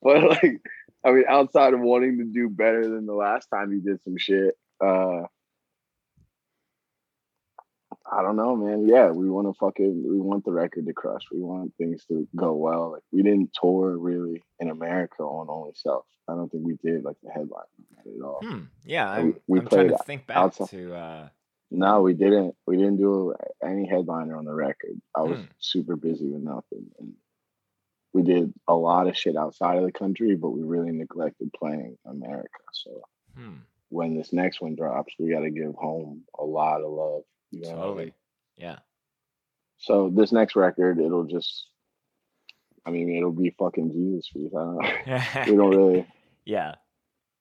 but 0.03 0.23
like, 0.25 0.61
I 1.05 1.11
mean, 1.13 1.25
outside 1.29 1.75
of 1.75 1.81
wanting 1.81 2.19
to 2.19 2.25
do 2.25 2.49
better 2.49 2.83
than 2.89 3.07
the 3.07 3.15
last 3.15 3.49
time 3.49 3.73
you 3.73 3.81
did 3.81 4.03
some 4.03 4.17
shit, 4.17 4.55
uh, 4.85 5.23
I 8.11 8.21
don't 8.23 8.37
know, 8.37 8.57
man. 8.57 8.87
Yeah, 8.89 9.11
we 9.11 9.29
want 9.31 9.47
to 9.49 9.55
fucking 9.59 10.05
we 10.09 10.21
want 10.21 10.45
the 10.45 10.53
record 10.53 10.87
to 10.87 10.93
crush. 10.93 11.23
We 11.33 11.41
want 11.41 11.73
things 11.77 12.05
to 12.07 12.29
go 12.37 12.53
well. 12.55 12.93
Like 12.93 13.03
we 13.11 13.23
didn't 13.23 13.53
tour 13.59 13.97
really 13.97 14.43
in 14.61 14.71
America 14.71 15.23
on 15.23 15.47
Only 15.49 15.73
Self. 15.75 16.05
I 16.29 16.35
don't 16.35 16.51
think 16.51 16.65
we 16.67 16.77
did 16.85 17.05
like 17.05 17.17
the 17.23 17.31
headline 17.31 17.65
at 17.99 18.23
all. 18.25 18.41
Hmm. 18.43 18.61
Yeah, 18.85 19.15
we- 19.17 19.21
I'm, 19.23 19.37
we 19.47 19.61
I'm 19.61 19.67
trying 19.69 19.89
to 19.89 19.95
played 19.97 20.07
think 20.07 20.27
back 20.27 20.37
outside- 20.37 20.69
to 20.71 20.95
uh 20.95 21.29
No, 21.71 22.03
we 22.03 22.13
didn't. 22.15 22.55
We 22.67 22.77
didn't 22.77 22.99
do 22.99 23.35
any 23.65 23.89
headliner 23.89 24.37
on 24.37 24.45
the 24.45 24.55
record. 24.55 25.01
I 25.17 25.23
was 25.23 25.39
Hmm. 25.39 25.47
super 25.59 25.97
busy 25.97 26.29
with 26.29 26.43
nothing, 26.43 26.87
and 26.99 27.15
we 28.13 28.23
did 28.23 28.53
a 28.69 28.75
lot 28.75 29.09
of 29.09 29.17
shit 29.17 29.37
outside 29.37 29.79
of 29.79 29.85
the 29.85 29.93
country, 29.93 30.37
but 30.37 30.51
we 30.51 30.63
really 30.63 30.93
neglected 30.93 31.51
playing 31.59 31.97
America. 32.07 32.49
So 32.73 33.03
hmm, 33.37 33.57
when 33.89 34.17
this 34.17 34.33
next 34.33 34.61
one 34.61 34.75
drops, 34.75 35.15
we 35.19 35.31
got 35.31 35.41
to 35.41 35.51
give 35.51 35.75
home 35.75 36.23
a 36.39 36.45
lot 36.45 36.83
of 36.83 36.91
love. 36.91 37.23
You 37.51 37.63
know 37.63 37.69
what 37.69 37.77
I 37.77 37.79
mean? 37.79 37.87
totally. 37.87 38.13
Yeah. 38.57 38.79
So 39.79 40.11
this 40.15 40.33
next 40.33 40.57
record, 40.57 41.01
it'll 41.01 41.25
just, 41.25 41.67
I 42.87 42.91
mean, 42.91 43.17
it'll 43.17 43.33
be 43.33 43.55
fucking 43.59 43.91
Jesus 43.93 44.29
Piece. 44.31 44.53
I 44.55 44.59
don't, 44.59 45.49
we 45.49 45.57
don't 45.57 45.71
really. 45.71 46.07
Yeah. 46.45 46.75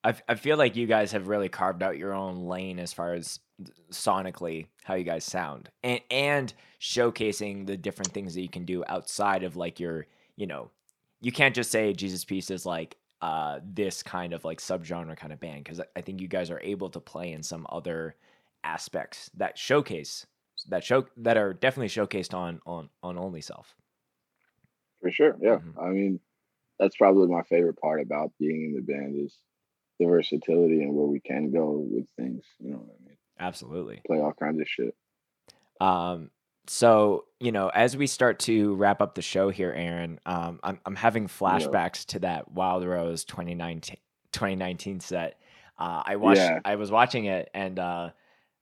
I, 0.04 0.14
I 0.28 0.34
feel 0.34 0.56
like 0.56 0.74
you 0.74 0.86
guys 0.86 1.12
have 1.12 1.28
really 1.28 1.48
carved 1.48 1.82
out 1.82 1.98
your 1.98 2.12
own 2.12 2.46
lane 2.46 2.78
as 2.78 2.92
far 2.92 3.14
as 3.14 3.38
sonically 3.92 4.66
how 4.82 4.94
you 4.94 5.04
guys 5.04 5.24
sound 5.24 5.68
and 5.84 6.00
and 6.10 6.52
showcasing 6.80 7.64
the 7.64 7.76
different 7.76 8.12
things 8.12 8.34
that 8.34 8.40
you 8.40 8.48
can 8.48 8.64
do 8.64 8.82
outside 8.88 9.44
of 9.44 9.54
like 9.54 9.78
your 9.78 10.06
you 10.36 10.46
know 10.46 10.70
you 11.20 11.32
can't 11.32 11.54
just 11.54 11.70
say 11.70 11.92
Jesus 11.92 12.24
Piece 12.24 12.50
is 12.50 12.66
like 12.66 12.96
uh 13.20 13.60
this 13.64 14.02
kind 14.02 14.32
of 14.32 14.44
like 14.44 14.58
subgenre 14.58 15.16
kind 15.16 15.32
of 15.32 15.40
band 15.40 15.64
because 15.64 15.80
I 15.94 16.00
think 16.00 16.20
you 16.20 16.28
guys 16.28 16.50
are 16.50 16.60
able 16.60 16.90
to 16.90 17.00
play 17.00 17.32
in 17.32 17.42
some 17.42 17.66
other 17.70 18.16
aspects 18.64 19.30
that 19.36 19.58
showcase 19.58 20.26
that 20.68 20.84
show 20.84 21.06
that 21.16 21.36
are 21.36 21.52
definitely 21.52 21.88
showcased 21.88 22.34
on 22.34 22.60
on 22.66 22.88
on 23.02 23.18
Only 23.18 23.40
Self. 23.40 23.74
For 25.00 25.10
sure, 25.10 25.36
yeah. 25.40 25.58
Mhm. 25.58 25.82
I 25.82 25.88
mean, 25.90 26.20
that's 26.78 26.96
probably 26.96 27.28
my 27.28 27.42
favorite 27.42 27.78
part 27.80 28.00
about 28.00 28.32
being 28.38 28.66
in 28.66 28.74
the 28.74 28.82
band 28.82 29.16
is 29.16 29.36
the 29.98 30.06
versatility 30.06 30.82
and 30.82 30.94
where 30.94 31.06
we 31.06 31.20
can 31.20 31.50
go 31.50 31.78
with 31.78 32.06
things. 32.16 32.44
You 32.58 32.70
know 32.70 32.78
what 32.78 32.96
I 33.00 33.08
mean? 33.08 33.16
Absolutely. 33.38 34.00
Play 34.06 34.20
all 34.20 34.32
kinds 34.32 34.60
of 34.60 34.68
shit. 34.68 34.94
Um, 35.80 36.30
so 36.66 37.24
you 37.40 37.50
know, 37.52 37.68
as 37.68 37.96
we 37.96 38.06
start 38.06 38.38
to 38.40 38.74
wrap 38.76 39.00
up 39.02 39.14
the 39.14 39.22
show 39.22 39.50
here, 39.50 39.72
Aaron, 39.72 40.20
um, 40.26 40.60
I'm 40.62 40.78
I'm 40.86 40.96
having 40.96 41.26
flashbacks 41.28 42.06
to 42.06 42.20
that 42.20 42.52
Wild 42.52 42.84
Rose 42.84 43.24
2019 43.24 43.96
2019 44.32 45.00
set. 45.00 45.38
Uh, 45.78 46.02
I 46.06 46.16
watched. 46.16 46.38
Yeah. 46.40 46.60
I 46.64 46.76
was 46.76 46.90
watching 46.90 47.24
it, 47.24 47.50
and 47.54 47.78
uh, 47.78 48.10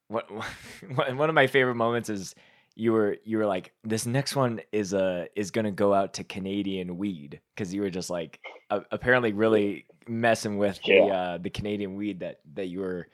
what 0.07 0.29
one 0.95 1.29
of 1.29 1.35
my 1.35 1.47
favorite 1.47 1.75
moments 1.75 2.09
is 2.09 2.33
you 2.75 2.93
were 2.93 3.17
you 3.23 3.37
were 3.37 3.45
like, 3.45 3.73
this 3.83 4.05
next 4.05 4.35
one 4.35 4.61
is 4.71 4.93
uh 4.93 5.25
is 5.35 5.51
gonna 5.51 5.71
go 5.71 5.93
out 5.93 6.13
to 6.15 6.23
Canadian 6.23 6.97
weed 6.97 7.39
because 7.53 7.73
you 7.73 7.81
were 7.81 7.89
just 7.89 8.09
like 8.09 8.39
a- 8.69 8.85
apparently 8.91 9.33
really 9.33 9.85
messing 10.07 10.57
with 10.57 10.79
the 10.85 10.93
Yeah. 10.93 11.03
uh, 11.13 11.37
the 11.37 11.49
Canadian 11.49 11.95
weed 11.95 12.21
that 12.21 12.39
that 12.55 12.67
you 12.67 12.79
were 12.79 13.07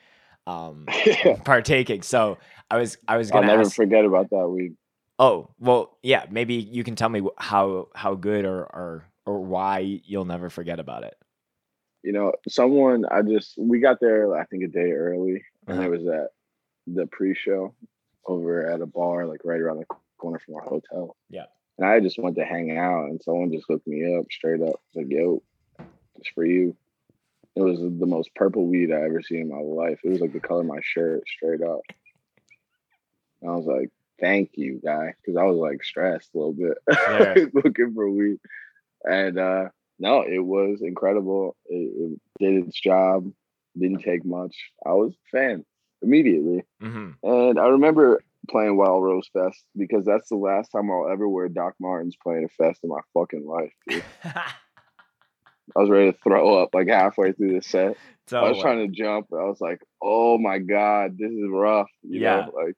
um 0.48 0.86
Yeah. 1.06 1.38
partaking. 1.44 2.02
So 2.02 2.38
I 2.72 2.78
was 2.78 2.98
I 3.08 3.18
was 3.18 3.30
I'll 3.32 3.42
gonna 3.42 3.48
never 3.48 3.62
ask. 3.64 3.76
forget 3.76 4.06
about 4.06 4.30
that 4.32 4.48
week. 4.48 4.74
Oh 5.20 5.50
well, 5.60 5.98
yeah. 6.02 6.26
Maybe 6.32 6.56
you 6.56 6.84
can 6.84 6.96
tell 6.96 7.10
me 7.10 7.22
how 7.38 7.90
how 7.94 8.16
good 8.16 8.46
or 8.46 8.62
or 8.64 9.06
or 9.26 9.40
why 9.44 9.80
you'll 10.06 10.26
never 10.26 10.50
forget 10.50 10.80
about 10.80 11.04
it. 11.04 11.16
You 12.04 12.14
know, 12.14 12.32
someone 12.48 13.06
I 13.06 13.22
just 13.22 13.58
we 13.58 13.80
got 13.80 14.00
there 14.00 14.36
I 14.36 14.46
think 14.46 14.64
a 14.64 14.68
day 14.68 14.92
early, 14.92 15.44
and 15.68 15.80
Uh-huh. 15.80 15.88
it 15.88 15.92
was 15.92 16.08
at 16.08 16.28
the 16.88 17.06
pre-show 17.08 17.74
over 18.26 18.66
at 18.72 18.80
a 18.82 18.86
bar 18.86 19.26
like 19.26 19.42
right 19.44 19.60
around 19.60 19.80
the 19.80 19.86
corner 20.18 20.40
from 20.40 20.56
our 20.56 20.62
hotel. 20.62 21.16
Yeah. 21.30 21.46
And 21.78 21.86
I 21.88 22.00
just 22.00 22.18
went 22.18 22.36
to 22.38 22.46
hang 22.46 22.76
out, 22.78 23.06
and 23.10 23.22
someone 23.22 23.52
just 23.52 23.66
hooked 23.68 23.86
me 23.88 24.16
up 24.18 24.26
straight 24.32 24.62
up. 24.62 24.80
Like, 24.96 25.08
yo, 25.10 25.44
it's 26.16 26.30
for 26.34 26.44
you. 26.46 26.76
It 27.58 27.64
was 27.64 27.80
the 27.80 28.06
most 28.06 28.30
purple 28.36 28.68
weed 28.68 28.92
I 28.92 29.02
ever 29.02 29.22
seen 29.24 29.42
in 29.42 29.50
my 29.50 29.58
life. 29.60 30.00
It 30.04 30.10
was 30.12 30.22
like 30.22 30.32
the 30.34 30.40
color 30.40 30.62
of 30.62 30.68
my 30.68 30.80
shirt, 30.84 31.24
straight 31.28 31.62
up. 31.64 31.82
And 33.42 33.50
I 33.52 33.56
was 33.56 33.66
like, 33.66 33.90
thank 34.20 34.52
you, 34.54 34.80
guy, 34.84 35.14
because 35.22 35.38
I 35.38 35.44
was 35.44 35.58
like 35.58 35.84
stressed 35.84 36.30
a 36.36 36.38
little 36.38 36.54
bit 36.54 36.78
Yeah. 37.10 37.46
looking 37.54 37.94
for 37.96 38.10
weed. 38.10 38.38
And 39.04 39.40
uh 39.40 39.70
no, 40.00 40.22
it 40.22 40.38
was 40.46 40.82
incredible. 40.84 41.56
It, 41.66 41.92
it 42.14 42.22
did 42.40 42.68
its 42.68 42.80
job. 42.80 43.32
Didn't 43.76 44.04
take 44.04 44.24
much. 44.24 44.56
I 44.86 44.94
was 44.94 45.14
a 45.14 45.30
fan 45.38 45.66
immediately. 46.04 46.64
hmm 46.80 47.12
And 47.24 47.60
I 47.60 47.68
remember 47.70 48.22
playing 48.50 48.78
Wild 48.78 49.04
Rose 49.04 49.28
Fest 49.34 49.66
because 49.76 50.06
that's 50.06 50.30
the 50.30 50.36
last 50.36 50.70
time 50.70 50.92
I'll 50.92 51.10
ever 51.10 51.28
wear 51.28 51.50
Doc 51.50 51.74
Martens 51.80 52.16
playing 52.22 52.46
a 52.46 52.50
fest 52.50 52.82
in 52.84 52.90
my 52.90 53.00
fucking 53.16 53.46
life. 53.48 53.74
I 55.76 55.80
was 55.82 55.90
ready 55.90 56.12
to 56.12 56.18
throw 56.24 56.62
up 56.62 56.70
like 56.74 56.88
halfway 56.88 57.32
through 57.34 57.54
the 57.54 57.62
set. 57.62 57.98
so 58.28 58.40
I 58.40 58.50
was 58.50 58.60
trying 58.60 58.86
to 58.86 58.94
jump. 58.94 59.28
I 59.34 59.44
was 59.44 59.60
like, 59.62 59.82
"Oh 60.02 60.38
my 60.38 60.60
god, 60.60 61.18
this 61.18 61.32
is 61.32 61.48
rough." 61.50 61.90
You 62.04 62.22
Yeah. 62.22 62.46
know, 62.46 62.52
like, 62.56 62.76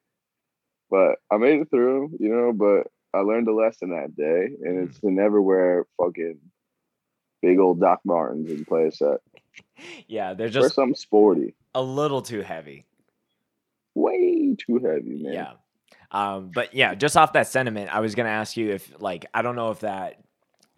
but 0.90 1.18
I 1.32 1.38
made 1.38 1.62
it 1.62 1.70
through. 1.70 2.12
You 2.20 2.30
know, 2.30 2.54
but 2.54 2.88
I 3.14 3.22
learned 3.22 3.48
a 3.48 3.54
lesson 3.54 3.90
that 3.92 4.16
day, 4.16 4.46
and 4.64 4.78
Mhm. 4.78 4.90
it's 4.90 5.00
to 5.02 5.12
never 5.12 5.42
wear 5.42 5.86
fucking 6.02 6.40
big 7.42 7.60
old 7.60 7.80
Doc 7.80 8.00
Martens 8.06 8.50
and 8.50 8.66
play 8.68 8.86
a 8.88 8.92
set. 8.92 9.20
yeah, 10.08 10.34
they're 10.34 10.46
Wear 10.48 10.50
just 10.50 10.76
something 10.76 10.96
sporty. 10.96 11.56
a 11.76 11.82
little 11.82 12.22
too 12.22 12.42
heavy. 12.42 12.86
Way 13.96 14.56
too 14.56 14.78
heavy, 14.80 15.22
man. 15.24 15.34
Yeah. 15.34 15.52
Um, 16.12 16.52
but 16.54 16.74
yeah, 16.74 16.96
just 16.96 17.16
off 17.18 17.34
that 17.34 17.48
sentiment, 17.48 17.94
I 17.94 18.00
was 18.00 18.16
gonna 18.16 18.30
ask 18.30 18.58
you 18.58 18.72
if 18.72 19.00
like 19.02 19.26
I 19.34 19.42
don't 19.42 19.56
know 19.56 19.72
if 19.72 19.82
that 19.82 20.20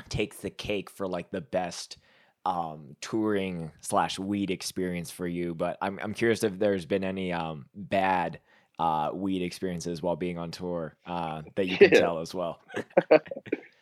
takes 0.09 0.37
the 0.37 0.49
cake 0.49 0.89
for 0.89 1.07
like 1.07 1.29
the 1.31 1.41
best 1.41 1.97
um 2.45 2.95
touring 3.01 3.71
slash 3.81 4.17
weed 4.17 4.49
experience 4.49 5.11
for 5.11 5.27
you, 5.27 5.53
but 5.53 5.77
I'm 5.81 5.99
I'm 6.01 6.13
curious 6.13 6.43
if 6.43 6.57
there's 6.57 6.85
been 6.85 7.03
any 7.03 7.31
um 7.31 7.65
bad 7.75 8.39
uh 8.79 9.11
weed 9.13 9.43
experiences 9.43 10.01
while 10.01 10.15
being 10.15 10.39
on 10.39 10.49
tour 10.51 10.95
uh 11.05 11.43
that 11.55 11.67
you 11.67 11.77
can 11.77 11.91
Yeah. 11.91 11.99
tell 11.99 12.19
as 12.19 12.33
well. 12.33 12.59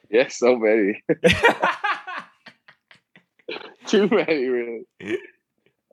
Yeah, 0.09 0.27
so 0.27 0.57
many, 0.57 1.01
too 3.85 4.07
many, 4.09 4.47
really. 4.47 4.85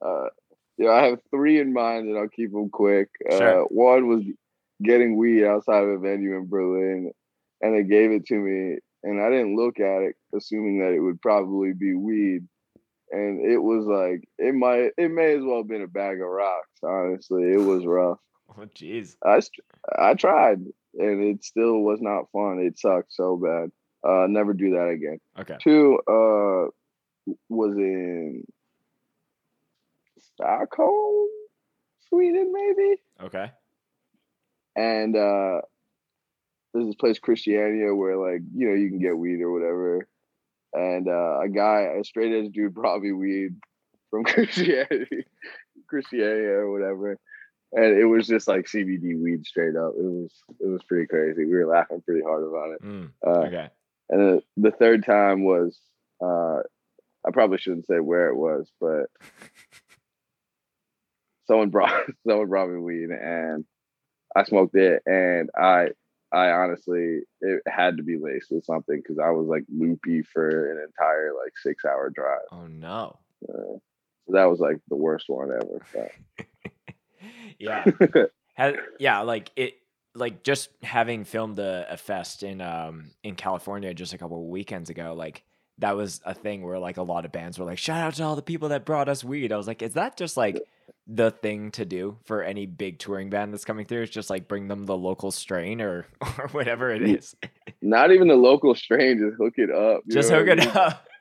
Uh, 0.00 0.28
yeah, 0.78 0.90
I 0.90 1.04
have 1.06 1.18
three 1.30 1.60
in 1.60 1.72
mind, 1.72 2.08
and 2.08 2.18
I'll 2.18 2.28
keep 2.28 2.52
them 2.52 2.70
quick. 2.70 3.08
Sure. 3.30 3.62
Uh, 3.62 3.64
one 3.64 4.08
was 4.08 4.24
getting 4.82 5.16
weed 5.16 5.44
outside 5.44 5.84
of 5.84 5.90
a 5.90 5.98
venue 5.98 6.36
in 6.36 6.48
Berlin, 6.48 7.12
and 7.60 7.74
they 7.74 7.82
gave 7.82 8.10
it 8.10 8.26
to 8.26 8.34
me, 8.36 8.78
and 9.06 9.22
I 9.22 9.30
didn't 9.30 9.56
look 9.56 9.78
at 9.78 10.02
it, 10.02 10.16
assuming 10.34 10.80
that 10.80 10.92
it 10.92 11.00
would 11.00 11.22
probably 11.22 11.72
be 11.72 11.94
weed, 11.94 12.46
and 13.12 13.40
it 13.40 13.58
was 13.58 13.86
like 13.86 14.28
it 14.36 14.52
might, 14.52 14.90
it 14.98 15.10
may 15.10 15.36
as 15.36 15.44
well 15.44 15.58
have 15.58 15.68
been 15.68 15.82
a 15.82 15.86
bag 15.86 16.20
of 16.20 16.26
rocks. 16.26 16.82
Honestly, 16.82 17.44
it 17.52 17.60
was 17.60 17.86
rough. 17.86 18.18
oh 18.58 18.66
jeez. 18.74 19.14
I 19.24 19.40
I 19.96 20.14
tried, 20.14 20.58
and 20.98 21.22
it 21.22 21.44
still 21.44 21.80
was 21.80 22.00
not 22.02 22.30
fun. 22.32 22.58
It 22.58 22.78
sucked 22.78 23.12
so 23.12 23.36
bad. 23.36 23.70
Uh, 24.04 24.26
never 24.28 24.52
do 24.52 24.70
that 24.70 24.88
again. 24.88 25.20
Okay. 25.38 25.56
Two 25.62 26.00
uh 26.08 26.70
was 27.48 27.76
in 27.76 28.44
Stockholm, 30.18 31.28
Sweden, 32.08 32.52
maybe. 32.52 33.00
Okay. 33.22 33.52
And 34.74 35.16
uh 35.16 35.60
there's 36.76 36.88
this 36.88 36.96
place 36.96 37.18
Christiania 37.18 37.94
where 37.94 38.16
like, 38.16 38.42
you 38.54 38.68
know, 38.68 38.74
you 38.74 38.88
can 38.88 38.98
get 39.00 39.16
weed 39.16 39.40
or 39.40 39.52
whatever. 39.52 40.06
And 40.72 41.08
uh 41.08 41.40
a 41.40 41.48
guy, 41.48 41.88
a 41.98 42.04
straight 42.04 42.32
edge 42.32 42.52
dude 42.52 42.74
brought 42.74 43.00
me 43.00 43.12
weed 43.12 43.54
from 44.10 44.24
Christianity, 44.24 45.24
Christiania 45.88 46.50
or 46.58 46.72
whatever. 46.72 47.18
And 47.72 47.98
it 47.98 48.04
was 48.04 48.26
just 48.26 48.46
like 48.46 48.66
CBD 48.66 49.20
weed 49.20 49.44
straight 49.46 49.76
up. 49.76 49.92
It 49.98 50.04
was 50.04 50.32
it 50.60 50.66
was 50.66 50.82
pretty 50.84 51.06
crazy. 51.06 51.44
We 51.44 51.54
were 51.54 51.66
laughing 51.66 52.02
pretty 52.06 52.22
hard 52.22 52.44
about 52.44 52.70
it. 52.72 52.82
Mm, 52.82 53.10
Uh, 53.26 53.46
okay. 53.46 53.68
and 54.10 54.20
the, 54.20 54.42
the 54.56 54.70
third 54.70 55.04
time 55.04 55.44
was 55.44 55.78
uh 56.22 56.60
I 57.26 57.30
probably 57.32 57.58
shouldn't 57.58 57.86
say 57.86 57.98
where 58.00 58.28
it 58.28 58.36
was, 58.36 58.70
but 58.80 59.06
someone 61.46 61.70
brought 61.70 61.92
someone 62.28 62.48
brought 62.48 62.70
me 62.70 62.78
weed 62.80 63.10
and 63.10 63.64
I 64.34 64.44
smoked 64.44 64.74
it 64.74 65.02
and 65.06 65.50
I 65.56 65.90
I 66.32 66.50
honestly 66.50 67.20
it 67.40 67.62
had 67.66 67.98
to 67.98 68.02
be 68.02 68.18
laced 68.18 68.50
with 68.50 68.64
something 68.64 68.96
because 68.96 69.18
I 69.18 69.30
was 69.30 69.46
like 69.46 69.64
loopy 69.68 70.22
for 70.22 70.72
an 70.72 70.84
entire 70.84 71.32
like 71.32 71.56
six 71.56 71.84
hour 71.84 72.10
drive. 72.10 72.46
Oh 72.52 72.66
no. 72.66 73.18
Uh, 73.48 73.78
so 74.26 74.32
that 74.32 74.46
was 74.46 74.58
like 74.58 74.78
the 74.88 74.96
worst 74.96 75.26
one 75.28 75.50
ever. 75.50 76.10
Yeah. 77.58 77.84
Has, 78.54 78.74
yeah, 78.98 79.20
like 79.20 79.50
it 79.56 79.74
like 80.14 80.42
just 80.42 80.70
having 80.82 81.24
filmed 81.24 81.58
a, 81.58 81.86
a 81.90 81.96
fest 81.96 82.42
in 82.42 82.60
um 82.60 83.10
in 83.22 83.34
California 83.34 83.92
just 83.92 84.14
a 84.14 84.18
couple 84.18 84.40
of 84.40 84.48
weekends 84.48 84.88
ago, 84.88 85.14
like 85.14 85.42
that 85.78 85.96
was 85.96 86.20
a 86.24 86.34
thing 86.34 86.62
where 86.62 86.78
like 86.78 86.96
a 86.96 87.02
lot 87.02 87.24
of 87.24 87.32
bands 87.32 87.58
were 87.58 87.64
like, 87.64 87.78
shout 87.78 88.00
out 88.00 88.14
to 88.14 88.22
all 88.24 88.36
the 88.36 88.42
people 88.42 88.70
that 88.70 88.84
brought 88.84 89.08
us 89.08 89.22
weed. 89.22 89.52
I 89.52 89.56
was 89.56 89.66
like, 89.66 89.82
is 89.82 89.94
that 89.94 90.16
just 90.16 90.36
like 90.36 90.60
the 91.06 91.30
thing 91.30 91.70
to 91.72 91.84
do 91.84 92.16
for 92.24 92.42
any 92.42 92.66
big 92.66 92.98
touring 92.98 93.30
band 93.30 93.52
that's 93.52 93.64
coming 93.64 93.84
through? 93.86 94.02
Is 94.02 94.10
just 94.10 94.30
like 94.30 94.48
bring 94.48 94.68
them 94.68 94.84
the 94.86 94.96
local 94.96 95.30
strain 95.30 95.80
or 95.80 96.06
or 96.38 96.48
whatever 96.52 96.90
it 96.90 97.02
is. 97.02 97.34
Not 97.82 98.10
even 98.12 98.28
the 98.28 98.36
local 98.36 98.74
strain, 98.74 99.18
just 99.18 99.36
hook 99.36 99.54
it 99.56 99.70
up. 99.70 100.02
just 100.08 100.30
hook 100.30 100.48
I 100.48 100.52
it 100.52 100.58
mean? 100.58 100.68
up. 100.68 101.06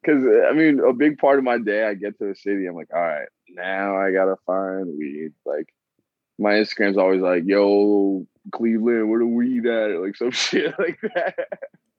Because 0.00 0.24
uh, 0.24 0.48
I 0.48 0.52
mean, 0.52 0.80
a 0.80 0.92
big 0.92 1.18
part 1.18 1.38
of 1.38 1.44
my 1.44 1.58
day, 1.58 1.84
I 1.86 1.94
get 1.94 2.18
to 2.18 2.26
the 2.26 2.34
city, 2.34 2.66
I'm 2.66 2.74
like, 2.74 2.88
all 2.92 3.00
right, 3.00 3.28
now 3.48 3.96
I 3.96 4.10
gotta 4.12 4.36
find 4.46 4.98
weed. 4.98 5.32
Like, 5.44 5.72
my 6.38 6.52
Instagram's 6.54 6.96
always 6.98 7.20
like, 7.20 7.44
yo, 7.46 8.26
Cleveland, 8.52 9.08
where 9.08 9.20
the 9.20 9.26
weed 9.26 9.66
at? 9.66 10.00
Like 10.00 10.16
some 10.16 10.30
shit 10.32 10.76
like 10.78 10.98
that. 11.14 11.48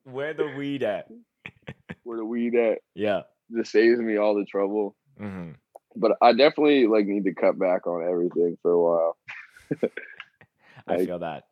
Where 0.03 0.33
the 0.33 0.53
weed 0.57 0.83
at? 0.83 1.07
Where 2.03 2.17
the 2.17 2.25
weed 2.25 2.55
at? 2.55 2.79
Yeah. 2.95 3.21
Just 3.55 3.71
saves 3.71 3.99
me 3.99 4.17
all 4.17 4.35
the 4.35 4.45
trouble. 4.45 4.95
hmm 5.17 5.51
But 5.95 6.13
I 6.21 6.31
definitely 6.33 6.87
like 6.87 7.05
need 7.05 7.25
to 7.25 7.33
cut 7.33 7.57
back 7.57 7.87
on 7.87 8.07
everything 8.07 8.57
for 8.61 8.71
a 8.71 8.81
while. 8.81 9.17
I 10.87 11.05
feel 11.05 11.19
that. 11.19 11.45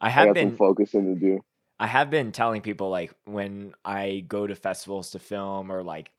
I 0.00 0.06
I 0.06 0.10
have 0.10 0.26
got 0.28 0.34
been 0.34 0.56
focusing 0.56 1.14
to 1.14 1.20
do. 1.20 1.40
I 1.78 1.86
have 1.86 2.10
been 2.10 2.32
telling 2.32 2.62
people 2.62 2.88
like 2.88 3.12
when 3.24 3.74
I 3.84 4.24
go 4.26 4.46
to 4.46 4.54
festivals 4.54 5.10
to 5.10 5.18
film 5.18 5.70
or 5.70 5.82
like 5.82 6.10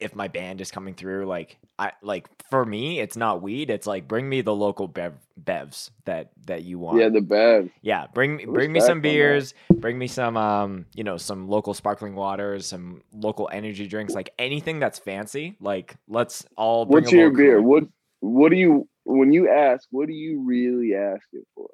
if 0.00 0.14
my 0.14 0.28
band 0.28 0.60
is 0.60 0.70
coming 0.70 0.94
through, 0.94 1.26
like 1.26 1.58
I 1.78 1.92
like 2.02 2.28
for 2.50 2.64
me, 2.64 3.00
it's 3.00 3.16
not 3.16 3.42
weed. 3.42 3.70
It's 3.70 3.86
like 3.86 4.06
bring 4.06 4.28
me 4.28 4.40
the 4.40 4.54
local 4.54 4.88
bev 4.88 5.14
bevs 5.42 5.90
that 6.04 6.30
that 6.46 6.62
you 6.62 6.78
want. 6.78 7.00
Yeah, 7.00 7.08
the 7.08 7.20
bad. 7.20 7.70
Yeah, 7.82 8.06
bring 8.12 8.36
me 8.36 8.44
bring 8.44 8.72
me 8.72 8.80
some 8.80 9.00
beers, 9.00 9.54
bring 9.74 9.98
me 9.98 10.06
some 10.06 10.36
um, 10.36 10.86
you 10.94 11.04
know, 11.04 11.16
some 11.16 11.48
local 11.48 11.74
sparkling 11.74 12.14
waters, 12.14 12.66
some 12.66 13.02
local 13.12 13.48
energy 13.52 13.86
drinks, 13.86 14.14
like 14.14 14.30
anything 14.38 14.78
that's 14.78 14.98
fancy. 14.98 15.56
Like 15.60 15.96
let's 16.06 16.46
all 16.56 16.84
bring 16.84 17.04
What's 17.04 17.12
your 17.12 17.30
beer? 17.30 17.60
What 17.60 17.84
What 18.20 18.50
do 18.50 18.56
you 18.56 18.88
when 19.04 19.32
you 19.32 19.48
ask? 19.48 19.88
What 19.90 20.06
do 20.06 20.14
you 20.14 20.44
really 20.44 20.94
asking 20.94 21.44
for? 21.54 21.68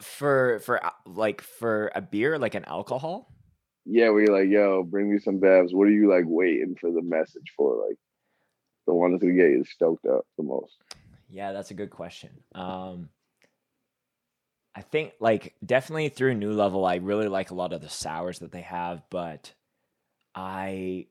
for 0.00 0.58
for 0.60 0.84
uh, 0.84 0.90
like 1.06 1.40
for 1.40 1.90
a 1.94 2.00
beer, 2.00 2.38
like 2.38 2.54
an 2.54 2.64
alcohol? 2.64 3.32
Yeah, 3.84 4.10
where 4.10 4.20
you're 4.24 4.38
like, 4.38 4.50
yo, 4.50 4.82
bring 4.82 5.10
me 5.12 5.18
some 5.18 5.40
bevs. 5.40 5.72
What 5.72 5.88
are 5.88 5.92
you 5.92 6.08
like 6.08 6.24
waiting 6.26 6.76
for 6.80 6.90
the 6.90 7.02
message 7.02 7.52
for? 7.56 7.86
Like 7.88 7.98
the 8.86 8.94
one 8.94 9.12
that's 9.12 9.22
gonna 9.22 9.34
get 9.34 9.50
you 9.50 9.64
stoked 9.64 10.06
up 10.06 10.26
the 10.36 10.44
most. 10.44 10.76
Yeah, 11.28 11.52
that's 11.52 11.70
a 11.70 11.74
good 11.74 11.90
question. 11.90 12.30
Um, 12.54 13.08
I 14.74 14.82
think 14.82 15.14
like 15.20 15.54
definitely 15.64 16.08
through 16.08 16.34
New 16.34 16.52
Level, 16.52 16.84
I 16.84 16.96
really 16.96 17.28
like 17.28 17.50
a 17.50 17.54
lot 17.54 17.72
of 17.72 17.80
the 17.80 17.88
sours 17.88 18.40
that 18.40 18.52
they 18.52 18.62
have, 18.62 19.02
but 19.10 19.52
I 20.34 21.06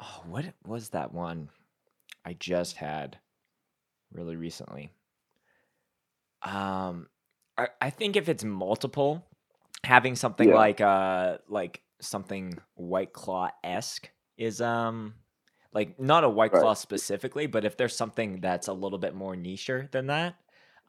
oh, 0.00 0.22
what 0.26 0.44
was 0.66 0.90
that 0.90 1.12
one 1.12 1.48
I 2.24 2.34
just 2.34 2.76
had 2.76 3.18
really 4.12 4.36
recently? 4.36 4.90
Um, 6.42 7.08
I, 7.56 7.68
I 7.80 7.90
think 7.90 8.16
if 8.16 8.28
it's 8.28 8.44
multiple, 8.44 9.26
having 9.84 10.14
something 10.16 10.48
Yeah. 10.48 10.54
like 10.54 10.80
uh 10.80 11.38
like 11.48 11.80
something 12.00 12.58
White 12.74 13.12
Claw 13.12 13.50
esque 13.64 14.10
is 14.36 14.60
um 14.60 15.14
like 15.72 15.98
not 16.00 16.24
a 16.24 16.28
White 16.28 16.52
Right. 16.52 16.60
Claw 16.60 16.74
specifically, 16.74 17.46
but 17.46 17.64
if 17.64 17.76
there's 17.76 17.96
something 17.96 18.40
that's 18.40 18.68
a 18.68 18.72
little 18.72 18.98
bit 18.98 19.14
more 19.14 19.34
nicher 19.36 19.90
than 19.90 20.06
that, 20.08 20.36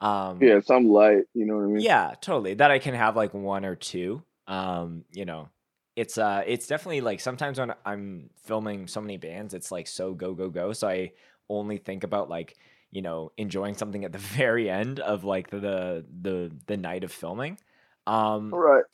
um, 0.00 0.48
Yeah, 0.48 0.60
some 0.60 0.88
light. 0.88 1.24
You 1.34 1.46
know 1.46 1.56
what 1.56 1.64
I 1.64 1.68
mean? 1.68 1.86
yeah, 1.86 2.14
totally. 2.20 2.54
That 2.54 2.70
I 2.70 2.78
can 2.78 2.94
have 2.94 3.16
like 3.16 3.34
one 3.34 3.64
or 3.64 3.76
two. 3.76 4.22
Um, 4.46 5.04
you 5.12 5.24
know, 5.24 5.48
it's 5.96 6.18
uh 6.18 6.42
it's 6.46 6.66
definitely 6.66 7.00
like 7.00 7.20
sometimes 7.20 7.58
when 7.58 7.72
I'm 7.84 8.30
filming 8.44 8.86
so 8.86 9.00
many 9.00 9.16
bands, 9.16 9.54
it's 9.54 9.70
like 9.72 9.86
so 9.86 10.14
go 10.14 10.34
go 10.34 10.48
go. 10.50 10.72
So 10.72 10.88
I 10.88 11.12
only 11.48 11.78
think 11.78 12.04
about 12.04 12.28
like, 12.28 12.56
you 12.90 13.02
know, 13.02 13.32
enjoying 13.36 13.74
something 13.74 14.04
at 14.04 14.12
the 14.12 14.18
very 14.18 14.68
end 14.70 15.00
of 15.00 15.24
like 15.24 15.50
the 15.50 16.04
the 16.22 16.52
the 16.66 16.76
night 16.76 17.04
of 17.04 17.12
filming. 17.12 17.58
Um 18.06 18.58
right. 18.58 18.84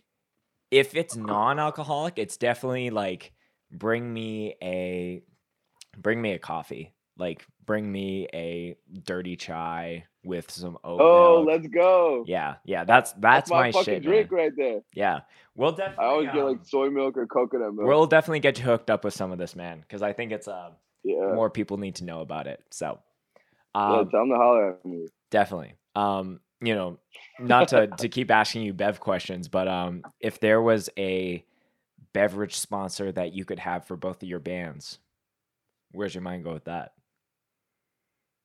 If 0.70 0.94
it's 0.94 1.16
non-alcoholic, 1.16 2.18
it's 2.18 2.36
definitely 2.36 2.90
like 2.90 3.32
bring 3.70 4.12
me 4.12 4.54
a 4.62 5.22
bring 5.96 6.20
me 6.20 6.32
a 6.32 6.38
coffee. 6.38 6.92
Like 7.18 7.46
bring 7.64 7.90
me 7.90 8.28
a 8.34 8.76
dirty 9.04 9.36
chai 9.36 10.04
with 10.24 10.50
some 10.50 10.76
oat 10.84 11.00
Oh, 11.00 11.44
milk. 11.44 11.48
let's 11.48 11.66
go. 11.68 12.24
Yeah, 12.26 12.56
yeah, 12.64 12.84
that's 12.84 13.12
that's, 13.12 13.48
That's 13.48 13.50
my, 13.50 13.62
my, 13.68 13.72
fucking 13.72 13.84
shit, 13.84 14.02
drink 14.02 14.30
man. 14.30 14.40
right 14.40 14.52
there. 14.56 14.80
Yeah, 14.94 15.20
we'll 15.54 15.72
definitely. 15.72 16.04
I 16.04 16.08
always 16.08 16.26
get 16.28 16.38
um, 16.42 16.48
like 16.48 16.64
soy 16.64 16.90
milk 16.90 17.16
or 17.16 17.26
coconut 17.26 17.74
milk. 17.74 17.86
we'll 17.86 18.06
definitely 18.06 18.40
get 18.40 18.58
you 18.58 18.64
hooked 18.64 18.90
up 18.90 19.04
with 19.04 19.14
some 19.14 19.32
of 19.32 19.38
this, 19.38 19.56
man, 19.56 19.80
because 19.80 20.02
I 20.02 20.12
think 20.12 20.32
it's 20.32 20.48
uh 20.48 20.70
yeah. 21.04 21.32
more 21.32 21.48
people 21.48 21.78
need 21.78 21.96
to 21.96 22.04
know 22.04 22.20
about 22.20 22.46
it. 22.48 22.62
So, 22.70 22.98
yeah, 23.74 24.00
um, 24.00 24.10
tell 24.10 24.20
them 24.20 24.30
to 24.30 24.36
holler 24.36 24.70
at 24.74 24.84
me. 24.84 25.06
definitely. 25.30 25.74
Um, 25.94 26.40
you 26.60 26.74
know, 26.74 26.98
not 27.38 27.68
to 27.68 27.88
to 27.88 28.08
keep 28.08 28.30
asking 28.30 28.62
you 28.62 28.72
bev 28.72 29.00
questions, 29.00 29.48
but 29.48 29.68
um, 29.68 30.02
if 30.20 30.40
there 30.40 30.62
was 30.62 30.88
a 30.98 31.44
beverage 32.12 32.56
sponsor 32.56 33.12
that 33.12 33.34
you 33.34 33.44
could 33.44 33.58
have 33.58 33.86
for 33.86 33.96
both 33.96 34.22
of 34.22 34.28
your 34.28 34.38
bands, 34.38 34.98
where's 35.92 36.14
your 36.14 36.22
mind 36.22 36.44
go 36.44 36.52
with 36.52 36.64
that? 36.64 36.92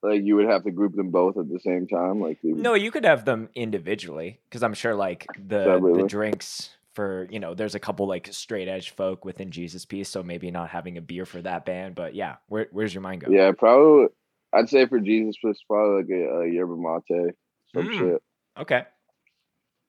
Like 0.03 0.23
you 0.23 0.35
would 0.35 0.49
have 0.49 0.63
to 0.63 0.71
group 0.71 0.95
them 0.95 1.11
both 1.11 1.37
at 1.37 1.47
the 1.47 1.59
same 1.59 1.87
time. 1.87 2.19
Like 2.19 2.39
No, 2.43 2.73
you 2.73 2.91
could 2.91 3.05
have 3.05 3.23
them 3.23 3.49
individually 3.55 4.39
because 4.49 4.63
I'm 4.63 4.73
sure 4.73 4.95
like 4.95 5.27
the 5.37 5.79
the 5.95 6.05
drinks 6.07 6.71
for 6.93 7.27
you 7.29 7.39
know 7.39 7.53
there's 7.53 7.75
a 7.75 7.79
couple 7.79 8.07
like 8.07 8.27
straight 8.31 8.67
edge 8.67 8.91
folk 8.91 9.23
within 9.25 9.51
Jesus 9.51 9.85
Piece, 9.85 10.09
so 10.09 10.23
maybe 10.23 10.51
not 10.51 10.69
having 10.69 10.97
a 10.97 11.01
beer 11.01 11.25
for 11.25 11.41
that 11.41 11.65
band, 11.65 11.95
but 11.95 12.15
yeah, 12.15 12.37
where, 12.47 12.67
where's 12.71 12.93
your 12.93 13.01
mind 13.01 13.21
go? 13.21 13.31
Yeah, 13.31 13.51
probably. 13.57 14.07
I'd 14.53 14.69
say 14.69 14.85
for 14.85 14.99
Jesus, 14.99 15.37
it's 15.43 15.63
probably 15.63 16.01
like 16.01 16.09
a, 16.09 16.41
a 16.41 16.51
yerba 16.51 16.75
mate, 16.75 17.35
some 17.73 17.87
Mm. 17.87 17.97
shit. 17.97 18.23
Okay. 18.59 18.83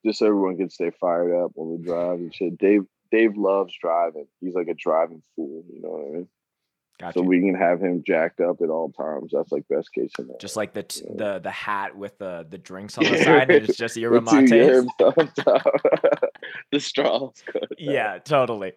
Just 0.05 0.19
so 0.21 0.27
everyone 0.27 0.57
can 0.57 0.71
stay 0.71 0.91
fired 0.91 1.33
up 1.45 1.53
when 1.55 1.71
we 1.79 1.85
drive 1.85 2.19
and 2.19 2.35
shit. 2.35 2.59
Dave 2.59 2.83
Dave 3.11 3.37
loves 3.37 3.75
driving. 3.81 4.27
He's 4.41 4.55
like 4.55 4.69
a 4.69 4.75
driving 4.75 5.23
fool. 5.37 5.65
You 5.73 5.83
know 5.83 5.89
what 5.91 6.07
I 6.07 6.11
mean? 6.11 6.29
Gotcha. 6.99 7.19
So 7.19 7.23
we 7.25 7.41
can 7.41 7.55
have 7.55 7.81
him 7.81 8.03
jacked 8.07 8.41
up 8.41 8.61
at 8.63 8.69
all 8.71 8.91
times. 8.91 9.33
That's 9.35 9.51
like 9.53 9.67
best 9.69 9.93
case 9.93 10.11
scenario. 10.17 10.39
just 10.39 10.57
like 10.57 10.73
the 10.73 10.83
t- 10.85 11.05
Yeah. 11.07 11.15
the 11.35 11.39
the 11.41 11.51
hat 11.51 11.97
with 11.97 12.17
the 12.19 12.47
the 12.49 12.59
drinks 12.59 12.97
on 12.99 13.05
the 13.05 13.19
side, 13.25 13.51
and 13.51 13.69
it's 13.69 13.77
just 13.77 13.97
yerba 13.97 14.21
With 14.21 14.29
two 14.31 14.41
mates. 14.43 14.53
yerbs 14.53 14.89
on 15.19 15.27
top. 15.35 15.81
the 16.71 16.81
straws. 16.81 17.43
Yeah, 17.79 18.19
totally. 18.19 18.73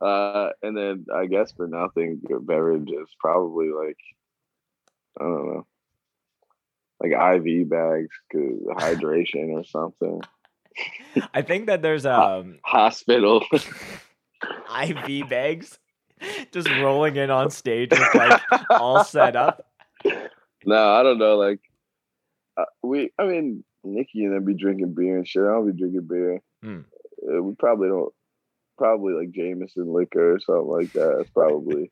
Uh, 0.00 0.50
and 0.62 0.76
then 0.76 1.06
I 1.14 1.26
guess 1.26 1.52
for 1.52 1.66
nothing, 1.66 2.20
beverage 2.42 2.88
is 2.90 3.08
probably 3.18 3.68
like 3.70 3.98
I 5.20 5.24
don't 5.24 5.46
know, 5.46 5.66
like 7.00 7.12
IV 7.12 7.68
bags, 7.68 8.10
'cause 8.30 8.60
hydration 8.78 9.50
or 9.50 9.64
something. 9.64 10.20
I 11.34 11.42
think 11.42 11.66
that 11.66 11.82
there's 11.82 12.06
um 12.06 12.58
Hospital. 12.64 13.44
IV 14.82 15.28
bags 15.28 15.78
just 16.52 16.68
rolling 16.68 17.16
in 17.16 17.30
on 17.30 17.50
stage 17.50 17.90
with 17.90 18.14
like 18.14 18.40
all 18.70 19.04
set 19.04 19.36
up. 19.36 19.66
no, 20.64 20.92
I 20.94 21.02
don't 21.02 21.18
know. 21.18 21.36
Like 21.36 21.60
uh, 22.56 22.64
we, 22.82 23.10
I 23.18 23.26
mean, 23.26 23.64
Nikki 23.84 24.24
and 24.24 24.34
them 24.34 24.44
be 24.44 24.54
drinking 24.54 24.94
beer 24.94 25.16
and 25.16 25.26
shit. 25.26 25.42
I 25.42 25.46
don't 25.46 25.70
be 25.70 25.78
drinking 25.78 26.06
beer. 26.08 26.40
Hmm. 26.62 26.80
Uh, 27.22 27.42
we 27.42 27.54
probably 27.54 27.88
don't. 27.88 28.12
Probably 28.78 29.12
like 29.12 29.30
Jameson 29.32 29.92
liquor 29.92 30.36
or 30.36 30.40
something 30.40 30.66
like 30.66 30.92
that. 30.94 31.18
It's 31.20 31.30
probably 31.30 31.90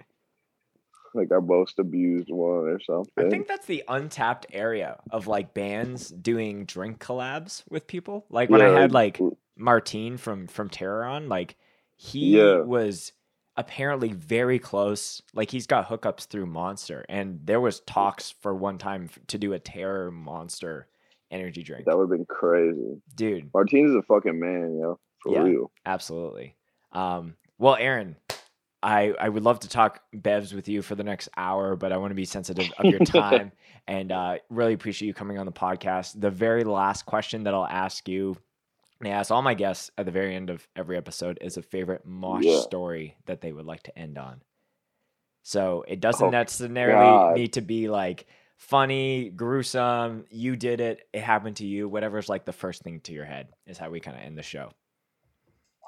like 1.14 1.30
our 1.30 1.40
most 1.40 1.78
abused 1.78 2.28
one 2.30 2.68
or 2.68 2.80
something. 2.80 3.12
I 3.26 3.28
think 3.28 3.48
that's 3.48 3.66
the 3.66 3.84
untapped 3.88 4.46
area 4.52 4.98
of 5.10 5.26
like 5.26 5.54
bands 5.54 6.08
doing 6.10 6.64
drink 6.64 6.98
collabs 7.00 7.62
with 7.68 7.86
people. 7.86 8.26
Like 8.30 8.50
when 8.50 8.60
I 8.62 8.68
had 8.68 8.92
like 8.92 9.20
Martine 9.56 10.16
from 10.16 10.46
from 10.46 10.68
Terror 10.70 11.04
on, 11.04 11.28
like 11.28 11.56
he 11.96 12.36
Yeah. 12.36 12.60
was 12.60 13.12
apparently 13.56 14.12
very 14.12 14.58
close. 14.58 15.20
Like 15.34 15.50
he's 15.50 15.66
got 15.66 15.88
hookups 15.88 16.26
through 16.26 16.46
Monster, 16.46 17.04
and 17.08 17.40
there 17.44 17.60
was 17.60 17.80
talks 17.80 18.30
for 18.40 18.54
one 18.54 18.78
time 18.78 19.10
to 19.28 19.38
do 19.38 19.52
a 19.52 19.58
Terror 19.58 20.10
Monster 20.10 20.86
energy 21.30 21.62
drink. 21.62 21.84
that 21.86 21.96
would 21.98 22.04
have 22.10 22.16
been 22.18 22.24
crazy. 22.26 23.02
Dude, 23.14 23.50
Martine's 23.52 23.94
a 23.94 24.02
fucking 24.02 24.38
man, 24.38 24.78
yo. 24.80 24.98
For 25.22 25.32
Yeah. 25.34 25.42
real. 25.42 25.70
absolutely. 25.84 26.54
Um, 26.92 27.34
well, 27.58 27.74
Aaron, 27.74 28.16
I 28.82 29.12
I 29.20 29.28
would 29.28 29.42
love 29.42 29.60
to 29.60 29.68
talk 29.68 30.00
bevs 30.14 30.52
with 30.54 30.68
you 30.68 30.82
for 30.82 30.94
the 30.94 31.02
next 31.04 31.28
hour, 31.36 31.74
but 31.76 31.92
I 31.92 31.96
want 31.96 32.10
to 32.12 32.14
be 32.16 32.24
sensitive 32.24 32.70
of 32.78 32.84
your 32.86 33.00
time 33.04 33.52
and 33.86 34.12
uh, 34.12 34.36
really 34.50 34.72
appreciate 34.74 35.08
you 35.08 35.14
coming 35.14 35.38
on 35.38 35.46
the 35.46 35.52
podcast. 35.52 36.20
The 36.20 36.30
very 36.30 36.64
last 36.64 37.04
question 37.06 37.44
that 37.44 37.54
I'll 37.54 37.66
ask 37.66 38.08
you, 38.08 38.36
and 39.00 39.08
I 39.08 39.12
ask 39.16 39.30
all 39.30 39.42
my 39.42 39.54
guests 39.54 39.90
at 39.98 40.06
the 40.06 40.12
very 40.12 40.34
end 40.36 40.48
of 40.50 40.66
every 40.76 40.96
episode, 40.96 41.38
is 41.40 41.56
a 41.56 41.62
favorite 41.62 42.06
mosh 42.06 42.44
Yeah. 42.44 42.60
story 42.60 43.16
that 43.26 43.40
they 43.40 43.52
would 43.52 43.66
like 43.66 43.82
to 43.84 43.98
end 43.98 44.16
on. 44.18 44.42
So 45.42 45.84
it 45.88 46.00
doesn't 46.00 46.26
Oh, 46.26 46.30
necessarily 46.30 47.18
God. 47.18 47.34
need 47.34 47.54
to 47.54 47.60
be 47.62 47.88
like 47.88 48.26
funny, 48.58 49.30
gruesome. 49.30 50.24
You 50.30 50.56
did 50.56 50.80
it. 50.80 51.00
It 51.12 51.22
happened 51.22 51.56
to 51.56 51.66
you. 51.66 51.88
Whatever's 51.88 52.28
like 52.28 52.44
the 52.44 52.52
first 52.52 52.82
thing 52.82 53.00
to 53.02 53.12
your 53.12 53.24
head 53.24 53.48
is 53.66 53.78
how 53.78 53.88
we 53.90 54.00
kind 54.00 54.16
of 54.16 54.22
end 54.22 54.36
the 54.36 54.42
show. 54.42 54.70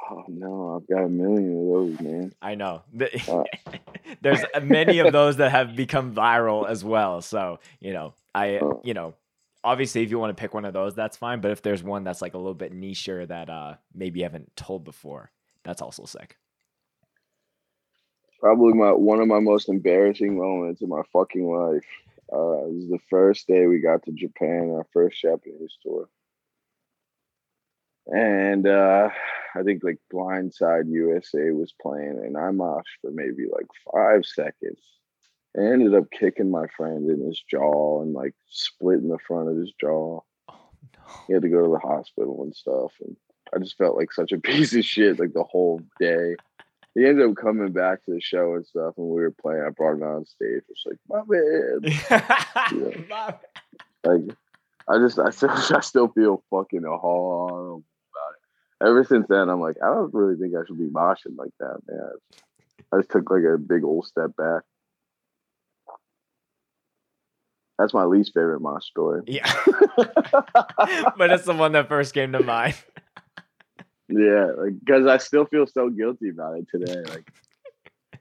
Oh 0.08 0.24
no, 0.28 0.76
I've 0.76 0.88
got 0.88 1.04
a 1.04 1.08
million 1.08 1.58
of 1.58 1.66
those, 1.74 2.00
man. 2.00 2.32
I 2.40 2.54
know. 2.54 2.82
Uh. 3.28 3.44
There's 4.22 4.40
many 4.62 4.98
of 5.00 5.12
those 5.12 5.36
that 5.36 5.50
have 5.50 5.76
become 5.76 6.14
viral 6.14 6.68
as 6.68 6.82
well. 6.84 7.20
So, 7.22 7.60
you 7.80 7.92
know, 7.92 8.14
I, 8.34 8.58
Oh. 8.58 8.80
you 8.82 8.94
know, 8.94 9.14
obviously 9.62 10.02
if 10.02 10.10
you 10.10 10.18
want 10.18 10.36
to 10.36 10.40
pick 10.40 10.52
one 10.54 10.64
of 10.64 10.72
those, 10.72 10.94
that's 10.94 11.16
fine. 11.16 11.40
But 11.40 11.50
if 11.52 11.62
there's 11.62 11.82
one 11.82 12.02
that's 12.02 12.22
like 12.22 12.34
a 12.34 12.38
little 12.38 12.54
bit 12.54 12.72
nicher 12.72 13.26
that 13.28 13.50
uh 13.50 13.74
maybe 13.94 14.20
you 14.20 14.24
haven't 14.24 14.56
told 14.56 14.84
before, 14.84 15.30
that's 15.64 15.82
also 15.82 16.04
sick. 16.06 16.36
Probably 18.40 18.72
my 18.72 18.92
one 18.92 19.20
of 19.20 19.28
my 19.28 19.38
most 19.40 19.68
embarrassing 19.68 20.36
moments 20.38 20.80
in 20.80 20.88
my 20.88 21.02
fucking 21.12 21.46
life. 21.46 21.84
Uh, 22.32 22.64
it 22.64 22.72
was 22.74 22.88
the 22.88 22.98
first 23.10 23.46
day 23.48 23.66
we 23.66 23.80
got 23.80 24.04
to 24.04 24.12
Japan, 24.12 24.70
our 24.74 24.86
first 24.92 25.20
Japanese 25.20 25.76
tour. 25.82 26.08
And 28.06 28.66
uh, 28.66 29.10
I 29.54 29.62
think 29.62 29.84
like 29.84 29.98
Blindside 30.12 30.90
USA 30.90 31.50
was 31.50 31.72
playing, 31.80 32.20
and 32.24 32.36
I 32.36 32.50
moshed 32.50 32.98
for 33.00 33.10
maybe 33.10 33.44
like 33.52 33.66
five 33.92 34.24
seconds. 34.26 34.80
I 35.56 35.62
ended 35.62 35.94
up 35.94 36.10
kicking 36.10 36.50
my 36.50 36.66
friend 36.76 37.10
in 37.10 37.26
his 37.26 37.42
jaw 37.48 38.02
and 38.02 38.12
like 38.12 38.34
splitting 38.48 39.08
the 39.08 39.18
front 39.18 39.48
of 39.48 39.56
his 39.56 39.72
jaw. 39.80 40.20
Oh 40.48 40.68
no. 40.94 41.12
He 41.26 41.32
had 41.32 41.42
to 41.42 41.48
go 41.48 41.64
to 41.64 41.72
the 41.72 41.78
hospital 41.78 42.42
and 42.42 42.54
stuff. 42.54 42.92
And 43.00 43.16
I 43.54 43.58
just 43.58 43.76
felt 43.76 43.96
like 43.96 44.12
such 44.12 44.32
a 44.32 44.38
piece 44.40 44.74
of 44.74 44.84
shit 44.84 45.18
like 45.18 45.32
the 45.32 45.44
whole 45.44 45.80
day. 45.98 46.36
He 46.94 47.06
ended 47.06 47.28
up 47.28 47.36
coming 47.36 47.72
back 47.72 48.04
to 48.04 48.12
the 48.12 48.20
show 48.20 48.54
and 48.54 48.66
stuff, 48.66 48.94
and 48.98 49.06
we 49.06 49.20
were 49.20 49.30
playing. 49.30 49.62
I 49.64 49.70
brought 49.70 49.94
him 49.94 50.02
on 50.02 50.26
stage. 50.26 50.62
It's 50.68 50.84
like, 50.84 50.98
my 51.08 51.22
man. 51.28 53.06
Mom. 53.08 53.34
Like, 54.02 54.36
I 54.88 54.98
just, 54.98 55.18
I 55.20 55.30
still, 55.30 55.50
I 55.76 55.80
still 55.80 56.08
feel 56.08 56.42
fucking 56.50 56.82
horrible. 56.84 57.84
Ever 58.82 59.04
since 59.04 59.26
then, 59.28 59.48
I'm 59.48 59.60
like, 59.60 59.76
I 59.82 59.86
don't 59.86 60.12
really 60.14 60.36
think 60.36 60.54
I 60.54 60.64
should 60.66 60.78
be 60.78 60.88
moshing 60.88 61.36
like 61.36 61.52
that, 61.60 61.78
man. 61.86 62.12
I 62.92 62.98
just 62.98 63.10
took 63.10 63.30
like 63.30 63.42
a 63.44 63.58
big 63.58 63.84
old 63.84 64.06
step 64.06 64.34
back. 64.36 64.62
That's 67.78 67.94
my 67.94 68.04
least 68.04 68.32
favorite 68.34 68.60
mosh 68.60 68.84
story. 68.84 69.22
Yeah. 69.26 69.50
but 69.96 71.30
it's 71.30 71.44
the 71.44 71.54
one 71.54 71.72
that 71.72 71.88
first 71.88 72.12
came 72.12 72.32
to 72.32 72.42
mind. 72.42 72.74
Yeah, 74.10 74.50
like 74.56 74.72
because 74.80 75.06
I 75.06 75.18
still 75.18 75.46
feel 75.46 75.66
so 75.66 75.88
guilty 75.88 76.30
about 76.30 76.58
it 76.58 76.66
today. 76.68 77.00
Like, 77.08 77.30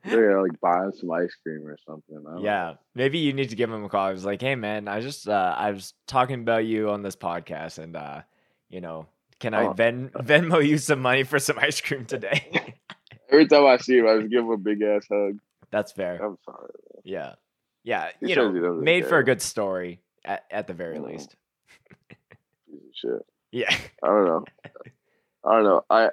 they're 0.03 0.41
like 0.41 0.59
buying 0.61 0.91
some 0.93 1.11
ice 1.11 1.35
cream 1.43 1.65
or 1.65 1.77
something. 1.85 2.23
Yeah, 2.41 2.75
maybe 2.95 3.19
you 3.19 3.33
need 3.33 3.49
to 3.49 3.55
give 3.55 3.71
him 3.71 3.83
a 3.83 3.89
call. 3.89 4.05
I 4.05 4.11
was 4.11 4.23
like, 4.23 4.41
"Hey, 4.41 4.55
man, 4.55 4.87
I 4.87 5.01
just 5.01 5.27
uh, 5.27 5.55
I 5.57 5.71
was 5.71 5.93
talking 6.07 6.41
about 6.41 6.65
you 6.65 6.89
on 6.89 7.01
this 7.01 7.15
podcast, 7.15 7.79
and 7.79 7.95
uh, 7.95 8.21
you 8.69 8.81
know, 8.81 9.07
can 9.39 9.53
I 9.53 9.67
Oh. 9.67 9.73
Ven 9.73 10.09
Venmo 10.09 10.65
you 10.65 10.77
some 10.77 11.01
money 11.01 11.23
for 11.23 11.39
some 11.39 11.57
ice 11.59 11.81
cream 11.81 12.05
today?" 12.05 12.75
Every 13.31 13.47
time 13.47 13.65
I 13.65 13.77
see 13.77 13.97
him, 13.99 14.07
I 14.07 14.17
just 14.17 14.29
give 14.31 14.43
him 14.43 14.49
a 14.51 14.57
big 14.57 14.81
ass 14.81 15.05
hug. 15.11 15.37
That's 15.71 15.91
fair. 15.91 16.15
I'm 16.23 16.37
sorry. 16.45 16.71
Yeah, 17.03 17.35
yeah, 17.83 18.09
He 18.19 18.29
you 18.29 18.35
know, 18.35 18.51
made 18.81 19.05
for 19.05 19.17
a 19.19 19.23
good 19.23 19.41
story 19.41 20.01
at, 20.25 20.43
at 20.49 20.65
the 20.67 20.73
very 20.73 20.97
Mm. 20.97 21.07
least. 21.11 21.35
Shit. 22.93 23.11
Yeah, 23.51 23.75
I 24.03 24.07
don't 24.07 24.25
know. 24.25 24.45
I 25.43 25.55
don't 25.55 25.63
know. 25.63 25.81
I 25.89 26.09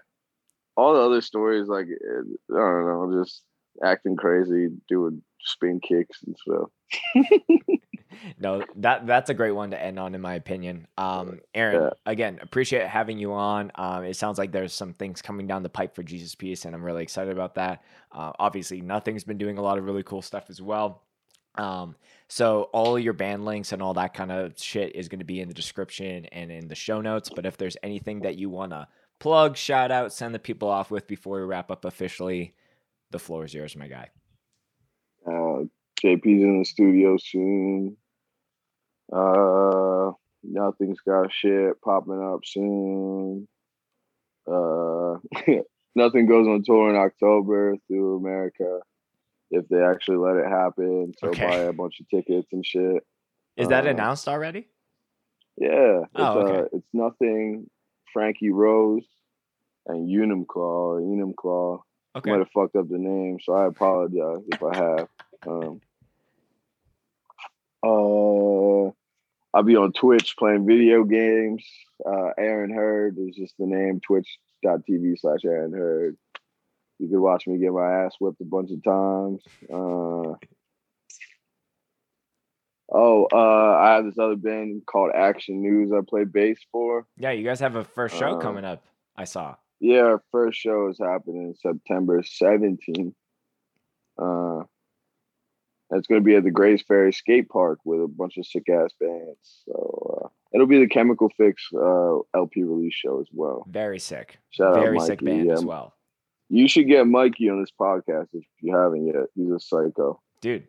all 0.74 0.94
the 0.94 1.00
other 1.00 1.20
stories 1.20 1.68
like 1.68 1.84
eh, 1.86 2.20
I 2.50 2.54
don't 2.58 2.86
know, 3.12 3.22
just 3.22 3.42
acting 3.84 4.16
crazy, 4.16 4.68
doing 4.88 5.20
spin 5.46 5.80
kicks 5.80 6.22
and 6.24 6.36
stuff. 6.36 6.70
no, 8.38 8.64
that 8.76 9.06
that's 9.06 9.30
a 9.30 9.34
great 9.34 9.52
one 9.52 9.70
to 9.70 9.82
end 9.82 9.98
on, 9.98 10.14
in 10.14 10.20
my 10.20 10.34
opinion. 10.34 10.86
Um, 10.98 11.40
Aaron, 11.54 11.82
Yeah. 11.82 11.90
again, 12.04 12.38
appreciate 12.42 12.86
having 12.86 13.18
you 13.18 13.32
on. 13.32 13.70
Um, 13.74 14.04
it 14.04 14.14
sounds 14.16 14.38
like 14.38 14.52
there's 14.52 14.72
some 14.72 14.92
things 14.92 15.22
coming 15.22 15.46
down 15.46 15.62
the 15.62 15.68
pipe 15.68 15.94
for 15.94 16.02
Jesus 16.02 16.34
Piece, 16.34 16.64
and 16.64 16.74
I'm 16.74 16.82
really 16.84 17.02
excited 17.02 17.32
about 17.32 17.54
that. 17.56 17.82
Uh, 18.12 18.32
obviously, 18.38 18.80
Nothing's 18.80 19.24
been 19.24 19.38
doing 19.38 19.58
a 19.58 19.62
lot 19.62 19.78
of 19.78 19.84
really 19.84 20.02
cool 20.02 20.22
stuff 20.22 20.46
as 20.48 20.60
well. 20.60 21.02
Um, 21.56 21.96
so 22.28 22.64
all 22.72 22.98
your 22.98 23.14
band 23.14 23.44
links 23.46 23.72
and 23.72 23.80
all 23.80 23.94
that 23.94 24.12
kind 24.12 24.30
of 24.30 24.52
shit 24.58 24.94
is 24.94 25.08
going 25.08 25.20
to 25.20 25.24
be 25.24 25.40
in 25.40 25.48
the 25.48 25.54
description 25.54 26.26
and 26.26 26.50
in 26.50 26.68
the 26.68 26.74
show 26.74 27.00
notes. 27.00 27.30
But 27.34 27.46
if 27.46 27.56
there's 27.56 27.78
anything 27.82 28.20
that 28.20 28.36
you 28.36 28.50
want 28.50 28.72
to 28.72 28.86
plug, 29.20 29.56
shout 29.56 29.90
out, 29.90 30.12
send 30.12 30.34
the 30.34 30.38
people 30.38 30.68
off 30.68 30.90
with 30.90 31.06
before 31.06 31.38
we 31.40 31.46
wrap 31.46 31.70
up 31.70 31.86
officially, 31.86 32.54
the 33.10 33.18
floor 33.18 33.44
is 33.44 33.54
yours, 33.54 33.74
my 33.74 33.88
guy. 33.88 34.10
JP's 36.02 36.42
in 36.42 36.58
the 36.60 36.64
studio 36.64 37.16
soon. 37.18 37.96
Uh, 39.12 40.12
nothing's 40.42 41.00
got 41.00 41.32
shit 41.32 41.80
popping 41.80 42.22
up 42.22 42.40
soon. 42.44 43.48
Uh, 44.46 45.16
nothing 45.94 46.26
goes 46.26 46.46
on 46.46 46.62
tour 46.64 46.90
in 46.90 46.96
October 46.96 47.76
through 47.86 48.16
America 48.18 48.80
if 49.50 49.66
they 49.68 49.80
actually 49.82 50.16
let 50.16 50.36
it 50.36 50.48
happen. 50.48 51.12
So 51.18 51.28
Okay. 51.28 51.46
buy 51.46 51.58
a 51.62 51.72
bunch 51.72 52.00
of 52.00 52.08
tickets 52.08 52.48
and 52.52 52.64
shit. 52.66 53.02
Is 53.56 53.68
that 53.68 53.86
Uh, 53.86 53.90
announced 53.90 54.28
already? 54.28 54.68
Yeah, 55.56 56.00
it's, 56.02 56.08
Oh, 56.14 56.40
okay. 56.40 56.58
uh, 56.58 56.64
it's 56.72 56.88
nothing. 56.92 57.70
Frankie 58.12 58.50
Rose 58.50 59.06
and 59.86 60.08
Unum 60.10 60.44
Claw. 60.46 60.96
Unum 60.98 61.32
Claw. 61.34 61.82
Okay. 62.14 62.30
Might 62.30 62.38
have 62.40 62.50
fucked 62.50 62.76
up 62.76 62.88
the 62.88 62.98
name, 62.98 63.38
so 63.40 63.52
I 63.52 63.66
apologize 63.66 64.42
if 64.48 64.62
I 64.62 64.74
have. 64.76 65.08
Um, 65.46 65.80
uh, 67.86 68.90
I'll 69.54 69.62
be 69.62 69.76
on 69.76 69.92
Twitch 69.92 70.36
playing 70.38 70.66
video 70.66 71.04
games. 71.04 71.64
Uh, 72.04 72.30
Aaron 72.38 72.70
Heard 72.70 73.16
is 73.18 73.34
just 73.36 73.54
the 73.58 73.66
name. 73.66 74.00
Twitch.tv 74.00 75.18
slash 75.18 75.44
Aaron 75.44 75.72
Heard. 75.72 76.16
You 76.98 77.08
could 77.08 77.20
watch 77.20 77.46
me 77.46 77.58
get 77.58 77.72
my 77.72 78.04
ass 78.04 78.14
whipped 78.20 78.40
a 78.40 78.44
bunch 78.44 78.70
of 78.70 78.82
times. 78.82 79.42
Uh, 79.72 80.34
oh, 82.92 83.28
uh, 83.32 83.78
I 83.80 83.94
have 83.96 84.04
this 84.04 84.18
other 84.18 84.36
band 84.36 84.82
called 84.86 85.12
Action 85.14 85.60
News. 85.62 85.92
I 85.92 86.00
play 86.06 86.24
bass 86.24 86.58
for. 86.72 87.06
Yeah, 87.18 87.30
you 87.32 87.44
guys 87.44 87.60
have 87.60 87.76
a 87.76 87.84
first 87.84 88.16
show 88.16 88.36
Uh, 88.36 88.40
coming 88.40 88.64
up. 88.64 88.82
I 89.16 89.24
saw. 89.24 89.56
Yeah, 89.80 90.00
our 90.00 90.22
first 90.32 90.58
show 90.58 90.88
is 90.88 90.98
happening 90.98 91.54
September 91.60 92.22
17th. 92.22 93.12
Uh, 94.18 94.64
it's 95.90 96.06
going 96.06 96.20
to 96.20 96.24
be 96.24 96.34
at 96.34 96.44
the 96.44 96.50
Grays 96.50 96.82
Ferry 96.82 97.12
Skate 97.12 97.48
Park 97.48 97.78
with 97.84 98.00
a 98.00 98.08
bunch 98.08 98.36
of 98.36 98.46
sick 98.46 98.68
ass 98.68 98.90
bands. 98.98 99.62
So 99.64 100.22
uh, 100.24 100.28
it'll 100.52 100.66
be 100.66 100.80
the 100.80 100.88
Chemical 100.88 101.30
Fix 101.36 101.68
uh, 101.74 102.18
LP 102.34 102.64
release 102.64 102.94
show 102.94 103.20
as 103.20 103.28
well. 103.32 103.64
Very 103.68 103.98
sick. 103.98 104.38
Shout 104.50 104.74
Very 104.74 104.98
out 104.98 105.06
sick 105.06 105.22
band 105.22 105.46
yeah. 105.46 105.52
as 105.52 105.64
well. 105.64 105.94
You 106.48 106.68
should 106.68 106.88
get 106.88 107.06
Mikey 107.06 107.50
on 107.50 107.60
this 107.60 107.72
podcast 107.80 108.28
if 108.32 108.44
you 108.60 108.74
haven't 108.74 109.06
yet. 109.06 109.26
He's 109.34 109.50
a 109.50 109.60
psycho. 109.60 110.20
Dude. 110.40 110.64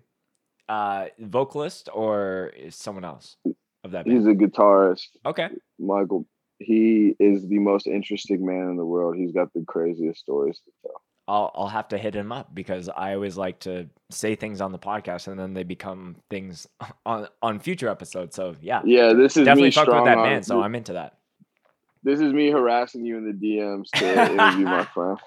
Uh 0.69 1.05
vocalist 1.19 1.87
or 1.93 2.51
is 2.57 2.75
someone 2.75 3.05
else 3.05 3.37
of 3.83 3.91
that 3.91 4.05
band? 4.05 4.17
He's 4.17 4.27
a 4.27 4.31
guitarist. 4.31 5.09
Okay. 5.25 5.47
Michael. 5.79 6.27
He 6.59 7.15
is 7.19 7.47
the 7.47 7.59
most 7.59 7.85
interesting 7.87 8.45
man 8.45 8.69
in 8.69 8.77
the 8.77 8.85
world. 8.85 9.15
He's 9.15 9.31
got 9.31 9.53
the 9.53 9.63
craziest 9.67 10.19
stories 10.19 10.59
to 10.65 10.71
tell. 10.81 11.01
I'll 11.27 11.51
I'll 11.55 11.67
have 11.67 11.89
to 11.89 11.97
hit 11.97 12.15
him 12.15 12.31
up 12.31 12.53
because 12.55 12.89
I 12.89 13.13
always 13.13 13.35
like 13.37 13.59
to 13.61 13.87
say 14.09 14.35
things 14.35 14.61
on 14.61 14.71
the 14.71 14.79
podcast 14.79 15.27
and 15.27 15.37
then 15.39 15.53
they 15.53 15.63
become 15.63 16.15
things 16.29 16.67
on 17.05 17.27
on 17.41 17.59
future 17.59 17.89
episodes. 17.89 18.35
So 18.35 18.55
yeah. 18.61 18.81
Yeah, 18.85 19.13
this 19.13 19.35
is 19.37 19.45
Definitely 19.45 19.71
fuck 19.71 19.87
with 19.87 20.05
that 20.05 20.17
man. 20.17 20.43
so 20.43 20.61
I'm 20.61 20.75
into 20.75 20.93
that. 20.93 21.15
This 22.03 22.21
is 22.21 22.31
me 22.31 22.49
harassing 22.51 23.03
you 23.05 23.17
in 23.17 23.25
the 23.25 23.33
DMs 23.33 23.89
to 23.95 24.31
interview 24.31 24.65
my 24.65 24.85
friend. 24.85 25.17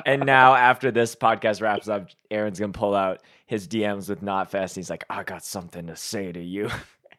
and 0.04 0.26
now 0.26 0.54
after 0.54 0.90
this 0.90 1.16
podcast 1.16 1.62
wraps 1.62 1.88
up, 1.88 2.08
Aaron's 2.30 2.60
gonna 2.60 2.72
pull 2.72 2.94
out 2.94 3.22
his 3.46 3.66
DMs 3.66 4.08
with 4.10 4.20
Knotfest. 4.22 4.76
He's 4.76 4.90
like, 4.90 5.04
I 5.08 5.22
got 5.22 5.42
something 5.44 5.86
to 5.86 5.96
say 5.96 6.32
to 6.32 6.42
you. 6.42 6.68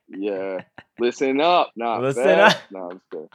yeah, 0.09 0.59
listen 0.99 1.41
up, 1.41 1.71
not 1.75 2.01
Listen 2.03 2.23
fast. 2.25 2.57
up. 2.57 2.61
No, 2.71 2.79
I'm 2.91 2.91
just 2.99 3.09
kidding. 3.09 3.29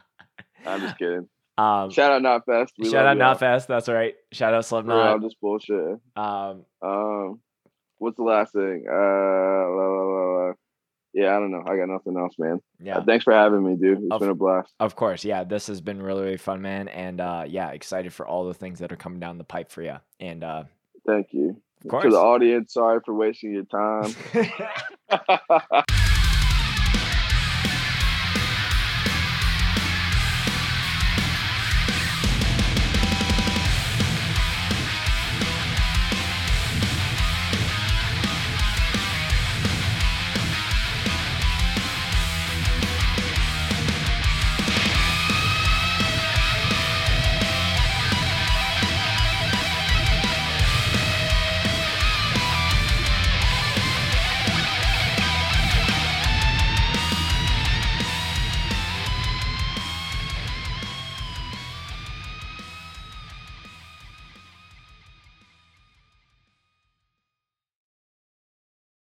I'm 0.65 0.81
just 0.81 0.97
kidding. 0.99 1.29
Um, 1.57 1.91
Shout 1.91 2.11
out, 2.11 2.21
Knotfest. 2.47 2.69
We 2.79 2.89
shout 2.89 3.05
out. 3.05 3.17
Knotfest. 3.17 3.67
That's 3.67 3.87
right. 3.87 4.15
Shout 4.31 4.53
out 4.53 4.65
Slipknot. 4.65 5.21
just 5.21 5.39
bullshit. 5.39 5.99
Um, 6.15 6.65
Um, 6.81 7.39
what's 7.99 8.17
the 8.17 8.23
last 8.23 8.53
thing? 8.53 8.85
Uh, 8.89 8.93
la, 8.95 9.85
la, 9.85 10.47
la, 10.47 10.53
yeah, 11.13 11.35
I 11.35 11.39
don't 11.39 11.51
know. 11.51 11.61
I 11.67 11.77
got 11.77 11.89
nothing 11.89 12.17
else, 12.17 12.33
man. 12.39 12.59
yeah. 12.79 12.97
Uh, 12.97 13.03
thanks 13.05 13.23
for 13.23 13.33
having 13.33 13.63
me, 13.63 13.75
dude. 13.75 13.99
It's 13.99 14.07
Of- 14.11 14.21
been 14.21 14.29
a 14.29 14.35
blast. 14.35 14.73
Of 14.79 14.95
course, 14.95 15.23
yeah. 15.23 15.43
This 15.43 15.67
has 15.67 15.79
been 15.79 16.01
really, 16.01 16.23
really 16.23 16.37
fun, 16.37 16.61
man. 16.63 16.87
And 16.87 17.21
uh, 17.21 17.43
yeah, 17.47 17.69
excited 17.69 18.13
for 18.13 18.25
all 18.27 18.45
the 18.47 18.53
things 18.55 18.79
that 18.79 18.91
are 18.91 18.95
coming 18.97 19.19
down 19.19 19.37
the 19.37 19.43
pipe 19.43 19.69
for 19.69 19.83
you. 19.83 19.97
And 20.19 20.43
uh, 20.43 20.63
Thank 21.05 21.27
you. 21.33 21.61
of 21.83 21.89
course, 21.91 22.03
To 22.05 22.09
the 22.09 22.17
audience, 22.17 22.73
sorry 22.73 22.99
for 23.05 23.13
wasting 23.13 23.53
your 23.53 23.65
time. 23.65 24.15